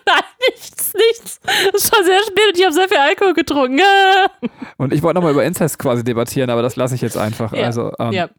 Nein, 0.05 0.23
nichts, 0.49 0.74
nichts. 0.95 1.39
Es 1.73 1.83
ist 1.83 1.95
schon 1.95 2.05
sehr 2.05 2.19
spät 2.23 2.43
und 2.49 2.57
ich 2.57 2.63
habe 2.63 2.73
sehr 2.73 2.87
viel 2.89 2.97
Alkohol 2.97 3.33
getrunken. 3.33 3.81
Und 4.77 4.93
ich 4.93 5.01
wollte 5.03 5.15
nochmal 5.15 5.31
über 5.31 5.43
Inzest 5.45 5.79
quasi 5.79 6.03
debattieren, 6.03 6.49
aber 6.49 6.61
das 6.61 6.75
lasse 6.75 6.95
ich 6.95 7.01
jetzt 7.01 7.17
einfach. 7.17 7.53
Ja. 7.53 7.63
Also, 7.65 7.91
ähm, 7.99 8.11
Ja. 8.11 8.29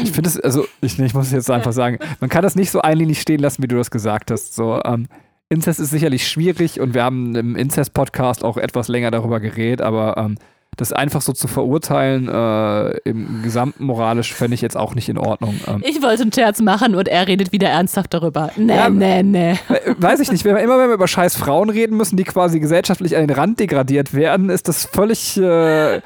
ich 0.00 0.12
finde 0.12 0.28
es, 0.28 0.38
also, 0.40 0.66
ich, 0.80 0.98
ich 0.98 1.14
muss 1.14 1.26
es 1.26 1.32
jetzt 1.32 1.50
einfach 1.50 1.72
sagen, 1.72 1.98
man 2.20 2.30
kann 2.30 2.42
das 2.42 2.54
nicht 2.56 2.70
so 2.70 2.80
einlinig 2.80 3.20
stehen 3.20 3.40
lassen, 3.40 3.62
wie 3.62 3.68
du 3.68 3.76
das 3.76 3.90
gesagt 3.90 4.30
hast. 4.30 4.54
So, 4.54 4.80
ähm, 4.84 5.06
Inzest 5.48 5.80
ist 5.80 5.90
sicherlich 5.90 6.28
schwierig 6.28 6.78
und 6.80 6.94
wir 6.94 7.02
haben 7.04 7.34
im 7.34 7.56
Inzest-Podcast 7.56 8.44
auch 8.44 8.58
etwas 8.58 8.88
länger 8.88 9.10
darüber 9.10 9.40
geredet, 9.40 9.80
aber 9.80 10.16
ähm, 10.18 10.36
das 10.78 10.92
einfach 10.92 11.20
so 11.20 11.32
zu 11.32 11.48
verurteilen, 11.48 12.28
äh, 12.28 12.96
im 13.08 13.42
gesamten 13.42 13.84
moralisch, 13.84 14.32
fände 14.32 14.54
ich 14.54 14.62
jetzt 14.62 14.76
auch 14.76 14.94
nicht 14.94 15.08
in 15.08 15.18
Ordnung. 15.18 15.54
Ähm, 15.66 15.82
Ich 15.84 16.00
wollte 16.02 16.22
einen 16.22 16.32
Scherz 16.32 16.60
machen 16.60 16.94
und 16.94 17.08
er 17.08 17.26
redet 17.26 17.52
wieder 17.52 17.68
ernsthaft 17.68 18.14
darüber. 18.14 18.50
Nee, 18.56 18.74
Ja, 18.76 18.88
nee, 18.88 19.22
nee. 19.22 19.50
äh, 19.52 19.94
weiß 19.98 20.20
ich 20.20 20.32
nicht, 20.32 20.44
wenn 20.44 20.54
wir 20.54 20.62
immer 20.62 20.78
wenn 20.78 20.88
wir 20.88 20.94
über 20.94 21.08
scheiß 21.08 21.36
Frauen 21.36 21.68
reden 21.68 21.96
müssen, 21.96 22.16
die 22.16 22.24
quasi 22.24 22.60
gesellschaftlich 22.60 23.16
an 23.16 23.26
den 23.26 23.36
Rand 23.36 23.60
degradiert 23.60 24.14
werden, 24.14 24.48
ist 24.50 24.68
das 24.68 24.86
völlig 24.86 25.36
äh, 25.36 26.00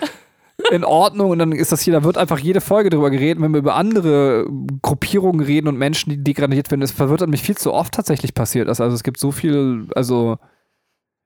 in 0.71 0.85
Ordnung 0.85 1.31
und 1.31 1.39
dann 1.39 1.53
ist 1.53 1.73
das 1.73 1.83
hier, 1.83 1.93
da 1.93 2.05
wird 2.05 2.17
einfach 2.17 2.39
jede 2.39 2.61
Folge 2.63 2.89
drüber 2.89 3.11
geredet. 3.11 3.43
Wenn 3.43 3.53
wir 3.53 3.59
über 3.59 3.75
andere 3.75 4.47
Gruppierungen 4.81 5.45
reden 5.45 5.69
und 5.69 5.77
Menschen, 5.77 6.11
die 6.11 6.23
degradiert 6.25 6.71
werden, 6.71 6.81
das 6.81 6.93
verwirrt 6.93 7.29
mich 7.29 7.43
viel 7.43 7.57
zu 7.57 7.73
oft 7.75 7.93
tatsächlich 7.93 8.33
passiert. 8.33 8.69
ist. 8.69 8.81
Also 8.81 8.95
es 8.95 9.03
gibt 9.03 9.19
so 9.19 9.33
viel, 9.33 9.87
also 9.95 10.39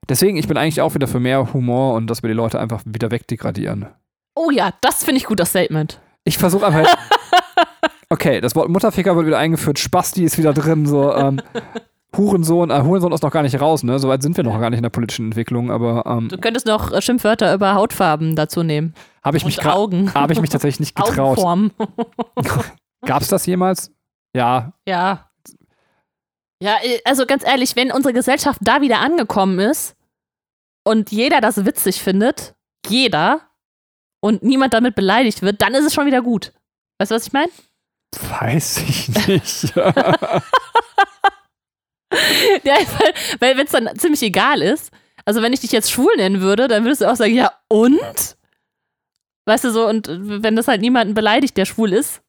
deswegen, 0.09 0.37
ich 0.37 0.49
bin 0.49 0.57
eigentlich 0.57 0.81
auch 0.81 0.95
wieder 0.95 1.07
für 1.07 1.21
mehr 1.21 1.53
Humor 1.53 1.95
und 1.95 2.09
dass 2.09 2.23
wir 2.23 2.29
die 2.29 2.35
Leute 2.35 2.59
einfach 2.61 2.83
wieder 2.85 3.11
wegdegradieren. 3.11 3.87
Oh 4.35 4.51
ja, 4.51 4.71
das 4.81 5.05
finde 5.05 5.19
ich 5.19 5.27
gut, 5.27 5.41
das 5.41 5.51
Statement. 5.51 6.01
Ich 6.25 6.39
versuche 6.39 6.67
einfach. 6.67 6.87
Okay, 8.09 8.41
das 8.41 8.55
Wort 8.55 8.69
Mutterficker 8.69 9.17
wird 9.17 9.27
wieder 9.27 9.39
eingeführt, 9.39 9.81
Spasti 9.81 10.23
ist 10.23 10.39
wieder 10.39 10.53
drin, 10.53 10.87
so 10.87 11.13
ähm, 11.13 11.41
Hurensohn, 12.17 12.71
äh, 12.71 12.83
Hurensohn 12.83 13.11
ist 13.11 13.23
noch 13.25 13.33
gar 13.33 13.43
nicht 13.43 13.61
raus, 13.61 13.83
ne? 13.83 13.99
Soweit 13.99 14.23
sind 14.23 14.37
wir 14.37 14.45
noch 14.45 14.61
gar 14.61 14.71
nicht 14.71 14.79
in 14.79 14.85
der 14.85 14.91
politischen 14.91 15.27
Entwicklung, 15.27 15.73
aber 15.73 16.05
ähm, 16.07 16.29
Du 16.29 16.39
könntest 16.39 16.67
noch 16.67 16.93
äh, 16.93 17.03
Schimpfwörter 17.03 17.53
über 17.53 17.75
Hautfarben 17.75 18.37
dazu 18.37 18.63
nehmen. 18.63 18.95
habe 19.25 19.37
ich 19.37 19.45
mich 19.45 19.65
Augen. 19.67 20.15
habe 20.15 20.33
ich 20.33 20.41
mich 20.41 20.51
tatsächlich 20.51 20.79
nicht 20.79 20.95
getraut. 20.95 21.39
Augenform. 21.39 21.73
Gab 23.05 23.23
es 23.23 23.29
das 23.29 23.45
jemals? 23.45 23.91
Ja, 24.37 24.73
Ja. 24.87 25.29
Ja, 26.63 26.77
äh, 26.83 27.01
also 27.05 27.27
ganz 27.27 27.45
ehrlich, 27.45 27.75
wenn 27.75 27.91
unsere 27.91 28.15
Gesellschaft 28.15 28.61
da 28.63 28.81
wieder 28.81 29.01
angekommen 29.01 29.59
ist 29.59 29.96
und 30.87 31.11
jeder 31.11 31.41
das 31.41 31.65
witzig 31.65 32.01
findet, 32.01 32.55
jeder, 32.89 33.41
und 34.21 34.43
niemand 34.43 34.73
damit 34.73 34.95
beleidigt 34.95 35.43
wird, 35.43 35.61
dann 35.61 35.75
ist 35.75 35.85
es 35.85 35.93
schon 35.93 36.07
wieder 36.07 36.23
gut. 36.23 36.53
Weißt 36.99 37.11
du, 37.11 37.17
was 37.17 37.27
ich 37.27 37.33
meine? 37.33 37.51
weiß 38.41 38.79
ich 38.79 39.09
nicht. 39.27 39.75
Ja, 42.63 42.77
weil 42.77 43.15
weil 43.41 43.57
wenn 43.59 43.67
es 43.67 43.73
dann 43.73 43.91
ziemlich 43.99 44.23
egal 44.23 44.63
ist, 44.63 44.91
also 45.25 45.43
wenn 45.43 45.53
ich 45.53 45.61
dich 45.61 45.73
jetzt 45.73 45.91
schwul 45.91 46.15
nennen 46.17 46.41
würde, 46.41 46.69
dann 46.69 46.85
würdest 46.85 47.03
du 47.03 47.11
auch 47.11 47.17
sagen, 47.17 47.35
ja 47.35 47.53
und? 47.69 48.37
Weißt 49.45 49.65
du 49.65 49.71
so, 49.71 49.87
und 49.89 50.09
wenn 50.09 50.57
das 50.57 50.69
halt 50.69 50.81
niemanden 50.81 51.15
beleidigt, 51.15 51.57
der 51.57 51.67
schwul 51.67 51.93
ist, 51.93 52.23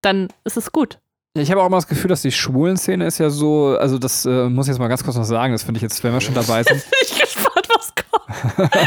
dann 0.00 0.28
ist 0.44 0.56
es 0.56 0.72
gut. 0.72 0.98
Ich 1.42 1.50
habe 1.50 1.62
auch 1.62 1.66
immer 1.66 1.78
das 1.78 1.88
Gefühl, 1.88 2.08
dass 2.08 2.22
die 2.22 2.30
Schwulen-Szene 2.30 3.06
ist 3.06 3.18
ja 3.18 3.28
so, 3.28 3.76
also 3.76 3.98
das 3.98 4.24
äh, 4.24 4.48
muss 4.48 4.66
ich 4.66 4.70
jetzt 4.70 4.78
mal 4.78 4.88
ganz 4.88 5.02
kurz 5.02 5.16
noch 5.16 5.24
sagen, 5.24 5.52
das 5.52 5.64
finde 5.64 5.78
ich 5.78 5.82
jetzt, 5.82 6.02
wenn 6.04 6.12
wir 6.12 6.20
schon 6.20 6.34
dabei 6.34 6.62
sind. 6.62 6.82
Bin 6.90 6.98
ich 7.02 7.20
gespannt, 7.20 7.68
was 7.74 7.92
kommt. 7.94 8.70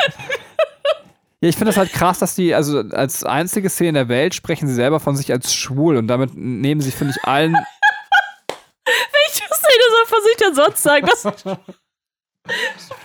Ja, 1.40 1.50
ich 1.50 1.56
finde 1.56 1.70
das 1.70 1.78
halt 1.78 1.94
krass, 1.94 2.18
dass 2.18 2.34
die, 2.34 2.56
also 2.56 2.80
als 2.80 3.24
einzige 3.24 3.70
Szene 3.70 3.90
in 3.90 3.96
der 3.96 4.10
Welt 4.10 4.34
sprechen 4.34 4.68
sie 4.68 4.74
selber 4.74 5.00
von 5.00 5.16
sich 5.16 5.32
als 5.32 5.54
schwul 5.54 5.98
und 5.98 6.08
damit 6.08 6.32
nehmen 6.34 6.82
sie, 6.82 6.90
finde 6.90 7.14
ich, 7.16 7.24
allen 7.28 7.54
Welche 8.86 9.54
Szene 9.54 9.84
soll 9.92 10.06
von 10.08 10.24
sich 10.24 10.38
denn 10.38 10.56
sonst 10.56 10.82
sagen? 10.82 11.06
Das, 11.06 11.22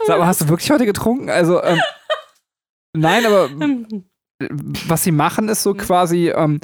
Sag 0.06 0.18
mal, 0.18 0.26
hast 0.26 0.40
du 0.40 0.48
wirklich 0.48 0.70
heute 0.70 0.86
getrunken? 0.86 1.28
Also, 1.28 1.62
ähm, 1.62 1.78
nein, 2.96 3.26
aber 3.26 3.50
was 4.86 5.04
sie 5.04 5.12
machen, 5.12 5.50
ist 5.50 5.62
so 5.62 5.74
quasi, 5.74 6.30
ähm, 6.30 6.58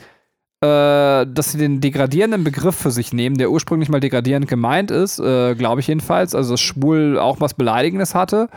äh, 0.61 1.27
dass 1.27 1.53
sie 1.53 1.59
den 1.59 1.81
degradierenden 1.81 2.45
Begriff 2.45 2.75
für 2.75 2.91
sich 2.91 3.13
nehmen, 3.13 3.39
der 3.39 3.51
ursprünglich 3.51 3.89
mal 3.89 4.01
degradierend 4.01 4.49
gemeint 4.49 4.91
ist, 4.91 5.21
äh, 5.21 5.55
glaube 5.55 5.81
ich 5.81 5.87
jedenfalls, 5.87 6.35
also 6.35 6.53
dass 6.53 6.61
schwul 6.61 7.19
auch 7.19 7.41
was 7.41 7.55
Beleidigendes 7.55 8.15
hatte. 8.15 8.49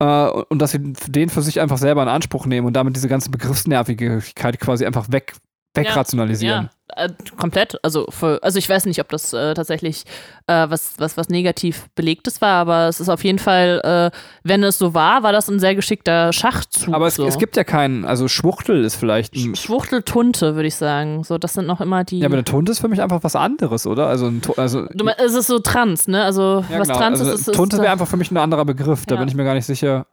Äh, 0.00 0.28
und 0.28 0.60
dass 0.60 0.72
sie 0.72 0.92
den 1.08 1.28
für 1.28 1.42
sich 1.42 1.60
einfach 1.60 1.78
selber 1.78 2.02
in 2.02 2.08
Anspruch 2.08 2.46
nehmen 2.46 2.66
und 2.66 2.74
damit 2.74 2.96
diese 2.96 3.08
ganze 3.08 3.30
Begriffsnervigkeit 3.30 4.60
quasi 4.60 4.86
einfach 4.86 5.10
weg, 5.10 5.34
wegrationalisieren. 5.74 6.68
Ja, 6.96 7.04
äh, 7.04 7.08
komplett. 7.38 7.78
Also, 7.82 8.06
für, 8.10 8.38
also 8.42 8.58
ich 8.58 8.68
weiß 8.68 8.84
nicht, 8.86 9.00
ob 9.00 9.08
das 9.08 9.32
äh, 9.32 9.54
tatsächlich 9.54 10.04
äh, 10.46 10.68
was, 10.68 10.94
was, 10.98 11.16
was 11.16 11.28
negativ 11.30 11.86
belegtes 11.94 12.40
war, 12.42 12.56
aber 12.60 12.88
es 12.88 13.00
ist 13.00 13.08
auf 13.08 13.24
jeden 13.24 13.38
Fall, 13.38 13.80
äh, 14.12 14.16
wenn 14.42 14.62
es 14.62 14.78
so 14.78 14.92
war, 14.92 15.22
war 15.22 15.32
das 15.32 15.48
ein 15.48 15.58
sehr 15.60 15.74
geschickter 15.74 16.32
Schachzug. 16.32 16.92
Aber 16.94 17.06
es, 17.06 17.14
so. 17.16 17.26
es 17.26 17.38
gibt 17.38 17.56
ja 17.56 17.64
keinen, 17.64 18.04
also 18.04 18.28
Schwuchtel 18.28 18.84
ist 18.84 18.96
vielleicht 18.96 19.34
ein, 19.34 19.54
Schwuchteltunte, 19.54 20.54
würde 20.54 20.68
ich 20.68 20.74
sagen. 20.76 21.24
So, 21.24 21.38
das 21.38 21.54
sind 21.54 21.66
noch 21.66 21.80
immer 21.80 22.04
die. 22.04 22.18
ja, 22.18 22.26
aber 22.26 22.34
eine 22.34 22.44
Tunte 22.44 22.72
ist 22.72 22.80
für 22.80 22.88
mich 22.88 23.00
einfach 23.00 23.24
was 23.24 23.34
anderes, 23.36 23.86
oder? 23.86 24.08
Also, 24.08 24.26
ein, 24.26 24.42
also 24.56 24.86
du, 24.92 25.04
mein- 25.04 25.14
es 25.18 25.34
ist 25.34 25.46
so 25.46 25.58
trans, 25.58 26.08
ne? 26.08 26.22
Also, 26.24 26.64
Ja, 26.70 26.78
was 26.80 26.88
genau. 26.88 26.98
trans 26.98 27.20
also, 27.20 27.32
ist, 27.32 27.48
ist. 27.48 27.54
Tunte 27.54 27.76
ist 27.76 27.82
wäre 27.82 27.92
einfach 27.92 28.08
für 28.08 28.16
mich 28.18 28.30
ein 28.30 28.36
anderer 28.36 28.64
Begriff, 28.66 29.06
da 29.06 29.14
Ja. 29.14 29.20
bin 29.20 29.28
ich 29.28 29.34
mir 29.34 29.44
gar 29.44 29.54
nicht 29.54 29.66
sicher. 29.66 30.06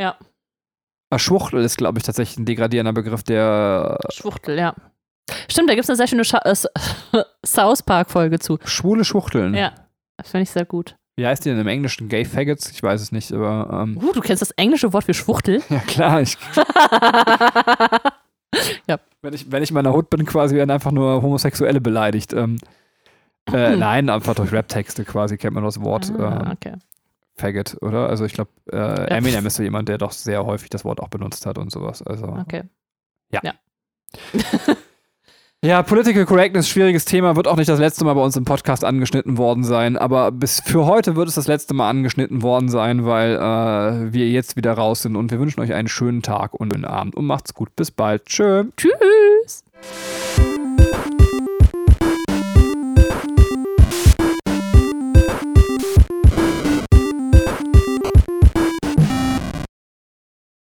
Ja. 0.00 0.16
Schwuchtel 1.16 1.62
ist, 1.62 1.78
glaube 1.78 1.98
ich, 1.98 2.04
tatsächlich 2.04 2.36
ein 2.36 2.44
degradierender 2.44 2.92
Begriff, 2.92 3.22
der 3.22 3.98
Schwuchtel, 4.12 4.58
ja. 4.58 4.74
Stimmt, 5.48 5.68
da 5.70 5.74
gibt 5.74 5.84
es 5.84 5.90
eine 5.90 5.96
sehr 5.96 6.06
schöne 6.06 6.24
Scha 6.24 6.38
äh, 6.44 6.54
South 7.46 7.82
Park-Folge 7.82 8.38
zu. 8.38 8.58
schwule 8.64 9.04
Schwuchteln. 9.04 9.54
Ja, 9.54 9.72
das 10.16 10.30
finde 10.30 10.42
ich 10.44 10.50
sehr 10.50 10.64
gut. 10.64 10.96
Wie 11.16 11.26
heißt 11.26 11.44
die 11.44 11.48
denn 11.50 11.58
im 11.58 11.66
Englischen? 11.66 12.08
Gay 12.08 12.24
Faggots? 12.26 12.70
Ich 12.70 12.82
weiß 12.82 13.00
es 13.00 13.10
nicht, 13.10 13.32
aber 13.32 13.68
ähm, 13.82 13.96
Uh, 13.96 14.12
du 14.12 14.20
kennst 14.20 14.42
das 14.42 14.50
englische 14.52 14.92
Wort 14.92 15.04
für 15.04 15.14
Schwuchtel? 15.14 15.62
ja 15.70 15.78
klar, 15.80 16.20
ich, 16.20 16.36
ja. 18.86 18.98
wenn, 19.22 19.34
ich, 19.34 19.50
wenn 19.50 19.62
ich 19.62 19.70
in 19.70 19.74
meiner 19.74 19.92
Hut 19.92 20.10
bin, 20.10 20.24
quasi 20.26 20.54
werden 20.56 20.70
einfach 20.70 20.92
nur 20.92 21.22
Homosexuelle 21.22 21.80
beleidigt. 21.80 22.32
Ähm, 22.32 22.58
äh, 23.50 23.72
Hm. 23.72 23.78
Nein, 23.78 24.10
einfach 24.10 24.34
durch 24.34 24.52
Rap-Texte 24.52 25.04
quasi 25.04 25.36
kennt 25.38 25.54
man 25.54 25.64
das 25.64 25.80
Wort 25.80 26.12
Ah, 26.18 26.42
ähm, 26.44 26.52
okay. 26.52 26.72
Faggot, 27.36 27.76
oder? 27.80 28.08
Also 28.08 28.24
ich 28.24 28.32
glaube, 28.32 28.50
äh, 28.72 29.06
Eminem 29.08 29.46
ist 29.46 29.56
so 29.56 29.62
jemand, 29.62 29.88
der 29.88 29.98
doch 29.98 30.12
sehr 30.12 30.44
häufig 30.44 30.68
das 30.70 30.84
Wort 30.84 31.00
auch 31.00 31.08
benutzt 31.08 31.46
hat 31.46 31.58
und 31.58 31.70
sowas. 31.70 32.02
Also 32.02 32.26
Okay. 32.26 32.64
Ja, 35.64 35.82
Political 35.82 36.26
Correctness, 36.26 36.68
schwieriges 36.68 37.06
Thema, 37.06 37.34
wird 37.34 37.48
auch 37.48 37.56
nicht 37.56 37.68
das 37.68 37.80
letzte 37.80 38.04
Mal 38.04 38.14
bei 38.14 38.20
uns 38.20 38.36
im 38.36 38.44
Podcast 38.44 38.84
angeschnitten 38.84 39.38
worden 39.38 39.64
sein, 39.64 39.96
aber 39.96 40.30
bis 40.30 40.60
für 40.60 40.86
heute 40.86 41.16
wird 41.16 41.28
es 41.28 41.34
das 41.34 41.48
letzte 41.48 41.74
Mal 41.74 41.88
angeschnitten 41.88 42.42
worden 42.42 42.68
sein, 42.68 43.06
weil 43.06 43.36
äh, 43.36 44.12
wir 44.12 44.28
jetzt 44.28 44.56
wieder 44.56 44.74
raus 44.74 45.02
sind 45.02 45.16
und 45.16 45.30
wir 45.30 45.40
wünschen 45.40 45.60
euch 45.60 45.72
einen 45.72 45.88
schönen 45.88 46.22
Tag 46.22 46.54
und 46.54 46.74
einen 46.74 46.84
Abend 46.84 47.16
und 47.16 47.24
macht's 47.24 47.54
gut. 47.54 47.74
Bis 47.74 47.90
bald. 47.90 48.26
Tschö. 48.26 48.64
Tschüss. 48.76 49.64